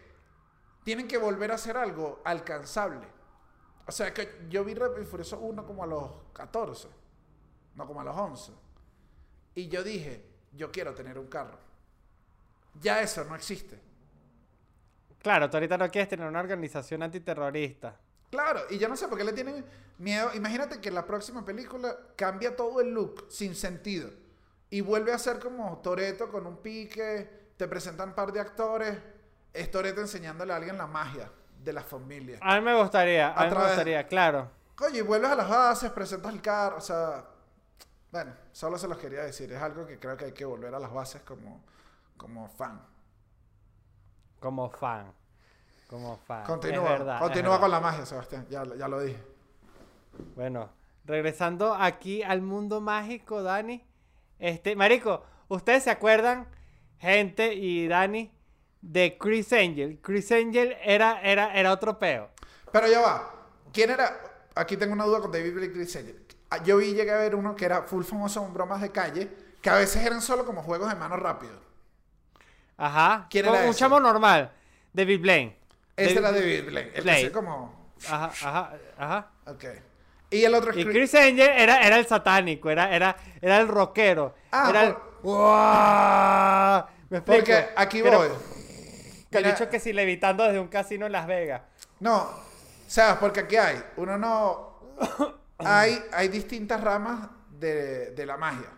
tienen 0.84 1.08
que 1.08 1.18
volver 1.18 1.52
a 1.52 1.56
hacer 1.56 1.76
algo 1.76 2.22
alcanzable. 2.24 3.08
O 3.88 3.92
sea, 3.92 4.14
que 4.14 4.46
yo 4.50 4.64
vi 4.64 4.76
Rápido 4.76 5.02
y 5.02 5.06
Furioso 5.06 5.40
1 5.40 5.66
como 5.66 5.84
a 5.84 5.88
los 5.88 6.12
14, 6.32 6.88
no 7.74 7.88
como 7.88 8.02
a 8.02 8.04
los 8.04 8.16
11. 8.16 8.52
Y 9.56 9.68
yo 9.68 9.84
dije, 9.84 10.24
yo 10.54 10.72
quiero 10.72 10.94
tener 10.94 11.18
un 11.18 11.26
carro. 11.26 11.58
Ya 12.80 13.02
eso 13.02 13.26
no 13.26 13.36
existe. 13.36 13.82
Claro, 15.24 15.50
tú 15.50 15.58
ahorita 15.58 15.78
no 15.78 15.90
quieres 15.90 16.08
tener 16.08 16.28
una 16.28 16.40
organización 16.40 17.02
antiterrorista. 17.02 18.00
Claro, 18.30 18.62
y 18.70 18.78
yo 18.78 18.88
no 18.88 18.96
sé 18.96 19.08
por 19.08 19.18
qué 19.18 19.24
le 19.24 19.34
tienen 19.34 19.66
miedo. 19.98 20.30
Imagínate 20.36 20.80
que 20.80 20.92
la 20.92 21.08
próxima 21.08 21.44
película 21.44 21.98
cambia 22.16 22.56
todo 22.56 22.80
el 22.80 22.92
look 22.92 23.26
sin 23.30 23.56
sentido. 23.56 24.12
Y 24.70 24.82
vuelve 24.82 25.14
a 25.14 25.18
ser 25.18 25.40
como 25.40 25.78
Toreto 25.80 26.32
con 26.32 26.46
un 26.46 26.58
pique. 26.58 27.52
Te 27.58 27.68
presentan 27.68 28.10
un 28.10 28.16
par 28.16 28.32
de 28.32 28.40
actores. 28.40 28.98
Es 29.54 29.72
Toreto 29.72 30.02
enseñándole 30.02 30.54
a 30.54 30.58
alguien 30.58 30.78
la 30.78 30.88
magia 30.88 31.32
de 31.64 31.74
la 31.74 31.82
familia. 31.84 32.38
A 32.42 32.56
mí 32.56 32.62
me 32.62 32.80
gustaría, 32.80 33.30
a, 33.30 33.42
A 33.42 33.46
mí 33.50 33.56
me 33.56 33.64
gustaría, 33.64 34.08
claro. 34.08 34.50
Oye, 34.82 35.00
y 35.00 35.02
vuelves 35.02 35.32
a 35.32 35.36
las 35.36 35.50
bases, 35.50 35.92
presentas 35.92 36.32
el 36.34 36.42
carro. 36.42 36.78
O 36.78 36.82
sea, 36.82 37.26
bueno, 38.12 38.34
solo 38.52 38.78
se 38.78 38.88
los 38.88 38.98
quería 38.98 39.22
decir. 39.24 39.52
Es 39.52 39.62
algo 39.62 39.86
que 39.86 40.00
creo 40.00 40.16
que 40.16 40.26
hay 40.26 40.32
que 40.34 40.46
volver 40.46 40.74
a 40.74 40.80
las 40.80 40.94
bases 40.94 41.22
como, 41.24 41.64
como 42.16 42.48
fan. 42.48 42.82
Como 44.40 44.70
fan. 44.70 45.12
Como 45.90 46.18
fan. 46.18 46.46
Continúa, 46.46 46.84
Es 46.94 47.00
verdad, 47.00 47.16
es 47.16 47.22
continúa 47.22 47.50
verdad. 47.54 47.62
con 47.62 47.72
la 47.72 47.80
magia, 47.80 48.06
Sebastián. 48.06 48.46
Ya, 48.50 48.64
ya 48.64 48.88
lo 48.88 49.02
dije. 49.02 49.22
Bueno, 50.36 50.70
regresando 51.04 51.74
aquí 51.74 52.22
al 52.24 52.42
mundo 52.42 52.80
mágico, 52.80 53.42
Dani. 53.42 53.84
Este, 54.40 54.76
Marico, 54.76 55.24
¿ustedes 55.48 55.84
se 55.84 55.90
acuerdan, 55.92 56.48
gente 56.98 57.54
y 57.54 57.88
Dani, 57.88 58.32
de 58.82 59.18
Chris 59.20 59.52
Angel? 59.54 60.00
Chris 60.02 60.32
Angel 60.32 60.76
era, 60.84 61.22
era, 61.22 61.54
era 61.54 61.72
otro 61.72 62.00
peo. 62.00 62.30
Pero 62.72 62.88
ya 62.88 63.02
va. 63.02 63.32
¿Quién 63.74 63.90
era? 63.92 64.20
Aquí 64.56 64.78
tengo 64.78 64.94
una 64.94 65.06
duda 65.06 65.20
con 65.22 65.32
David 65.32 65.54
Blake 65.54 65.74
Chris 65.74 65.96
Angel. 65.96 66.26
Ah, 66.50 66.64
Yo 66.64 66.78
vi, 66.78 66.94
llegué 66.94 67.12
a 67.12 67.18
ver 67.18 67.36
uno 67.36 67.56
que 67.56 67.66
era 67.66 67.84
full 67.84 68.04
famoso 68.04 68.44
en 68.46 68.54
bromas 68.54 68.82
de 68.82 68.92
calle, 68.92 69.30
que 69.62 69.70
a 69.70 69.76
veces 69.76 70.04
eran 70.06 70.22
solo 70.22 70.46
como 70.46 70.64
juegos 70.64 70.90
de 70.90 70.96
mano 70.96 71.16
rápido. 71.18 71.54
Ajá. 72.78 73.28
¿Quién 73.30 73.46
Como 73.46 73.56
era 73.58 73.66
Un 73.66 73.72
ese? 73.72 73.80
chamo 73.80 74.00
normal. 74.00 74.52
David 74.94 75.20
Blaine. 75.22 75.56
Ese 75.96 76.18
era 76.18 76.32
David- 76.32 76.58
David 76.60 76.70
Blake. 76.72 76.92
El 76.96 77.04
que 77.04 77.12
hacía 77.12 77.32
como... 77.32 77.94
Ajá, 78.08 78.26
ajá, 78.28 78.74
ajá. 78.98 79.32
Ok. 79.48 79.66
Y 80.32 80.44
el 80.44 80.54
otro 80.54 80.72
es 80.72 80.78
Y 80.78 80.86
Chris- 80.86 81.16
Angel 81.16 81.50
era, 81.50 81.82
era 81.86 81.98
el 81.98 82.06
satánico, 82.06 82.70
era, 82.70 82.94
era, 82.96 83.16
era 83.42 83.58
el 83.60 83.68
rockero. 83.68 84.36
Ah, 84.52 84.68
era 84.70 84.84
el... 84.84 84.96
¿Me 87.10 87.18
explico? 87.18 87.40
Porque 87.40 87.66
aquí 87.76 88.02
voy. 88.02 88.30
Que 89.32 89.38
Mira, 89.40 89.52
dicho 89.52 89.70
que 89.70 89.80
si 89.80 89.94
levitando 89.94 90.44
desde 90.44 90.60
un 90.60 90.68
casino 90.68 91.06
en 91.06 91.12
Las 91.12 91.28
Vegas. 91.28 91.62
No, 92.00 92.30
sabes, 92.88 93.18
porque 93.20 93.42
aquí 93.42 93.58
hay, 93.58 93.84
uno 93.98 94.18
no, 94.18 94.80
hay, 95.60 96.02
hay 96.12 96.28
distintas 96.30 96.82
ramas 96.82 97.30
de, 97.52 98.12
de 98.12 98.26
la 98.26 98.38
magia. 98.38 98.70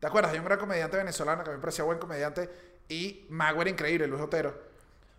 ¿Te 0.00 0.06
acuerdas? 0.06 0.32
Hay 0.32 0.38
un 0.38 0.44
gran 0.44 0.58
comediante 0.58 0.96
venezolano 0.96 1.42
que 1.44 1.50
a 1.50 1.52
mí 1.52 1.56
me 1.58 1.62
parecía 1.62 1.84
buen 1.84 1.98
comediante 1.98 2.50
y 2.88 3.26
mago 3.30 3.62
era 3.62 3.70
increíble, 3.70 4.06
Luis 4.06 4.22
Otero. 4.22 4.54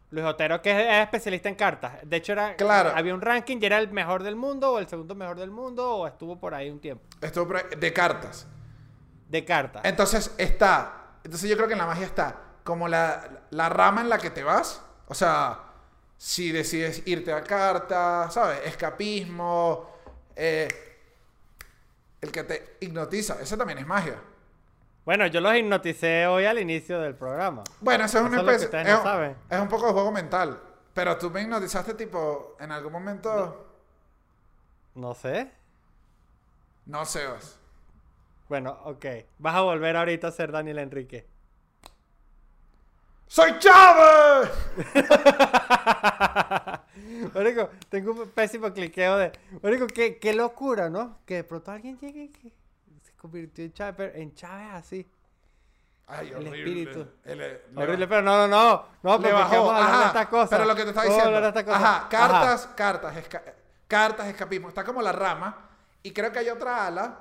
Luis 0.09 0.25
Otero, 0.25 0.61
que 0.61 0.71
es, 0.71 0.77
es 0.97 1.03
especialista 1.03 1.49
en 1.49 1.55
cartas. 1.55 1.93
De 2.03 2.15
hecho, 2.17 2.31
era, 2.33 2.55
Claro. 2.55 2.91
había 2.95 3.13
un 3.13 3.21
ranking 3.21 3.57
y 3.61 3.65
era 3.65 3.77
el 3.77 3.91
mejor 3.91 4.23
del 4.23 4.35
mundo, 4.35 4.73
o 4.73 4.79
el 4.79 4.87
segundo 4.87 5.15
mejor 5.15 5.37
del 5.37 5.51
mundo, 5.51 5.89
o 5.97 6.07
estuvo 6.07 6.39
por 6.39 6.53
ahí 6.53 6.69
un 6.69 6.79
tiempo. 6.79 7.03
Estuvo 7.21 7.47
por 7.47 7.57
ahí- 7.57 7.63
de 7.77 7.91
cartas. 7.93 8.47
De 9.27 9.43
cartas. 9.43 9.81
Entonces 9.83 10.33
está, 10.37 11.07
entonces 11.23 11.49
yo 11.49 11.55
creo 11.57 11.67
que 11.67 11.73
en 11.73 11.79
la 11.79 11.85
magia 11.85 12.05
está 12.05 12.35
como 12.63 12.87
la, 12.87 13.41
la 13.49 13.67
rama 13.69 14.01
en 14.01 14.09
la 14.09 14.17
que 14.17 14.29
te 14.29 14.43
vas, 14.43 14.81
o 15.07 15.13
sea, 15.13 15.59
si 16.17 16.51
decides 16.51 17.05
irte 17.05 17.31
a 17.33 17.43
cartas, 17.43 18.33
¿sabes? 18.33 18.59
Escapismo, 18.65 19.89
eh, 20.35 20.67
el 22.21 22.31
que 22.31 22.43
te 22.43 22.77
hipnotiza, 22.79 23.41
eso 23.41 23.57
también 23.57 23.79
es 23.79 23.85
magia. 23.87 24.15
Bueno, 25.07 25.25
yo 25.27 25.39
los 25.39 25.55
hipnoticé 25.55 26.27
hoy 26.27 26.43
al 26.43 26.59
inicio 26.59 26.99
del 26.99 27.15
programa. 27.15 27.63
Bueno, 27.79 28.03
eso 28.03 28.17
es 28.17 28.25
una 28.25 28.41
es 28.41 28.61
especie, 28.61 28.81
es, 28.81 29.03
no 29.05 29.35
es 29.49 29.61
un 29.61 29.69
poco 29.69 29.87
de 29.87 29.93
juego 29.93 30.11
mental, 30.11 30.61
pero 30.93 31.17
tú 31.17 31.29
me 31.29 31.43
hipnotizaste 31.43 31.93
tipo 31.93 32.57
en 32.59 32.73
algún 32.73 32.91
momento, 32.91 33.67
No 34.95 35.13
sé. 35.13 35.49
no, 36.87 37.05
Sebas. 37.05 37.57
Bueno, 38.49 38.77
ok. 38.83 39.05
Vas 39.39 39.55
a 39.55 39.61
volver 39.61 39.95
ahorita 39.95 40.27
a 40.27 40.31
ser 40.31 40.51
Daniel 40.51 40.79
Enrique. 40.79 41.25
¡Soy 43.27 43.57
Chávez! 43.59 44.51
Marico, 47.33 47.69
tengo 47.87 48.11
un 48.11 48.29
pésimo 48.31 48.73
cliqueo 48.73 49.15
de. 49.15 49.31
Marico, 49.63 49.87
qué, 49.87 50.17
qué 50.17 50.33
locura, 50.33 50.89
¿no? 50.89 51.19
Que 51.25 51.35
de 51.35 51.43
pronto 51.45 51.71
alguien 51.71 51.97
llegue 51.97 52.23
y 52.23 52.29
convirtió 53.27 53.63
en 53.65 53.73
Chávez, 53.73 53.95
pero 53.97 54.15
en 54.15 54.33
Chávez 54.33 54.67
así. 54.73 55.11
Ay, 56.09 56.29
El 56.29 56.35
horrible. 56.35 56.57
espíritu. 56.59 57.07
El- 57.25 57.37
le 57.37 57.61
Horrible, 57.75 58.07
pero 58.07 58.21
no, 58.21 58.37
no, 58.37 58.47
no. 58.47 58.85
No, 59.03 59.17
Le 59.19 59.31
bajó. 59.33 59.73
de 59.73 59.79
Ajá, 59.79 60.07
estas 60.07 60.27
cosas. 60.27 60.49
Pero 60.49 60.65
lo 60.65 60.75
que 60.75 60.83
te 60.83 60.89
está 60.89 61.03
diciendo. 61.03 61.41
de 61.41 61.47
estas 61.49 61.63
cosas. 61.65 61.81
Ajá, 61.83 62.09
cartas, 62.09 62.67
cartas, 62.75 63.15
esca- 63.17 63.53
cartas, 63.87 64.27
escapismo. 64.27 64.69
Está 64.69 64.83
como 64.85 65.01
la 65.01 65.11
rama. 65.11 65.69
Y 66.03 66.11
creo 66.13 66.31
que 66.31 66.39
hay 66.39 66.49
otra 66.49 66.87
ala. 66.87 67.19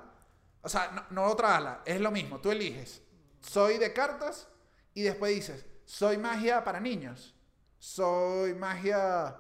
O 0.63 0.69
sea, 0.69 0.91
no, 0.93 1.05
no 1.11 1.25
otra 1.25 1.57
ala. 1.57 1.83
Es 1.85 2.01
lo 2.01 2.11
mismo. 2.13 2.39
Tú 2.41 2.51
eliges. 2.53 3.03
Soy 3.41 3.79
de 3.79 3.93
cartas. 3.93 4.49
Y 4.95 5.03
después 5.03 5.35
dices. 5.35 5.67
Soy 5.85 6.17
magia 6.19 6.63
para 6.63 6.79
niños. 6.79 7.35
Soy 7.81 8.55
magia 8.55 9.37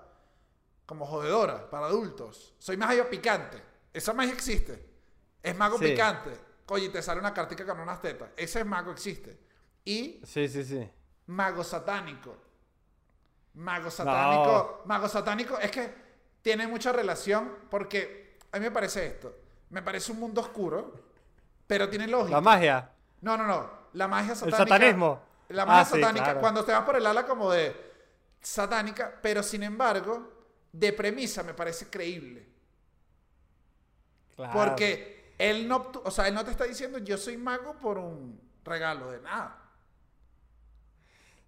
como 0.86 1.06
jodedora 1.06 1.70
para 1.70 1.86
adultos. 1.86 2.54
Soy 2.58 2.76
magia 2.76 3.08
picante. 3.08 3.62
Esa 3.92 4.12
magia 4.12 4.32
existe. 4.32 4.88
Es 5.40 5.56
mago 5.56 5.78
Sí. 5.78 5.84
picante. 5.84 6.30
Oye, 6.68 6.88
te 6.88 7.00
sale 7.02 7.20
una 7.20 7.32
cartica 7.32 7.64
con 7.64 7.78
unas 7.80 8.00
tetas. 8.00 8.30
Ese 8.36 8.64
mago 8.64 8.90
existe. 8.92 9.38
Y 9.84 10.20
Sí, 10.24 10.48
sí, 10.48 10.64
sí. 10.64 10.88
Mago 11.26 11.62
satánico. 11.62 12.36
Mago 13.54 13.90
satánico. 13.90 14.82
Mago 14.86 15.08
satánico 15.08 15.58
es 15.58 15.70
que 15.70 15.94
tiene 16.42 16.66
mucha 16.66 16.92
relación 16.92 17.52
porque 17.70 18.38
a 18.52 18.58
mí 18.58 18.64
me 18.64 18.70
parece 18.70 19.06
esto. 19.06 19.34
Me 19.70 19.82
parece 19.82 20.12
un 20.12 20.20
mundo 20.20 20.40
oscuro, 20.40 20.94
pero 21.66 21.88
tiene 21.88 22.06
lógica. 22.06 22.36
La 22.36 22.40
magia. 22.40 22.90
No, 23.20 23.36
no, 23.36 23.46
no. 23.46 23.70
La 23.94 24.08
magia 24.08 24.32
El 24.32 24.38
satánica. 24.38 24.58
satanismo. 24.64 25.22
La 25.48 25.64
magia 25.64 25.80
Ah, 25.80 25.84
sí, 25.84 26.00
satánica, 26.00 26.24
claro. 26.24 26.40
cuando 26.40 26.64
te 26.64 26.72
vas 26.72 26.84
por 26.84 26.96
el 26.96 27.06
ala 27.06 27.24
como 27.26 27.50
de 27.52 27.74
satánica, 28.40 29.18
pero 29.22 29.42
sin 29.42 29.62
embargo, 29.62 30.32
de 30.72 30.92
premisa 30.92 31.42
me 31.42 31.54
parece 31.54 31.88
creíble. 31.88 32.46
Claro. 34.34 34.52
Porque 34.52 35.15
él 35.38 35.66
no, 35.68 35.90
o 36.04 36.10
sea, 36.10 36.28
él 36.28 36.34
no 36.34 36.44
te 36.44 36.50
está 36.50 36.64
diciendo 36.64 36.98
yo 36.98 37.16
soy 37.18 37.36
mago 37.36 37.74
por 37.80 37.98
un 37.98 38.40
regalo 38.64 39.10
de 39.10 39.20
nada. 39.20 39.62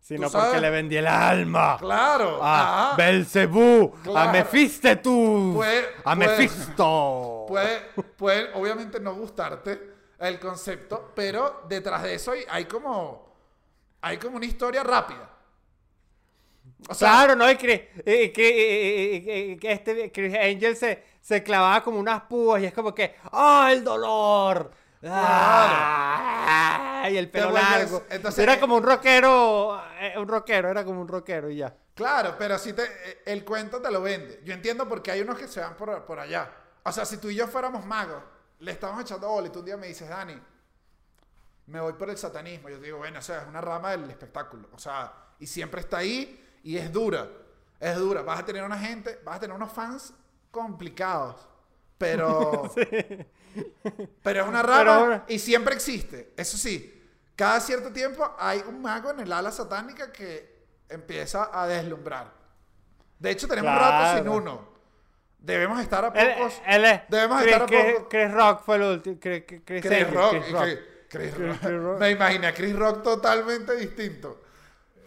Sino 0.01 0.31
tú 0.31 0.39
porque 0.39 0.61
le 0.61 0.71
vendí 0.71 0.97
el 0.97 1.07
alma. 1.07 1.77
Claro. 1.79 2.39
A. 2.43 2.95
Belcebú. 2.97 3.93
A 3.99 4.03
Claro. 4.03 4.33
Mefistetus. 4.33 5.55
Puede- 5.55 5.87
a 6.05 6.15
puede- 6.15 6.29
Mefisto. 6.39 7.45
Puede, 7.47 7.81
puede 8.17 8.53
obviamente 8.55 9.01
no 9.01 9.15
gustarte 9.15 9.95
el 10.19 10.39
concepto, 10.41 11.13
pero 11.15 11.65
detrás 11.69 12.03
de 12.05 12.15
eso 12.15 12.33
hay, 12.33 12.45
hay 12.49 12.65
como 12.65 13.29
hay 14.01 14.17
como 14.17 14.37
una 14.37 14.47
historia 14.47 14.83
rápida. 14.83 15.29
O 16.89 16.95
sea, 16.95 17.09
Claro, 17.11 17.37
¿no? 17.37 17.51
Y 17.51 17.57
que, 17.57 17.93
y 18.07 18.29
que- 18.31 19.53
y- 19.53 19.57
que 19.59 19.73
este 19.73 20.13
Chris 20.13 20.35
Angel 20.35 20.77
se, 20.77 21.03
se 21.21 21.43
clavaba 21.43 21.83
como 21.83 21.99
unas 21.99 22.23
púas 22.23 22.63
y 22.63 22.67
es 22.67 22.73
como 22.73 22.95
que 22.95 23.17
¡Ah, 23.33 23.71
el 23.73 23.83
dolor! 23.83 24.71
¡Ah! 25.03 27.09
Y 27.11 27.17
el 27.17 27.31
pelo 27.31 27.51
vuelves- 27.51 27.71
largo. 27.91 28.03
entonces, 28.11 28.43
era 28.43 28.55
eh, 28.55 28.61
como 28.61 28.77
un 28.77 28.83
rockero, 28.83 29.83
eh, 30.01 30.15
un 30.19 30.29
rockero, 30.29 30.71
era 30.71 30.85
como 30.85 31.01
un 31.01 31.09
rockero 31.09 31.51
y 31.51 31.57
ya. 31.57 31.75
claro, 31.95 32.35
pero 32.39 32.59
si 32.59 32.73
te, 32.73 32.83
eh, 32.85 33.23
el 33.27 33.45
cuento 33.45 33.81
te 33.81 33.91
lo 33.91 34.01
vende. 34.03 34.41
Yo 34.45 34.53
entiendo 34.55 34.89
porque 34.89 35.11
hay 35.11 35.21
unos 35.21 35.39
que 35.39 35.49
se 35.49 35.61
van 35.61 35.77
por, 35.77 36.05
por 36.05 36.19
allá. 36.21 36.51
O 36.85 36.93
sea, 36.93 37.05
si 37.05 37.19
tú 37.19 37.29
y 37.31 37.35
yo 37.37 37.47
fuéramos 37.49 37.85
magos, 37.87 38.23
le 38.61 38.73
estamos 38.73 39.01
echando 39.03 39.29
bola 39.29 39.49
y 39.49 39.51
tú 39.51 39.61
un 39.61 39.65
día 39.65 39.77
me 39.77 39.87
dices, 39.89 40.09
Dani, 40.09 40.39
me 41.67 41.81
voy 41.81 41.93
por 41.95 42.11
el 42.11 42.19
satanismo. 42.19 42.69
Yo 42.69 42.79
digo, 42.79 42.99
bueno, 42.99 43.19
o 43.19 43.23
sea, 43.23 43.43
es 43.43 43.49
una 43.49 43.61
rama 43.61 43.91
del 43.93 44.09
espectáculo. 44.11 44.69
O 44.73 44.79
sea, 44.79 45.13
y 45.39 45.47
siempre 45.47 45.81
está 45.81 45.99
ahí 45.99 46.45
y 46.63 46.77
es 46.77 46.93
dura. 46.93 47.29
Es 47.81 47.97
dura. 47.97 48.23
Vas 48.23 48.41
a 48.41 48.45
tener 48.45 48.63
una 48.65 48.79
gente, 48.79 49.21
vas 49.25 49.37
a 49.37 49.41
tener 49.41 49.55
unos 49.57 49.73
fans 49.73 50.13
complicados. 50.51 51.49
Pero. 51.97 52.71
Pero 54.23 54.43
es 54.43 54.49
una 54.49 54.63
rama 54.63 54.95
ahora- 54.97 55.25
y 55.29 55.39
siempre 55.39 55.75
existe. 55.75 56.33
Eso 56.37 56.57
sí, 56.57 57.03
cada 57.35 57.61
cierto 57.61 57.93
tiempo 57.93 58.35
hay 58.39 58.63
un 58.67 58.81
mago 58.83 59.11
en 59.11 59.21
el 59.21 59.33
ala 59.33 59.51
satánica 59.51 60.13
que 60.13 60.59
empieza 60.89 61.51
a 61.53 61.67
deslumbrar. 61.67 62.33
De 63.19 63.31
hecho, 63.31 63.49
tenemos 63.49 63.73
un 63.73 63.79
rato 63.79 64.19
sin 64.19 64.29
uno. 64.29 64.69
Debemos 65.39 65.81
estar 65.81 66.05
a 66.05 66.13
pocos. 66.13 66.61
él 66.67 66.85
es. 66.85 67.01
Debemos 67.09 67.41
Chris, 67.43 67.53
estar 67.53 67.63
a 67.63 67.67
Chris- 67.67 67.95
poco- 67.95 68.09
Chris 68.09 68.33
Rock 68.33 68.63
fue 68.65 68.77
el 68.77 68.83
último. 68.83 69.17
Chris, 69.21 70.13
Rock. 70.13 70.35
Rock. 70.53 70.69
Rock. 71.65 71.99
Me 72.01 72.11
imaginé 72.11 72.47
a 72.49 72.55
Chris 72.55 72.77
Rock 72.77 73.03
totalmente 73.03 73.75
distinto. 73.77 74.43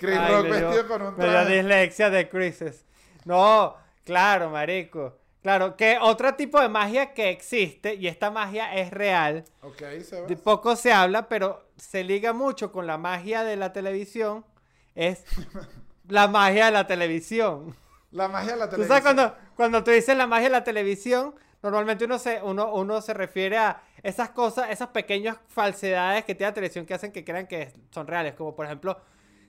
Chris 0.01 0.17
Ay, 0.19 0.31
Rock 0.33 0.47
me 0.47 0.57
dio- 0.57 0.67
vestido 0.69 0.87
con 0.87 1.01
un 1.03 1.15
me 1.17 1.23
dio 1.23 1.31
traje. 1.31 1.55
dislexia 1.55 2.09
de 2.09 2.27
Chrises. 2.29 2.85
No, 3.25 3.75
claro, 4.03 4.49
marico. 4.49 5.17
Claro, 5.43 5.75
que 5.75 5.97
otro 6.01 6.35
tipo 6.35 6.59
de 6.61 6.69
magia 6.69 7.13
que 7.13 7.29
existe, 7.29 7.95
y 7.95 8.07
esta 8.07 8.29
magia 8.29 8.75
es 8.75 8.91
real, 8.91 9.43
Ok, 9.63 9.81
de 10.27 10.35
poco 10.37 10.75
se 10.75 10.91
habla, 10.93 11.27
pero 11.29 11.65
se 11.77 12.03
liga 12.03 12.31
mucho 12.33 12.71
con 12.71 12.85
la 12.85 12.97
magia 12.99 13.43
de 13.43 13.55
la 13.57 13.73
televisión, 13.73 14.45
es 14.93 15.23
la 16.07 16.27
magia 16.27 16.65
de 16.65 16.71
la 16.71 16.85
televisión. 16.85 17.75
La 18.11 18.27
magia 18.27 18.51
de 18.53 18.57
la 18.59 18.65
Tú 18.65 18.71
televisión. 18.75 18.87
sabes 18.87 19.03
cuando, 19.03 19.35
cuando 19.55 19.83
tú 19.83 19.89
dices 19.91 20.15
la 20.15 20.27
magia 20.27 20.45
de 20.45 20.51
la 20.51 20.63
televisión, 20.63 21.33
normalmente 21.63 22.05
uno 22.05 22.19
se, 22.19 22.39
uno, 22.43 22.73
uno 22.73 23.01
se 23.01 23.13
refiere 23.15 23.57
a 23.57 23.81
esas 24.03 24.29
cosas, 24.31 24.69
esas 24.69 24.89
pequeñas 24.89 25.37
falsedades 25.47 26.23
que 26.25 26.35
tiene 26.35 26.49
la 26.51 26.53
televisión 26.55 26.85
que 26.85 26.93
hacen 26.93 27.11
que 27.11 27.23
crean 27.23 27.47
que 27.47 27.73
son 27.91 28.05
reales, 28.05 28.33
como 28.35 28.55
por 28.55 28.65
ejemplo 28.65 28.99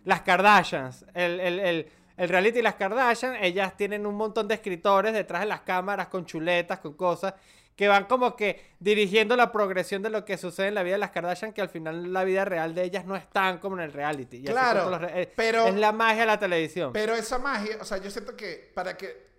las 0.05 0.23
Kardashians, 0.23 1.05
el, 1.15 1.41
el, 1.41 1.59
el, 1.61 1.93
el 2.17 2.29
reality 2.29 2.57
de 2.57 2.63
las 2.63 2.75
Kardashian, 2.75 3.37
ellas 3.37 3.77
tienen 3.77 4.07
un 4.07 4.15
montón 4.17 4.49
de 4.49 4.55
escritores 4.55 5.13
detrás 5.13 5.41
de 5.43 5.47
las 5.47 5.61
cámaras 5.61 6.09
con 6.09 6.25
chuletas, 6.27 6.81
con 6.81 6.95
cosas, 6.95 7.35
que 7.77 7.89
van 7.89 8.05
como 8.05 8.37
que 8.37 8.75
dirigiendo 8.81 9.35
la 9.35 9.51
progresión 9.51 10.03
de 10.03 10.11
lo 10.11 10.25
que 10.25 10.37
sucede 10.37 10.69
en 10.69 10.75
la 10.75 10.83
vida 10.83 10.95
de 10.95 10.99
las 10.99 11.11
Kardashian, 11.11 11.53
que 11.53 11.63
al 11.63 11.69
final 11.71 12.13
la 12.13 12.23
vida 12.25 12.45
real 12.45 12.75
de 12.75 12.85
ellas 12.85 13.07
no 13.07 13.17
es 13.17 13.29
tan 13.31 13.59
como 13.59 13.77
en 13.77 13.83
el 13.85 13.93
reality. 13.93 14.39
Y 14.39 14.45
Claro, 14.45 14.91
los 14.91 15.03
eh, 15.11 15.33
pero- 15.35 15.67
Es 15.67 15.75
la 15.75 15.93
magia 15.93 16.21
de 16.21 16.27
la 16.27 16.39
televisión. 16.39 16.93
Pero 16.93 17.15
esa 17.15 17.39
magia, 17.39 17.79
o 17.81 17.85
sea, 17.85 17.99
yo 17.99 18.11
siento 18.11 18.37
que 18.37 18.71
para 18.75 18.97
que 18.97 19.31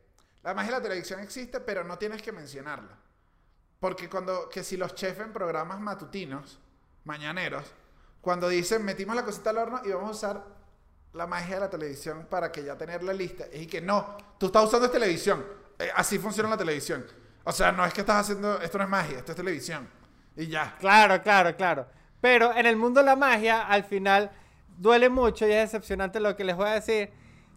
la 0.42 0.54
magia 0.54 0.72
de 0.72 0.78
la 0.80 0.84
televisión 0.84 1.20
existe, 1.20 1.60
pero 1.60 1.84
no 1.84 1.98
tienes 1.98 2.22
que 2.22 2.32
mencionarla. 2.32 2.98
Porque 3.80 4.10
cuando, 4.10 4.50
que 4.50 4.64
si 4.64 4.78
los 4.78 4.96
chefs 4.96 5.20
en 5.20 5.32
programas 5.32 5.80
matutinos, 5.80 6.58
mañaneros, 7.04 7.66
cuando 8.22 8.48
dicen 8.50 8.84
metimos 8.84 9.16
la 9.16 9.24
cosita 9.26 9.50
al 9.52 9.58
horno 9.58 9.82
y 9.86 9.90
vamos 9.92 10.08
a 10.10 10.12
usar 10.12 10.44
la 11.14 11.28
magia 11.28 11.56
de 11.56 11.62
la 11.62 11.70
televisión 11.70 12.28
para 12.30 12.52
que 12.52 12.64
ya 12.64 12.78
tenerla 12.78 13.14
lista, 13.14 13.46
y 13.54 13.68
que 13.68 13.82
no, 13.82 14.18
tú 14.38 14.48
estás 14.48 14.66
usando 14.66 14.88
es 14.88 14.92
televisión, 14.92 15.44
Eh, 15.80 15.90
así 15.96 16.20
funciona 16.20 16.50
la 16.50 16.58
televisión. 16.58 17.04
O 17.44 17.52
sea, 17.52 17.72
no 17.72 17.84
es 17.84 17.94
que 17.94 18.02
estás 18.02 18.18
haciendo, 18.18 18.62
esto 18.62 18.78
no 18.78 18.84
es 18.84 18.90
magia, 18.92 19.18
esto 19.18 19.32
es 19.32 19.36
televisión. 19.36 19.90
Y 20.38 20.48
ya. 20.48 20.76
Claro, 20.80 21.22
claro, 21.24 21.56
claro. 21.56 21.88
Pero 22.22 22.56
en 22.56 22.68
el 22.68 22.76
mundo 22.76 23.00
de 23.00 23.08
la 23.08 23.16
magia, 23.16 23.64
al 23.64 23.84
final, 23.84 24.32
duele 24.78 25.10
mucho 25.10 25.48
y 25.48 25.52
es 25.52 25.72
decepcionante 25.72 26.20
lo 26.20 26.36
que 26.36 26.44
les 26.44 26.56
voy 26.56 26.68
a 26.68 26.74
decir. 26.74 27.12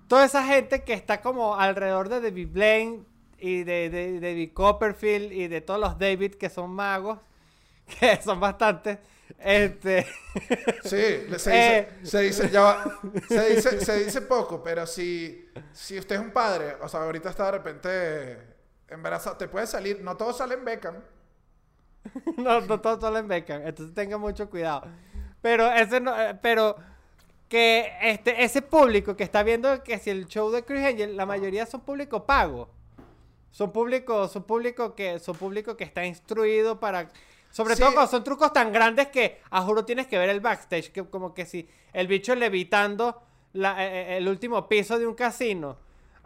Toda 0.09 0.25
esa 0.25 0.45
gente 0.45 0.83
que 0.83 0.95
está 0.95 1.21
como 1.21 1.57
alrededor 1.57 2.09
de 2.09 2.21
David 2.23 2.49
Blaine 2.51 3.05
y 3.39 3.65
de, 3.65 3.91
de, 3.91 4.13
de 4.13 4.21
David 4.21 4.53
Copperfield 4.55 5.33
y 5.33 5.49
de 5.49 5.61
todos 5.61 5.79
los 5.79 5.99
David 5.99 6.35
que 6.35 6.49
son 6.49 6.71
magos, 6.71 7.19
que 8.01 8.21
son 8.23 8.41
bastantes, 8.41 8.99
este... 9.39 10.07
Sí, 10.85 11.27
le- 11.29 11.39
se 11.39 11.51
dice, 11.51 11.79
Eh. 11.79 11.89
se 12.03 12.21
dice, 12.21 12.51
ya 12.51 12.61
va, 12.63 13.01
se 13.29 13.55
dice, 13.55 13.81
se 13.85 14.05
dice 14.05 14.23
poco, 14.23 14.63
pero 14.63 14.87
si, 14.87 15.49
si 15.73 15.99
usted 15.99 16.17
es 16.17 16.21
un 16.21 16.31
padre, 16.31 16.77
o 16.81 16.89
sea, 16.89 17.01
ahorita 17.03 17.31
está 17.31 17.47
de 17.47 17.53
repente 17.53 18.39
embarazado, 18.89 19.37
te 19.37 19.49
puede 19.49 19.67
salir, 19.67 20.01
no 20.03 20.17
todos 20.17 20.39
salen 20.39 20.65
Beckham. 20.65 20.97
no, 22.37 22.61
no 22.61 22.81
todos 22.81 23.01
salen 23.01 23.27
Beckham, 23.29 23.67
entonces 23.67 23.95
tengan 23.95 24.21
mucho 24.21 24.49
cuidado. 24.49 24.83
Pero 25.43 25.71
ese 25.73 26.01
no, 26.01 26.19
eh, 26.21 26.39
pero 26.41 26.77
que 27.49 27.93
este, 28.03 28.43
ese 28.43 28.63
público 28.63 29.17
que 29.17 29.25
está 29.25 29.43
viendo 29.43 29.83
que 29.83 29.99
si 29.99 30.11
el 30.11 30.27
show 30.27 30.51
de 30.51 30.65
Chris 30.65 30.85
Angel, 30.85 31.17
la 31.17 31.27
mayoría 31.27 31.67
son 31.67 31.81
público 31.83 32.25
pago. 32.27 32.69
Son 33.51 33.73
público, 33.73 34.29
son 34.29 34.43
público 34.45 34.95
que, 34.95 35.19
son 35.19 35.37
público 35.37 35.77
que 35.77 35.85
está 35.85 36.05
instruido 36.05 36.79
para. 36.81 37.09
Sobre 37.51 37.75
Sí. 37.75 37.81
todo 37.83 37.93
cuando 37.95 38.11
son 38.11 38.23
trucos 38.25 38.53
tan 38.53 38.73
grandes 38.73 39.09
que 39.09 39.41
a 39.51 39.63
juro 39.63 39.85
tienes 39.85 40.07
que 40.07 40.19
ver 40.19 40.29
el 40.29 40.41
backstage. 40.41 40.91
Que 40.93 41.05
como 41.09 41.33
que 41.35 41.47
si 41.47 41.69
el 41.93 42.07
bicho 42.07 42.35
levitando 42.35 43.23
la- 43.55 43.83
eh, 43.85 44.15
eh, 44.15 44.17
el 44.19 44.29
último 44.29 44.69
piso 44.69 44.99
de 44.99 45.07
un 45.07 45.15
casino. 45.15 45.77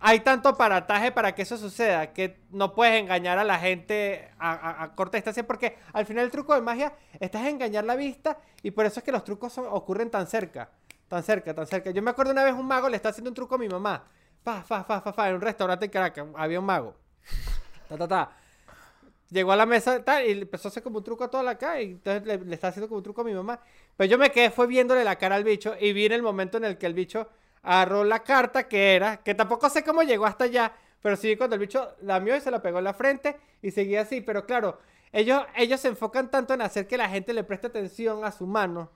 Hay 0.03 0.21
tanto 0.21 0.49
aparataje 0.49 1.13
para 1.13 1.35
que 1.35 1.43
eso 1.43 1.59
suceda 1.59 2.13
que 2.15 2.41
no 2.51 2.75
puedes 2.75 2.99
engañar 3.01 3.39
a 3.39 3.45
la 3.45 3.59
gente 3.59 4.31
a, 4.39 4.53
a- 4.53 4.83
a 4.85 4.95
corta 4.95 5.19
distancia 5.19 5.47
porque 5.47 5.77
al 5.93 6.07
final 6.07 6.25
el 6.25 6.31
truco 6.31 6.55
de 6.55 6.63
magia 6.63 6.95
estás 7.21 7.47
engañar 7.47 7.85
la 7.85 7.97
vista 7.97 8.39
y 8.63 8.71
por 8.71 8.87
eso 8.87 9.01
es 9.01 9.05
que 9.05 9.13
los 9.13 9.23
trucos 9.25 9.53
son- 9.53 9.67
ocurren 9.69 10.11
tan 10.11 10.27
cerca, 10.27 10.71
tan 11.07 11.23
cerca, 11.23 11.55
tan 11.55 11.67
cerca. 11.67 11.91
Yo 11.91 12.01
me 12.03 12.11
acuerdo 12.11 12.33
una 12.33 12.43
vez 12.45 12.55
un 12.55 12.67
mago 12.67 12.89
le 12.89 12.97
está 12.97 13.11
haciendo 13.11 13.29
un 13.31 13.35
truco 13.35 13.57
a 13.57 13.59
mi 13.59 13.69
mamá. 13.69 14.03
Fa, 14.43 14.63
fa, 14.63 14.83
fa, 14.85 15.03
fa, 15.03 15.13
fa, 15.13 15.29
en 15.29 15.35
un 15.35 15.43
restaurante 15.43 15.85
en 15.85 15.91
Caracas 15.91 16.27
había 16.35 16.59
un 16.61 16.65
mago. 16.67 16.97
Ta, 17.91 17.99
ta, 17.99 18.09
ta. 18.09 18.31
Llegó 19.31 19.53
a 19.53 19.57
la 19.57 19.65
mesa 19.67 20.03
tal, 20.05 20.27
y 20.27 20.35
le 20.35 20.43
empezó 20.43 20.69
a 20.69 20.71
hacer 20.71 20.83
como 20.83 20.99
un 20.99 21.05
truco 21.05 21.23
a 21.25 21.31
toda 21.31 21.43
la 21.45 21.57
cara 21.57 21.81
y 21.81 21.93
entonces 21.93 22.27
le, 22.27 22.39
le 22.39 22.55
está 22.55 22.69
haciendo 22.69 22.89
como 22.89 22.99
un 22.99 23.05
truco 23.05 23.21
a 23.21 23.25
mi 23.25 23.33
mamá. 23.33 23.61
Pero 23.97 24.11
yo 24.11 24.19
me 24.19 24.31
quedé, 24.33 24.51
fue 24.51 24.67
viéndole 24.67 25.05
la 25.05 25.17
cara 25.17 25.37
al 25.37 25.45
bicho 25.45 25.75
y 25.79 25.93
vi 25.93 26.07
en 26.07 26.13
el 26.13 26.23
momento 26.23 26.57
en 26.57 26.65
el 26.65 26.79
que 26.79 26.87
el 26.87 26.95
bicho 26.95 27.29
agarró 27.63 28.03
la 28.05 28.21
carta 28.25 28.67
que 28.69 28.97
era, 28.97 29.19
que 29.19 29.35
tampoco 29.35 29.71
sé 29.71 29.85
cómo 29.85 30.03
llegó 30.03 30.27
hasta 30.27 30.45
allá, 30.45 30.73
pero 31.01 31.17
sí 31.17 31.37
cuando 31.37 31.55
el 31.55 31.61
bicho 31.61 31.95
la 32.03 32.19
mió 32.19 32.35
y 32.35 32.41
se 32.41 32.51
la 32.51 32.61
pegó 32.61 32.79
en 32.79 32.85
la 32.85 32.95
frente 32.95 33.37
y 33.63 33.71
seguía 33.71 34.01
así. 34.03 34.21
Pero 34.21 34.45
claro, 34.47 34.79
ellos, 35.13 35.45
ellos 35.57 35.79
se 35.81 35.89
enfocan 35.89 36.29
tanto 36.31 36.53
en 36.55 36.63
hacer 36.63 36.87
que 36.89 36.97
la 36.99 37.09
gente 37.09 37.33
le 37.33 37.45
preste 37.45 37.69
atención 37.69 38.25
a 38.25 38.33
su 38.33 38.47
mano. 38.49 38.91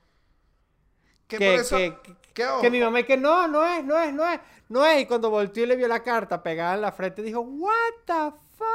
Que, 1.29 1.39
Que- 1.39 1.51
por 1.51 1.61
eso, 1.61 1.77
que- 1.77 1.97
que- 2.03 2.17
que 2.35 2.45
ojo, 2.47 2.61
Que 2.61 2.71
mi 2.71 2.81
mamá 2.81 3.03
que 3.05 3.17
no, 3.17 3.47
no 3.47 3.65
es, 3.65 3.85
no 3.85 3.99
es, 4.01 4.13
no 4.13 4.29
es, 4.29 4.41
no 4.69 4.85
es. 4.85 5.03
Y 5.03 5.07
cuando 5.07 5.31
volteó 5.31 5.63
y 5.63 5.67
le 5.69 5.77
vio 5.77 5.87
la 5.87 6.03
carta 6.03 6.43
pegada 6.43 6.75
en 6.75 6.81
la 6.81 6.91
frente, 6.93 7.23
dijo, 7.23 7.41
what 7.41 7.73
the 8.07 8.37
fuck. 8.59 8.67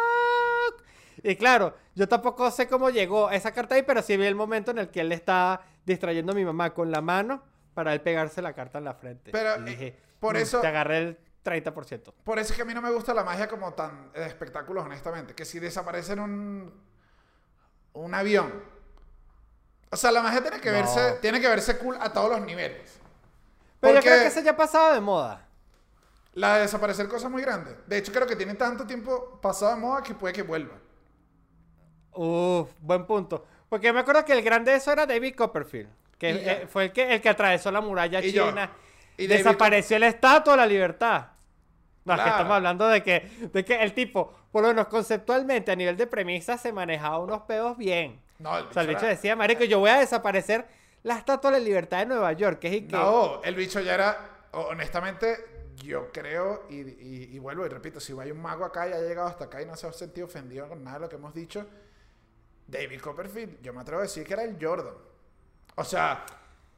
Y 1.24 1.36
claro, 1.36 1.76
yo 1.96 2.08
tampoco 2.08 2.50
sé 2.52 2.68
cómo 2.68 2.90
llegó 2.90 3.30
esa 3.32 3.52
carta 3.52 3.76
ahí, 3.76 3.84
pero 3.84 4.02
sí 4.02 4.16
vi 4.18 4.26
el 4.26 4.36
momento 4.36 4.72
en 4.72 4.80
el 4.80 4.90
que 4.90 5.02
él 5.02 5.10
le 5.10 5.16
estaba 5.16 5.62
distrayendo 5.86 6.32
a 6.32 6.36
mi 6.36 6.46
mamá 6.46 6.74
con 6.74 6.92
la 6.92 7.02
mano 7.02 7.44
para 7.74 7.94
él 7.94 8.02
pegarse 8.02 8.42
la 8.42 8.54
carta 8.54 8.78
en 8.78 8.86
la 8.86 8.94
frente. 8.94 9.32
Pero, 9.32 9.58
Y 9.58 9.60
eh, 9.62 9.64
dije, 9.66 10.00
por 10.20 10.36
"Mm, 10.36 10.38
eso- 10.40 10.62
Te 10.62 10.68
agarré 10.68 10.98
el 11.00 11.18
30%. 11.44 12.14
por 12.24 12.40
eso 12.40 12.52
es 12.54 12.56
que 12.58 12.62
a 12.62 12.66
mí 12.66 12.74
no 12.74 12.82
me 12.82 12.92
gusta 12.92 13.14
la 13.14 13.24
magia 13.24 13.48
como 13.48 13.74
tan 13.74 14.12
de 14.14 14.26
espectáculos, 14.26 14.86
honestamente. 14.86 15.34
Que 15.34 15.46
si 15.46 15.60
desaparece 15.60 16.14
en 16.14 16.20
un, 16.20 16.74
un 17.94 18.14
avión. 18.14 18.52
O 19.92 19.98
sea, 19.98 20.12
la 20.12 20.22
magia 20.22 20.42
tiene 20.42 20.60
que 20.62 20.70
No. 20.70 20.76
verse, 20.78 21.18
tiene 21.22 21.40
que 21.42 21.48
verse 21.48 21.78
cool 21.78 21.98
a 22.00 22.12
todos 22.14 22.30
los 22.30 22.42
niveles. 22.42 23.00
Pero 23.80 23.96
yo 23.96 24.02
creo 24.02 24.20
que 24.20 24.28
eso 24.28 24.42
ya 24.42 24.52
ha 24.52 24.58
pasado 24.58 24.94
de 24.94 25.00
moda. 25.02 25.48
La 26.34 26.56
de 26.56 26.62
desaparecer 26.62 27.08
cosas 27.08 27.32
muy 27.32 27.42
grandes. 27.42 27.76
De 27.88 27.98
hecho, 27.98 28.12
creo 28.12 28.28
que 28.28 28.36
tiene 28.36 28.54
tanto 28.54 28.86
tiempo 28.86 29.40
pasado 29.42 29.74
de 29.74 29.80
moda 29.82 30.04
que 30.04 30.14
puede 30.14 30.34
que 30.34 30.44
vuelva. 30.44 30.76
Uf, 32.22 32.70
buen 32.82 33.06
punto. 33.06 33.46
Porque 33.70 33.88
yo 33.88 33.94
me 33.94 34.02
acuerdo 34.02 34.26
que 34.26 34.34
el 34.34 34.42
grande 34.42 34.72
de 34.72 34.78
eso 34.78 34.92
era 34.92 35.06
David 35.06 35.36
Copperfield, 35.36 35.90
que 36.18 36.32
eh, 36.32 36.68
fue 36.68 36.86
el 36.86 36.92
que, 36.92 37.14
el 37.14 37.22
que 37.22 37.30
atravesó 37.30 37.72
la 37.72 37.80
muralla 37.82 38.20
Y 38.22 38.32
yo. 38.34 38.50
china. 38.50 38.72
Y 39.18 39.28
David 39.28 39.44
Desapareció 39.46 40.00
la 40.00 40.08
estatua 40.08 40.54
de 40.54 40.58
la 40.58 40.66
libertad. 40.66 41.28
No, 42.04 42.16
es 42.16 42.22
que 42.22 42.30
estamos 42.30 42.54
hablando 42.54 42.88
de 42.88 43.04
que, 43.04 43.50
de 43.54 43.64
que 43.64 43.82
el 43.82 43.94
tipo, 43.94 44.34
por 44.52 44.64
lo 44.64 44.70
menos 44.70 44.88
conceptualmente, 44.88 45.72
a 45.72 45.76
nivel 45.76 45.96
de 45.96 46.08
premisa, 46.08 46.58
se 46.58 46.74
manejaba 46.74 47.20
unos 47.20 47.42
pedos 47.44 47.78
bien. 47.78 48.20
No, 48.40 48.58
el 48.58 48.66
O 48.66 48.74
sea, 48.74 48.82
el 48.82 48.88
bicho 48.90 49.00
era- 49.02 49.10
decía, 49.10 49.36
marico, 49.36 49.64
yo 49.64 49.80
voy 49.80 49.90
a 49.92 50.00
desaparecer 50.00 50.66
la 51.04 51.18
estatua 51.18 51.52
de 51.52 51.60
la 51.60 51.64
libertad 51.64 52.00
de 52.00 52.06
Nueva 52.08 52.34
York, 52.34 52.60
que 52.60 52.68
es 52.68 52.74
que... 52.84 52.92
No, 52.92 53.42
el 53.44 53.56
bicho 53.56 53.80
ya 53.80 53.94
era. 53.94 54.18
Honestamente, 54.52 55.38
yo 55.78 56.12
creo, 56.12 56.66
y, 56.70 56.80
y- 56.82 57.30
y 57.34 57.40
vuelvo 57.40 57.66
y 57.66 57.70
repito, 57.70 58.00
si 58.00 58.14
hay 58.20 58.32
un 58.32 58.42
mago 58.42 58.66
acá 58.66 58.88
y 58.90 58.94
ha 58.94 59.00
llegado 59.00 59.28
hasta 59.28 59.46
acá 59.46 59.62
y 59.62 59.66
no 59.66 59.76
se 59.76 59.88
ha 59.88 59.94
sentido 59.94 60.28
ofendido 60.28 60.68
con 60.68 60.84
nada 60.84 60.98
de 60.98 61.02
lo 61.04 61.10
que 61.10 61.16
hemos 61.18 61.34
dicho, 61.34 61.66
David 62.70 63.02
Copperfield, 63.02 63.62
yo 63.62 63.74
me 63.74 63.82
atrevo 63.82 64.00
a 64.00 64.04
decir 64.04 64.26
que 64.26 64.34
era 64.34 64.44
el 64.44 64.58
Jordan. 64.62 64.94
O 65.76 65.84
sea, 65.84 66.26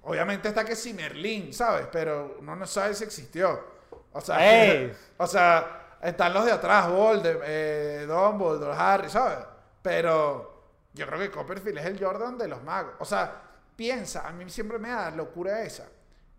obviamente 0.03 0.47
está 0.47 0.63
que 0.63 0.75
sí 0.75 0.93
Merlín, 0.93 1.53
¿sabes? 1.53 1.87
Pero 1.91 2.37
uno 2.39 2.55
no 2.55 2.67
sabe 2.67 2.93
si 2.93 3.03
existió. 3.03 3.71
O 4.13 4.21
sea, 4.21 4.91
o 5.17 5.27
sea 5.27 5.97
están 6.01 6.33
los 6.33 6.45
de 6.45 6.51
atrás, 6.51 6.89
Voldemort, 6.89 7.45
eh, 7.45 8.05
Dumbledore, 8.07 8.75
Harry, 8.75 9.09
¿sabes? 9.09 9.45
Pero 9.81 10.63
yo 10.93 11.05
creo 11.05 11.19
que 11.19 11.31
Copperfield 11.31 11.77
es 11.77 11.85
el 11.85 12.03
Jordan 12.03 12.37
de 12.37 12.47
los 12.47 12.63
magos. 12.63 12.95
O 12.99 13.05
sea, 13.05 13.41
piensa, 13.75 14.27
a 14.27 14.31
mí 14.31 14.49
siempre 14.49 14.79
me 14.79 14.89
da 14.89 15.11
locura 15.11 15.61
esa. 15.63 15.87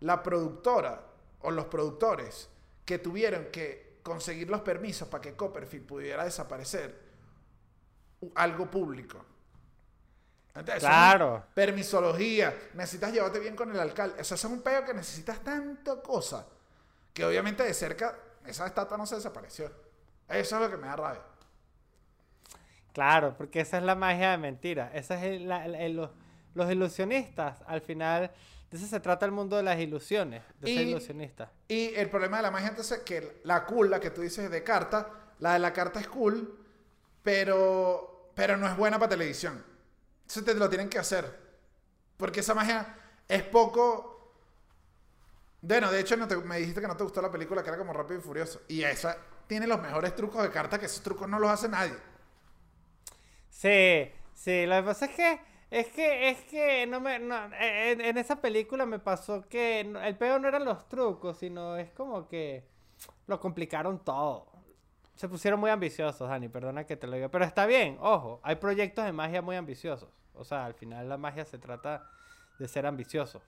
La 0.01 0.21
productora 0.21 1.01
o 1.41 1.51
los 1.51 1.65
productores 1.65 2.49
que 2.85 2.99
tuvieron 2.99 3.45
que 3.45 3.99
conseguir 4.03 4.49
los 4.49 4.61
permisos 4.61 5.07
para 5.07 5.21
que 5.21 5.33
Copperfield 5.33 5.85
pudiera 5.85 6.25
desaparecer 6.25 7.01
algo 8.35 8.69
público. 8.69 9.25
Entonces, 10.55 10.83
Claro. 10.83 11.43
Permisología. 11.53 12.53
Necesitas 12.73 13.11
llevarte 13.11 13.39
bien 13.39 13.55
con 13.55 13.71
el 13.71 13.79
alcalde. 13.79 14.21
Eso 14.21 14.35
es 14.35 14.43
un 14.45 14.61
pedo 14.61 14.85
que 14.85 14.93
necesitas 14.93 15.39
tanta 15.39 16.01
cosa 16.01 16.45
que 17.13 17.25
obviamente 17.25 17.63
de 17.63 17.73
cerca 17.73 18.15
esa 18.45 18.65
estatua 18.67 18.97
no 18.97 19.05
se 19.05 19.15
desapareció. 19.15 19.71
Eso 20.27 20.55
es 20.55 20.61
lo 20.61 20.69
que 20.69 20.77
me 20.77 20.87
da 20.87 20.95
rabia. 20.95 21.21
Claro, 22.93 23.35
porque 23.37 23.61
esa 23.61 23.77
es 23.77 23.83
la 23.83 23.95
magia 23.95 24.31
de 24.31 24.37
mentira. 24.37 24.91
Esa 24.93 25.15
es 25.15 25.23
el- 25.23 25.47
la- 25.49 25.65
el- 25.65 25.95
los, 25.95 26.11
los 26.53 26.71
ilusionistas, 26.71 27.57
al 27.65 27.81
final, 27.81 28.31
de 28.69 28.77
eso 28.77 28.85
se 28.85 28.99
trata 28.99 29.25
el 29.25 29.31
mundo 29.31 29.57
de 29.57 29.63
las 29.63 29.79
ilusiones, 29.79 30.43
de 30.59 30.67
ser 30.75 30.85
Y- 30.85 30.89
ilusionista. 30.91 31.51
Y 31.67 31.95
el 31.95 32.09
problema 32.09 32.37
de 32.37 32.43
la 32.43 32.51
magia 32.51 32.69
entonces 32.69 32.99
es 32.99 33.03
que 33.03 33.41
la 33.43 33.65
cool, 33.65 33.89
la 33.89 33.99
que 33.99 34.11
tú 34.11 34.21
dices 34.21 34.49
de 34.51 34.63
carta, 34.63 35.09
la 35.39 35.53
de 35.53 35.59
la 35.59 35.73
carta 35.73 35.99
es 35.99 36.07
cool, 36.07 36.59
pero, 37.23 38.29
pero 38.35 38.57
no 38.57 38.67
es 38.67 38.77
buena 38.77 38.99
para 38.99 39.09
televisión. 39.09 39.63
Eso 40.33 40.43
te 40.43 40.55
lo 40.55 40.67
tienen 40.67 40.89
que 40.89 40.97
hacer. 40.97 41.31
Porque 42.17 42.39
esa 42.39 42.55
magia 42.55 42.95
es 43.27 43.43
poco... 43.43 44.33
Bueno, 45.61 45.91
de 45.91 45.99
hecho 45.99 46.17
me 46.17 46.57
dijiste 46.57 46.81
que 46.81 46.87
no 46.87 46.97
te 46.97 47.03
gustó 47.03 47.21
la 47.21 47.29
película, 47.29 47.61
que 47.61 47.69
era 47.69 47.77
como 47.77 47.93
Rápido 47.93 48.19
y 48.19 48.23
Furioso. 48.23 48.61
Y 48.67 48.81
esa 48.81 49.15
tiene 49.45 49.67
los 49.67 49.79
mejores 49.79 50.15
trucos 50.15 50.41
de 50.41 50.49
carta, 50.49 50.79
que 50.79 50.87
esos 50.87 51.03
trucos 51.03 51.29
no 51.29 51.37
los 51.37 51.51
hace 51.51 51.69
nadie. 51.69 51.93
Sí, 53.47 54.11
sí, 54.33 54.65
lo 54.65 54.77
que 54.77 54.83
pasa 54.83 55.05
es 55.05 55.11
que, 55.11 55.39
es 55.69 55.87
que, 55.89 56.29
es 56.29 56.41
que 56.45 56.87
no 56.87 56.99
me, 56.99 57.17
en, 57.17 58.01
en 58.01 58.17
esa 58.17 58.41
película 58.41 58.87
me 58.87 58.97
pasó 58.97 59.47
que 59.47 59.81
el 59.81 60.17
peor 60.17 60.41
no 60.41 60.47
eran 60.47 60.65
los 60.65 60.89
trucos, 60.89 61.37
sino 61.37 61.77
es 61.77 61.91
como 61.91 62.27
que 62.27 62.67
lo 63.27 63.39
complicaron 63.39 64.03
todo. 64.03 64.47
Se 65.13 65.29
pusieron 65.29 65.59
muy 65.59 65.69
ambiciosos, 65.69 66.27
Dani, 66.27 66.49
perdona 66.49 66.87
que 66.87 66.97
te 66.97 67.05
lo 67.05 67.13
diga. 67.13 67.29
Pero 67.29 67.45
está 67.45 67.67
bien, 67.67 67.99
ojo, 68.01 68.39
hay 68.41 68.55
proyectos 68.55 69.05
de 69.05 69.11
magia 69.11 69.43
muy 69.43 69.55
ambiciosos. 69.55 70.09
O 70.35 70.43
sea, 70.43 70.65
al 70.65 70.73
final 70.73 71.07
la 71.09 71.17
magia 71.17 71.45
se 71.45 71.57
trata 71.57 72.09
de 72.59 72.67
ser 72.67 72.85
ambicioso. 72.85 73.41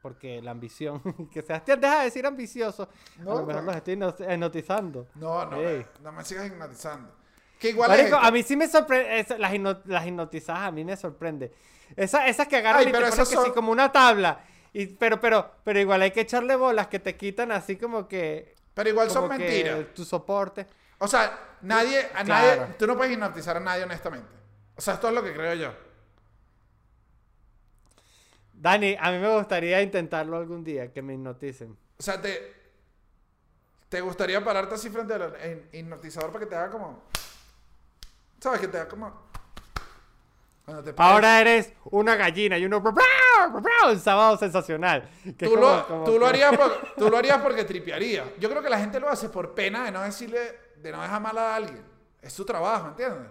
Porque 0.00 0.40
la 0.40 0.52
ambición, 0.52 1.02
que 1.32 1.42
Sebastián 1.42 1.80
deja 1.80 1.98
de 1.98 2.04
decir 2.04 2.24
ambicioso, 2.24 2.88
No, 3.18 3.32
a 3.32 3.40
lo 3.40 3.46
mejor 3.46 3.62
no. 3.62 3.66
los 3.68 3.76
estoy 3.76 3.94
hipno- 3.96 4.32
hipnotizando. 4.32 5.08
No, 5.16 5.44
no, 5.46 5.56
Ey. 5.56 5.78
me- 5.78 5.86
no 6.04 6.12
me 6.12 6.24
sigas 6.24 6.46
hipnotizando. 6.46 7.12
Que 7.58 7.70
igual 7.70 7.90
es 7.90 7.98
Marico, 7.98 8.16
esto. 8.16 8.28
a 8.28 8.30
mí 8.30 8.42
sí 8.44 8.56
me 8.56 8.68
sorprende, 8.68 9.18
esa- 9.18 9.36
las, 9.38 9.52
las 9.86 10.06
hipnotizadas 10.06 10.62
a 10.62 10.70
mí 10.70 10.84
me 10.84 10.96
sorprende. 10.96 11.52
Esa, 11.96 12.28
esas 12.28 12.46
que 12.46 12.56
agarran 12.56 12.82
Ay, 12.82 12.88
y 12.88 12.92
te 12.92 12.98
ponen 12.98 13.10
que 13.10 13.24
son- 13.24 13.44
sí, 13.46 13.50
como 13.50 13.72
una 13.72 13.90
tabla. 13.90 14.40
Y, 14.72 14.86
pero, 14.86 15.20
pero, 15.20 15.50
pero 15.64 15.80
igual 15.80 16.02
hay 16.02 16.12
que 16.12 16.20
echarle 16.20 16.54
bolas 16.54 16.86
que 16.86 17.00
te 17.00 17.16
quitan 17.16 17.50
así 17.50 17.76
como 17.76 18.06
que... 18.06 18.54
Pero 18.74 18.90
igual 18.90 19.10
son 19.10 19.28
mentiras. 19.28 19.86
Tu 19.94 20.04
soporte. 20.04 20.66
O 20.98 21.08
sea, 21.08 21.56
nadie, 21.62 22.06
a 22.14 22.22
Claro. 22.22 22.60
nadie, 22.62 22.74
tú 22.78 22.86
no 22.86 22.96
puedes 22.96 23.12
hipnotizar 23.12 23.56
a 23.56 23.60
nadie 23.60 23.82
honestamente. 23.82 24.28
O 24.76 24.80
sea, 24.80 24.94
esto 24.94 25.08
es 25.08 25.14
lo 25.14 25.24
que 25.24 25.32
creo 25.34 25.54
yo. 25.54 25.72
Dani, 28.60 28.96
a 28.98 29.10
mí 29.12 29.18
me 29.18 29.36
gustaría 29.36 29.80
intentarlo 29.82 30.36
algún 30.36 30.64
día, 30.64 30.92
que 30.92 31.00
me 31.02 31.14
hipnoticen. 31.14 31.76
O 31.98 32.02
sea, 32.02 32.20
te, 32.20 32.54
te 33.88 34.00
gustaría 34.00 34.42
pararte 34.44 34.74
así 34.74 34.90
frente 34.90 35.14
al 35.14 35.68
hipnotizador 35.72 36.30
para 36.32 36.44
que 36.44 36.50
te 36.50 36.56
haga 36.56 36.70
como, 36.70 37.02
sabes, 38.40 38.60
que 38.60 38.68
te 38.68 38.78
haga 38.78 38.88
como. 38.88 39.28
Cuando 40.64 40.82
te 40.84 40.92
pares. 40.92 41.12
Ahora 41.14 41.40
eres 41.40 41.72
una 41.84 42.14
gallina 42.16 42.58
y 42.58 42.64
uno... 42.66 42.82
Un 43.86 44.00
sábado 44.00 44.36
sensacional. 44.36 45.08
que 45.24 45.46
tú, 45.46 45.54
como- 45.54 45.60
lo, 45.66 45.86
como 45.86 46.04
tú, 46.04 46.18
lo 46.18 46.26
harías 46.26 46.54
por- 46.56 46.94
tú 46.98 47.08
lo 47.08 47.16
harías 47.16 47.38
porque 47.40 47.64
tripearía. 47.64 48.24
Yo 48.38 48.50
creo 48.50 48.60
que 48.62 48.68
la 48.68 48.78
gente 48.78 48.98
lo 49.00 49.08
hace 49.08 49.28
por 49.28 49.54
pena 49.54 49.84
de 49.84 49.92
no 49.92 50.02
decirle, 50.02 50.58
de 50.76 50.92
no 50.92 51.00
dejar 51.00 51.22
mal 51.22 51.38
a 51.38 51.54
alguien. 51.54 51.82
Es 52.20 52.32
su 52.32 52.44
trabajo, 52.44 52.88
¿entiendes? 52.88 53.28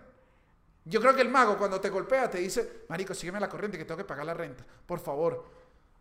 Yo 0.90 1.02
creo 1.02 1.14
que 1.16 1.22
el 1.22 1.30
mago 1.30 1.58
cuando 1.58 1.82
te 1.82 1.90
golpea 1.90 2.30
te 2.30 2.38
dice, 2.38 2.84
marico, 2.90 3.14
sígueme 3.14 3.40
la 3.40 3.50
corriente 3.50 3.78
que 3.78 3.86
tengo 3.86 3.98
que 3.98 4.06
pagar 4.06 4.26
la 4.26 4.34
renta, 4.34 4.64
por 4.86 5.00
favor. 5.00 5.46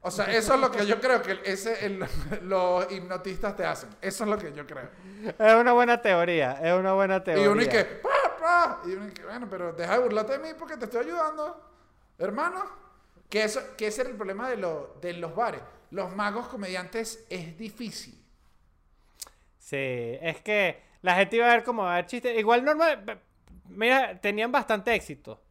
O 0.03 0.11
sea, 0.11 0.26
eso 0.32 0.55
es 0.55 0.61
lo 0.61 0.70
que 0.70 0.87
yo 0.87 1.01
creo 1.01 1.20
que 1.20 1.41
ese, 1.45 1.84
el- 1.84 2.05
los 2.43 2.91
hipnotistas 2.93 3.57
te 3.57 3.64
hacen. 3.64 3.89
Eso 4.01 4.22
es 4.24 4.30
lo 4.30 4.39
que 4.39 4.53
yo 4.53 4.64
creo. 4.66 4.89
Es 5.39 5.55
una 5.55 5.72
buena 5.72 6.01
teoría, 6.01 6.61
es 6.62 6.72
una 6.78 6.93
buena 6.93 7.24
teoría. 7.24 7.45
Y 7.45 7.49
uno 7.49 7.62
y 7.62 7.66
que, 7.68 7.84
pa, 7.84 8.37
pa. 8.39 8.82
Y 8.87 8.93
uno 8.93 9.09
y 9.09 9.11
que, 9.12 9.24
bueno, 9.24 9.49
pero 9.51 9.72
deja 9.72 9.95
de 9.95 9.99
burlarte 10.05 10.32
de 10.34 10.39
mí 10.39 10.49
porque 10.57 10.76
te 10.76 10.84
estoy 10.84 11.05
ayudando, 11.07 11.61
hermano. 12.18 12.64
Que, 13.28 13.43
eso, 13.43 13.61
que 13.76 13.89
ese 13.89 14.03
era 14.03 14.11
el 14.11 14.16
problema 14.16 14.49
de, 14.49 14.57
lo- 14.59 14.97
de 15.01 15.14
los 15.14 15.34
bares. 15.34 15.61
Los 15.91 16.14
magos 16.14 16.47
comediantes 16.47 17.26
es 17.28 17.59
difícil. 17.59 18.22
Sí, 19.59 20.16
es 20.20 20.41
que 20.43 20.80
la 21.03 21.16
gente 21.16 21.37
iba 21.37 21.47
a 21.51 21.57
ver 21.57 21.64
como 21.64 21.84
a 21.89 21.97
ver 21.97 22.07
chistes. 22.07 22.39
Igual 22.39 22.64
normal, 22.64 23.20
mira, 23.68 24.20
tenían 24.20 24.50
bastante 24.52 24.94
éxito. 24.94 25.42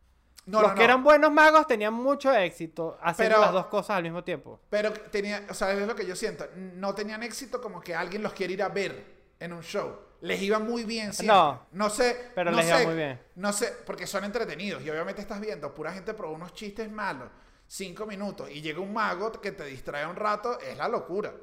No, 0.45 0.61
Los 0.61 0.70
no, 0.72 0.76
que 0.76 0.80
no. 0.82 0.86
eran 0.86 1.03
buenos 1.03 1.32
magos 1.32 1.66
tenían 1.66 1.93
mucho 1.93 2.32
éxito 2.32 2.97
haciendo 3.01 3.36
Pero- 3.36 3.45
las 3.45 3.53
dos 3.53 3.66
cosas 3.68 3.97
al 3.97 4.03
mismo 4.03 4.24
tiempo. 4.24 4.59
Pero 4.70 4.93
tenía, 4.93 5.43
o 5.49 5.53
sea, 5.55 5.72
es 5.72 5.88
lo 5.88 5.95
que 5.95 6.05
yo 6.05 6.16
siento. 6.16 6.45
No 6.55 6.93
tenían 6.93 7.24
éxito 7.24 7.59
como 7.59 7.82
que 7.82 7.95
alguien 7.95 8.22
los 8.22 8.34
quiere 8.34 8.53
ir 8.53 8.61
a 8.61 8.70
ver 8.70 9.03
en 9.39 9.53
un 9.53 9.63
show. 9.63 9.97
Les 10.22 10.41
iba 10.41 10.59
muy 10.59 10.84
bien 10.86 11.13
siempre. 11.13 11.36
No. 11.36 11.68
No 11.72 11.89
sé. 11.89 12.30
Pero 12.36 12.51
no 12.51 12.57
les 12.57 12.68
iba 12.68 12.78
sé, 12.78 12.86
muy 12.86 12.95
bien. 12.95 13.20
No 13.36 13.51
sé, 13.53 13.74
porque 13.86 14.05
son 14.07 14.24
entretenidos. 14.24 14.84
Y 14.84 14.89
obviamente 14.89 15.22
estás 15.22 15.39
viendo, 15.41 15.74
pura 15.74 15.91
gente 15.91 16.13
probó 16.13 16.36
unos 16.36 16.53
chistes 16.53 16.91
malos. 16.91 17.30
Cinco 17.68 18.05
minutos. 18.05 18.49
Y 18.51 18.61
llega 18.61 18.80
un 18.80 18.93
mago 18.93 19.32
que 19.32 19.51
te 19.51 19.66
distrae 19.66 20.05
un 20.05 20.16
rato. 20.16 20.59
Es 20.59 20.78
la 20.78 20.88
locura. 20.88 21.34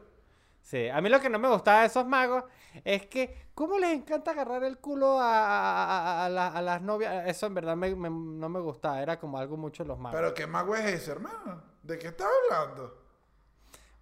Sí, 0.62 0.88
a 0.88 1.00
mí 1.00 1.08
lo 1.08 1.20
que 1.20 1.28
no 1.28 1.38
me 1.38 1.48
gustaba 1.48 1.80
de 1.80 1.86
esos 1.86 2.06
magos 2.06 2.44
es 2.84 3.06
que, 3.06 3.48
¿cómo 3.54 3.78
les 3.78 3.92
encanta 3.92 4.30
agarrar 4.30 4.62
el 4.64 4.78
culo 4.78 5.18
a, 5.20 5.44
a- 5.44 6.24
a- 6.26 6.28
la- 6.28 6.48
a 6.48 6.62
las 6.62 6.80
novias? 6.82 7.26
Eso 7.28 7.46
en 7.46 7.54
verdad 7.54 7.76
me- 7.76 7.94
me- 7.94 8.08
no 8.10 8.48
me 8.48 8.60
gustaba, 8.60 9.02
era 9.02 9.18
como 9.18 9.38
algo 9.38 9.56
mucho 9.56 9.84
los 9.84 9.98
magos. 9.98 10.18
Pero 10.20 10.34
¿qué 10.34 10.46
mago 10.46 10.74
es 10.76 10.84
ese, 10.86 11.10
hermano? 11.10 11.62
¿De 11.82 11.98
qué 11.98 12.08
estás 12.08 12.28
hablando? 12.50 12.96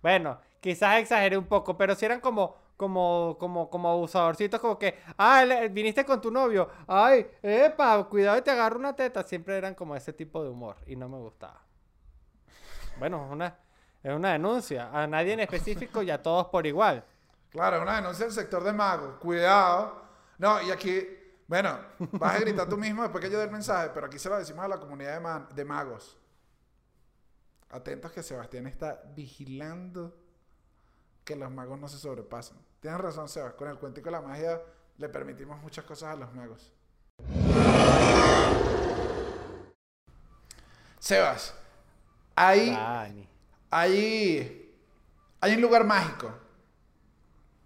Bueno, 0.02 0.38
quizás 0.60 0.98
exageré 1.00 1.36
un 1.36 1.46
poco, 1.46 1.76
pero 1.76 1.94
si 1.94 2.04
eran 2.06 2.20
como, 2.20 2.56
como, 2.76 3.36
como, 3.38 3.68
como 3.70 3.90
abusadorcitos, 3.90 4.60
como 4.60 4.78
que, 4.78 4.98
ah, 5.18 5.44
le- 5.44 5.68
viniste 5.68 6.04
con 6.04 6.20
tu 6.20 6.30
novio, 6.30 6.68
ay, 6.86 7.26
epa, 7.42 8.02
cuidado 8.08 8.38
y 8.38 8.42
te 8.42 8.50
agarro 8.50 8.78
una 8.78 8.94
teta. 8.96 9.22
Siempre 9.22 9.56
eran 9.56 9.74
como 9.74 9.96
ese 9.96 10.12
tipo 10.12 10.42
de 10.42 10.50
humor 10.50 10.76
y 10.86 10.96
no 10.96 11.08
me 11.08 11.18
gustaba. 11.18 11.62
Bueno, 12.98 13.28
una, 13.30 13.56
es 14.02 14.14
una 14.14 14.32
denuncia. 14.32 14.90
A 14.92 15.06
nadie 15.06 15.32
en 15.34 15.40
específico 15.40 16.02
y 16.02 16.10
a 16.10 16.22
todos 16.22 16.46
por 16.48 16.66
igual. 16.66 17.04
Claro, 17.50 17.76
es 17.76 17.82
una 17.82 17.96
denuncia 17.96 18.24
del 18.26 18.34
sector 18.34 18.62
de 18.64 18.72
magos. 18.72 19.16
Cuidado. 19.18 20.02
No, 20.38 20.62
y 20.62 20.70
aquí, 20.70 21.06
bueno, 21.46 21.78
vas 22.12 22.36
a 22.36 22.38
gritar 22.40 22.68
tú 22.68 22.76
mismo 22.78 23.02
después 23.02 23.22
que 23.22 23.30
yo 23.30 23.38
dé 23.38 23.44
el 23.44 23.50
mensaje, 23.50 23.90
pero 23.92 24.06
aquí 24.06 24.18
se 24.18 24.28
lo 24.28 24.38
decimos 24.38 24.64
a 24.64 24.68
la 24.68 24.78
comunidad 24.78 25.14
de, 25.14 25.20
ma- 25.20 25.48
de 25.54 25.64
magos. 25.64 26.16
Atentos 27.70 28.10
que 28.12 28.22
Sebastián 28.22 28.66
está 28.66 29.02
vigilando 29.14 30.16
que 31.24 31.36
los 31.36 31.50
magos 31.50 31.78
no 31.78 31.88
se 31.88 31.98
sobrepasen. 31.98 32.56
Tienes 32.80 33.00
razón, 33.00 33.28
Sebas. 33.28 33.52
Con 33.54 33.68
el 33.68 33.78
cuento 33.78 34.00
y 34.00 34.02
con 34.02 34.12
la 34.12 34.20
magia 34.22 34.60
le 34.96 35.08
permitimos 35.08 35.60
muchas 35.60 35.84
cosas 35.84 36.14
a 36.14 36.16
los 36.16 36.32
magos. 36.32 36.72
Sebas, 40.98 41.54
hay. 42.34 43.28
Hay, 43.70 44.74
hay 45.40 45.54
un 45.54 45.60
lugar 45.60 45.84
mágico 45.84 46.32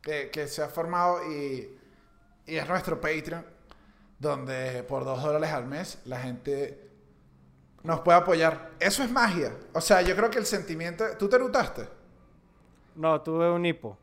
que, 0.03 0.31
que 0.31 0.47
se 0.49 0.63
ha 0.63 0.69
formado 0.69 1.25
y, 1.31 1.79
y 2.47 2.57
es 2.57 2.69
nuestro 2.69 3.01
Patreon, 3.01 3.45
donde 4.19 4.83
por 4.85 5.05
dos 5.05 5.23
dólares 5.23 5.51
al 5.51 5.67
mes 5.67 6.01
la 6.05 6.21
gente 6.21 6.91
nos 7.83 8.01
puede 8.01 8.19
apoyar. 8.19 8.73
Eso 8.81 9.03
es 9.03 9.11
magia. 9.11 9.55
O 9.73 9.81
sea, 9.81 10.03
yo 10.03 10.17
creo 10.17 10.31
que 10.31 10.39
el 10.39 10.47
sentimiento... 10.47 11.05
¿Tú 11.19 11.29
te 11.29 11.39
rutaste? 11.39 11.89
No, 12.97 13.21
tuve 13.21 13.51
un 13.51 13.65
hipo. 13.67 13.99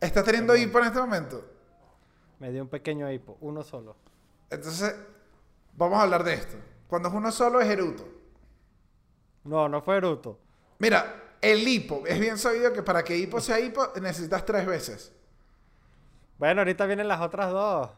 ¿Estás 0.00 0.24
teniendo 0.24 0.56
hipo 0.56 0.78
en 0.78 0.84
este 0.86 1.00
momento? 1.00 1.44
Me 2.38 2.50
dio 2.50 2.62
un 2.62 2.68
pequeño 2.68 3.10
hipo, 3.10 3.36
uno 3.40 3.62
solo. 3.62 3.96
Entonces, 4.50 4.94
vamos 5.74 5.98
a 5.98 6.02
hablar 6.02 6.22
de 6.24 6.34
esto. 6.34 6.56
Cuando 6.86 7.08
es 7.08 7.14
uno 7.14 7.32
solo 7.32 7.60
es 7.60 7.68
eruto. 7.68 8.06
No, 9.44 9.68
no 9.68 9.82
fue 9.82 9.98
bruto. 9.98 10.38
Mira, 10.78 11.22
el 11.40 11.66
hipo. 11.66 12.02
Es 12.06 12.18
bien 12.18 12.38
sabido 12.38 12.72
que 12.72 12.82
para 12.82 13.04
que 13.04 13.16
hipo 13.16 13.40
sea 13.40 13.60
hipo 13.60 13.92
necesitas 14.00 14.44
tres 14.44 14.66
veces. 14.66 15.12
Bueno, 16.38 16.60
ahorita 16.60 16.86
vienen 16.86 17.08
las 17.08 17.20
otras 17.20 17.50
dos. 17.50 17.90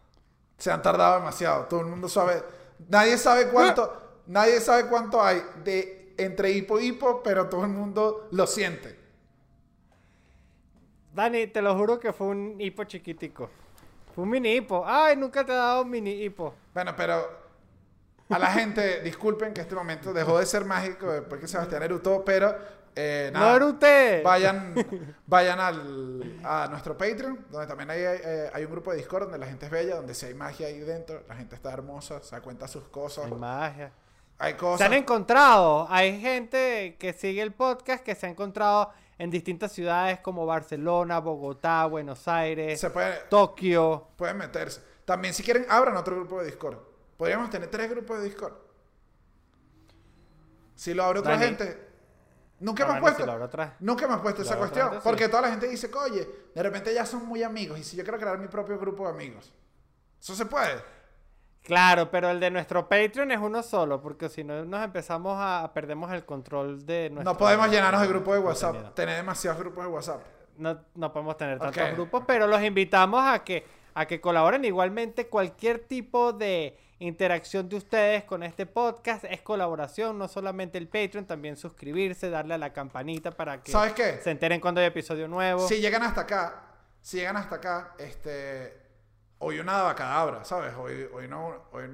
Se 0.59 0.71
han 0.71 0.83
tardado 0.83 1.19
demasiado. 1.19 1.65
Todo 1.65 1.81
el 1.81 1.87
mundo 1.87 2.09
sabe. 2.09 2.43
Nadie 2.89 3.19
sabe 3.19 3.49
cuánto. 3.49 4.23
Nadie 4.27 4.61
sabe 4.61 4.87
cuánto 4.87 5.23
hay 5.23 5.43
de 5.65 6.15
entre 6.19 6.51
hipo 6.51 6.79
y 6.79 6.89
hipo, 6.89 7.23
pero 7.23 7.49
todo 7.49 7.65
el 7.65 7.71
mundo 7.71 8.29
lo 8.33 8.47
siente. 8.47 8.99
Dani, 11.15 11.47
te 11.47 11.63
lo 11.63 11.75
juro 11.77 11.99
que 11.99 12.13
fue 12.13 12.29
un 12.29 12.61
hipo 12.61 12.85
chiquitico. 12.85 13.49
Fue 14.15 14.25
un 14.25 14.31
mini 14.31 14.57
hipo. 14.57 14.85
Ay, 14.87 15.17
nunca 15.17 15.45
te 15.45 15.53
he 15.53 15.55
dado 15.55 15.83
un 15.83 15.91
mini 15.91 16.11
hipo. 16.11 16.55
Bueno, 16.75 16.95
pero 16.97 17.38
a 18.31 18.39
la 18.39 18.49
gente, 18.49 19.01
disculpen 19.03 19.53
que 19.55 19.61
este 19.63 19.75
momento 19.75 20.13
dejó 20.13 20.39
de 20.39 20.47
ser 20.47 20.65
mágico 20.65 21.11
después 21.13 21.41
que 21.41 21.49
Sebastián 21.49 21.83
erutó, 21.83 22.25
pero 22.25 22.55
eh, 22.95 23.31
No 23.33 23.41
nada, 23.41 23.57
era 23.57 23.67
usted. 23.67 24.23
vayan, 24.23 24.75
vayan 25.27 25.61
al, 25.61 26.41
a 26.45 26.67
nuestro 26.71 26.97
Patreon, 26.99 27.47
donde 27.51 27.67
también 27.67 27.91
hay, 27.91 28.01
eh, 28.03 28.51
hay 28.53 28.65
un 28.65 28.71
grupo 28.73 28.91
de 28.91 28.99
Discord 28.99 29.25
donde 29.25 29.39
la 29.39 29.47
gente 29.47 29.67
es 29.67 29.71
bella, 29.73 29.97
donde 29.97 30.15
si 30.15 30.27
hay 30.27 30.35
magia 30.35 30.67
ahí 30.67 30.79
dentro, 30.81 31.23
la 31.29 31.37
gente 31.37 31.55
está 31.55 31.73
hermosa, 31.73 32.21
se 32.23 32.41
cuenta 32.41 32.67
sus 32.69 32.85
cosas, 32.89 33.27
Hay 33.27 33.33
magia. 33.33 33.93
hay 34.39 34.53
Se 34.53 34.59
cosas. 34.59 34.87
han 34.87 34.95
encontrado. 34.95 35.87
Hay 35.91 36.21
gente 36.21 36.97
que 36.99 37.13
sigue 37.13 37.41
el 37.43 37.53
podcast 37.53 38.03
que 38.05 38.15
se 38.15 38.27
ha 38.27 38.31
encontrado 38.31 38.91
en 39.17 39.31
distintas 39.31 39.73
ciudades 39.73 40.21
como 40.21 40.45
Barcelona, 40.47 41.19
Bogotá, 41.21 41.87
Buenos 41.87 42.27
Aires, 42.29 42.79
Se 42.81 42.91
puede, 42.91 43.15
Tokio. 43.31 44.09
pueden 44.17 44.37
meterse. 44.39 44.81
También 45.05 45.35
si 45.35 45.43
quieren, 45.43 45.67
abran 45.69 45.97
otro 45.97 46.15
grupo 46.17 46.41
de 46.41 46.47
Discord. 46.47 46.77
Podríamos 47.19 47.51
tener 47.51 47.69
tres 47.69 47.91
grupos 47.91 48.19
de 48.19 48.25
Discord. 48.25 48.55
Si 50.75 50.95
lo 50.95 51.05
abre 51.05 51.19
otra 51.21 51.33
Dani. 51.33 51.45
gente. 51.45 51.87
Nunca 52.61 52.85
Ah, 52.85 52.87
hemos 52.87 53.01
bueno, 53.01 53.17
puesto. 53.17 53.59
si 53.69 53.85
Nunca 53.85 54.05
hemos 54.07 54.21
puesto 54.21 54.43
si 54.43 54.49
esa 54.49 54.59
cuestión. 54.59 54.87
gente, 54.89 54.97
sí. 55.03 55.03
Porque 55.05 55.29
toda 55.29 55.43
la 55.43 55.51
gente 55.51 55.69
dice, 55.69 55.91
oye, 55.95 56.29
de 56.55 56.63
repente 56.63 56.93
ya 56.95 57.05
son 57.05 57.27
muy 57.27 57.43
amigos. 57.43 57.79
Y 57.79 57.85
si 57.85 57.97
yo 57.97 58.03
quiero 58.03 58.19
crear 58.19 58.39
mi 58.39 58.49
propio 58.49 58.79
grupo 58.79 59.05
de 59.05 59.11
amigos. 59.11 59.53
Eso 60.21 60.35
se 60.35 60.47
puede. 60.47 60.83
Claro, 61.63 62.11
pero 62.11 62.31
el 62.31 62.41
de 62.41 62.51
nuestro 62.51 62.89
Patreon 62.89 63.31
es 63.31 63.39
uno 63.39 63.63
solo, 63.63 64.01
porque 64.01 64.29
si 64.29 64.43
no 64.43 64.65
nos 64.65 64.83
empezamos 64.83 65.37
a 65.39 65.71
perdemos 65.75 66.11
el 66.13 66.25
control 66.25 66.85
de 66.87 67.11
nuestro. 67.11 67.33
no 67.33 67.39
podemos 67.39 67.69
llenarnos 67.71 68.01
de 68.01 68.09
grupos 68.09 68.35
de 68.35 68.41
WhatsApp. 68.41 68.71
contenido. 68.71 68.95
Tener 68.95 69.17
demasiados 69.17 69.59
grupos 69.61 69.85
de 69.85 69.91
WhatsApp. 69.91 70.23
No, 70.57 70.79
no 70.95 71.13
podemos 71.13 71.37
tener 71.37 71.59
tantos 71.59 71.93
grupos, 71.93 72.25
pero 72.27 72.47
los 72.47 72.63
invitamos 72.63 73.23
a 73.25 73.45
que 73.45 73.65
a 73.95 74.07
que 74.07 74.21
colaboren 74.21 74.65
igualmente 74.65 75.27
cualquier 75.29 75.81
tipo 75.81 76.33
de 76.33 76.79
interacción 77.01 77.69
de 77.69 77.77
ustedes 77.77 78.25
con 78.25 78.43
este 78.43 78.67
podcast 78.67 79.25
es 79.25 79.41
colaboración, 79.43 80.19
no 80.19 80.27
solamente 80.29 80.79
el 80.79 80.89
Patreon, 80.89 81.27
también 81.27 81.57
suscribirse, 81.57 82.29
darle 82.31 82.55
a 82.55 82.59
la 82.59 82.73
campanita 82.73 83.31
para 83.31 83.63
que 83.63 83.71
¿Sabes 83.71 83.93
qué? 83.93 84.19
se 84.23 84.31
enteren 84.31 84.61
cuando 84.61 84.81
hay 84.81 84.87
episodio 84.89 85.29
nuevo. 85.29 85.67
Si 85.69 85.81
llegan 85.81 86.03
hasta 86.03 86.23
acá, 86.23 86.63
si 87.01 87.19
llegan 87.19 87.37
hasta 87.37 87.57
acá, 87.57 87.95
este, 87.99 88.77
hoy 89.39 89.61
una 89.61 89.81
abacadabra, 89.81 90.45
¿sabes? 90.45 90.75
Hoy, 90.77 91.07
hoy 91.13 91.29
no, 91.29 91.69
hoy, 91.73 91.85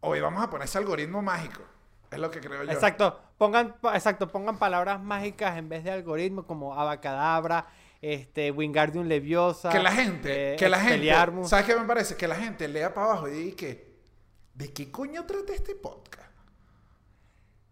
hoy 0.00 0.20
vamos 0.20 0.42
a 0.42 0.48
poner 0.48 0.64
ese 0.66 0.78
algoritmo 0.78 1.20
mágico. 1.20 1.62
Es 2.10 2.18
lo 2.18 2.30
que 2.30 2.40
creo 2.40 2.62
yo. 2.64 2.70
Exacto, 2.72 3.18
pongan, 3.38 3.76
po- 3.80 3.92
exacto, 3.92 4.28
pongan 4.28 4.58
palabras 4.58 5.00
mágicas 5.02 5.56
en 5.58 5.68
vez 5.68 5.84
de 5.84 5.90
algoritmo 5.90 6.46
como 6.46 6.78
abacadabra, 6.78 7.66
este, 8.02 8.50
Wingardium 8.50 9.06
Leviosa. 9.06 9.70
Que 9.70 9.78
la 9.78 9.92
gente, 9.92 10.54
eh, 10.54 10.56
que 10.56 10.68
la 10.68 10.80
gente. 10.80 11.46
¿sabes 11.46 11.66
qué 11.66 11.76
me 11.76 11.86
parece? 11.86 12.16
Que 12.16 12.28
la 12.28 12.34
gente 12.36 12.66
lea 12.68 12.92
para 12.92 13.06
abajo 13.08 13.28
y 13.28 13.32
diga 13.32 13.56
que, 13.56 13.91
¿de 14.54 14.72
qué 14.72 14.90
coño 14.90 15.24
trata 15.26 15.52
este 15.52 15.74
podcast? 15.74 16.30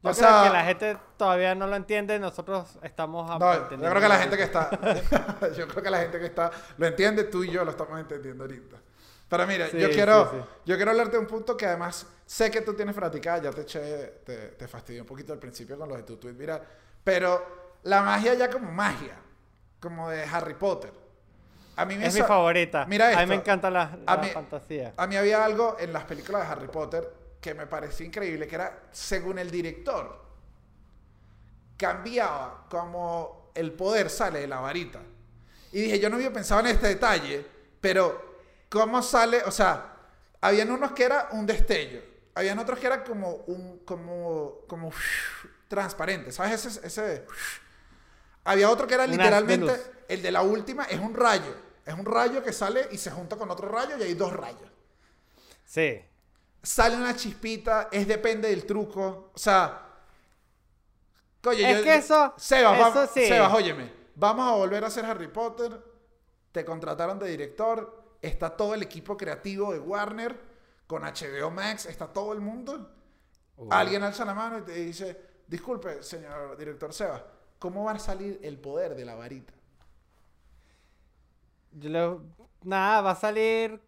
Yo 0.02 0.10
O 0.10 0.14
creo 0.14 0.28
sea, 0.28 0.44
que 0.44 0.50
la 0.50 0.64
gente 0.64 0.96
todavía 1.18 1.54
no 1.54 1.66
lo 1.66 1.76
entiende, 1.76 2.18
nosotros 2.18 2.78
estamos 2.82 3.28
No, 3.38 3.52
yo 3.54 3.76
creo 3.90 4.00
que 4.00 4.08
la 4.08 4.18
gente 4.18 4.36
que 4.38 4.42
está, 4.44 4.70
yo 5.56 5.68
creo 5.68 5.82
que 5.82 5.90
la 5.90 5.98
gente 5.98 6.18
que 6.18 6.26
está, 6.26 6.50
lo 6.78 6.86
entiende, 6.86 7.24
tú 7.24 7.44
y 7.44 7.50
yo 7.50 7.64
lo 7.64 7.70
estamos 7.70 8.00
entendiendo 8.00 8.44
ahorita. 8.44 8.76
Pero 9.28 9.46
mira, 9.46 9.68
Sí, 9.68 9.78
yo 9.78 9.90
quiero, 9.90 10.30
sí, 10.30 10.36
sí. 10.38 10.44
yo 10.64 10.76
quiero 10.76 10.90
hablarte 10.90 11.12
de 11.12 11.18
un 11.18 11.26
punto 11.26 11.56
que 11.56 11.66
además 11.66 12.06
sé 12.24 12.50
que 12.50 12.62
tú 12.62 12.72
tienes 12.74 12.94
practicada, 12.94 13.42
ya 13.42 13.50
te 13.50 13.60
eché, 13.60 14.22
te, 14.24 14.36
te 14.52 14.66
fastidié 14.68 15.02
un 15.02 15.06
poquito 15.06 15.32
al 15.34 15.38
principio 15.38 15.78
con 15.78 15.88
lo 15.88 15.96
de 15.96 16.02
tu 16.02 16.16
tweet 16.16 16.32
viral, 16.32 16.62
pero 17.04 17.78
la 17.84 18.00
magia 18.02 18.34
ya 18.34 18.50
como 18.50 18.72
magia, 18.72 19.16
como 19.78 20.08
de 20.10 20.24
Harry 20.24 20.54
Potter. 20.54 20.92
A 21.76 21.84
mí 21.86 21.96
me 21.96 22.06
Es 22.06 22.14
mi 22.14 22.20
favorita. 22.22 22.84
Mira 22.86 23.06
A 23.06 23.10
mí 23.10 23.14
esto. 23.16 23.26
me 23.28 23.34
encanta 23.36 23.70
la, 23.70 23.98
A 24.06 24.16
la 24.16 24.22
mí- 24.22 24.28
fantasía. 24.30 24.92
A 24.96 25.06
mí 25.06 25.16
había 25.16 25.44
algo 25.44 25.76
en 25.80 25.92
las 25.92 26.04
películas 26.04 26.42
de 26.42 26.48
Harry 26.52 26.68
Potter 26.68 27.08
que 27.40 27.54
me 27.54 27.66
parecía 27.66 28.06
increíble, 28.06 28.46
que 28.46 28.54
era, 28.54 28.80
según 28.92 29.38
el 29.38 29.50
director, 29.50 30.20
cambiaba 31.76 32.66
como 32.68 33.50
el 33.54 33.72
poder 33.72 34.10
sale 34.10 34.40
de 34.40 34.46
la 34.48 34.60
varita. 34.60 35.00
Y 35.72 35.82
dije, 35.82 35.98
yo 36.00 36.10
no 36.10 36.16
había 36.16 36.32
pensado 36.32 36.60
en 36.60 36.66
este 36.66 36.88
detalle, 36.88 37.46
pero 37.80 38.38
¿cómo 38.68 39.02
sale? 39.02 39.42
O 39.44 39.50
sea, 39.50 39.94
habían 40.40 40.70
unos 40.70 40.92
que 40.92 41.04
era 41.04 41.28
un 41.32 41.46
destello, 41.46 42.02
habían 42.34 42.58
otros 42.58 42.78
que 42.78 42.86
era 42.86 43.02
como 43.04 43.30
un, 43.46 43.78
como, 43.86 44.58
como 44.66 44.92
transparente, 45.68 46.32
¿sabes? 46.32 46.66
Ese, 46.66 46.86
ese, 46.86 47.26
había 48.44 48.70
otro 48.70 48.86
que 48.86 48.94
era 48.94 49.04
de 49.06 49.10
literalmente, 49.16 49.76
el 50.08 50.22
de 50.22 50.30
la 50.32 50.42
última 50.42 50.84
es 50.84 50.98
un 51.00 51.14
rayo, 51.14 51.54
es 51.84 51.94
un 51.94 52.04
rayo 52.04 52.42
que 52.42 52.52
sale 52.52 52.88
y 52.90 52.98
se 52.98 53.10
junta 53.10 53.36
con 53.36 53.50
otro 53.50 53.68
rayo 53.68 53.96
y 53.98 54.02
hay 54.02 54.14
dos 54.14 54.32
rayos 54.32 54.70
Sí. 55.64 56.00
sale 56.62 56.96
una 56.96 57.14
chispita, 57.14 57.88
es 57.92 58.06
depende 58.08 58.48
del 58.48 58.66
truco. 58.66 59.30
O 59.34 59.38
sea. 59.38 59.86
Coño, 61.42 61.58
Es 61.66 61.78
yo- 61.78 61.84
que 61.84 61.94
eso- 61.94 62.34
Sebas, 62.36 62.78
eso 62.78 62.90
vamos- 62.94 63.10
sí. 63.14 63.26
Sebas, 63.26 63.52
óyeme. 63.54 63.90
Vamos 64.16 64.46
a 64.52 64.56
volver 64.56 64.84
a 64.84 64.88
hacer 64.88 65.04
Harry 65.06 65.28
Potter. 65.28 65.80
Te 66.52 66.64
contrataron 66.64 67.18
de 67.18 67.28
director. 67.28 68.16
Está 68.20 68.54
todo 68.56 68.74
el 68.74 68.82
equipo 68.82 69.16
creativo 69.16 69.72
de 69.72 69.78
Warner. 69.78 70.38
Con 70.86 71.04
HBO 71.04 71.50
Max. 71.50 71.86
Está 71.86 72.08
todo 72.08 72.32
el 72.32 72.40
mundo. 72.40 72.90
Alguien 73.70 74.02
alza 74.02 74.24
la 74.24 74.34
mano 74.34 74.58
y 74.58 74.62
te 74.62 74.72
dice: 74.72 75.16
Disculpe, 75.46 76.02
señor 76.02 76.56
director 76.58 76.92
Sebas. 76.92 77.22
¿Cómo 77.60 77.84
va 77.84 77.92
a 77.92 77.98
salir 78.00 78.40
el 78.42 78.58
poder 78.58 78.96
de 78.96 79.04
la 79.04 79.14
varita? 79.14 79.52
Yo 81.72 81.88
le- 81.90 82.18
Nada, 82.64 83.00
va 83.02 83.10
a 83.12 83.14
salir. 83.14 83.80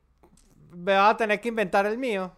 Me 0.70 0.92
va 0.94 1.08
a 1.10 1.16
tener 1.16 1.40
que 1.40 1.48
inventar 1.48 1.84
el 1.86 1.98
mío. 1.98 2.32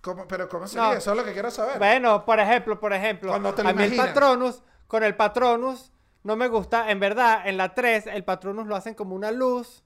¿Cómo- 0.00 0.26
pero 0.28 0.48
¿cómo 0.48 0.66
sería? 0.66 0.88
No. 0.88 0.92
Eso 0.92 1.12
es 1.12 1.16
lo 1.16 1.24
que 1.24 1.32
quiero 1.32 1.50
saber. 1.50 1.78
Bueno, 1.78 2.24
por 2.24 2.38
ejemplo, 2.40 2.78
por 2.78 2.92
ejemplo, 2.92 3.30
Cuando 3.30 3.54
te 3.54 3.62
lo 3.62 3.68
a 3.70 3.72
mí 3.72 3.82
el 3.84 3.94
imaginas. 3.94 4.08
Patronus, 4.14 4.62
con 4.88 5.02
el 5.04 5.16
Patronus, 5.16 5.92
no 6.24 6.36
me 6.36 6.48
gusta, 6.48 6.90
en 6.90 7.00
verdad, 7.00 7.46
en 7.48 7.56
la 7.56 7.74
3, 7.74 8.06
el 8.08 8.24
Patronus 8.24 8.66
lo 8.66 8.76
hacen 8.76 8.94
como 8.94 9.14
una 9.14 9.30
luz, 9.30 9.82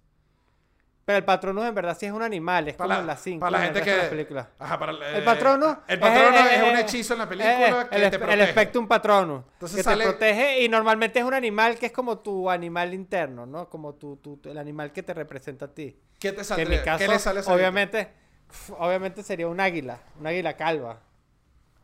pero 1.07 1.19
el 1.19 1.25
Patronus 1.25 1.65
en 1.67 1.75
verdad 1.75 1.97
sí 1.99 2.05
es 2.05 2.11
un 2.11 2.21
animal, 2.23 2.67
es 2.67 2.77
como 2.77 2.93
en 2.93 3.07
la 3.07 3.17
5, 3.17 3.39
para 3.39 3.51
la 3.59 3.65
gente 3.65 3.79
de 3.79 3.85
que. 3.85 3.97
las 3.97 4.07
películas. 4.09 4.49
Ajá, 4.59 4.77
para, 4.77 4.91
El 4.91 5.23
eh, 5.23 5.23
Patronus 5.25 5.77
El 5.87 6.01
Patronus 6.01 6.41
es, 6.51 6.63
un 6.63 6.69
eh, 6.77 6.81
hechizo 6.81 7.13
en 7.15 7.19
la 7.21 7.25
eh, 7.25 7.29
película 7.29 7.53
eh, 7.83 7.87
que 7.89 7.97
el, 7.97 8.11
te 8.11 8.19
protege. 8.19 8.43
el 8.43 8.49
Spectrum 8.51 8.89
Patronus, 8.89 9.45
Entonces 9.53 9.77
que 9.77 9.83
sale- 9.85 10.05
te 10.05 10.11
protege 10.11 10.63
y 10.65 10.69
normalmente 10.69 11.21
es 11.21 11.25
un 11.25 11.33
animal 11.35 11.79
que 11.79 11.87
es 11.87 11.93
como 11.93 12.19
tu 12.19 12.51
animal 12.51 12.93
interno, 12.93 13.47
¿no? 13.47 13.71
Como 13.71 13.95
tu, 13.95 14.17
tu- 14.17 14.39
tu- 14.39 14.51
el 14.51 14.59
animal 14.59 14.93
que 14.93 15.05
te 15.05 15.15
representa 15.15 15.67
a 15.67 15.69
ti. 15.69 15.97
¿Qué 16.19 16.33
te 16.33 16.43
Que 16.43 16.63
en 16.63 16.71
mi 16.71 16.79
caso, 16.81 16.99
¿Qué 16.99 17.07
le 17.09 17.19
sale 17.21 17.41
obviamente, 17.47 18.11
pf, 18.49 18.73
obviamente 18.77 19.23
sería 19.23 19.47
un 19.47 19.61
águila, 19.61 20.01
un 20.19 20.27
águila 20.27 20.57
calva. 20.57 20.99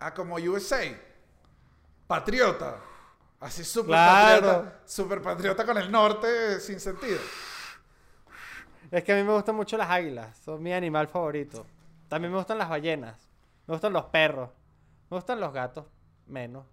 Ah, 0.00 0.12
como 0.12 0.34
USA. 0.34 0.80
Patriota. 2.08 2.76
Así 3.38 3.62
súper 3.62 3.90
Claro. 3.90 4.46
patriota. 4.46 4.80
Súper 4.84 5.22
patriota 5.22 5.64
con 5.64 5.78
el 5.78 5.92
norte 5.92 6.58
sin 6.58 6.80
sentido. 6.80 7.20
Es 8.90 9.04
que 9.04 9.12
a 9.12 9.16
mí 9.16 9.22
me 9.22 9.32
gustan 9.32 9.54
mucho 9.56 9.76
las 9.76 9.88
águilas, 9.90 10.36
son 10.38 10.62
mi 10.62 10.72
animal 10.72 11.08
favorito. 11.08 11.66
También 12.08 12.30
me 12.32 12.38
gustan 12.38 12.58
las 12.58 12.68
ballenas, 12.68 13.16
me 13.66 13.74
gustan 13.74 13.92
los 13.92 14.04
perros, 14.06 14.50
me 15.10 15.16
gustan 15.16 15.40
los 15.40 15.52
gatos, 15.52 15.86
menos. 16.26 16.66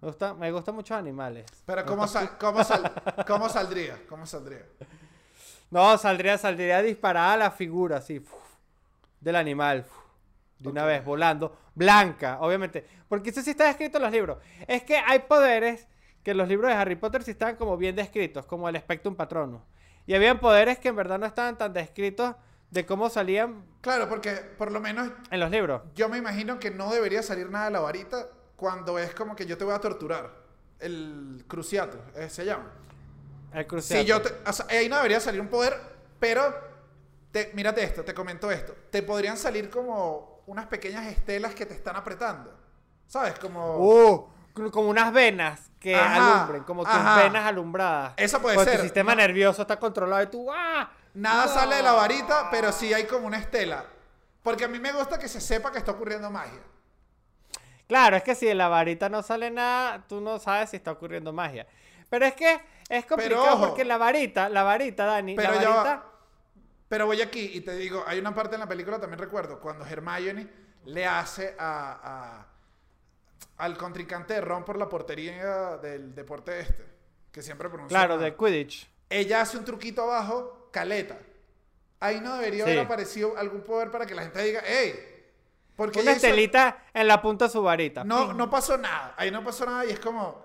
Me 0.00 0.08
gustan, 0.08 0.36
me 0.38 0.50
gustan 0.50 0.74
muchos 0.74 0.96
animales. 0.96 1.46
Pero 1.64 1.86
¿cómo, 1.86 2.08
sal- 2.08 2.36
cómo, 2.38 2.64
sal- 2.64 2.90
¿cómo 3.26 3.48
saldría? 3.48 4.00
¿Cómo 4.08 4.26
saldría? 4.26 4.66
No, 5.70 5.96
saldría, 5.96 6.36
saldría 6.36 6.82
disparada 6.82 7.36
la 7.36 7.50
figura, 7.52 7.98
así, 7.98 8.24
del 9.20 9.36
animal, 9.36 9.86
de 10.58 10.68
una 10.68 10.84
vez, 10.84 11.04
volando, 11.04 11.56
blanca, 11.74 12.38
obviamente. 12.40 12.84
Porque 13.08 13.30
eso 13.30 13.40
sí 13.42 13.50
está 13.50 13.70
escrito 13.70 13.98
en 13.98 14.02
los 14.02 14.12
libros. 14.12 14.38
Es 14.66 14.82
que 14.82 14.96
hay 14.96 15.20
poderes 15.20 15.86
que 16.24 16.32
en 16.32 16.38
los 16.38 16.48
libros 16.48 16.68
de 16.70 16.76
Harry 16.76 16.96
Potter 16.96 17.22
sí 17.22 17.30
están 17.30 17.54
como 17.56 17.76
bien 17.76 17.94
descritos, 17.96 18.44
como 18.46 18.68
el 18.68 18.76
Spectrum 18.78 19.14
Patronus. 19.14 19.62
Y 20.06 20.14
habían 20.14 20.40
poderes 20.40 20.78
que 20.78 20.88
en 20.88 20.96
verdad 20.96 21.18
no 21.18 21.26
estaban 21.26 21.56
tan 21.56 21.72
descritos 21.72 22.34
de 22.70 22.86
cómo 22.86 23.08
salían 23.10 23.64
Claro, 23.82 24.08
porque 24.08 24.30
por 24.30 24.70
lo 24.70 24.80
menos 24.80 25.10
en 25.30 25.40
los 25.40 25.50
libros. 25.50 25.82
yo 25.94 26.08
me 26.08 26.16
imagino 26.16 26.58
que 26.58 26.70
no 26.70 26.92
debería 26.92 27.22
salir 27.22 27.50
nada 27.50 27.66
de 27.66 27.72
la 27.72 27.80
varita 27.80 28.28
cuando 28.56 28.96
es 28.98 29.12
como 29.12 29.34
que 29.34 29.44
yo 29.44 29.58
te 29.58 29.64
voy 29.64 29.74
a 29.74 29.80
torturar. 29.80 30.30
El 30.78 31.44
cruciato, 31.48 31.98
eh, 32.14 32.30
se 32.30 32.44
llama. 32.44 32.70
El 33.52 33.66
cruciato. 33.66 34.02
Si 34.02 34.08
yo 34.08 34.22
te, 34.22 34.30
o 34.48 34.52
sea, 34.52 34.66
ahí 34.68 34.88
no 34.88 34.96
debería 34.96 35.18
salir 35.18 35.40
un 35.40 35.48
poder, 35.48 35.74
pero 36.20 36.54
te, 37.32 37.50
mírate 37.54 37.82
esto, 37.82 38.04
te 38.04 38.14
comento 38.14 38.50
esto. 38.52 38.72
Te 38.90 39.02
podrían 39.02 39.36
salir 39.36 39.68
como 39.68 40.42
unas 40.46 40.66
pequeñas 40.66 41.06
estelas 41.06 41.54
que 41.54 41.66
te 41.66 41.74
están 41.74 41.96
apretando. 41.96 42.52
¿Sabes? 43.08 43.38
Como... 43.38 43.78
Uh, 43.78 44.28
como 44.54 44.88
unas 44.88 45.12
venas 45.12 45.70
que 45.80 45.94
Ajá, 45.96 46.36
alumbren, 46.38 46.62
como 46.64 46.84
tus 46.84 46.92
ajá. 46.94 47.22
venas 47.22 47.44
alumbradas. 47.46 48.14
Esa 48.16 48.40
puede 48.40 48.62
ser, 48.64 48.76
Tu 48.76 48.82
sistema 48.82 49.14
no- 49.14 49.20
nervioso 49.22 49.62
está 49.62 49.78
controlado 49.78 50.22
y 50.22 50.26
tú, 50.26 50.50
¡ah! 50.52 50.90
Nada 51.14 51.46
No. 51.46 51.52
sale 51.52 51.76
de 51.76 51.82
la 51.82 51.92
varita, 51.92 52.48
pero 52.50 52.72
sí 52.72 52.92
hay 52.94 53.04
como 53.06 53.26
una 53.26 53.38
estela. 53.38 53.84
Porque 54.42 54.64
a 54.64 54.68
mí 54.68 54.78
me 54.78 54.92
gusta 54.92 55.18
que 55.18 55.28
se 55.28 55.40
sepa 55.40 55.70
que 55.72 55.78
está 55.78 55.92
ocurriendo 55.92 56.30
magia. 56.30 56.60
Claro, 57.86 58.16
es 58.16 58.22
que 58.22 58.34
si 58.34 58.46
de 58.46 58.54
la 58.54 58.68
varita 58.68 59.08
no 59.08 59.22
sale 59.22 59.50
nada, 59.50 60.02
tú 60.08 60.20
no 60.20 60.38
sabes 60.38 60.70
si 60.70 60.76
está 60.76 60.92
ocurriendo 60.92 61.32
magia. 61.32 61.66
Pero 62.08 62.24
es 62.26 62.34
que 62.34 62.60
es 62.88 63.04
complicado 63.06 63.54
ojo. 63.54 63.66
porque 63.68 63.84
la 63.84 63.98
varita, 63.98 64.48
la 64.48 64.62
varita, 64.62 65.04
Dani, 65.04 65.34
Pero 65.36 65.54
la 65.54 65.62
ya 65.62 65.68
varita. 65.68 66.04
Pero 66.88 67.06
voy 67.06 67.20
aquí 67.22 67.50
y 67.54 67.60
te 67.62 67.74
digo, 67.76 68.04
hay 68.06 68.18
una 68.18 68.34
parte 68.34 68.54
en 68.56 68.60
la 68.60 68.66
película, 68.68 68.98
también 69.00 69.18
recuerdo, 69.18 69.60
cuando 69.60 69.84
Hermione 69.86 70.48
le 70.84 71.06
hace 71.06 71.54
a- 71.58 72.46
al 73.58 73.76
contrincante 73.76 74.34
de 74.34 74.40
Ron 74.40 74.64
por 74.64 74.76
la 74.78 74.88
portería 74.88 75.76
del 75.78 76.14
deporte 76.14 76.60
este, 76.60 76.84
que 77.30 77.42
siempre 77.42 77.68
pronuncia. 77.68 77.96
Claro, 77.96 78.16
mal. 78.16 78.24
de 78.24 78.36
Quidditch. 78.36 78.88
Ella 79.10 79.40
hace 79.42 79.56
un 79.58 79.64
truquito 79.64 80.02
abajo, 80.02 80.68
caleta. 80.72 81.18
Ahí 82.00 82.20
no 82.20 82.34
debería 82.36 82.64
Sí. 82.64 82.70
haber 82.70 82.84
aparecido 82.86 83.36
algún 83.36 83.62
poder 83.62 83.90
para 83.90 84.06
que 84.06 84.14
la 84.14 84.22
gente 84.22 84.42
diga, 84.42 84.62
hey, 84.66 84.94
porque 85.76 86.00
Una 86.00 86.12
hizo- 86.12 86.26
estelita 86.26 86.84
en 86.92 87.06
la 87.06 87.22
punta 87.22 87.46
de 87.46 87.50
su 87.50 87.62
varita. 87.62 88.04
no, 88.04 88.32
no 88.32 88.50
pasó 88.50 88.76
nada. 88.76 89.14
Ahí 89.16 89.30
no 89.30 89.44
pasó 89.44 89.64
nada 89.66 89.84
y 89.86 89.90
es 89.90 90.00
como, 90.00 90.44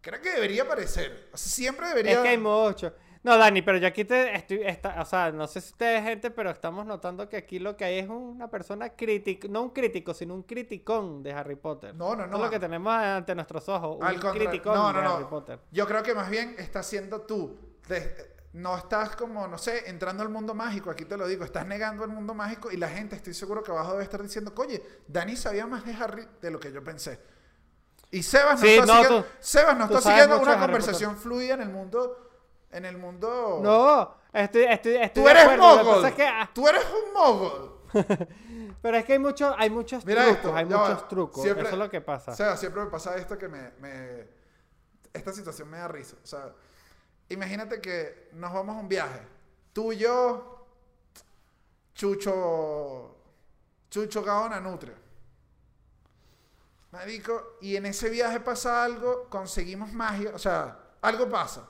creo 0.00 0.20
que 0.20 0.30
debería 0.30 0.62
aparecer. 0.64 1.28
O 1.32 1.36
sea, 1.36 1.50
siempre 1.52 1.86
debería. 1.88 2.12
Es 2.12 2.18
que 2.18 2.28
hay 2.28 2.38
mucho. 2.38 2.92
No, 3.26 3.36
Dani, 3.36 3.60
pero 3.60 3.76
yo 3.78 3.88
aquí 3.88 4.04
te 4.04 4.36
estoy, 4.36 4.62
está- 4.62 5.02
o 5.02 5.04
sea, 5.04 5.32
no 5.32 5.48
sé 5.48 5.60
si 5.60 5.70
ustedes 5.72 6.00
gente, 6.04 6.30
pero 6.30 6.48
estamos 6.48 6.86
notando 6.86 7.28
que 7.28 7.36
aquí 7.36 7.58
lo 7.58 7.76
que 7.76 7.84
hay 7.84 7.98
es 7.98 8.08
una 8.08 8.48
persona 8.48 8.90
crítica, 8.90 9.48
no 9.50 9.62
un 9.62 9.70
crítico, 9.70 10.14
sino 10.14 10.32
un 10.32 10.44
criticón 10.44 11.24
de 11.24 11.32
Harry 11.32 11.56
Potter. 11.56 11.92
No, 11.96 12.14
no, 12.14 12.24
no. 12.28 12.36
es 12.36 12.42
lo 12.44 12.50
que 12.50 12.60
tenemos 12.60 12.94
ante 12.94 13.34
nuestros 13.34 13.68
ojos, 13.68 13.96
un 13.96 14.06
contrario. 14.06 14.32
criticón 14.48 14.74
No, 14.74 14.92
no, 14.92 15.00
de 15.00 15.06
Harry. 15.08 15.24
Potter. 15.24 15.58
Yo 15.72 15.88
creo 15.88 16.04
que 16.04 16.14
más 16.14 16.30
bien 16.30 16.54
estás 16.56 16.86
siendo 16.86 17.22
tú. 17.22 17.58
De- 17.88 18.36
no 18.52 18.76
estás 18.78 19.16
como, 19.16 19.48
no 19.48 19.58
sé, 19.58 19.90
entrando 19.90 20.22
al 20.22 20.28
mundo 20.30 20.54
mágico, 20.54 20.88
aquí 20.88 21.04
te 21.04 21.16
lo 21.16 21.26
digo, 21.26 21.44
estás 21.44 21.66
negando 21.66 22.04
el 22.04 22.10
mundo 22.10 22.32
mágico 22.32 22.70
y 22.70 22.76
la 22.76 22.88
gente, 22.88 23.16
estoy 23.16 23.34
seguro 23.34 23.62
que 23.64 23.72
abajo 23.72 23.90
debe 23.92 24.04
estar 24.04 24.22
diciendo, 24.22 24.52
oye, 24.56 24.80
Dani 25.08 25.34
sabía 25.36 25.66
más 25.66 25.84
de 25.84 25.92
Harry 25.94 26.26
de 26.40 26.50
lo 26.52 26.60
que 26.60 26.70
yo 26.72 26.82
pensé. 26.84 27.18
Y 28.12 28.22
Sebas 28.22 28.60
no 28.60 28.66
Sí, 28.66 28.76
está 28.76 28.86
siguiendo, 28.86 29.26
Sebas 29.40 29.76
no 29.76 29.88
tú 29.88 29.96
está 29.98 30.10
siguiendo 30.10 30.40
una 30.40 30.58
conversación 30.60 31.16
fluida 31.16 31.54
en 31.54 31.62
el 31.62 31.68
mundo, 31.70 32.25
en 32.70 32.84
el 32.84 32.98
mundo... 32.98 33.60
No, 33.62 34.14
estoy, 34.32 34.64
estoy, 34.64 34.96
estoy 34.96 35.22
Tú 35.22 35.26
de 35.26 35.30
eres 35.32 35.44
acuerdo, 35.44 35.62
mogol. 35.76 35.94
pasa 35.96 36.08
es 36.08 36.14
que, 36.14 36.26
ah, 36.26 36.50
Tú 36.52 36.68
eres 36.68 36.84
un 36.84 37.12
mogol. 37.12 37.72
pero 38.82 38.96
es 38.98 39.04
que 39.04 39.12
hay 39.14 39.18
muchos, 39.18 39.54
hay 39.56 39.70
muchos 39.70 40.04
Mira 40.04 40.22
trucos, 40.24 40.36
esto. 40.38 40.56
hay 40.56 40.64
va. 40.64 40.78
muchos 40.88 41.08
trucos, 41.08 41.42
Siempre- 41.42 41.64
eso 41.64 41.72
es 41.74 41.78
lo 41.78 41.90
que 41.90 42.00
pasa. 42.00 42.32
O 42.32 42.34
sea, 42.36 42.56
siempre 42.56 42.82
me 42.84 42.90
pasa 42.90 43.16
esto 43.16 43.38
que 43.38 43.48
me, 43.48 43.70
me- 43.78 44.28
Esta 45.12 45.32
situación 45.32 45.68
me 45.70 45.78
da 45.78 45.88
risa. 45.88 46.16
O 46.22 46.26
sea, 46.26 46.52
imagínate 47.28 47.80
que 47.80 48.28
nos 48.32 48.52
vamos 48.52 48.76
a 48.76 48.80
un 48.80 48.88
viaje. 48.88 49.20
Tú 49.72 49.92
y 49.92 49.96
yo, 49.98 50.66
Chucho... 51.94 53.16
Chucho 53.88 54.22
Gaona 54.22 54.60
Nutria. 54.60 54.94
Marico, 56.92 57.56
y 57.60 57.76
en 57.76 57.86
ese 57.86 58.08
viaje 58.10 58.40
pasa 58.40 58.84
algo, 58.84 59.28
conseguimos 59.28 59.92
magia, 59.92 60.32
o 60.34 60.38
sea, 60.38 60.78
algo 61.02 61.28
pasa. 61.28 61.68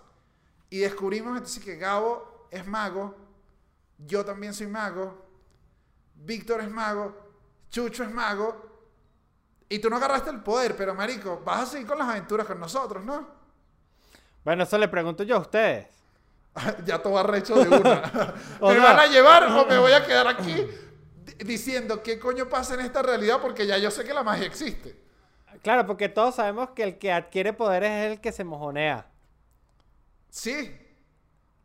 Y 0.71 0.79
descubrimos 0.79 1.37
entonces 1.37 1.63
que 1.63 1.77
Gabo 1.77 2.49
es 2.51 2.67
mago, 2.67 3.15
yo 3.99 4.25
también 4.25 4.53
soy 4.55 4.67
mago, 4.67 5.25
Víctor 6.15 6.61
es 6.61 6.71
mago, 6.71 7.15
Chucho 7.71 8.03
es 8.05 8.11
mago, 8.11 8.65
y 9.69 9.79
tú 9.79 9.91
no 9.91 9.97
agarraste 9.97 10.31
el 10.31 10.41
poder, 10.43 10.77
pero 10.77 10.95
marico, 10.95 11.43
vas 11.45 11.61
a 11.63 11.67
seguir 11.67 11.87
con 11.87 11.99
las 11.99 12.09
aventuras 12.09 12.47
con 12.47 12.59
nosotros, 12.61 13.05
¿no? 13.05 13.27
Bueno, 14.45 14.63
eso 14.63 14.79
le 14.79 14.89
pregunto 14.89 15.23
yo 15.25 15.37
a 15.37 15.41
ustedes. 15.41 15.89
ya 16.85 17.01
todo 17.03 17.19
arrecho 17.19 17.55
de 17.57 17.69
una. 17.69 18.01
¿Me 18.61 18.75
sea- 18.75 18.83
van 18.83 18.99
a 19.01 19.07
llevar 19.07 19.45
o 19.45 19.67
me 19.67 19.79
voy 19.79 19.93
a 19.93 20.05
quedar 20.07 20.27
aquí 20.29 20.55
di- 20.55 21.45
diciendo 21.45 22.03
qué 22.03 22.19
coño 22.19 22.49
pasa 22.49 22.75
en 22.75 22.81
esta 22.81 23.03
realidad? 23.03 23.41
Porque 23.43 23.67
ya 23.67 23.77
yo 23.79 23.91
sé 23.91 24.05
que 24.05 24.15
la 24.15 24.23
magia 24.23 24.47
existe. 24.47 25.05
Claro, 25.63 25.85
porque 25.87 26.09
todos 26.09 26.37
sabemos 26.37 26.71
que 26.71 26.83
el 26.85 26.99
que 26.99 27.13
adquiere 27.13 27.53
poderes 27.53 27.91
es 27.91 28.13
el 28.13 28.21
que 28.21 28.31
se 28.31 28.45
mojonea. 28.45 29.07
Sí. 30.37 30.71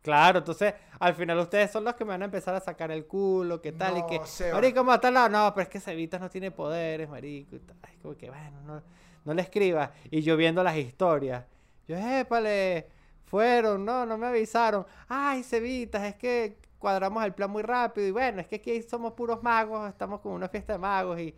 Claro, 0.02 0.40
entonces 0.40 0.74
al 0.98 1.14
final 1.14 1.38
ustedes 1.40 1.70
son 1.70 1.84
los 1.84 1.94
que 1.94 2.06
me 2.06 2.12
van 2.12 2.22
a 2.22 2.26
empezar 2.26 2.56
a 2.56 2.62
sacar 2.62 2.90
el 2.90 3.06
culo, 3.06 3.62
qué 3.62 3.74
tal, 3.74 3.98
y 3.98 4.06
que, 4.06 4.26
Seba. 4.26 4.56
marico, 4.56 4.80
¿cómo 4.80 4.98
tal 4.98 5.14
lado? 5.14 5.30
No, 5.30 5.54
pero 5.54 5.64
es 5.64 5.70
que 5.70 5.82
Cevitas 5.82 6.22
no 6.22 6.30
tiene 6.30 6.52
poderes, 6.52 7.10
marico, 7.10 7.58
y 7.58 7.60
tal. 7.60 7.76
Ay, 7.84 7.98
como 8.02 8.16
que, 8.16 8.30
bueno, 8.30 8.62
no, 8.66 8.82
no 9.26 9.34
le 9.34 9.42
escribas. 9.42 9.92
Y 10.10 10.22
yo 10.22 10.38
viendo 10.38 10.64
las 10.64 10.78
historias, 10.78 11.44
yo, 11.86 11.98
épale, 11.98 12.88
fueron, 13.26 13.84
no, 13.84 14.06
no 14.06 14.18
me 14.18 14.28
avisaron. 14.28 14.86
Ay, 15.10 15.44
Cevitas, 15.44 16.04
es 16.04 16.16
que 16.16 16.58
cuadramos 16.80 17.26
el 17.26 17.34
plan 17.34 17.52
muy 17.52 17.62
rápido, 17.64 18.08
y 18.08 18.12
bueno, 18.12 18.40
es 18.40 18.48
que 18.48 18.56
aquí 18.56 18.82
somos 18.84 19.12
puros 19.14 19.44
magos, 19.44 19.90
estamos 19.90 20.22
con 20.22 20.32
una 20.32 20.48
fiesta 20.48 20.74
de 20.74 20.80
magos, 20.80 21.20
y, 21.20 21.36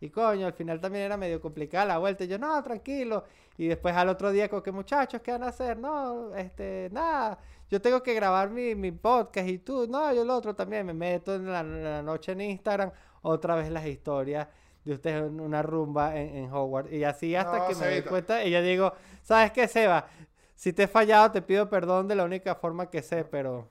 y 0.00 0.10
coño, 0.10 0.46
al 0.46 0.52
final 0.54 0.80
también 0.80 1.04
era 1.04 1.16
medio 1.16 1.40
complicada 1.40 1.84
la 1.84 1.98
vuelta. 1.98 2.24
Y 2.24 2.28
yo, 2.28 2.38
no, 2.38 2.62
tranquilo. 2.62 3.24
Y 3.58 3.68
después 3.68 3.94
al 3.94 4.08
otro 4.08 4.32
día, 4.32 4.48
como 4.48 4.62
que 4.62 4.72
muchachos, 4.72 5.20
¿qué 5.20 5.32
van 5.32 5.42
a 5.42 5.48
hacer? 5.48 5.78
No, 5.78 6.34
este, 6.34 6.88
nada. 6.92 7.38
Yo 7.68 7.80
tengo 7.80 8.02
que 8.02 8.14
grabar 8.14 8.50
mi, 8.50 8.74
mi 8.74 8.90
podcast 8.92 9.46
y 9.48 9.58
tú, 9.58 9.86
no, 9.88 10.12
yo 10.12 10.24
lo 10.24 10.34
otro 10.36 10.54
también. 10.56 10.86
Me 10.86 10.94
meto 10.94 11.34
en 11.34 11.46
la, 11.52 11.60
en 11.60 11.84
la 11.84 12.02
noche 12.02 12.32
en 12.32 12.40
Instagram, 12.40 12.90
otra 13.22 13.54
vez 13.54 13.70
las 13.70 13.84
historias 13.86 14.48
de 14.84 14.94
ustedes 14.94 15.22
en 15.22 15.38
una 15.38 15.62
rumba 15.62 16.16
en, 16.16 16.34
en 16.36 16.52
Hogwarts. 16.52 16.90
Y 16.92 17.04
así 17.04 17.36
hasta 17.36 17.58
No, 17.58 17.68
que 17.68 17.74
me 17.74 17.90
doy 17.90 18.02
cuenta. 18.02 18.42
Y 18.44 18.50
yo 18.50 18.62
digo, 18.62 18.92
¿sabes 19.22 19.52
qué, 19.52 19.68
Seba? 19.68 20.06
Si 20.54 20.72
te 20.72 20.84
he 20.84 20.88
fallado, 20.88 21.30
te 21.30 21.42
pido 21.42 21.68
perdón 21.68 22.08
de 22.08 22.14
la 22.14 22.24
única 22.24 22.54
forma 22.54 22.88
que 22.90 23.02
sé, 23.02 23.24
pero. 23.24 23.68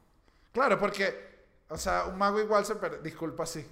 Claro, 0.51 0.77
porque, 0.79 1.11
o 1.69 1.77
sea, 1.77 2.05
un 2.05 2.17
mago 2.17 2.39
igual 2.39 2.65
se 2.65 2.75
per- 2.75 3.01
disculpa 3.01 3.45
sí. 3.47 3.65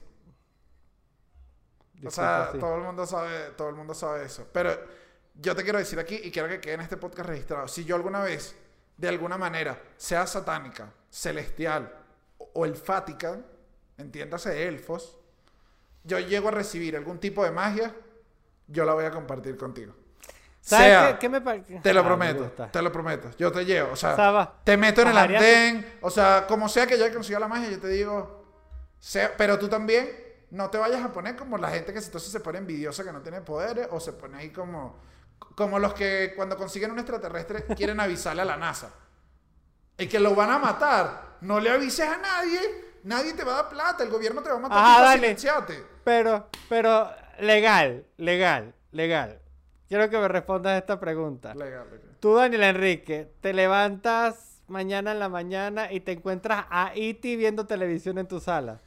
O 2.05 2.11
sea, 2.11 2.37
disculpa, 2.37 2.51
sí. 2.53 2.59
todo 2.59 2.75
el 2.75 2.81
mundo 2.83 3.05
sabe, 3.05 3.39
todo 3.55 3.69
el 3.69 3.75
mundo 3.75 3.93
sabe 3.93 4.25
eso. 4.25 4.47
Pero 4.51 4.71
yo 5.35 5.55
te 5.55 5.63
quiero 5.63 5.79
decir 5.79 5.99
aquí 5.99 6.19
y 6.23 6.31
quiero 6.31 6.47
que 6.47 6.59
quede 6.59 6.73
en 6.75 6.81
este 6.81 6.97
podcast 6.97 7.29
registrado. 7.29 7.67
Si 7.67 7.85
yo 7.85 7.95
alguna 7.95 8.21
vez, 8.21 8.55
de 8.97 9.07
alguna 9.07 9.37
manera, 9.37 9.81
sea 9.97 10.25
satánica, 10.27 10.91
celestial 11.09 11.91
o- 12.37 12.49
o 12.53 12.65
elfática, 12.65 13.39
entiéndase 13.97 14.67
elfos, 14.67 15.17
yo 16.03 16.19
llego 16.19 16.47
a 16.49 16.51
recibir 16.51 16.95
algún 16.95 17.19
tipo 17.19 17.43
de 17.43 17.51
magia, 17.51 17.93
yo 18.67 18.85
la 18.85 18.93
voy 18.93 19.05
a 19.05 19.11
compartir 19.11 19.57
contigo. 19.57 19.93
¿Sabes 20.61 20.87
Sea- 20.87 21.11
qué, 21.13 21.19
qué 21.19 21.29
me? 21.29 21.39
Te 21.81 21.93
lo 21.93 22.03
prometo, 22.03 22.51
te 22.71 22.81
lo 22.81 22.91
prometo. 22.91 23.29
Yo 23.37 23.51
te 23.51 23.63
llevo, 23.65 23.93
o 23.93 23.95
sea, 23.95 24.15
Saba, 24.15 24.59
te 24.63 24.75
meto 24.75 25.01
en 25.01 25.07
el 25.09 25.17
andén, 25.17 25.97
o 26.01 26.09
sea, 26.09 26.45
como 26.47 26.67
sea 26.67 26.85
que 26.85 26.97
yo 26.97 27.05
haya 27.05 27.13
conseguido 27.13 27.39
la 27.39 27.47
magia, 27.47 27.69
yo 27.69 27.79
te 27.79 27.87
digo, 27.87 28.43
sea, 28.99 29.33
pero 29.37 29.57
tú 29.57 29.69
también 29.69 30.09
no 30.51 30.69
te 30.69 30.77
vayas 30.77 31.03
a 31.03 31.11
poner 31.11 31.35
como 31.35 31.57
la 31.57 31.69
gente 31.69 31.93
que 31.93 31.99
entonces 31.99 32.31
se 32.31 32.39
pone 32.39 32.59
envidiosa 32.59 33.03
que 33.03 33.11
no 33.11 33.21
tiene 33.21 33.41
poderes 33.41 33.87
o 33.91 33.99
se 33.99 34.13
pone 34.13 34.37
ahí 34.37 34.49
como 34.49 34.95
como 35.55 35.79
los 35.79 35.93
que 35.93 36.33
cuando 36.35 36.55
consiguen 36.55 36.91
un 36.91 36.99
extraterrestre 36.99 37.65
quieren 37.75 37.99
avisarle 37.99 38.43
a 38.43 38.45
la 38.45 38.57
NASA. 38.57 38.91
Y 39.97 40.07
que 40.07 40.19
lo 40.19 40.35
van 40.35 40.51
a 40.51 40.59
matar. 40.59 41.37
No 41.41 41.59
le 41.59 41.71
avises 41.71 42.07
a 42.07 42.17
nadie, 42.17 42.59
nadie 43.03 43.33
te 43.33 43.43
va 43.43 43.53
a 43.53 43.55
dar 43.63 43.69
plata, 43.69 44.03
el 44.03 44.09
gobierno 44.09 44.41
te 44.41 44.49
va 44.49 44.55
a 44.55 44.59
matar, 44.59 44.77
tú 44.77 45.03
dale. 45.03 45.15
silenciate. 45.19 45.83
Pero, 46.03 46.47
pero, 46.69 47.09
legal, 47.39 48.05
legal, 48.17 48.73
legal. 48.91 49.39
Quiero 49.87 50.09
que 50.09 50.17
me 50.17 50.27
respondas 50.27 50.79
esta 50.79 50.99
pregunta. 50.99 51.53
Legal, 51.55 51.87
legal. 51.91 52.17
Tú, 52.19 52.35
Daniel 52.35 52.63
Enrique, 52.63 53.31
te 53.41 53.53
levantas 53.53 54.61
mañana 54.67 55.11
en 55.11 55.19
la 55.19 55.29
mañana 55.29 55.91
y 55.91 56.01
te 56.01 56.11
encuentras 56.11 56.65
a 56.69 56.91
E.T. 56.93 57.35
viendo 57.35 57.65
televisión 57.65 58.17
en 58.17 58.27
tu 58.27 58.39
sala. 58.39 58.81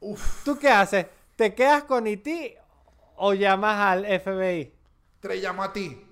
Uf, 0.00 0.44
¿Tú 0.44 0.58
qué 0.58 0.68
haces? 0.68 1.06
¿Te 1.36 1.54
quedas 1.54 1.84
con 1.84 2.06
E.T. 2.06 2.58
o 3.16 3.34
llamas 3.34 3.78
al 3.78 4.06
FBI? 4.20 4.72
te 5.20 5.36
llamo 5.36 5.62
a 5.62 5.72
ti. 5.72 6.02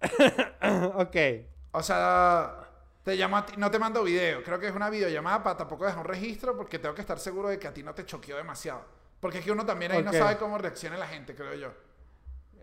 ok. 0.94 1.16
O 1.72 1.82
sea, 1.82 2.68
te 3.02 3.16
llamo 3.16 3.36
a 3.36 3.46
ti, 3.46 3.54
no 3.56 3.70
te 3.70 3.78
mando 3.78 4.02
video. 4.02 4.42
Creo 4.42 4.58
que 4.58 4.68
es 4.68 4.74
una 4.74 4.90
videollamada 4.90 5.42
para 5.42 5.56
tampoco 5.56 5.84
dejar 5.84 6.00
un 6.00 6.06
registro 6.06 6.56
porque 6.56 6.78
tengo 6.78 6.94
que 6.94 7.00
estar 7.00 7.18
seguro 7.18 7.48
de 7.48 7.58
que 7.58 7.66
a 7.66 7.74
ti 7.74 7.82
no 7.82 7.94
te 7.94 8.04
choqueó 8.04 8.36
demasiado. 8.36 8.84
Porque 9.20 9.38
es 9.38 9.44
que 9.44 9.52
uno 9.52 9.64
también 9.64 9.92
ahí 9.92 10.02
no 10.02 10.12
sabe 10.12 10.36
cómo 10.36 10.58
reacciona 10.58 10.96
la 10.96 11.06
gente, 11.06 11.34
creo 11.34 11.54
yo. 11.54 11.72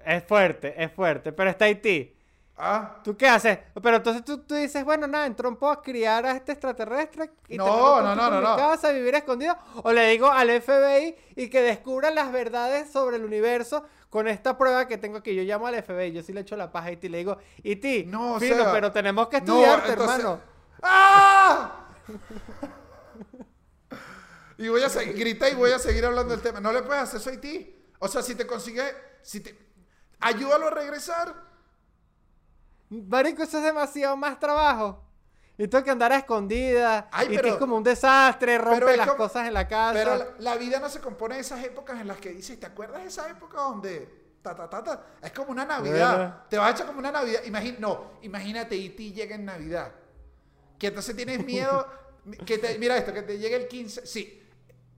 Es 0.05 0.23
fuerte, 0.23 0.81
es 0.81 0.91
fuerte. 0.91 1.31
Pero 1.31 1.49
está 1.49 1.67
E.T. 1.67 2.15
Ah, 2.55 2.99
¿Tú 3.03 3.17
qué 3.17 3.27
haces? 3.27 3.57
Pero 3.81 3.97
entonces 3.97 4.23
tú, 4.23 4.37
tú 4.39 4.53
dices, 4.53 4.85
bueno, 4.85 5.07
nada, 5.07 5.25
entró 5.25 5.49
un 5.49 5.55
poco 5.55 5.71
a 5.71 5.81
criar 5.81 6.25
a 6.25 6.33
este 6.33 6.51
extraterrestre 6.51 7.31
y 7.47 7.57
No, 7.57 7.65
te 7.65 7.71
no, 8.03 8.15
no, 8.15 8.29
no, 8.29 8.41
no. 8.41 8.55
casa 8.55 8.91
vivir 8.91 9.15
escondido. 9.15 9.57
O 9.83 9.91
le 9.91 10.07
digo 10.09 10.27
al 10.29 10.49
FBI 10.61 11.15
y 11.35 11.49
que 11.49 11.61
descubran 11.63 12.13
las 12.13 12.31
verdades 12.31 12.91
sobre 12.91 13.15
el 13.17 13.25
universo 13.25 13.83
con 14.11 14.27
esta 14.27 14.55
prueba 14.57 14.87
que 14.87 14.99
tengo 14.99 15.17
aquí. 15.17 15.33
Yo 15.33 15.41
llamo 15.41 15.65
al 15.65 15.81
FBI, 15.83 16.11
yo 16.11 16.21
sí 16.21 16.31
le 16.31 16.41
echo 16.41 16.55
la 16.55 16.71
paja 16.71 16.89
a 16.89 16.91
E.T. 16.91 17.07
y 17.07 17.09
le 17.09 17.17
digo, 17.17 17.37
E.T., 17.63 18.05
no, 18.07 18.39
fino, 18.39 18.65
pero 18.71 18.91
tenemos 18.91 19.27
que 19.29 19.41
No, 19.41 19.45
estudiarte, 19.55 19.89
entonces- 19.93 20.19
hermano. 20.19 20.39
¡Ah! 20.83 21.87
y 24.57 24.67
voy 24.67 24.83
a 24.83 24.89
seguir, 24.89 25.15
grita 25.17 25.49
y 25.49 25.55
voy 25.55 25.71
a 25.71 25.79
seguir 25.79 26.05
hablando 26.05 26.33
del 26.33 26.43
tema. 26.43 26.59
No 26.59 26.71
le 26.71 26.83
puedes 26.83 27.01
hacer 27.03 27.19
eso 27.19 27.29
a 27.31 27.41
ti. 27.41 27.75
O 27.99 28.07
sea, 28.07 28.21
si 28.21 28.35
te 28.35 28.45
consigue, 28.45 28.83
si 29.23 29.39
te, 29.39 29.57
ayúdalo 30.19 30.67
a 30.67 30.71
regresar. 30.71 31.51
Marico, 33.01 33.43
eso 33.43 33.57
es 33.57 33.63
demasiado 33.63 34.15
más 34.17 34.39
trabajo. 34.39 35.03
Y 35.57 35.67
tengo 35.67 35.83
que 35.83 35.91
andar 35.91 36.11
a 36.11 36.17
escondidas. 36.17 37.05
Ay, 37.11 37.27
y 37.31 37.35
pero- 37.35 37.49
es 37.49 37.55
como 37.55 37.77
un 37.77 37.83
desastre, 37.83 38.57
rompe 38.57 38.97
las 38.97 39.07
como- 39.07 39.17
cosas 39.17 39.47
en 39.47 39.53
la 39.53 39.67
casa. 39.67 39.93
Pero 39.93 40.15
la, 40.17 40.27
la 40.39 40.55
vida 40.57 40.79
no 40.79 40.89
se 40.89 40.99
compone 40.99 41.35
de 41.35 41.41
esas 41.41 41.63
épocas 41.63 41.99
en 42.01 42.07
las 42.07 42.17
que 42.17 42.29
dices, 42.31 42.59
¿te 42.59 42.65
acuerdas 42.65 43.01
de 43.03 43.07
esa 43.09 43.29
época 43.29 43.57
donde 43.61 44.09
ta 44.41 44.55
ta 44.55 44.67
ta 44.69 44.83
ta? 44.83 45.05
Es 45.21 45.31
como 45.31 45.51
una 45.51 45.63
Navidad. 45.65 46.15
Bueno. 46.17 46.35
Te 46.49 46.57
vas 46.57 46.67
a 46.69 46.71
echar 46.71 46.87
como 46.87 46.99
una 46.99 47.11
Navidad. 47.11 47.41
Imagina, 47.45 47.77
no, 47.79 48.11
imagínate 48.23 48.75
y 48.75 48.89
ti 48.89 49.13
llega 49.13 49.35
en 49.35 49.45
Navidad. 49.45 49.91
Que 50.79 50.87
entonces 50.87 51.15
tienes 51.15 51.45
miedo 51.45 51.87
que 52.45 52.57
te, 52.57 52.77
mira 52.79 52.97
esto, 52.97 53.13
que 53.13 53.21
te 53.21 53.37
llegue 53.37 53.55
el 53.55 53.67
15, 53.67 54.07
sí. 54.07 54.41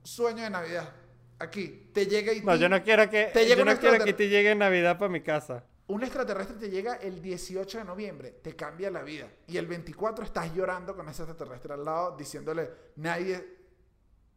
Sueño 0.04 0.44
de 0.44 0.50
Navidad. 0.50 0.90
Aquí 1.38 1.90
te 1.94 2.06
llega 2.06 2.32
y 2.32 2.40
No, 2.42 2.56
yo 2.56 2.70
no 2.70 2.82
quiero 2.82 3.10
que, 3.10 3.26
Te 3.34 3.46
yo 3.48 3.64
no 3.66 3.78
quiero 3.78 4.04
que 4.06 4.14
te 4.14 4.30
llegue 4.30 4.52
en 4.52 4.60
Navidad 4.60 4.98
para 4.98 5.10
mi 5.10 5.22
casa. 5.22 5.66
Un 5.88 6.04
extraterrestre 6.04 6.56
te 6.58 6.70
llega 6.70 6.96
el 6.96 7.22
18 7.22 7.78
de 7.80 7.84
noviembre, 7.84 8.32
te 8.32 8.56
cambia 8.56 8.90
la 8.90 9.04
vida. 9.04 9.28
Y 9.48 9.58
el 9.58 9.68
24 9.68 10.26
estás 10.26 10.52
llorando 10.54 10.96
con 10.96 11.08
ese 11.10 11.22
extraterrestre 11.24 11.74
al 11.74 11.86
lado, 11.86 12.16
diciéndole, 12.18 12.72
nadie 12.96 13.58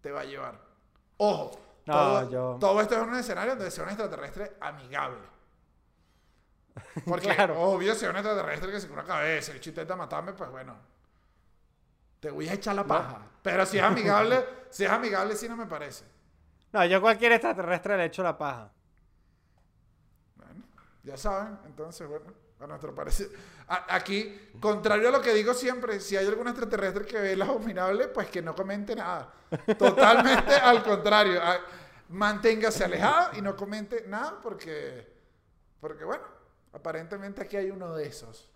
te 0.02 0.10
va 0.10 0.20
a 0.20 0.24
llevar. 0.24 0.60
Ojo, 1.16 1.58
No, 1.86 1.94
todo, 1.94 2.30
yo- 2.30 2.56
todo 2.60 2.80
esto 2.82 2.96
es 2.96 3.02
un 3.02 3.14
escenario 3.14 3.56
donde 3.56 3.70
sea 3.70 3.84
un 3.84 3.90
extraterrestre 3.90 4.56
amigable. 4.60 5.26
Porque, 7.06 7.28
Claro. 7.34 7.60
obvio, 7.62 7.94
si 7.94 8.04
es 8.04 8.10
un 8.10 8.16
extraterrestre 8.16 8.70
que 8.70 8.80
se 8.80 8.88
cura 8.88 9.04
cabeza, 9.04 9.52
el 9.52 9.60
chiste 9.60 9.84
matarme, 9.96 10.32
pues 10.34 10.50
bueno. 10.50 10.76
te 12.20 12.30
voy 12.30 12.48
a 12.48 12.52
echar 12.54 12.74
la 12.74 12.84
paja. 12.84 13.22
Pero 13.42 13.64
si 13.64 13.78
es 13.78 13.84
amigable, 13.84 14.44
si 14.70 14.84
es 14.84 14.90
amigable, 14.90 15.34
sí 15.36 15.48
no 15.48 15.56
me 15.56 15.66
parece. 15.66 16.04
No, 16.72 16.84
yo 16.84 17.00
cualquier 17.00 17.32
extraterrestre 17.32 17.96
le 17.96 18.04
echo 18.06 18.22
la 18.22 18.36
paja. 18.36 18.70
Ya 21.08 21.16
saben, 21.16 21.58
entonces, 21.64 22.06
bueno, 22.06 22.26
a 22.60 22.66
nuestro 22.66 22.94
parecer. 22.94 23.28
a- 23.66 23.94
aquí, 23.96 24.50
contrario 24.60 25.08
a 25.08 25.10
lo 25.12 25.22
que 25.22 25.32
digo 25.32 25.54
siempre, 25.54 26.00
si 26.00 26.16
hay 26.18 26.26
algún 26.26 26.48
extraterrestre 26.48 27.06
que 27.06 27.18
ve 27.18 27.32
el 27.32 27.40
abominable, 27.42 28.08
pues 28.08 28.28
que 28.28 28.42
no 28.42 28.54
comente 28.54 28.94
nada. 28.94 29.32
Totalmente 29.78 30.54
al 30.62 30.82
contrario. 30.82 31.42
a- 31.42 31.60
manténgase 32.10 32.84
alejado 32.84 33.36
y 33.38 33.42
no 33.42 33.54
comente 33.56 34.04
nada 34.06 34.38
porque, 34.42 35.06
porque 35.80 36.04
bueno, 36.04 36.24
aparentemente 36.72 37.42
aquí 37.42 37.56
hay 37.56 37.70
uno 37.70 37.94
de 37.94 38.06
esos. 38.06 38.50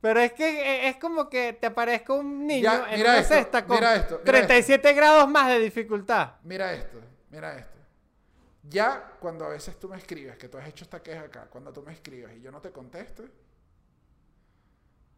Pero 0.00 0.20
es 0.20 0.32
que 0.34 0.46
eh, 0.60 0.88
es 0.88 0.96
como 0.98 1.28
que 1.30 1.54
te 1.54 1.66
aparezca 1.66 2.12
un 2.12 2.46
niño 2.46 2.62
Ya, 2.64 2.86
en 2.90 2.96
mira 2.98 3.10
una 3.12 3.18
esto, 3.20 3.34
cesta 3.34 3.64
con 3.66 3.76
mira 3.76 3.94
esto, 3.96 4.20
mira 4.24 4.24
37 4.46 4.92
grados 4.92 5.28
más 5.28 5.48
de 5.48 5.58
dificultad. 5.58 6.32
Mira 6.44 6.72
esto, 6.74 6.98
mira 7.30 7.56
esto. 7.58 7.75
Ya 8.68 9.12
cuando 9.20 9.44
a 9.44 9.50
veces 9.50 9.78
tú 9.78 9.88
me 9.88 9.96
escribes, 9.96 10.36
que 10.36 10.48
tú 10.48 10.58
has 10.58 10.66
hecho 10.68 10.84
esta 10.84 11.02
queja 11.02 11.22
acá, 11.22 11.46
cuando 11.50 11.72
tú 11.72 11.82
me 11.82 11.92
escribes 11.92 12.36
y 12.36 12.40
yo 12.40 12.50
no 12.50 12.60
te 12.60 12.72
contesto, 12.72 13.22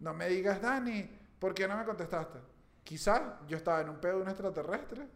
no 0.01 0.14
me 0.14 0.28
digas, 0.28 0.61
Dani, 0.61 1.09
¿por 1.38 1.55
qué 1.55 1.66
no 1.66 1.76
me 1.76 1.84
contestaste? 1.84 2.38
Quizás 2.84 3.20
yo 3.46 3.57
estaba 3.57 3.80
en 3.80 3.88
un 3.90 3.96
pedo 3.96 4.16
de 4.16 4.22
un 4.22 4.28
extraterrestre 4.28 5.07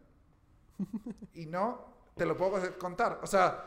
y 1.34 1.46
no 1.46 1.92
te 2.16 2.26
lo 2.26 2.36
puedo 2.36 2.78
contar. 2.78 3.20
O 3.22 3.26
sea, 3.26 3.64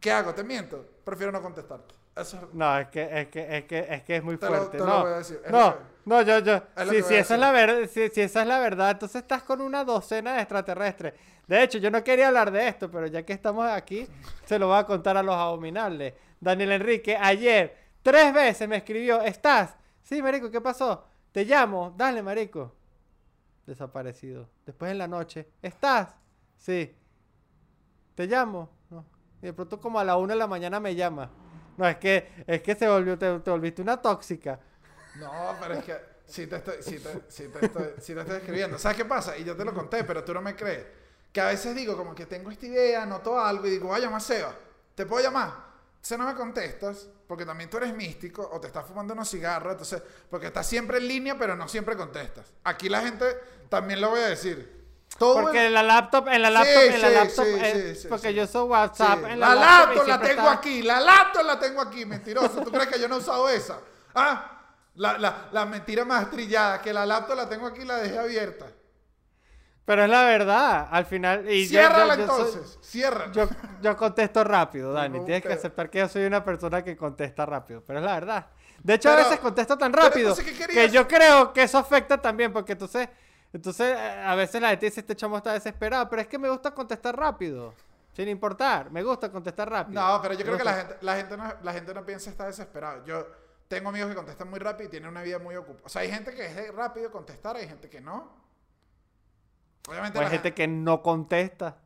¿qué 0.00 0.10
hago? 0.12 0.34
¿Te 0.34 0.42
miento? 0.44 0.84
Prefiero 1.04 1.32
no 1.32 1.40
contestarte. 1.42 1.94
Eso 2.16 2.36
es- 2.36 2.54
No, 2.54 2.78
es 2.78 2.88
que 2.88 3.20
es 3.20 3.28
que 3.28 3.56
es 3.58 3.64
que 3.64 3.78
es 3.88 4.02
que 4.02 4.16
es 4.16 4.22
muy 4.22 4.36
Te 4.36 4.46
lo- 4.46 4.56
fuerte. 4.56 4.78
te 4.78 4.84
lo 4.84 4.86
no, 4.86 5.00
voy 5.02 5.12
a 5.12 5.16
decir, 5.18 5.40
es 5.44 5.50
no, 5.52 5.74
que- 5.74 5.82
no, 6.04 6.22
yo, 6.22 6.38
yo. 6.40 6.62
Si, 6.90 7.02
si 7.02 7.14
esa 7.14 7.34
es 7.34 7.40
la 7.40 7.52
verdad, 7.52 7.88
si, 7.88 8.08
si 8.08 8.20
esa 8.22 8.42
es 8.42 8.48
la 8.48 8.58
verdad, 8.58 8.90
entonces 8.92 9.22
estás 9.22 9.42
con 9.44 9.60
una 9.60 9.84
docena 9.84 10.34
de 10.34 10.40
extraterrestres. 10.40 11.14
De 11.48 11.62
hecho, 11.62 11.78
yo 11.78 11.90
no 11.90 12.04
quería 12.04 12.28
hablar 12.28 12.50
de 12.52 12.68
esto, 12.68 12.90
pero 12.90 13.06
ya 13.06 13.24
que 13.24 13.32
estamos 13.32 13.66
aquí, 13.66 14.06
se 14.44 14.58
lo 14.58 14.68
voy 14.68 14.78
a 14.78 14.84
contar 14.84 15.16
a 15.16 15.22
los 15.22 15.34
abominables. 15.34 16.12
Daniel 16.38 16.72
Enrique, 16.72 17.16
ayer, 17.16 17.76
tres 18.02 18.32
veces 18.34 18.68
me 18.68 18.76
escribió, 18.76 19.22
¿estás? 19.22 19.74
Sí, 20.02 20.22
marico, 20.22 20.50
¿qué 20.50 20.60
pasó? 20.60 21.06
Te 21.32 21.46
llamo, 21.46 21.94
dale, 21.96 22.22
marico. 22.22 22.74
Desaparecido. 23.66 24.48
Después 24.66 24.92
en 24.92 24.98
la 24.98 25.08
noche, 25.08 25.48
¿estás? 25.62 26.14
Sí. 26.56 26.94
¿Te 28.14 28.26
llamo? 28.26 28.70
Y 29.40 29.46
de 29.46 29.52
pronto 29.52 29.80
como 29.80 29.98
a 29.98 30.04
la 30.04 30.16
una 30.16 30.34
de 30.34 30.38
la 30.38 30.46
mañana 30.46 30.80
me 30.80 30.94
llama. 30.94 31.30
No, 31.78 31.88
es 31.88 31.96
que, 31.96 32.44
es 32.46 32.60
que 32.60 32.74
se 32.74 32.88
volvió, 32.88 33.16
te, 33.16 33.38
te 33.38 33.50
volviste 33.50 33.80
una 33.80 33.96
tóxica. 33.96 34.60
No, 35.18 35.54
pero 35.60 35.74
es 35.74 35.84
que 35.84 35.96
sí 36.26 36.46
te 36.46 36.56
estoy, 36.56 36.82
sí 36.82 36.98
te, 36.98 37.22
sí 37.28 37.48
te 37.48 37.66
estoy, 37.66 37.86
sí 38.00 38.14
te 38.14 38.20
estoy 38.20 38.36
escribiendo. 38.36 38.78
¿Sabes 38.78 38.98
qué 38.98 39.04
pasa? 39.04 39.38
Y 39.38 39.44
yo 39.44 39.56
te 39.56 39.64
lo 39.64 39.72
conté, 39.72 40.04
pero 40.04 40.24
tú 40.24 40.34
no 40.34 40.42
me 40.42 40.54
crees. 40.56 40.86
Que 41.32 41.40
a 41.40 41.46
veces 41.46 41.74
digo 41.74 41.96
como 41.96 42.14
que 42.14 42.26
tengo 42.26 42.50
esta 42.50 42.66
idea, 42.66 43.04
noto 43.06 43.38
algo 43.38 43.66
y 43.66 43.70
digo, 43.70 43.88
voy 43.88 43.96
a 43.98 44.00
llamar 44.04 44.18
a 44.18 44.20
Seba. 44.20 44.54
¿Te 44.94 45.06
puedo 45.06 45.22
llamar? 45.22 45.52
Entonces 45.96 46.18
no 46.18 46.26
me 46.26 46.34
contestas, 46.34 47.08
porque 47.26 47.44
también 47.44 47.68
tú 47.68 47.76
eres 47.76 47.92
místico 47.94 48.48
o 48.52 48.60
te 48.60 48.68
estás 48.68 48.86
fumando 48.86 49.12
unos 49.14 49.28
cigarros, 49.28 49.72
entonces, 49.72 50.02
porque 50.30 50.46
estás 50.46 50.66
siempre 50.66 50.98
en 50.98 51.06
línea, 51.08 51.36
pero 51.38 51.54
no 51.56 51.68
siempre 51.68 51.96
contestas. 51.96 52.46
Aquí 52.64 52.88
la 52.88 53.02
gente, 53.02 53.26
también 53.68 54.00
lo 54.00 54.10
voy 54.10 54.20
a 54.20 54.28
decir. 54.28 54.76
Todo 55.18 55.42
Porque 55.42 55.60
el- 55.60 55.66
en 55.66 55.74
la 55.74 55.82
laptop, 55.82 56.28
en 56.28 56.42
la 56.42 56.48
Sí, 56.48 56.54
laptop, 56.54 56.82
en 56.94 57.00
la 57.02 57.08
sí, 57.08 57.14
laptop, 57.14 57.44
sí, 57.44 57.52
sí, 57.94 57.94
sí, 58.02 58.08
porque 58.08 58.28
sí. 58.28 58.34
yo 58.34 58.44
uso 58.44 58.64
WhatsApp 58.66 59.18
Sí, 59.24 59.30
en 59.32 59.40
la 59.40 59.48
la, 59.48 59.54
laptop 59.54 60.06
la 60.06 60.20
tengo 60.20 60.40
está- 60.42 60.52
aquí, 60.52 60.82
la 60.82 61.00
laptop 61.00 61.44
la 61.44 61.58
tengo 61.58 61.80
aquí, 61.80 62.04
mentiroso. 62.06 62.62
¿Tú 62.62 62.70
crees 62.70 62.86
que 62.88 63.00
yo 63.00 63.08
no 63.08 63.16
he 63.16 63.18
usado 63.18 63.48
esa? 63.48 63.78
Ah, 64.14 64.62
la, 64.94 65.18
la, 65.18 65.48
la 65.52 65.66
mentira 65.66 66.04
más 66.04 66.30
trillada, 66.30 66.80
que 66.80 66.92
la 66.92 67.04
laptop 67.04 67.36
la 67.36 67.48
tengo 67.48 67.66
aquí 67.66 67.80
y 67.82 67.84
la 67.84 67.96
dejé 67.96 68.18
abierta. 68.18 68.66
Pero 69.88 70.04
es 70.04 70.10
la 70.10 70.22
verdad, 70.24 70.86
al 70.90 71.06
final. 71.06 71.50
Y 71.50 71.62
yo- 71.66 71.80
Ciérrala 71.80 72.14
yo- 72.14 72.20
yo 72.20 72.26
soy- 72.26 72.46
entonces, 72.46 72.78
ciérrala. 72.82 73.32
Yo, 73.32 73.48
yo 73.80 73.96
contesto 73.96 74.44
rápido, 74.44 74.92
Dani. 74.92 75.20
Tienes 75.24 75.42
que 75.42 75.50
aceptar 75.54 75.88
que 75.88 75.98
yo 76.00 76.08
soy 76.08 76.26
una 76.26 76.44
persona 76.44 76.84
que 76.84 76.94
contesta 76.94 77.46
rápido. 77.46 77.82
Pero 77.86 78.00
es 78.00 78.04
la 78.04 78.12
verdad. 78.12 78.46
De 78.82 78.92
hecho, 78.94 79.08
Pero- 79.08 79.22
a 79.22 79.24
veces 79.24 79.40
contesto 79.40 79.78
tan 79.78 79.90
rápido 79.94 80.28
entonces, 80.32 80.58
¿qué 80.58 80.66
que 80.66 80.90
yo 80.90 81.08
creo 81.08 81.54
que 81.54 81.62
eso 81.62 81.78
afecta 81.78 82.20
también. 82.20 82.52
Porque 82.52 82.72
entonces, 82.72 83.08
entonces 83.50 83.96
eh, 83.98 84.22
a 84.26 84.34
veces 84.34 84.60
la 84.60 84.68
gente 84.68 84.84
dice: 84.84 85.00
Este 85.00 85.16
chamo 85.16 85.38
está 85.38 85.54
desesperado. 85.54 86.06
Pero 86.10 86.20
es 86.20 86.28
que 86.28 86.38
me 86.38 86.50
gusta 86.50 86.70
contestar 86.74 87.16
rápido. 87.16 87.72
Sin 88.12 88.28
importar. 88.28 88.90
Me 88.90 89.02
gusta 89.02 89.32
contestar 89.32 89.70
rápido. 89.70 90.02
No, 90.02 90.20
pero 90.20 90.34
yo 90.34 90.40
Me 90.40 90.44
creo 90.44 90.58
que 90.58 90.64
la 90.64 90.74
gente, 90.74 90.96
la, 91.00 91.16
gente 91.16 91.34
no, 91.34 91.54
la 91.62 91.72
gente 91.72 91.94
no 91.94 92.04
piensa 92.04 92.28
estar 92.28 92.46
desesperado. 92.46 93.06
Yo 93.06 93.26
tengo 93.68 93.88
amigos 93.88 94.10
que 94.10 94.16
contestan 94.16 94.50
muy 94.50 94.58
rápido 94.58 94.88
y 94.88 94.90
tienen 94.90 95.08
una 95.08 95.22
vida 95.22 95.38
muy 95.38 95.56
ocupada. 95.56 95.86
O 95.86 95.88
sea, 95.88 96.02
hay 96.02 96.10
gente 96.10 96.34
que 96.34 96.44
es 96.44 96.54
de 96.54 96.72
rápido 96.72 97.10
contestar, 97.10 97.56
hay 97.56 97.66
gente 97.66 97.88
que 97.88 98.02
no. 98.02 98.47
Obviamente 99.88 100.18
O 100.18 100.20
hay 100.20 100.26
la 100.26 100.30
gente 100.30 100.54
que 100.54 100.68
no 100.68 101.02
contesta. 101.02 101.78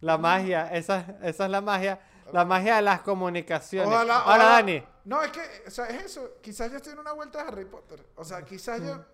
La 0.00 0.16
magia, 0.16 0.72
esa, 0.72 1.18
esa 1.22 1.44
es 1.44 1.50
la 1.50 1.60
magia. 1.60 2.00
La 2.32 2.44
magia 2.44 2.76
de 2.76 2.82
las 2.82 3.00
comunicaciones. 3.00 3.88
Ojalá, 3.88 4.18
Ahora, 4.18 4.34
ojalá- 4.44 4.50
Dani. 4.56 4.82
No, 5.04 5.22
es 5.22 5.30
que, 5.32 5.40
o 5.66 5.70
sea, 5.70 5.86
es 5.86 6.04
eso. 6.04 6.32
Quizás 6.42 6.70
yo 6.70 6.76
estoy 6.76 6.92
en 6.92 6.98
una 6.98 7.12
vuelta 7.12 7.42
de 7.42 7.48
Harry 7.48 7.64
Potter. 7.64 8.04
O 8.16 8.24
sea, 8.24 8.42
quizás 8.44 8.82
yo. 8.82 9.04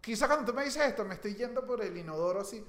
Quizás 0.00 0.28
cuando 0.28 0.50
tú 0.50 0.56
me 0.56 0.64
dices 0.64 0.82
esto, 0.84 1.04
me 1.04 1.14
estoy 1.14 1.34
yendo 1.34 1.64
por 1.66 1.82
el 1.82 1.96
inodoro 1.96 2.40
así. 2.40 2.64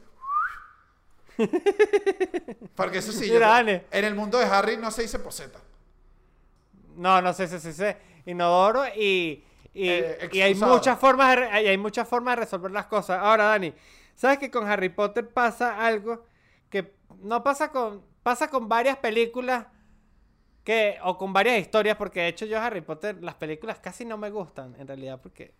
Porque 2.76 3.00
eso 3.00 3.12
sí, 3.12 3.28
yo- 3.28 3.34
Mira, 3.36 3.48
Dani. 3.50 3.82
en 3.92 4.06
el 4.06 4.16
mundo 4.16 4.38
de 4.38 4.46
Harry 4.46 4.78
no 4.78 4.92
se 4.92 5.04
dice 5.04 5.20
poseta. 5.20 5.60
No, 6.96 7.22
no 7.22 7.34
sé, 7.34 7.48
sí, 7.48 7.60
sí, 7.60 7.74
sí. 7.74 7.86
Inodoro 8.26 8.88
y, 8.88 9.46
y, 9.78 9.90
Eh, 9.90 10.30
y 10.32 10.42
hay 10.42 10.56
muchas 10.56 11.00
formas 11.00 11.36
de, 11.36 11.44
hay 11.46 11.78
muchas 11.78 12.08
formas 12.08 12.36
de 12.36 12.42
resolver 12.42 12.72
las 12.72 12.88
cosas. 12.88 13.20
Ahora, 13.22 13.46
Dani, 13.46 13.74
¿sabes 14.16 14.38
que 14.40 14.50
con 14.52 14.68
Harry 14.68 14.90
Potter 14.90 15.30
pasa 15.30 15.86
algo 15.86 16.26
que 16.70 16.94
no 17.20 17.44
pasa 17.44 17.72
con 17.72 18.04
pasa 18.24 18.50
con 18.50 18.68
varias 18.68 18.98
películas 18.98 19.68
que 20.64 20.98
o 21.04 21.18
con 21.18 21.32
varias 21.32 21.60
historias 21.60 21.96
porque 21.96 22.20
de 22.22 22.28
hecho 22.28 22.46
yo 22.46 22.60
Harry 22.60 22.82
Potter 22.82 23.24
las 23.24 23.36
películas 23.36 23.80
casi 23.80 24.04
no 24.04 24.18
me 24.18 24.30
gustan 24.30 24.76
en 24.78 24.86
realidad 24.88 25.20
porque 25.22 25.54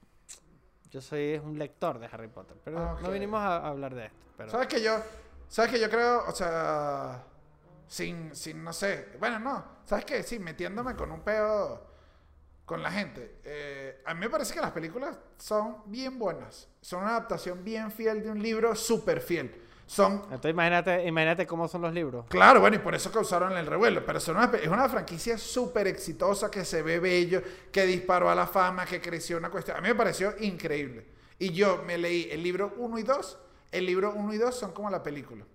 yo 0.92 1.02
soy 1.02 1.36
un 1.44 1.58
lector 1.58 2.00
de 2.00 2.08
Harry 2.08 2.28
Potter, 2.28 2.58
pero 2.64 2.78
Ah, 2.80 2.98
no 3.02 3.12
vinimos 3.12 3.40
a, 3.40 3.58
a 3.58 3.68
hablar 3.70 3.94
de 3.96 4.06
esto, 4.06 4.18
pero 4.36 4.50
¿Sabes 4.50 4.68
que 4.68 4.82
yo, 4.82 4.98
sabes 5.48 5.72
que 5.72 5.80
yo 5.80 5.90
creo, 5.90 6.24
o 6.28 6.32
sea, 6.32 7.24
sin, 7.88 8.36
sin, 8.36 8.64
no 8.64 8.74
sé, 8.74 9.16
bueno, 9.20 9.40
no, 9.40 9.64
¿sabes 9.86 10.06
qué? 10.06 10.24
Sí, 10.24 10.40
metiéndome 10.40 10.96
con 10.96 11.12
un 11.12 11.22
pedo 11.22 11.88
con 12.68 12.84
la 12.84 12.92
gente. 12.92 13.38
eh, 13.46 14.02
a 14.06 14.14
mí 14.14 14.20
me 14.20 14.30
parece 14.30 14.54
que 14.54 14.60
las 14.62 14.72
películas 14.72 15.18
son 15.38 15.78
bien 15.88 16.20
buenas. 16.20 16.68
Son 16.82 17.00
una 17.02 17.12
adaptación 17.12 17.64
bien 17.64 17.92
fiel 17.92 18.22
de 18.22 18.30
un 18.30 18.40
libro 18.44 18.76
súper 18.76 19.22
fiel. 19.22 19.64
Son, 19.86 20.16
entonces 20.24 20.52
imagínate, 20.52 21.08
imagínate 21.08 21.48
cómo 21.48 21.66
son 21.70 21.82
los 21.82 21.94
libros. 21.94 22.26
claro, 22.28 22.60
bueno, 22.60 22.76
y 22.76 22.80
por 22.80 22.94
eso 22.94 23.10
causaron 23.10 23.56
el 23.58 23.66
revuelo, 23.66 24.06
pero 24.06 24.20
son 24.20 24.36
una, 24.36 24.52
es 24.62 24.68
una 24.68 24.90
franquicia 24.90 25.38
súper 25.38 25.88
exitosa 25.88 26.52
que 26.52 26.66
se 26.66 26.82
ve 26.84 27.00
bello, 27.00 27.42
que 27.72 27.86
disparó 27.86 28.30
a 28.30 28.36
la 28.36 28.46
fama, 28.48 28.86
que 28.86 29.00
creció 29.00 29.38
una 29.38 29.50
cuestión. 29.50 29.78
A 29.78 29.82
mí 29.82 29.88
me 29.88 29.96
pareció 29.96 30.34
increíble. 30.42 31.06
Y 31.40 31.52
yo 31.54 31.84
me 31.88 31.98
leí 31.98 32.28
el 32.32 32.44
libro 32.44 32.74
1 32.78 33.00
y 33.00 33.04
2. 33.04 33.40
El 33.72 33.86
libro 33.86 34.12
1 34.14 34.34
y 34.34 34.38
2 34.38 34.54
son 34.60 34.74
como 34.74 34.90
la 34.90 35.02
película. 35.02 35.46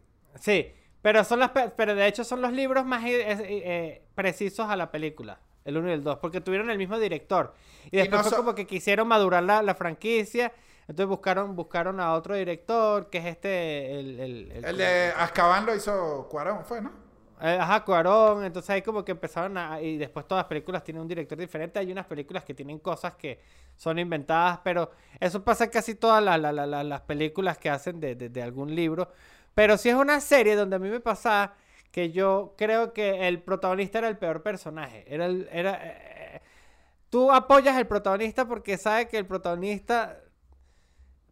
Sí, 0.41 0.73
pero 1.03 1.25
son 1.25 1.39
las 1.41 1.51
pe- 1.51 1.71
pero 1.77 1.95
de 1.95 2.07
hecho 2.07 2.25
son 2.25 2.41
los 2.41 2.53
libros 2.53 2.87
más 2.87 3.05
eh, 3.05 3.23
eh, 3.29 4.03
precisos 4.15 4.67
a 4.71 4.77
la 4.77 4.91
película, 4.91 5.41
el 5.65 5.77
1 5.77 5.91
y 5.91 5.93
el 5.93 6.05
2, 6.05 6.19
porque 6.19 6.41
tuvieron 6.41 6.71
el 6.71 6.79
mismo 6.79 6.99
director. 6.99 7.55
Y 7.91 7.99
Y 8.01 8.09
después 8.09 8.19
no 8.19 8.23
fue 8.23 8.31
so- 8.31 8.37
como 8.37 8.55
que 8.55 8.67
quisieron 8.67 9.09
madurar 9.09 9.43
la, 9.43 9.63
la 9.63 9.75
franquicia, 9.75 10.53
entonces 10.89 11.07
buscaron 11.07 11.55
buscaron 11.57 12.01
a 12.01 12.13
otro 12.15 12.35
director, 12.35 13.09
que 13.11 13.19
es 13.19 13.27
este 13.27 13.99
el, 14.01 14.21
el, 14.21 14.53
el- 14.53 14.65
El 14.65 14.77
de 14.77 15.13
Azkaban 15.17 15.67
lo 15.67 15.75
hizo 15.75 16.27
Cuarón, 16.31 16.65
fue, 16.65 16.81
¿no? 16.81 16.91
eh, 17.41 17.59
ajá, 17.61 17.85
Cuarón, 17.85 18.45
entonces 18.45 18.71
ahí 18.71 18.83
como 18.83 19.05
que 19.05 19.13
empezaron 19.13 19.57
a 19.59 19.81
y 19.81 19.99
después 19.99 20.27
todas 20.29 20.43
las 20.45 20.49
películas 20.49 20.85
tienen 20.85 21.03
un 21.03 21.09
director 21.09 21.37
diferente, 21.39 21.79
hay 21.79 21.91
unas 21.91 22.07
películas 22.07 22.45
que 22.45 22.55
tienen 22.55 22.79
cosas 22.79 23.15
que 23.17 23.41
son 23.77 23.99
inventadas, 23.99 24.61
pero 24.63 24.91
eso 25.19 25.43
pasa 25.43 25.65
en 25.65 25.71
casi 25.71 25.95
todas 25.97 26.23
la- 26.23 26.39
la- 26.39 26.53
las 26.85 27.01
películas 27.03 27.59
que 27.59 27.69
hacen 27.71 27.99
de, 28.01 28.15
de- 28.15 28.29
de 28.29 28.43
algún 28.43 28.75
libro. 28.75 29.11
Pero 29.55 29.77
si 29.77 29.89
es 29.89 29.95
una 29.97 30.21
serie 30.21 30.55
donde 30.57 30.77
a 30.77 30.79
mí 30.79 30.89
me 30.89 31.01
pasaba 31.01 31.55
que 31.93 32.11
yo 32.11 32.55
creo 32.57 32.93
que 32.95 33.29
el 33.29 33.43
protagonista 33.43 33.99
era 33.99 34.09
el 34.09 34.17
peor 34.17 34.43
personaje. 34.43 35.05
Era 35.07 35.27
el, 35.27 35.49
era, 35.53 35.79
eh, 35.83 36.43
tú 37.11 37.31
apoyas 37.31 37.77
al 37.77 37.87
protagonista 37.87 38.49
porque 38.49 38.79
sabes 38.79 39.07
que 39.09 39.19
el 39.19 39.27
protagonista 39.27 40.19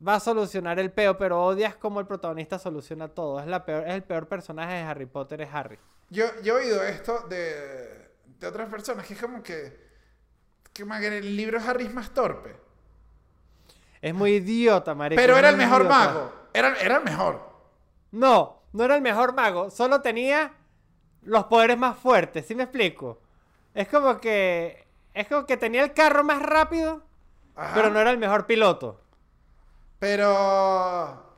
va 0.07 0.17
a 0.17 0.21
solucionar 0.21 0.79
el 0.79 0.93
peo, 0.93 1.17
pero 1.17 1.43
odias 1.43 1.75
como 1.77 1.99
el 1.99 2.07
protagonista 2.07 2.59
soluciona 2.59 3.09
todo. 3.09 3.41
Es, 3.41 3.47
la 3.47 3.65
peor, 3.65 3.89
es 3.89 3.95
el 3.95 4.03
peor 4.03 4.29
personaje 4.29 4.75
de 4.75 4.81
Harry 4.83 5.07
Potter, 5.07 5.41
es 5.41 5.49
Harry. 5.53 5.79
Yo, 6.11 6.27
yo 6.43 6.59
he 6.59 6.65
oído 6.65 6.83
esto 6.83 7.27
de, 7.29 8.11
de 8.39 8.47
otras 8.47 8.69
personas, 8.69 9.07
que 9.07 9.15
es 9.15 9.21
como 9.21 9.43
que, 9.43 9.79
que 10.75 10.83
el 10.83 11.37
libro 11.37 11.59
Harry 11.59 11.87
es 11.87 11.95
más 11.95 12.13
torpe. 12.13 12.55
Es 14.03 14.15
muy 14.15 14.33
idiota, 14.35 14.95
marico. 14.95 15.21
Pero 15.21 15.39
era 15.39 15.49
el 15.49 15.57
mejor 15.57 15.83
idiota. 15.83 15.99
mago. 15.99 16.33
Era, 16.53 16.75
era 16.81 16.97
el 16.99 17.05
mejor. 17.05 17.49
No, 18.13 18.60
no 18.73 18.85
era 18.85 18.97
el 18.97 19.03
mejor 19.03 19.35
mago. 19.35 19.71
Solo 19.71 20.01
tenía 20.01 20.53
los 21.23 21.45
poderes 21.45 21.79
más 21.79 21.97
fuertes. 21.99 22.47
¿Sí 22.47 22.55
me 22.55 22.65
explico? 22.65 23.21
Es 23.75 23.89
como 23.89 24.21
que. 24.21 24.87
Es 25.15 25.27
como 25.29 25.45
que 25.47 25.57
tenía 25.57 25.83
el 25.83 25.93
carro 25.93 26.23
más 26.23 26.41
rápido, 26.41 27.03
Ajá. 27.57 27.75
pero 27.75 27.91
no 27.91 28.01
era 28.01 28.11
el 28.11 28.19
mejor 28.19 28.47
piloto. 28.47 29.01
Pero. 29.99 31.37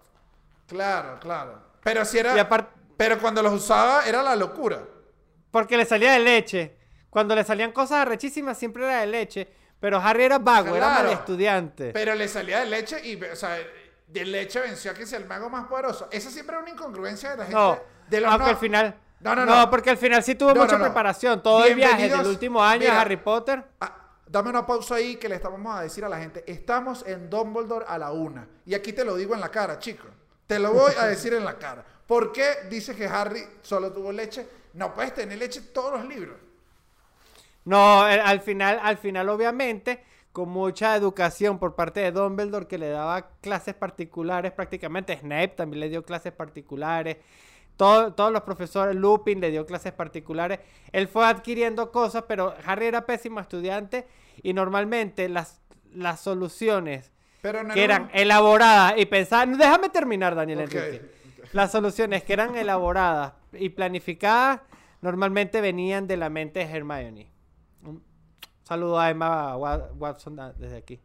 Claro, 0.66 1.18
claro. 1.20 1.62
Pero 1.82 2.04
si 2.04 2.18
era. 2.18 2.48
Pero 2.96 3.18
cuando 3.18 3.42
los 3.42 3.52
usaba 3.52 4.06
era 4.06 4.22
la 4.22 4.36
locura. 4.36 4.82
porque 5.50 5.76
le 5.76 5.84
salía 5.84 6.12
de 6.12 6.20
leche. 6.20 6.76
Cuando 7.10 7.34
le 7.34 7.44
salían 7.44 7.72
cosas 7.72 7.98
arrechísimas 7.98 8.56
siempre 8.58 8.84
era 8.84 9.00
de 9.00 9.06
leche. 9.06 9.48
Pero 9.80 9.98
Harry 9.98 10.22
era 10.24 10.38
vago, 10.38 10.76
era 10.76 10.88
mal 10.90 11.08
estudiante. 11.08 11.90
Pero 11.92 12.14
le 12.14 12.28
salía 12.28 12.60
de 12.60 12.66
leche 12.66 13.04
y, 13.04 13.22
o 13.22 13.34
sea, 13.36 13.58
de 14.12 14.24
leche 14.26 14.60
venció 14.60 14.90
a 14.90 14.94
que 14.94 15.06
sea 15.06 15.18
el 15.18 15.26
mago 15.26 15.48
más 15.48 15.66
poderoso. 15.66 16.08
Esa 16.10 16.30
siempre 16.30 16.54
era 16.54 16.62
una 16.62 16.72
incongruencia 16.72 17.30
de 17.30 17.36
la 17.38 17.42
gente. 17.44 17.56
No, 17.58 17.78
de 18.08 18.20
los 18.20 18.30
aunque 18.30 18.44
no- 18.44 18.50
al 18.50 18.56
final... 18.58 18.96
No, 19.20 19.36
no, 19.36 19.46
No, 19.46 19.56
no. 19.60 19.70
porque 19.70 19.90
al 19.90 19.96
final 19.96 20.22
sí 20.24 20.34
tuvo 20.34 20.52
No, 20.52 20.62
mucha 20.62 20.78
preparación. 20.78 21.42
Todo 21.42 21.64
el 21.64 21.76
viaje 21.76 22.08
del 22.08 22.26
último 22.26 22.62
año 22.62 22.80
Mira. 22.80 23.00
Harry 23.00 23.16
Potter. 23.16 23.64
Ah, 23.80 23.96
dame 24.26 24.50
una 24.50 24.66
pausa 24.66 24.96
ahí 24.96 25.14
que 25.16 25.28
le 25.28 25.36
estamos 25.36 25.60
a 25.76 25.80
decir 25.82 26.04
a 26.04 26.08
la 26.08 26.18
gente. 26.18 26.42
Estamos 26.46 27.04
en 27.06 27.30
Dumbledore 27.30 27.84
a 27.88 27.98
la 27.98 28.10
una. 28.10 28.48
Y 28.66 28.74
aquí 28.74 28.92
te 28.92 29.04
lo 29.04 29.14
digo 29.14 29.34
en 29.34 29.40
la 29.40 29.48
cara, 29.48 29.78
chico. 29.78 30.08
Te 30.48 30.58
lo 30.58 30.72
voy 30.72 30.92
a 30.98 31.06
decir 31.06 31.32
en 31.34 31.44
la 31.44 31.56
cara. 31.56 31.84
¿Por 32.06 32.32
qué 32.32 32.66
dices 32.68 32.96
que 32.96 33.06
Harry 33.06 33.46
solo 33.62 33.92
tuvo 33.92 34.10
leche? 34.10 34.44
No 34.74 34.92
puedes 34.92 35.14
tener 35.14 35.38
leche 35.38 35.60
en 35.60 35.72
todos 35.72 35.92
los 35.92 36.04
libros. 36.04 36.36
No, 37.64 38.02
al 38.02 38.40
final, 38.40 38.80
al 38.82 38.98
final, 38.98 39.28
obviamente, 39.28 40.04
con 40.32 40.48
mucha 40.48 40.96
educación 40.96 41.58
por 41.58 41.74
parte 41.74 42.00
de 42.00 42.10
Dumbledore, 42.12 42.66
que 42.66 42.78
le 42.78 42.88
daba 42.88 43.28
clases 43.40 43.74
particulares 43.74 44.52
prácticamente. 44.52 45.16
Snape 45.18 45.48
también 45.48 45.80
le 45.80 45.88
dio 45.90 46.04
clases 46.04 46.32
particulares. 46.32 47.18
Todo- 47.76 48.12
todos 48.14 48.32
los 48.32 48.42
profesores, 48.42 48.94
Lupin 48.96 49.40
le 49.40 49.50
dio 49.50 49.66
clases 49.66 49.92
particulares. 49.92 50.60
Él 50.92 51.08
fue 51.08 51.26
adquiriendo 51.26 51.90
cosas, 51.92 52.24
pero 52.28 52.54
Harry 52.64 52.86
era 52.86 53.04
pésimo 53.06 53.40
estudiante 53.40 54.06
y 54.42 54.52
normalmente 54.52 55.28
las, 55.28 55.60
las 55.92 56.20
soluciones 56.20 57.12
Pero 57.40 57.62
no 57.62 57.74
que 57.74 57.82
era 57.84 57.96
eran 57.96 58.10
elaboradas 58.14 58.94
y 58.98 59.06
pensadas. 59.06 59.58
Déjame 59.58 59.88
terminar, 59.88 60.34
Daniel. 60.34 60.60
Enrique. 60.60 61.02
Las 61.52 61.72
soluciones 61.72 62.22
que 62.24 62.32
eran 62.32 62.56
elaboradas 62.56 63.32
y 63.52 63.68
planificadas 63.70 64.60
normalmente 65.02 65.60
venían 65.60 66.06
de 66.06 66.16
la 66.16 66.30
mente 66.30 66.60
de 66.60 66.66
Hermione. 66.76 67.31
Saludo 68.72 68.98
a 68.98 69.10
Emma 69.10 69.54
Wa- 69.58 69.90
Watson 69.98 70.54
desde 70.56 70.78
aquí. 70.78 70.98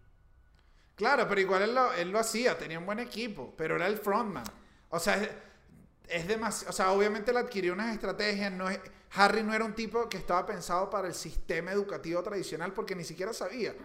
Claro, 0.96 1.28
pero 1.28 1.42
igual 1.42 1.64
él 1.64 2.12
lo, 2.14 2.18
hacía, 2.20 2.58
tenía 2.58 2.80
un 2.80 2.86
buen 2.86 3.00
equipo, 3.00 3.54
pero 3.58 3.76
era 3.76 3.88
el 3.88 3.98
frontman. 3.98 4.46
O 4.88 4.98
sea, 5.02 5.22
es, 6.08 6.28
demasiado. 6.30 6.70
O 6.70 6.74
sea, 6.74 6.94
obviamente 6.94 7.32
él 7.32 7.36
adquirió 7.36 7.74
unas 7.74 7.94
estrategias. 7.94 8.54
No 8.54 8.70
es, 8.70 8.80
Harry 9.16 9.44
no 9.44 9.54
era 9.54 9.66
un 9.66 9.74
tipo 9.76 10.08
que 10.08 10.16
estaba 10.16 10.46
pensado 10.46 10.90
para 10.90 11.10
el 11.10 11.14
sistema 11.14 11.74
educativo 11.74 12.24
tradicional 12.24 12.72
porque 12.72 12.96
ni 12.96 13.04
siquiera 13.04 13.34
sabía. 13.34 13.76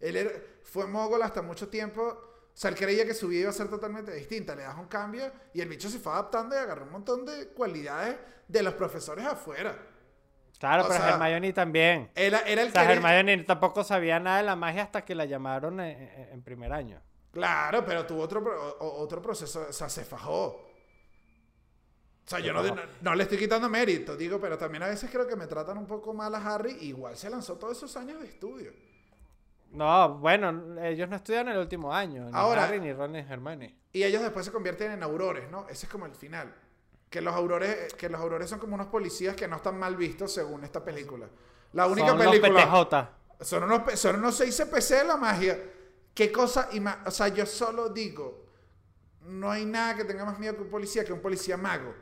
Él 0.00 0.32
fue 0.62 0.86
mogol 0.86 1.20
hasta 1.20 1.42
mucho 1.42 1.68
tiempo. 1.68 2.02
O 2.02 2.50
sea, 2.54 2.70
él 2.70 2.76
creía 2.76 3.04
que 3.04 3.12
su 3.12 3.28
vida 3.28 3.42
iba 3.42 3.50
a 3.50 3.52
ser 3.52 3.68
totalmente 3.68 4.14
distinta. 4.14 4.56
Le 4.56 4.62
das 4.62 4.78
un 4.78 4.86
cambio 4.86 5.30
y 5.52 5.60
el 5.60 5.68
bicho 5.68 5.90
se 5.90 5.98
fue 5.98 6.10
adaptando 6.10 6.54
y 6.54 6.58
agarró 6.58 6.86
un 6.86 6.92
montón 6.92 7.26
de 7.26 7.48
cualidades 7.48 8.16
de 8.48 8.62
los 8.62 8.72
profesores 8.72 9.26
afuera. 9.26 9.76
Claro, 10.58 10.84
O 10.84 10.88
pero 10.88 11.00
sea, 11.00 11.10
Hermione 11.14 11.52
también. 11.52 12.10
Era, 12.14 12.40
era 12.40 12.62
el 12.62 12.68
O 12.68 12.72
sea, 12.72 12.86
que. 12.86 12.92
Hermione 12.94 13.44
tampoco 13.44 13.84
sabía 13.84 14.18
nada 14.20 14.38
de 14.38 14.42
la 14.44 14.56
magia 14.56 14.82
hasta 14.84 15.04
que 15.04 15.14
la 15.14 15.24
llamaron 15.26 15.80
en, 15.80 16.42
primer 16.42 16.72
año. 16.72 17.00
Claro, 17.32 17.84
pero 17.84 18.06
tuvo 18.06 18.22
otro, 18.22 18.40
o- 18.80 19.02
otro 19.02 19.20
proceso, 19.20 19.66
o 19.68 19.72
sea, 19.72 19.88
se 19.90 20.04
fajó. 20.04 20.46
O 22.24 22.28
sea, 22.28 22.40
yo 22.40 22.52
no, 22.52 22.62
no, 22.62 22.82
no 23.02 23.14
le 23.14 23.22
estoy 23.22 23.38
quitando 23.38 23.68
mérito, 23.68 24.16
digo, 24.16 24.40
pero 24.40 24.58
también 24.58 24.82
a 24.82 24.88
veces 24.88 25.10
creo 25.10 25.28
que 25.28 25.36
me 25.36 25.46
tratan 25.46 25.78
un 25.78 25.86
poco 25.86 26.12
mal 26.14 26.34
a 26.34 26.38
Harry. 26.54 26.76
Igual 26.80 27.16
se 27.16 27.30
lanzó 27.30 27.56
todos 27.56 27.76
esos 27.76 27.96
años 27.96 28.20
de 28.20 28.26
estudio. 28.26 28.72
No, 29.72 30.14
bueno, 30.18 30.80
ellos 30.82 31.08
no 31.08 31.16
estudian 31.16 31.48
el 31.48 31.58
último 31.58 31.92
año. 31.92 32.24
Ni 32.24 32.30
Ahora- 32.34 32.64
Harry, 32.64 32.80
ni 32.80 32.92
Ron, 32.92 33.12
ni 33.12 33.18
Hermione. 33.18 33.76
Y 33.92 34.02
ellos 34.02 34.22
después 34.22 34.44
se 34.46 34.50
convierten 34.52 34.90
en 34.92 35.02
aurores, 35.02 35.50
¿no? 35.50 35.68
Ese 35.68 35.86
es 35.86 35.92
como 35.92 36.06
el 36.06 36.14
final. 36.14 36.52
Que 37.16 37.22
los 37.22 37.34
aurores, 37.34 37.94
que 37.94 38.10
los 38.10 38.20
aurores 38.20 38.50
son 38.50 38.58
como 38.58 38.74
unos 38.74 38.88
policías 38.88 39.34
que 39.34 39.48
no 39.48 39.56
están 39.56 39.78
mal 39.78 39.96
vistos 39.96 40.34
según 40.34 40.64
esta 40.64 40.84
película. 40.84 41.26
La 41.72 41.86
única 41.86 42.08
Son 42.08 42.18
película. 42.18 42.66
Los 42.66 42.86
PTJ. 42.86 43.08
Son 43.42 43.62
unos, 43.62 43.98
son 43.98 44.16
unos 44.16 44.36
6 44.36 44.54
CPC 44.54 44.90
de 44.98 45.04
la 45.04 45.16
magia. 45.16 45.58
¿Qué 46.12 46.30
cosa? 46.30 46.68
O 47.06 47.10
sea, 47.10 47.28
yo 47.28 47.46
solo 47.46 47.88
digo, 47.88 48.44
no 49.22 49.50
hay 49.50 49.64
nada 49.64 49.96
que 49.96 50.04
tenga 50.04 50.26
más 50.26 50.38
miedo 50.38 50.56
que 50.56 50.60
un 50.64 50.68
policía 50.68 51.06
que 51.06 51.12
un 51.14 51.22
policía 51.22 51.56
mago. 51.56 51.94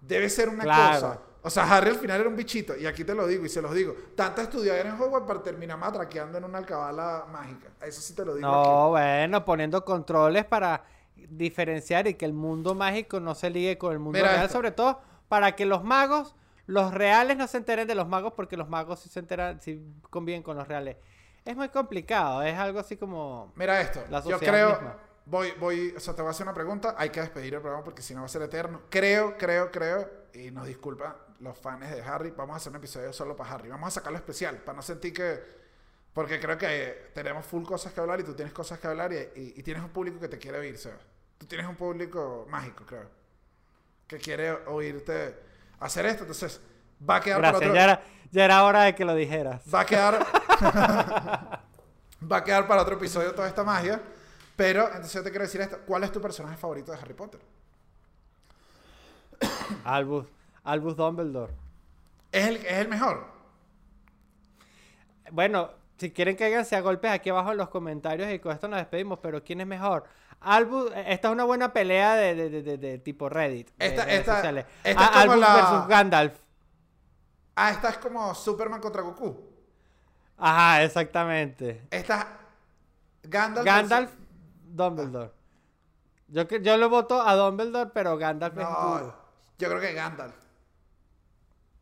Debe 0.00 0.28
ser 0.28 0.48
una 0.48 0.64
Claro. 0.64 0.94
cosa. 0.94 1.20
O 1.42 1.48
sea, 1.48 1.62
Harry 1.76 1.90
al 1.90 1.98
final 2.00 2.18
era 2.18 2.28
un 2.28 2.34
bichito. 2.34 2.76
Y 2.76 2.84
aquí 2.84 3.04
te 3.04 3.14
lo 3.14 3.28
digo 3.28 3.46
y 3.46 3.48
se 3.48 3.62
los 3.62 3.72
digo. 3.72 3.94
Tanta 4.16 4.42
estudiadera 4.42 4.88
en 4.88 5.00
Hogwarts 5.00 5.24
para 5.28 5.40
terminar 5.40 5.78
matraqueando 5.78 6.36
en 6.38 6.42
una 6.42 6.58
alcabala 6.58 7.26
mágica. 7.30 7.68
Eso 7.80 8.00
sí 8.00 8.12
te 8.12 8.24
lo 8.24 8.34
digo 8.34 8.48
No, 8.50 8.88
bueno, 8.90 9.44
poniendo 9.44 9.84
controles 9.84 10.44
para 10.46 10.82
diferenciar 11.30 12.06
y 12.08 12.14
que 12.14 12.24
el 12.24 12.32
mundo 12.32 12.74
mágico 12.74 13.20
no 13.20 13.34
se 13.34 13.50
ligue 13.50 13.78
con 13.78 13.92
el 13.92 13.98
mundo 13.98 14.18
Mira 14.18 14.30
real, 14.32 14.44
esto. 14.46 14.58
sobre 14.58 14.70
todo 14.72 15.00
para 15.28 15.56
que 15.56 15.64
los 15.66 15.82
magos, 15.84 16.34
los 16.66 16.92
reales 16.92 17.36
no 17.36 17.46
se 17.46 17.56
enteren 17.58 17.86
de 17.88 17.94
los 17.94 18.06
magos 18.08 18.32
porque 18.34 18.56
los 18.56 18.68
magos 18.68 19.00
sí 19.00 19.08
se 19.08 19.20
enteran, 19.20 19.60
sí 19.60 19.82
conviven 20.10 20.42
con 20.42 20.56
los 20.56 20.68
reales. 20.68 20.96
Es 21.44 21.56
muy 21.56 21.68
complicado, 21.70 22.42
es 22.42 22.56
algo 22.56 22.78
así 22.78 22.96
como... 22.96 23.52
Mira 23.56 23.80
esto. 23.80 24.02
La 24.10 24.22
Yo 24.22 24.38
creo... 24.38 24.70
misma. 24.70 24.96
Voy, 25.26 25.52
voy... 25.58 25.94
O 25.96 26.00
sea, 26.00 26.14
te 26.14 26.22
voy 26.22 26.28
a 26.28 26.30
hacer 26.30 26.46
una 26.46 26.54
pregunta. 26.54 26.94
Hay 26.98 27.10
que 27.10 27.20
despedir 27.20 27.54
el 27.54 27.60
programa 27.60 27.82
porque 27.84 28.00
si 28.02 28.14
no 28.14 28.20
va 28.20 28.26
a 28.26 28.28
ser 28.28 28.42
eterno. 28.42 28.82
Creo, 28.90 29.36
creo, 29.38 29.70
creo... 29.72 30.08
Y 30.34 30.50
nos 30.50 30.66
disculpan 30.66 31.14
los 31.40 31.58
fans 31.58 31.90
de 31.90 32.00
Harry. 32.02 32.30
Vamos 32.30 32.54
a 32.54 32.56
hacer 32.58 32.70
un 32.70 32.76
episodio 32.76 33.12
solo 33.12 33.34
para 33.36 33.54
Harry. 33.54 33.68
Vamos 33.70 33.88
a 33.88 33.90
sacarlo 33.90 34.18
especial. 34.18 34.56
Para 34.58 34.76
no 34.76 34.82
sentir 34.82 35.12
que... 35.12 35.40
Porque 36.12 36.38
creo 36.38 36.58
que 36.58 37.10
tenemos 37.14 37.44
full 37.46 37.64
cosas 37.64 37.92
que 37.92 38.00
hablar 38.00 38.20
y 38.20 38.22
tú 38.24 38.34
tienes 38.34 38.52
cosas 38.54 38.78
que 38.78 38.86
hablar 38.86 39.12
y, 39.12 39.16
y- 39.16 39.54
y 39.56 39.62
tienes 39.62 39.82
un 39.82 39.90
público 39.90 40.20
que 40.20 40.28
te 40.28 40.38
quiere 40.38 40.58
oír, 40.58 40.76
Seba. 40.78 40.98
Tú 41.42 41.48
tienes 41.48 41.66
un 41.66 41.74
público 41.74 42.46
mágico, 42.48 42.84
creo. 42.86 43.10
Que 44.06 44.18
quiere 44.18 44.52
oírte 44.68 45.36
hacer 45.80 46.06
esto. 46.06 46.22
Entonces, 46.22 46.60
va 47.02 47.16
a 47.16 47.20
quedar 47.20 47.40
para 47.40 47.50
Gracias, 47.50 47.68
otro... 47.68 47.74
ya 47.74 47.84
era, 47.84 48.04
ya 48.30 48.44
era 48.44 48.62
hora 48.62 48.82
de 48.84 48.94
que 48.94 49.04
lo 49.04 49.12
dijeras. 49.16 49.60
Va 49.74 49.80
a 49.80 49.84
quedar. 49.84 50.20
va 52.30 52.36
a 52.36 52.44
quedar 52.44 52.68
para 52.68 52.82
otro 52.82 52.94
episodio 52.94 53.34
toda 53.34 53.48
esta 53.48 53.64
magia. 53.64 54.00
Pero, 54.54 54.86
entonces 54.86 55.14
yo 55.14 55.24
te 55.24 55.30
quiero 55.30 55.44
decir 55.44 55.62
esto. 55.62 55.80
¿Cuál 55.84 56.04
es 56.04 56.12
tu 56.12 56.20
personaje 56.20 56.56
favorito 56.56 56.92
de 56.92 56.98
Harry 56.98 57.14
Potter? 57.14 57.40
Albus, 59.84 60.26
Albus 60.62 60.94
Dumbledore. 60.94 61.54
Es 62.30 62.46
el, 62.46 62.56
es 62.58 62.72
el 62.72 62.86
mejor. 62.86 63.26
Bueno, 65.32 65.72
si 65.96 66.12
quieren 66.12 66.36
cáiganse 66.36 66.76
a 66.76 66.80
golpes 66.82 67.10
aquí 67.10 67.30
abajo 67.30 67.50
en 67.50 67.56
los 67.56 67.68
comentarios 67.68 68.32
y 68.32 68.38
con 68.38 68.52
esto 68.52 68.68
nos 68.68 68.78
despedimos, 68.78 69.18
pero 69.20 69.42
¿quién 69.42 69.60
es 69.60 69.66
mejor? 69.66 70.04
Albus, 70.44 70.92
esta 71.06 71.28
es 71.28 71.32
una 71.32 71.44
buena 71.44 71.72
pelea 71.72 72.14
de, 72.14 72.34
de- 72.34 72.62
de- 72.62 72.78
de- 72.78 72.98
tipo 72.98 73.28
Reddit. 73.28 73.70
Esta- 73.78 74.10
esta- 74.10 74.36
sociales. 74.36 74.66
esta 74.84 75.02
es 75.02 75.08
Ah, 75.08 75.20
como 75.20 75.32
Albus 75.32 75.40
la- 75.40 75.54
versus 75.54 75.86
Gandalf. 75.88 76.34
Ah, 77.56 77.70
esta 77.70 77.88
es 77.90 77.98
como 77.98 78.34
Superman 78.34 78.80
contra 78.80 79.02
Goku. 79.02 79.50
Ajá, 80.38 80.82
exactamente. 80.82 81.86
Esta. 81.90 82.26
Gandalf. 83.22 83.64
Gandalf, 83.66 84.10
Dumbledore. 84.64 85.30
Yo, 86.28 86.48
que- 86.48 86.62
yo 86.62 86.76
lo 86.76 86.88
voto 86.88 87.20
a 87.20 87.34
Dumbledore, 87.36 87.90
pero 87.94 88.16
Gandalf 88.16 88.56
es 88.56 88.64
No, 88.64 88.88
duro. 88.98 89.18
yo 89.58 89.68
creo 89.68 89.80
que 89.80 89.92
Gandalf. 89.92 90.34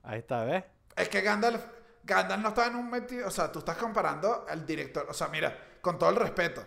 Ahí 0.02 0.18
está, 0.18 0.44
¿ves? 0.44 0.64
Es 0.96 1.08
que 1.08 1.20
Gandalf. 1.22 1.64
Gandalf 2.04 2.42
no 2.42 2.48
está 2.48 2.66
en 2.66 2.76
un 2.76 2.90
metido. 2.90 3.28
O 3.28 3.30
sea, 3.30 3.52
tú 3.52 3.60
estás 3.60 3.76
comparando 3.76 4.44
al 4.48 4.66
director. 4.66 5.06
O 5.08 5.14
sea, 5.14 5.28
mira, 5.28 5.56
con 5.80 5.98
todo 5.98 6.10
el 6.10 6.16
respeto. 6.16 6.64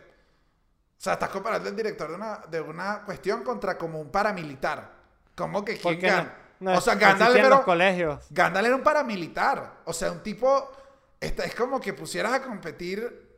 O 1.04 1.06
sea, 1.06 1.14
estás 1.16 1.32
comparando 1.32 1.68
al 1.68 1.76
director 1.76 2.08
de 2.08 2.16
una, 2.16 2.38
de 2.50 2.62
una 2.62 3.02
cuestión 3.04 3.44
contra 3.44 3.78
como 3.78 4.00
un 4.00 4.10
paramilitar. 4.10 4.90
¿Cómo 5.36 5.66
que 5.66 5.78
quién 5.78 6.32
no, 6.62 6.72
no 6.72 6.78
o 6.78 6.82
sea, 6.82 6.96
Gandalf 6.96 7.36
era, 7.36 7.50
los 7.50 7.60
colegios. 7.66 8.26
Gandalf 8.30 8.68
era 8.68 8.76
un 8.78 8.84
paramilitar. 8.84 9.82
O 9.84 9.92
sea, 9.92 10.14
un 10.14 10.24
tipo. 10.24 10.72
esta- 11.20 11.44
es 11.44 11.56
como 11.56 11.82
que 11.82 11.92
pusieras 11.92 12.32
a 12.32 12.42
competir. 12.42 13.38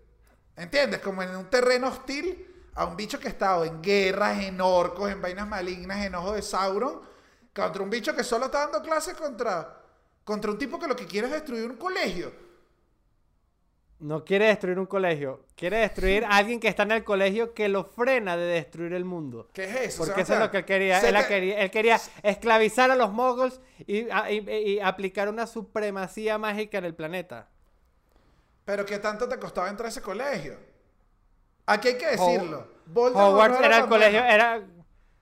¿Entiendes? 0.55 0.99
Como 0.99 1.23
en 1.23 1.35
un 1.35 1.49
terreno 1.49 1.87
hostil 1.87 2.69
a 2.75 2.85
un 2.85 2.95
bicho 2.95 3.19
que 3.19 3.29
ha 3.29 3.31
estado 3.31 3.65
en 3.65 3.81
guerras, 3.81 4.43
en 4.43 4.61
orcos, 4.61 5.09
en 5.11 5.19
vainas 5.19 5.47
malignas, 5.47 6.05
en 6.05 6.13
ojo 6.13 6.33
de 6.33 6.43
Sauron. 6.43 7.01
Contra 7.51 7.81
un 7.81 7.89
bicho 7.89 8.15
que 8.15 8.23
solo 8.23 8.45
está 8.45 8.59
dando 8.59 8.83
clases 8.83 9.15
contra. 9.15 9.75
Contra 10.23 10.51
un 10.51 10.59
tipo 10.59 10.77
que 10.77 10.85
lo 10.87 10.95
que 10.95 11.07
quiere 11.07 11.25
es 11.29 11.33
destruir 11.33 11.67
un 11.71 11.77
colegio. 11.77 12.31
No 13.99 14.25
quiere 14.25 14.47
destruir 14.47 14.77
un 14.77 14.85
colegio. 14.87 15.45
Quiere 15.55 15.77
destruir 15.77 16.25
a 16.25 16.35
alguien 16.37 16.59
que 16.59 16.67
está 16.67 16.83
en 16.83 16.91
el 16.91 17.03
colegio 17.05 17.53
que 17.53 17.69
lo 17.69 17.85
frena 17.85 18.35
de 18.35 18.45
destruir 18.45 18.93
el 18.93 19.05
mundo. 19.05 19.47
¿Qué 19.53 19.63
es 19.63 19.75
eso? 19.93 20.03
Porque 20.05 20.21
eso 20.21 20.33
es 20.33 20.39
lo 20.39 20.51
que 20.51 20.57
él 20.57 20.65
quería. 20.65 20.99
Él, 20.99 21.15
te- 21.15 21.27
quería. 21.27 21.59
él 21.61 21.71
quería 21.71 21.99
esclavizar 22.21 22.91
a 22.91 22.95
los 22.95 23.11
moguls 23.13 23.61
y, 23.87 24.09
a- 24.09 24.29
y- 24.31 24.39
y 24.49 24.79
aplicar 24.81 25.29
una 25.29 25.47
supremacía 25.47 26.37
mágica 26.37 26.77
en 26.77 26.85
el 26.85 26.93
planeta. 26.93 27.47
Pero 28.65 28.85
¿qué 28.85 28.99
tanto 28.99 29.29
te 29.29 29.39
costaba 29.39 29.69
entrar 29.69 29.85
a 29.85 29.89
ese 29.89 30.01
colegio? 30.01 30.57
Aquí 31.65 31.87
hay 31.89 31.97
que 31.97 32.07
decirlo. 32.07 32.67
Voldemort 32.87 33.31
Hogwarts 33.31 33.59
era 33.59 33.75
el 33.75 33.81
tan 33.83 33.89
colegio, 33.89 34.19
era... 34.23 34.61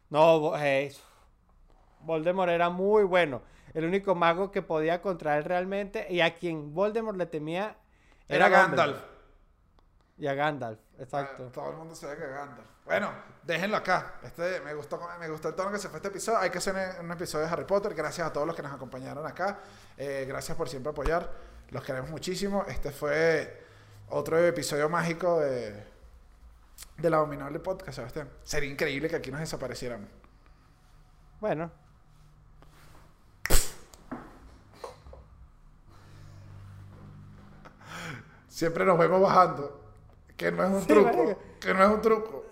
No, 0.10 0.54
hey, 0.58 0.92
Voldemort 2.02 2.50
era 2.52 2.70
muy 2.70 3.04
bueno. 3.04 3.42
El 3.74 3.86
único 3.86 4.16
mago 4.16 4.52
que 4.52 4.62
podía 4.62 5.02
contra 5.02 5.38
él 5.38 5.44
realmente 5.44 6.08
y 6.10 6.22
a 6.22 6.36
quien 6.36 6.74
Voldemort 6.74 7.18
le 7.18 7.26
temía 7.26 7.78
Era. 8.28 8.50
Gandalf. 8.50 8.98
Y 10.18 10.28
a 10.28 10.34
Gandalf, 10.36 10.80
exacto. 11.00 11.48
Ah, 11.48 11.52
todo 11.52 11.72
el 11.72 11.78
mundo 11.78 11.96
se 11.96 12.06
ve 12.08 12.16
que 12.16 12.28
Gandalf. 12.28 12.68
Bueno, 12.86 13.12
déjenlo 13.44 13.78
acá. 13.78 14.16
Este, 14.24 14.60
me, 14.62 14.74
gustó, 14.74 15.00
me 15.20 15.28
gustó 15.30 15.50
el 15.50 15.56
tono 15.56 15.72
que 15.72 15.80
se 15.80 15.90
fue 15.90 15.98
este 15.98 16.10
episodio. 16.10 16.40
Hay 16.40 16.50
que 16.50 16.58
hacer 16.60 16.76
un 17.00 17.12
episodio 17.12 17.46
de 17.46 17.52
Harry 17.52 17.66
Potter. 17.66 17.94
Gracias 17.94 18.28
a 18.28 18.32
todos 18.32 18.46
los 18.46 18.56
que 18.56 18.62
nos 18.62 18.74
acompañaron 18.74 19.26
acá. 19.26 19.60
Eh, 19.98 20.26
gracias 20.28 20.56
por 20.58 20.70
siempre 20.70 20.92
apoyar. 20.92 21.32
Los 21.70 21.84
queremos 21.84 22.10
muchísimo. 22.10 22.66
Este 22.68 22.92
fue 22.92 23.64
otro 24.10 24.38
episodio 24.38 24.90
mágico 24.90 25.40
de, 25.40 25.88
del 26.98 27.14
Abominable 27.14 27.60
Podcast, 27.60 27.96
Sebastián. 27.96 28.30
Sería 28.44 28.70
increíble 28.70 29.10
que 29.10 29.16
aquí 29.16 29.32
nos 29.32 29.40
desapareciéramos. 29.40 30.10
Bueno, 31.40 31.72
Siempre 38.54 38.86
nos 38.86 39.00
vemos 39.00 39.20
bajando. 39.20 39.82
Que 40.38 40.52
no 40.52 40.64
es 40.64 40.70
un 40.70 40.82
Sí, 40.82 40.88
truco. 40.88 41.40
Que 41.60 41.74
no 41.74 41.84
es 41.86 41.90
un 41.90 42.02
truco. 42.02 42.46